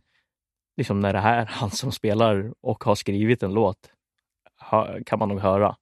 liksom 0.77 1.01
när 1.01 1.13
det 1.13 1.21
här 1.21 1.43
är 1.43 1.47
han 1.47 1.71
som 1.71 1.93
spelar 1.93 2.55
och 2.61 2.85
har 2.85 2.95
skrivit 2.95 3.43
en 3.43 3.55
låt, 3.55 3.91
kan 5.07 5.19
man 5.19 5.29
nog 5.29 5.41
höra. 5.41 5.77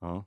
ja. 0.00 0.24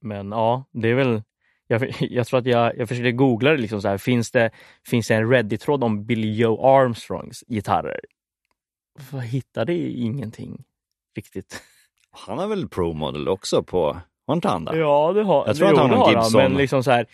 Men 0.00 0.30
ja, 0.30 0.64
det 0.72 0.88
är 0.88 0.94
väl... 0.94 1.22
Jag, 1.66 1.94
jag 2.00 2.26
tror 2.26 2.40
att 2.40 2.46
jag, 2.46 2.78
jag 2.78 2.88
försökte 2.88 3.12
googla 3.12 3.50
det. 3.50 3.56
Liksom 3.56 3.82
så 3.82 3.88
här, 3.88 3.98
finns, 3.98 4.30
det 4.30 4.50
finns 4.86 5.08
det 5.08 5.14
en 5.14 5.30
Reddit-tråd 5.30 5.84
om 5.84 6.06
Billy 6.06 6.32
Joe 6.32 6.66
Armstrongs 6.66 7.44
gitarrer? 7.48 8.00
Jag 9.12 9.20
hittade 9.20 9.74
ingenting 9.74 10.64
riktigt. 11.16 11.62
Han 12.10 12.38
har 12.38 12.46
väl 12.46 12.68
Pro 12.68 12.92
Model 12.92 13.28
också 13.28 13.62
på, 13.62 14.00
har 14.26 14.34
inte 14.34 14.48
han 14.48 14.64
det? 14.64 14.78
Ja, 14.78 15.12
det 15.12 15.22
har 15.22 15.46
Jag 15.46 15.56
tror 15.56 15.66
det, 15.66 15.72
att 15.72 15.78
han 15.78 15.90
har 15.90 16.12
Gibson. 16.12 16.42
Men 16.42 16.52
liksom 16.54 16.84
så 16.84 16.90
här, 16.90 17.06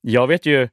jag 0.00 0.26
vet 0.26 0.46
ju 0.46 0.68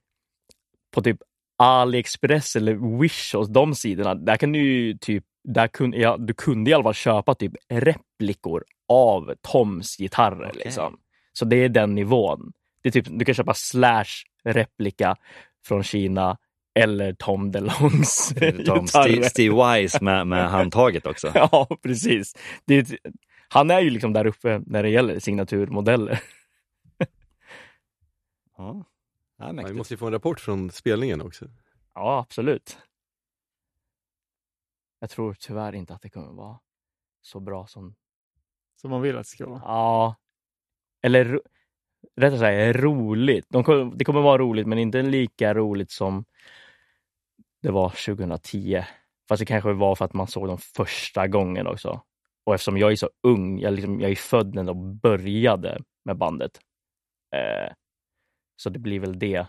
på 0.91 1.01
typ 1.01 1.17
AliExpress 1.57 2.55
eller 2.55 2.99
Wish 2.99 3.35
och 3.35 3.51
de 3.51 3.75
sidorna, 3.75 4.15
där 4.15 4.37
kan 4.37 4.51
du 4.51 4.59
ju 4.59 4.97
typ, 4.97 5.23
där 5.43 5.67
kun, 5.67 5.93
ja, 5.93 6.17
du 6.17 6.33
kunde 6.33 6.71
i 6.71 6.73
alla 6.73 6.83
fall 6.83 6.93
köpa 6.93 7.35
typ 7.35 7.53
replikor 7.69 8.63
av 8.89 9.33
Toms 9.41 9.97
gitarrer. 9.97 10.49
Okej. 10.49 10.61
Liksom. 10.65 10.97
Så 11.33 11.45
det 11.45 11.55
är 11.55 11.69
den 11.69 11.95
nivån. 11.95 12.51
Det 12.83 12.89
är 12.89 12.91
typ, 12.91 13.05
du 13.09 13.25
kan 13.25 13.35
köpa 13.35 13.53
Slash 13.53 14.23
replika 14.43 15.15
från 15.65 15.83
Kina 15.83 16.37
eller 16.79 17.13
Tom 17.13 17.51
DeLongs 17.51 18.33
Tom. 18.65 18.87
Steve, 18.87 19.29
Steve 19.29 19.79
Wise 19.79 20.03
med, 20.03 20.27
med 20.27 20.49
handtaget 20.51 21.05
också. 21.05 21.31
Ja, 21.35 21.67
precis. 21.83 22.35
Är, 22.67 22.85
han 23.47 23.71
är 23.71 23.79
ju 23.79 23.89
liksom 23.89 24.13
där 24.13 24.27
uppe 24.27 24.61
när 24.65 24.83
det 24.83 24.89
gäller 24.89 25.19
signaturmodeller. 25.19 26.21
Ja, 28.57 28.85
ja 29.37 29.53
Ja, 29.53 29.67
vi 29.67 29.73
måste 29.73 29.93
ju 29.93 29.97
få 29.97 30.05
en 30.05 30.13
rapport 30.13 30.39
från 30.39 30.71
spelningen 30.71 31.21
också. 31.21 31.45
Ja, 31.93 32.19
absolut. 32.19 32.77
Jag 34.99 35.09
tror 35.09 35.33
tyvärr 35.39 35.75
inte 35.75 35.93
att 35.93 36.01
det 36.01 36.09
kommer 36.09 36.31
vara 36.33 36.59
så 37.21 37.39
bra 37.39 37.67
som... 37.67 37.95
Som 38.75 38.89
man 38.89 39.01
vill 39.01 39.17
att 39.17 39.23
det 39.23 39.29
ska 39.29 39.49
vara. 39.49 39.61
Ja. 39.65 40.15
Eller 41.01 41.41
rättare 42.15 42.39
sagt 42.39 42.83
roligt. 42.83 43.45
De 43.49 43.63
kommer, 43.63 43.95
det 43.95 44.05
kommer 44.05 44.21
vara 44.21 44.37
roligt, 44.37 44.67
men 44.67 44.77
inte 44.77 45.01
lika 45.01 45.53
roligt 45.53 45.91
som 45.91 46.25
det 47.61 47.71
var 47.71 47.89
2010. 47.89 48.83
Fast 49.29 49.39
det 49.39 49.45
kanske 49.45 49.73
var 49.73 49.95
för 49.95 50.05
att 50.05 50.13
man 50.13 50.27
såg 50.27 50.47
dem 50.47 50.57
första 50.57 51.27
gången 51.27 51.67
också. 51.67 52.01
Och 52.43 52.53
eftersom 52.53 52.77
jag 52.77 52.91
är 52.91 52.95
så 52.95 53.09
ung, 53.23 53.59
jag, 53.59 53.73
liksom, 53.73 54.01
jag 54.01 54.11
är 54.11 54.15
född 54.15 54.55
när 54.55 54.63
de 54.63 54.97
började 54.97 55.79
med 56.05 56.17
bandet. 56.17 56.59
Eh, 57.35 57.73
så 58.55 58.69
det 58.69 58.79
blir 58.79 58.99
väl 58.99 59.19
det 59.19 59.45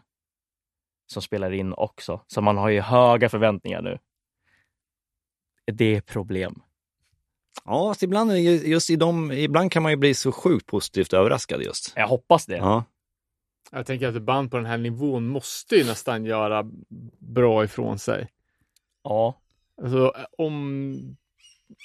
som 1.07 1.23
spelar 1.23 1.53
in 1.53 1.73
också. 1.73 2.21
Så 2.27 2.41
man 2.41 2.57
har 2.57 2.69
ju 2.69 2.81
höga 2.81 3.29
förväntningar 3.29 3.83
nu. 3.83 3.99
Det 5.73 5.97
är 5.97 6.01
problem. 6.01 6.63
Ja, 7.65 7.95
ibland, 8.01 8.39
just 8.39 8.91
i 8.91 8.97
dem, 8.97 9.33
ibland 9.33 9.73
kan 9.73 9.83
man 9.83 9.93
ju 9.93 9.97
bli 9.97 10.15
så 10.15 10.33
sjukt 10.33 10.67
positivt 10.67 11.13
överraskad 11.13 11.63
just. 11.63 11.93
Jag 11.97 12.09
hoppas 12.09 12.47
det. 12.47 12.57
Ja, 12.57 12.85
Jag 13.71 13.87
tänker 13.87 14.09
att 14.09 14.15
ett 14.15 14.23
band 14.23 14.51
på 14.51 14.57
den 14.57 14.67
här 14.67 14.79
nivån 14.79 15.27
måste 15.27 15.77
ju 15.77 15.85
nästan 15.85 16.25
göra 16.25 16.71
bra 17.19 17.65
ifrån 17.65 17.99
sig. 17.99 18.29
Ja. 19.05 19.41
Alltså 19.83 20.13
om... 20.39 21.17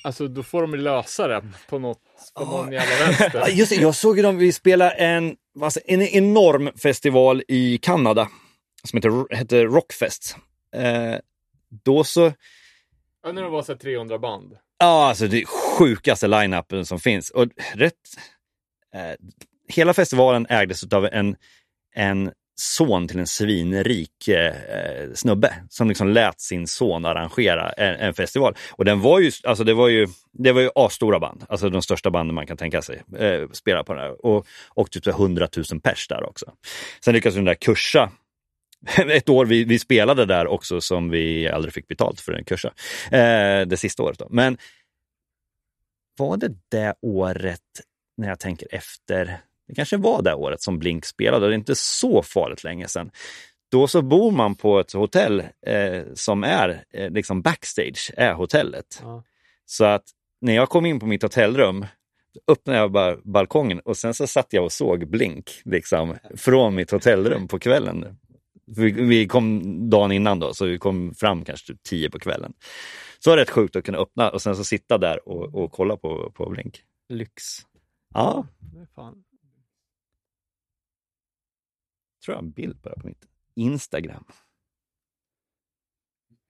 Alltså 0.03 0.27
då 0.27 0.43
får 0.43 0.61
de 0.61 0.75
lösa 0.75 1.27
det 1.27 1.43
på 1.69 1.79
något, 1.79 1.99
på 2.35 2.45
någon 2.45 2.71
jävla 2.71 3.05
vänster. 3.05 3.47
Just 3.49 3.69
det, 3.69 3.75
jag 3.81 3.95
såg 3.95 4.17
ju 4.17 4.23
dem, 4.23 4.37
vi 4.37 4.51
spela 4.51 4.91
en, 4.91 5.35
säger- 5.71 5.93
en 5.93 6.01
enorm 6.01 6.69
festival 6.77 7.43
i 7.47 7.77
Kanada 7.77 8.29
som 8.83 8.97
heter, 8.97 9.35
heter 9.35 9.65
Rockfest. 9.65 10.35
Eh, 10.75 11.15
då 11.83 12.03
så, 12.03 12.33
Ja, 13.23 13.31
när 13.31 13.41
det 13.43 13.49
var 13.49 13.63
så 13.63 13.71
här 13.71 13.79
300 13.79 14.19
band. 14.19 14.57
ja 14.79 15.07
alltså 15.09 15.27
det 15.27 15.45
sjukaste 15.45 16.27
line-upen 16.27 16.83
som 16.85 16.99
finns. 16.99 17.29
Och 17.29 17.47
rätt, 17.73 17.93
eh, 18.95 19.15
hela 19.69 19.93
festivalen 19.93 20.45
ägdes 20.49 20.83
av 20.93 21.05
en, 21.05 21.35
en 21.95 22.31
son 22.59 23.07
till 23.07 23.19
en 23.19 23.27
svinrik 23.27 24.27
eh, 24.27 24.55
eh, 24.55 25.13
snubbe 25.13 25.53
som 25.69 25.89
liksom 25.89 26.07
lät 26.07 26.41
sin 26.41 26.67
son 26.67 27.05
arrangera 27.05 27.69
en, 27.69 27.95
en, 27.95 28.13
festival. 28.13 28.55
Och 28.71 28.85
den 28.85 29.01
var 29.01 29.19
ju, 29.19 29.31
alltså 29.43 29.63
det 29.63 29.73
var 29.73 29.87
ju, 29.87 30.07
det 30.31 30.51
var 30.51 30.61
ju 30.61 30.69
asstora 30.75 31.19
band, 31.19 31.45
alltså 31.49 31.69
de 31.69 31.81
största 31.81 32.11
banden 32.11 32.35
man 32.35 32.47
kan 32.47 32.57
tänka 32.57 32.81
sig 32.81 33.01
eh, 33.17 33.49
spela 33.51 33.83
på 33.83 33.93
den 33.93 34.01
här. 34.01 34.25
Och, 34.25 34.47
och 34.67 34.91
typ 34.91 35.07
100 35.07 35.47
000 35.71 35.81
pers 35.81 36.07
där 36.07 36.23
också. 36.23 36.53
Sen 37.05 37.13
lyckades 37.13 37.35
den 37.35 37.45
där 37.45 37.55
kursa 37.55 38.11
ett 38.97 39.29
år 39.29 39.45
vi, 39.45 39.63
vi 39.63 39.79
spelade 39.79 40.25
där 40.25 40.47
också 40.47 40.81
som 40.81 41.09
vi 41.09 41.49
aldrig 41.49 41.73
fick 41.73 41.87
betalt 41.87 42.21
för 42.21 42.33
en 42.33 42.43
kursa. 42.43 42.73
Eh, 43.11 43.67
det 43.67 43.77
sista 43.77 44.03
året 44.03 44.19
då. 44.19 44.27
Men 44.29 44.57
var 46.17 46.37
det 46.37 46.51
det 46.69 46.93
året, 47.01 47.61
när 48.17 48.27
jag 48.27 48.39
tänker 48.39 48.67
efter, 48.71 49.41
det 49.69 49.75
kanske 49.75 49.97
var 49.97 50.21
det 50.21 50.33
året 50.33 50.61
som 50.61 50.79
Blink 50.79 51.05
spelade, 51.05 51.47
det 51.47 51.53
är 51.53 51.55
inte 51.55 51.75
så 51.75 52.23
farligt 52.23 52.63
länge 52.63 52.87
sedan. 52.87 53.11
Då 53.71 53.87
så 53.87 54.01
bor 54.01 54.31
man 54.31 54.55
på 54.55 54.79
ett 54.79 54.93
hotell 54.93 55.39
eh, 55.67 56.03
som 56.13 56.43
är 56.43 56.83
eh, 56.93 57.09
liksom 57.09 57.41
backstage, 57.41 58.11
är 58.17 58.33
hotellet. 58.33 58.99
Ja. 59.03 59.23
Så 59.65 59.85
att 59.85 60.03
när 60.41 60.55
jag 60.55 60.69
kom 60.69 60.85
in 60.85 60.99
på 60.99 61.05
mitt 61.05 61.23
hotellrum 61.23 61.85
öppnade 62.47 62.79
jag 62.79 62.91
bara 62.91 63.17
balkongen 63.23 63.79
och 63.79 63.97
sen 63.97 64.13
så 64.13 64.27
satt 64.27 64.53
jag 64.53 64.63
och 64.63 64.71
såg 64.71 65.07
Blink 65.07 65.61
liksom, 65.65 66.15
från 66.35 66.75
mitt 66.75 66.91
hotellrum 66.91 67.47
på 67.47 67.59
kvällen. 67.59 68.17
Vi, 68.75 69.27
kom 69.27 69.61
dagen 69.89 70.11
innan 70.11 70.39
då, 70.39 70.53
så 70.53 70.65
vi 70.65 70.77
kom 70.77 71.13
fram 71.13 71.45
kanske 71.45 71.67
typ 71.67 71.83
tio 71.83 72.09
på 72.09 72.19
kvällen. 72.19 72.53
Så 73.19 73.29
var 73.29 73.37
det 73.37 73.43
rätt 73.43 73.49
sjukt 73.49 73.75
att 73.75 73.83
kunna 73.83 73.97
öppna 73.97 74.29
och 74.29 74.41
sen 74.41 74.55
så 74.55 74.63
sitta 74.63 74.97
där 74.97 75.29
och, 75.29 75.55
och 75.55 75.71
kolla 75.71 75.97
på, 75.97 76.31
på 76.31 76.49
Blink. 76.49 76.81
Lyx. 77.09 77.43
Ja, 78.13 78.45
fan. 78.95 79.23
Tror 82.29 82.35
jag 82.35 82.41
har 82.41 82.47
en 82.47 82.51
bild 82.51 82.83
på 82.83 82.89
det 82.89 82.95
på 82.95 83.07
mitt 83.07 83.25
Instagram. 83.55 84.25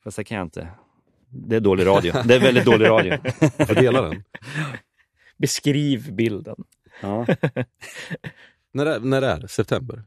Fast 0.03 0.17
det 0.17 0.23
kan 0.23 0.37
jag 0.37 0.45
inte. 0.45 0.71
Det 1.29 1.55
är 1.55 1.59
dålig 1.59 1.85
radio. 1.85 2.13
Det 2.25 2.35
är 2.35 2.39
väldigt 2.39 2.65
dålig 2.65 2.85
radio. 2.87 3.11
Jag 3.57 3.67
får 3.67 3.75
dela 3.75 4.01
den. 4.01 4.23
Beskriv 5.37 6.13
bilden. 6.13 6.63
Ja. 7.01 7.25
När 8.71 8.85
är, 8.85 8.99
när 8.99 9.21
är 9.21 9.39
det? 9.39 9.47
September? 9.47 10.03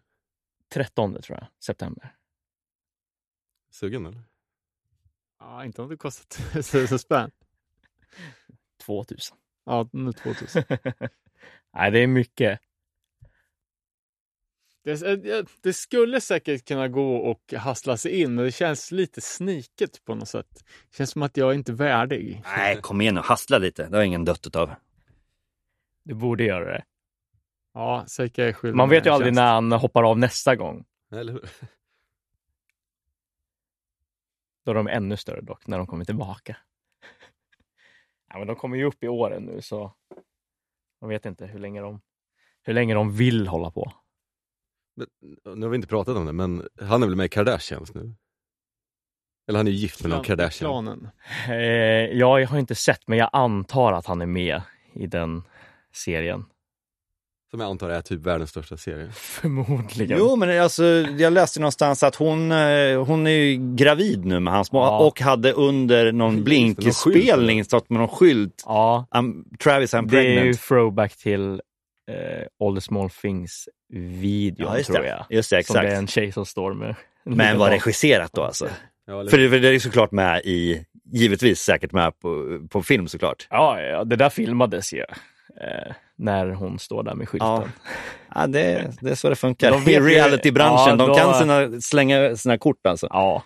13 0.69 1.23
tror 1.23 1.39
jag, 1.39 1.47
september. 1.65 2.15
Sugen 3.71 4.07
eller? 4.07 4.23
Ja, 5.39 5.65
inte 5.65 5.83
om 5.83 5.89
det 5.89 5.97
kostar 5.97 6.59
1000 6.59 6.99
spänn. 6.99 7.31
2000. 8.87 9.37
Ja, 9.65 9.89
nu 9.93 10.13
2000. 10.13 10.63
Nej, 11.73 11.91
det 11.91 11.99
är 11.99 12.07
mycket. 12.07 12.61
Det, 14.85 15.03
eh, 15.03 15.45
det 15.61 15.73
skulle 15.73 16.21
säkert 16.21 16.69
kunna 16.69 16.89
gå 16.89 17.17
och 17.17 17.53
hassla 17.53 17.97
sig 17.97 18.21
in, 18.21 18.35
men 18.35 18.45
det 18.45 18.53
känns 18.53 18.93
lite 18.93 19.21
sniket 19.21 20.05
på 20.05 20.15
något 20.15 20.29
sätt. 20.29 20.65
Det 20.91 20.97
känns 20.97 21.11
som 21.11 21.23
att 21.23 21.37
jag 21.37 21.51
är 21.51 21.55
inte 21.55 21.73
värdig. 21.73 22.43
Nej, 22.45 22.81
kom 22.81 23.01
igen 23.01 23.15
nu. 23.15 23.21
Hassla 23.21 23.59
lite. 23.59 23.89
Det 23.89 23.97
har 23.97 24.05
ingen 24.05 24.25
dött 24.25 24.57
av. 24.57 24.71
Du 26.03 26.15
borde 26.15 26.45
göra 26.45 26.65
det. 26.73 26.85
Ja, 27.75 28.05
säkert 28.09 28.39
är 28.39 28.53
skyldig 28.53 28.77
Man 28.77 28.89
vet 28.89 29.07
ju 29.07 29.11
aldrig 29.11 29.29
tjänst. 29.29 29.37
när 29.37 29.53
han 29.53 29.73
hoppar 29.73 30.03
av 30.03 30.19
nästa 30.19 30.57
gång. 30.57 30.85
Eller 31.13 31.33
hur? 31.33 31.49
Då 34.65 34.71
är 34.71 34.75
de 34.75 34.89
ännu 34.89 35.17
större 35.17 35.41
dock, 35.41 35.67
när 35.67 35.79
de 35.79 35.87
kommer 35.87 36.05
tillbaka. 36.05 36.57
Ja, 38.29 38.39
men 38.39 38.47
de 38.47 38.57
kommer 38.57 38.77
ju 38.77 38.85
upp 38.85 39.05
i 39.05 39.09
åren 39.09 39.43
nu, 39.43 39.63
så 39.63 39.93
man 41.01 41.11
vet 41.11 41.27
inte 41.27 41.47
hur 41.47 41.59
länge 41.59 41.81
de, 41.81 42.01
hur 42.63 42.75
länge 42.75 42.95
de 42.95 43.17
vill 43.17 43.49
hålla 43.49 43.71
på. 43.71 43.93
Men, 44.97 45.07
nu 45.59 45.67
har 45.67 45.71
vi 45.71 45.77
inte 45.77 45.89
pratat 45.89 46.17
om 46.17 46.27
det, 46.27 46.33
men 46.33 46.69
han 46.81 47.03
är 47.03 47.07
väl 47.07 47.17
med 47.17 47.27
i 47.27 47.29
Kardashians 47.29 47.95
nu? 47.95 48.15
Eller 49.49 49.59
han 49.59 49.67
är 49.67 49.71
ju 49.71 49.77
gift 49.77 50.03
med 50.03 50.11
någon 50.11 50.25
Kardashian. 50.25 50.71
Klanen. 50.71 51.09
Eh, 51.49 51.55
ja, 52.19 52.41
jag 52.41 52.49
har 52.49 52.59
inte 52.59 52.75
sett, 52.75 53.01
men 53.09 53.19
jag 53.19 53.31
antar 53.33 53.93
att 53.93 54.07
han 54.07 54.21
är 54.23 54.27
med 54.27 54.63
i 54.95 55.07
den 55.07 55.43
serien. 55.95 56.45
Som 57.51 57.61
jag 57.61 57.71
antar 57.71 57.91
är 57.91 58.01
typ 58.01 58.21
världens 58.21 58.51
största 58.51 58.77
serie. 58.77 59.11
Förmodligen. 59.13 60.19
Jo, 60.19 60.37
men 60.37 60.63
alltså, 60.63 60.85
jag 61.19 61.33
läste 61.33 61.61
någonstans 61.61 62.03
att 62.03 62.15
hon, 62.17 62.53
eh, 62.53 63.05
hon 63.05 63.27
är 63.27 63.31
ju 63.31 63.75
gravid 63.77 64.25
nu 64.25 64.41
med 64.41 64.53
hans 64.55 64.69
Ja. 64.73 64.99
och 65.07 65.21
hade 65.21 65.53
under 65.53 66.13
någon 66.13 66.45
blinkspelning 66.45 67.65
stått 67.65 67.91
med 67.91 67.99
någon 68.01 68.09
skylt. 68.09 68.63
Ja, 68.67 69.07
I'm, 69.11 69.57
Travis, 69.59 69.95
I'm 69.95 70.07
det 70.09 70.19
är 70.19 70.23
ju 70.23 70.37
pregnant. 70.37 70.61
throwback 70.61 71.17
till 71.17 71.61
eh, 72.13 72.67
All 72.67 72.75
the 72.75 72.81
small 72.81 73.11
things-videon, 73.11 74.77
Ja, 74.77 74.83
tror 74.83 75.05
jag. 75.05 75.25
Just 75.31 75.51
det, 75.51 75.67
Som 75.67 75.75
det 75.75 75.81
är 75.81 75.85
exakt. 75.85 75.99
en 75.99 76.07
tjej 76.07 76.33
som 76.33 76.47
står 76.47 76.75
med. 76.75 76.95
Men 77.25 77.59
var 77.59 77.71
regisserat 77.71 78.33
då 78.33 78.45
alltså? 78.45 78.69
Ja, 79.07 79.27
För 79.31 79.39
det, 79.39 79.51
för 79.51 79.59
det 79.59 79.69
är 79.69 79.79
såklart 79.79 80.13
med 80.13 80.41
i, 80.45 80.85
givetvis 81.13 81.61
säkert 81.61 81.93
med 81.93 82.21
på, 82.21 82.61
på 82.71 82.83
film 82.83 83.09
såklart. 83.09 83.47
Ja, 83.51 83.81
ja, 83.81 84.05
det 84.05 84.17
där 84.17 84.31
filmades 84.31 84.93
ju. 84.93 85.01
Eh, 85.61 85.93
när 86.19 86.51
hon 86.51 86.79
står 86.79 87.03
där 87.03 87.15
med 87.15 87.29
skylten. 87.29 87.49
Ja. 87.49 87.65
Ja, 88.35 88.47
det, 88.47 88.93
det 89.01 89.11
är 89.11 89.15
så 89.15 89.29
det 89.29 89.37
funkar. 89.37 89.71
De 89.71 89.91
I 89.91 90.01
realitybranschen, 90.01 90.99
ja, 90.99 91.07
de 91.07 91.17
kan 91.17 91.35
sina, 91.35 91.81
slänga 91.81 92.37
sina 92.37 92.59
kort 92.59 92.87
alltså. 92.87 93.07
Ja. 93.11 93.43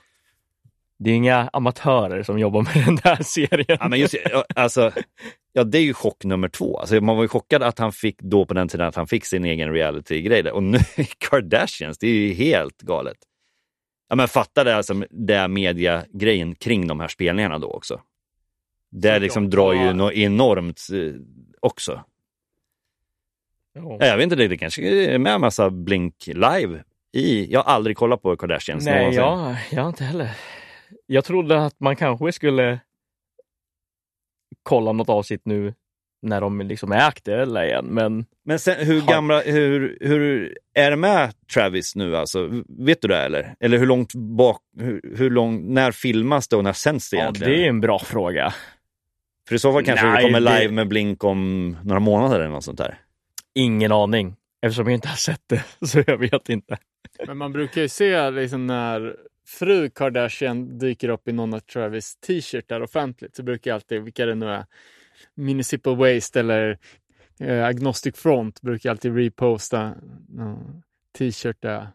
Det 0.99 1.11
är 1.11 1.15
inga 1.15 1.51
amatörer 1.53 2.23
som 2.23 2.39
jobbar 2.39 2.63
med 2.63 2.85
den 2.87 2.97
där 2.97 3.23
serien. 3.23 3.79
Ja, 3.81 3.89
men 3.89 3.99
just, 3.99 4.15
alltså, 4.55 4.93
ja, 5.57 5.65
det 5.65 5.79
är 5.79 5.83
ju 5.83 5.95
chock 5.95 6.25
nummer 6.25 6.49
två. 6.49 6.79
Alltså, 6.79 7.01
man 7.01 7.17
var 7.17 7.25
ju 7.25 7.29
chockad 7.29 7.63
att 7.63 7.79
han 7.79 7.93
fick 7.93 8.21
då 8.23 8.45
på 8.47 8.55
den 8.55 8.69
tiden 8.69 8.87
att 8.87 8.95
han 8.97 9.07
fick 9.07 9.25
sin 9.25 9.45
egen 9.45 9.73
reality-grej. 9.73 10.51
Och 10.51 10.63
nu 10.63 10.79
Kardashians, 11.31 11.99
det 11.99 12.07
är 12.07 12.15
ju 12.15 12.33
helt 12.33 12.81
galet. 12.83 13.17
Ja, 14.09 14.17
men 14.17 14.29
fatta 14.29 14.65
det, 14.65 14.77
alltså, 14.77 14.95
det 15.11 15.49
media-grejen 15.49 16.55
kring 16.55 16.87
de 16.87 17.01
här 17.01 17.09
spelningarna 17.09 17.59
då 17.59 17.71
också. 17.71 18.01
Det 18.91 19.19
liksom 19.19 19.51
drar 19.51 19.73
ju 19.73 19.81
Ja. 19.85 19.93
något 19.93 20.13
enormt 20.13 20.81
eh, 20.93 21.21
också. 21.61 22.05
Ja. 23.75 23.97
Jag 24.01 24.17
vet 24.17 24.25
inte, 24.25 24.37
det, 24.37 24.49
det 24.49 24.57
kanske 24.59 24.83
är 24.83 25.19
med 25.19 25.33
en 25.35 25.41
massa 25.41 25.71
Blink 25.71 26.27
live 26.27 26.85
i. 27.13 27.53
Jag 27.53 27.63
har 27.63 27.73
aldrig 27.73 27.97
kollat 27.97 28.23
på 28.23 28.37
Kardashians 28.37 28.85
Nej, 28.85 28.99
någonsin. 28.99 29.23
jag, 29.23 29.57
jag 29.71 29.83
har 29.83 29.89
inte 29.89 30.05
heller. 30.05 30.31
Jag 31.07 31.25
trodde 31.25 31.65
att 31.65 31.81
man 31.81 31.97
kanske 31.97 32.33
skulle 32.33 32.81
kolla 34.67 34.93
något 34.93 35.09
avsnitt 35.09 35.43
nu 35.45 35.75
när 36.23 36.41
de 36.41 36.61
liksom 36.61 36.93
är 36.93 37.09
aktuella 37.09 37.67
igen, 37.67 37.87
men 37.87 38.25
Men 38.45 38.59
sen, 38.59 38.87
hur 38.87 39.01
gamla, 39.01 39.41
hur, 39.41 39.99
hur 40.01 40.57
är 40.75 40.91
det 40.91 40.97
med 40.97 41.33
Travis 41.55 41.97
nu 41.97 42.17
alltså? 42.17 42.51
Vet 42.69 43.03
du 43.03 43.09
det 43.09 43.17
eller? 43.19 43.55
Eller 43.61 43.79
hur 43.79 43.87
långt 43.87 44.15
bak, 44.15 44.61
hur, 44.79 45.01
hur 45.17 45.31
lång, 45.31 45.75
när 45.75 45.93
filmas 45.93 46.49
det 46.49 46.57
och 46.57 46.65
när 46.65 46.73
sänds 46.73 47.11
det 47.11 47.17
ja, 47.17 47.23
egentligen? 47.23 47.53
det 47.53 47.65
är 47.65 47.69
en 47.69 47.81
bra 47.81 47.99
fråga. 47.99 48.55
För 49.49 49.55
i 49.55 49.59
så 49.59 49.73
fall 49.73 49.85
kanske 49.85 50.07
Nej, 50.07 50.17
det 50.17 50.23
kommer 50.23 50.41
det- 50.41 50.61
live 50.61 50.73
med 50.73 50.89
Blink 50.89 51.25
om 51.25 51.71
några 51.85 52.01
månader 52.01 52.41
eller 52.41 52.51
något 52.51 52.65
sånt 52.65 52.79
där. 52.79 52.99
Ingen 53.55 53.93
aning. 53.93 54.37
Eftersom 54.63 54.87
jag 54.87 54.95
inte 54.95 55.09
har 55.09 55.17
sett 55.17 55.43
det, 55.47 55.65
så 55.87 56.03
jag 56.07 56.19
vet 56.19 56.49
inte. 56.49 56.77
Men 57.27 57.37
man 57.37 57.53
brukar 57.53 57.83
ju 57.83 57.89
se 57.89 58.31
liksom 58.31 58.67
när 58.67 59.17
fru 59.47 59.91
Kardashian 59.91 60.79
dyker 60.79 61.09
upp 61.09 61.29
i 61.29 61.33
någon 61.33 61.55
av 61.55 61.61
Travis 61.61 62.17
t-shirtar 62.17 62.81
offentligt 62.81 63.37
så 63.37 63.43
brukar 63.43 63.71
jag 63.71 63.75
alltid, 63.75 64.03
vilka 64.03 64.27
det 64.27 64.35
nu 64.35 64.47
är, 64.47 64.67
Municipal 65.35 65.97
Waste 65.97 66.41
eller 66.41 66.79
eh, 67.41 67.65
Agnostic 67.65 68.17
Front 68.17 68.63
brukar 68.63 68.89
jag 68.89 68.95
alltid 68.95 69.17
reposta 69.17 69.95
någon 70.29 70.83
t-shirt 71.19 71.57
där 71.61 71.89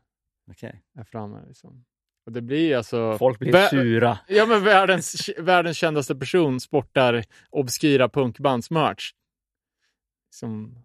Okay. 0.51 0.71
är 0.97 1.03
framme. 1.03 1.41
Liksom. 1.47 1.85
Och 2.25 2.31
det 2.31 2.41
blir 2.41 2.77
alltså... 2.77 3.17
Folk 3.17 3.39
blir 3.39 3.67
sura. 3.67 4.19
Ja, 4.27 4.45
men 4.45 4.63
världens, 4.63 5.29
världens 5.37 5.77
kändaste 5.77 6.15
person 6.15 6.59
sportar 6.59 7.23
obskyra 7.49 8.09
punkbandsmerch. 8.09 9.13
Som 10.29 10.77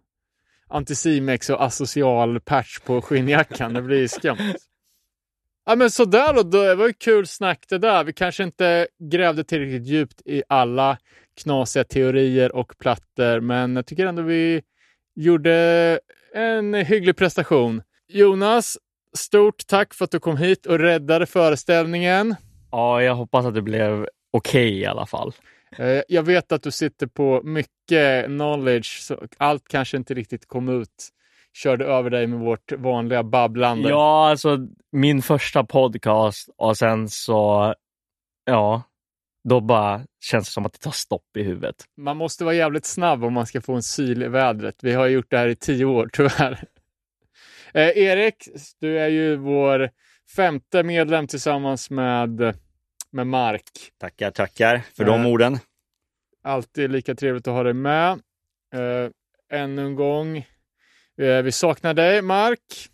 Anticimex 0.67 1.49
och 1.49 1.63
asocial 1.63 2.39
patch 2.39 2.79
på 2.79 3.01
skinnjackan. 3.01 3.73
Det 3.73 3.81
blir 3.81 4.07
skumt. 4.07 4.55
Ja, 5.69 5.75
men 5.75 5.91
sådär 5.91 6.33
då. 6.33 6.43
Det 6.43 6.75
var 6.75 6.87
ju 6.87 6.93
kul 6.93 7.27
snack 7.27 7.65
det 7.69 7.77
där. 7.77 8.03
Vi 8.03 8.13
kanske 8.13 8.43
inte 8.43 8.87
grävde 9.11 9.43
tillräckligt 9.43 9.87
djupt 9.87 10.21
i 10.25 10.43
alla 10.49 10.97
knasiga 11.41 11.83
teorier 11.83 12.55
och 12.55 12.77
plattor, 12.77 13.39
men 13.39 13.75
jag 13.75 13.85
tycker 13.85 14.05
ändå 14.05 14.21
vi 14.21 14.61
gjorde 15.15 15.99
en 16.33 16.73
hygglig 16.73 17.17
prestation. 17.17 17.81
Jonas, 18.07 18.77
stort 19.17 19.67
tack 19.67 19.93
för 19.93 20.05
att 20.05 20.11
du 20.11 20.19
kom 20.19 20.37
hit 20.37 20.65
och 20.65 20.79
räddade 20.79 21.25
föreställningen. 21.25 22.35
Ja, 22.71 23.01
jag 23.01 23.15
hoppas 23.15 23.45
att 23.45 23.53
det 23.53 23.61
blev 23.61 24.07
okej 24.31 24.79
i 24.79 24.85
alla 24.85 25.05
fall. 25.05 25.33
Eh, 25.77 26.01
Jag 26.07 26.23
vet 26.23 26.51
att 26.51 26.63
du 26.63 26.71
sitter 26.71 27.07
på 27.07 27.41
mycket 27.43 28.25
knowledge, 28.25 28.99
så 29.01 29.23
allt 29.37 29.67
kanske 29.67 29.97
inte 29.97 30.13
riktigt 30.13 30.47
kom 30.47 30.81
ut. 30.81 31.09
Körde 31.63 31.85
över 31.85 32.09
dig 32.09 32.27
med 32.27 32.39
vårt 32.39 32.71
vanliga 32.71 33.23
babblande. 33.23 33.89
Ja, 33.89 34.29
alltså 34.29 34.57
min 34.91 35.21
första 35.21 35.63
podcast 35.63 36.49
och 36.57 36.77
sen 36.77 37.09
så, 37.09 37.73
ja, 38.45 38.83
då 39.49 39.61
bara 39.61 40.01
känns 40.23 40.45
det 40.47 40.51
som 40.51 40.65
att 40.65 40.73
det 40.73 40.79
tar 40.79 40.91
stopp 40.91 41.37
i 41.37 41.43
huvudet. 41.43 41.75
Man 41.97 42.17
måste 42.17 42.43
vara 42.43 42.55
jävligt 42.55 42.85
snabb 42.85 43.23
om 43.23 43.33
man 43.33 43.45
ska 43.45 43.61
få 43.61 43.73
en 43.73 43.83
syl 43.83 44.23
i 44.23 44.27
vädret. 44.27 44.75
Vi 44.81 44.93
har 44.93 45.07
gjort 45.07 45.25
det 45.29 45.37
här 45.37 45.47
i 45.47 45.55
tio 45.55 45.85
år 45.85 46.09
tyvärr. 46.13 46.63
Eh, 47.73 47.97
Erik, 47.97 48.35
du 48.79 48.99
är 48.99 49.07
ju 49.07 49.35
vår 49.35 49.89
femte 50.35 50.83
medlem 50.83 51.27
tillsammans 51.27 51.89
med, 51.89 52.57
med 53.11 53.27
Mark. 53.27 53.63
Tackar, 53.99 54.31
tackar 54.31 54.81
för 54.97 55.05
de 55.05 55.21
Eh. 55.21 55.27
orden. 55.27 55.59
Alltid 56.43 56.91
lika 56.91 57.15
trevligt 57.15 57.47
att 57.47 57.53
ha 57.53 57.63
dig 57.63 57.73
med. 57.73 58.11
Eh, 58.73 59.09
ännu 59.59 59.85
en 59.85 59.95
gång. 59.95 60.45
Eh, 61.21 61.41
vi 61.41 61.51
saknar 61.51 61.93
dig, 61.93 62.21
Mark. 62.21 62.89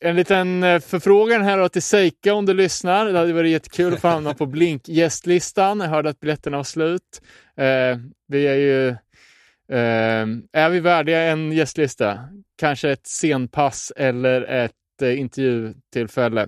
En 0.00 0.16
liten 0.16 0.62
eh, 0.62 0.80
förfrågan 0.80 1.42
här 1.42 1.58
då 1.58 1.68
till 1.68 1.82
Seika 1.82 2.34
om 2.34 2.46
du 2.46 2.54
lyssnar. 2.54 3.06
Det 3.06 3.18
hade 3.18 3.32
varit 3.32 3.50
jättekul 3.50 3.94
att 3.94 4.00
få 4.00 4.08
hamna 4.08 4.34
på 4.34 4.46
Blink-gästlistan. 4.46 5.80
Jag 5.80 5.88
hörde 5.88 6.10
att 6.10 6.20
biljetterna 6.20 6.56
var 6.56 6.64
slut. 6.64 7.22
Eh, 7.56 7.98
vi 8.28 8.46
är 8.46 8.54
ju... 8.54 8.88
Eh, 9.68 10.26
är 10.52 10.70
vi 10.70 10.80
värdiga 10.80 11.22
en 11.22 11.52
gästlista? 11.52 12.18
Kanske 12.58 12.90
ett 12.90 13.06
scenpass 13.06 13.92
eller 13.96 14.42
ett 14.42 15.02
eh, 15.02 15.18
intervjutillfälle. 15.20 16.42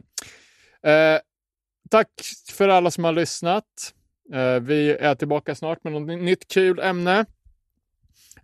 Eh, 0.82 1.19
tack 1.90 2.11
för 2.53 2.69
alla 2.69 2.90
som 2.90 3.05
har 3.05 3.12
lyssnat. 3.12 3.65
Eh, 4.32 4.61
vi 4.61 4.90
är 4.90 5.15
tillbaka 5.15 5.55
snart 5.55 5.85
med 5.85 5.93
något 5.93 6.20
nytt 6.20 6.48
kul 6.48 6.81
ämne. 6.81 7.24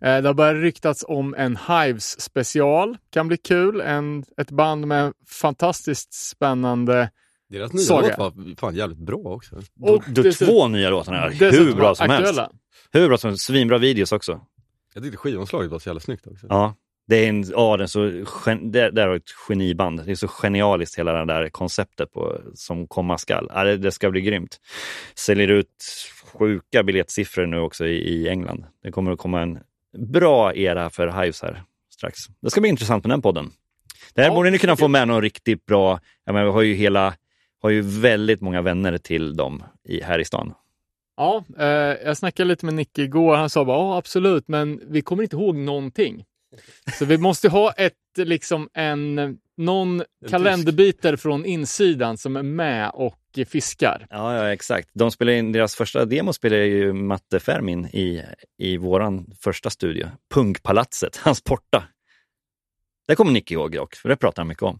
Eh, 0.03 0.21
det 0.21 0.29
har 0.29 0.33
börjat 0.33 0.61
ryktats 0.63 1.05
om 1.07 1.35
en 1.37 1.57
Hives 1.69 2.21
special. 2.21 2.97
Kan 3.09 3.27
bli 3.27 3.37
kul. 3.37 3.81
En, 3.81 4.23
ett 4.37 4.51
band 4.51 4.87
med 4.87 5.13
fantastiskt 5.27 6.13
spännande 6.13 7.09
Deras 7.49 7.73
nya 7.73 7.83
Saga. 7.83 8.07
låt 8.07 8.17
var 8.17 8.55
fan 8.55 8.75
jävligt 8.75 8.97
bra 8.97 9.17
också. 9.17 9.55
och 9.81 10.03
Du, 10.07 10.23
dessutom- 10.23 10.47
två 10.53 10.67
nya 10.67 10.89
låtarna 10.89 11.27
dessutom 11.29 11.65
Hur 11.67 11.75
bra 11.75 11.95
som 11.95 12.09
helst. 12.09 12.29
aktuella. 12.29 12.49
Hur 12.91 13.07
bra 13.07 13.17
som 13.17 13.29
helst. 13.29 13.45
Svinbra 13.45 13.77
videos 13.77 14.11
också. 14.11 14.41
Jag 14.93 15.03
tyckte 15.03 15.17
skivomslaget 15.17 15.71
var 15.71 15.79
så 15.79 15.89
jävla 15.89 15.99
snyggt 15.99 16.27
också. 16.27 16.47
Ja, 16.49 16.75
det 17.07 17.25
är 17.25 17.29
en, 17.29 17.43
ja, 17.43 17.77
det 17.77 17.83
är 17.83 17.87
så, 17.87 18.05
gen, 18.45 18.71
det, 18.71 18.91
det 18.91 19.01
är 19.01 19.15
ett 19.15 19.29
geniband. 19.47 20.05
Det 20.05 20.11
är 20.11 20.15
så 20.15 20.27
genialiskt 20.27 20.99
hela 20.99 21.13
det 21.13 21.33
där 21.33 21.49
konceptet 21.49 22.11
på, 22.11 22.41
som 22.55 22.87
komma 22.87 23.17
skall. 23.17 23.47
Ja, 23.53 23.63
det, 23.63 23.77
det 23.77 23.91
ska 23.91 24.09
bli 24.11 24.21
grymt. 24.21 24.57
Säljer 25.15 25.47
ut 25.47 25.83
sjuka 26.33 26.83
biljettsiffror 26.83 27.45
nu 27.45 27.59
också 27.59 27.85
i, 27.85 27.95
i 27.97 28.29
England. 28.29 28.65
Det 28.83 28.91
kommer 28.91 29.11
att 29.11 29.19
komma 29.19 29.41
en 29.41 29.59
bra 29.97 30.55
era 30.55 30.89
för 30.89 31.07
här 31.07 31.31
strax. 31.93 32.19
Det 32.41 32.49
ska 32.49 32.61
bli 32.61 32.69
intressant 32.69 33.03
med 33.03 33.11
den 33.11 33.21
podden. 33.21 33.51
Där 34.13 34.23
Ja, 34.23 34.33
borde 34.33 34.49
ni 34.51 34.59
kunna 34.59 34.75
få 34.75 34.87
med 34.87 35.07
någon 35.07 35.21
riktigt 35.21 35.65
bra, 35.65 35.99
jag 36.25 36.33
menar, 36.33 36.45
vi 36.45 36.51
har 36.51 36.61
ju 36.61 36.73
hela, 36.73 37.13
har 37.61 37.69
ju 37.69 37.81
väldigt 37.81 38.41
många 38.41 38.61
vänner 38.61 38.97
till 38.97 39.35
dem 39.35 39.63
i, 39.89 40.01
här 40.03 40.19
i 40.19 40.25
stan. 40.25 40.53
Ja, 41.17 41.43
eh, 41.59 41.67
jag 42.05 42.17
snackade 42.17 42.47
lite 42.47 42.65
med 42.65 42.73
Nicke 42.73 43.01
igår. 43.01 43.35
Han 43.35 43.49
sa 43.49 43.65
bara, 43.65 43.77
ja 43.77 43.97
absolut, 43.97 44.47
men 44.47 44.81
vi 44.87 45.01
kommer 45.01 45.23
inte 45.23 45.35
ihåg 45.35 45.55
någonting. 45.55 46.25
Så 46.99 47.05
vi 47.05 47.17
måste 47.17 47.49
ha 47.49 47.71
ett, 47.71 47.93
liksom 48.17 48.69
en, 48.73 49.37
någon 49.57 50.03
kalenderbiter 50.29 51.15
från 51.15 51.45
insidan 51.45 52.17
som 52.17 52.35
är 52.35 52.43
med 52.43 52.91
och 52.93 53.19
fiskar. 53.47 54.07
Ja, 54.09 54.35
ja, 54.35 54.53
exakt. 54.53 54.89
De 54.93 55.11
spelar 55.11 55.33
in, 55.33 55.51
deras 55.51 55.75
första 55.75 56.05
demo 56.05 56.33
spelade 56.33 56.65
ju 56.65 56.93
Matte 56.93 57.39
Fermin 57.39 57.85
i, 57.85 58.23
i 58.57 58.77
våran 58.77 59.33
första 59.39 59.69
studio. 59.69 60.09
Punkpalatset, 60.33 61.17
hans 61.23 61.43
porta. 61.43 61.83
Det 63.07 63.15
kommer 63.15 63.31
Nick 63.31 63.51
ihåg 63.51 63.71
dock, 63.71 63.95
för 63.95 64.09
det 64.09 64.15
pratar 64.15 64.41
han 64.41 64.47
mycket 64.47 64.63
om. 64.63 64.79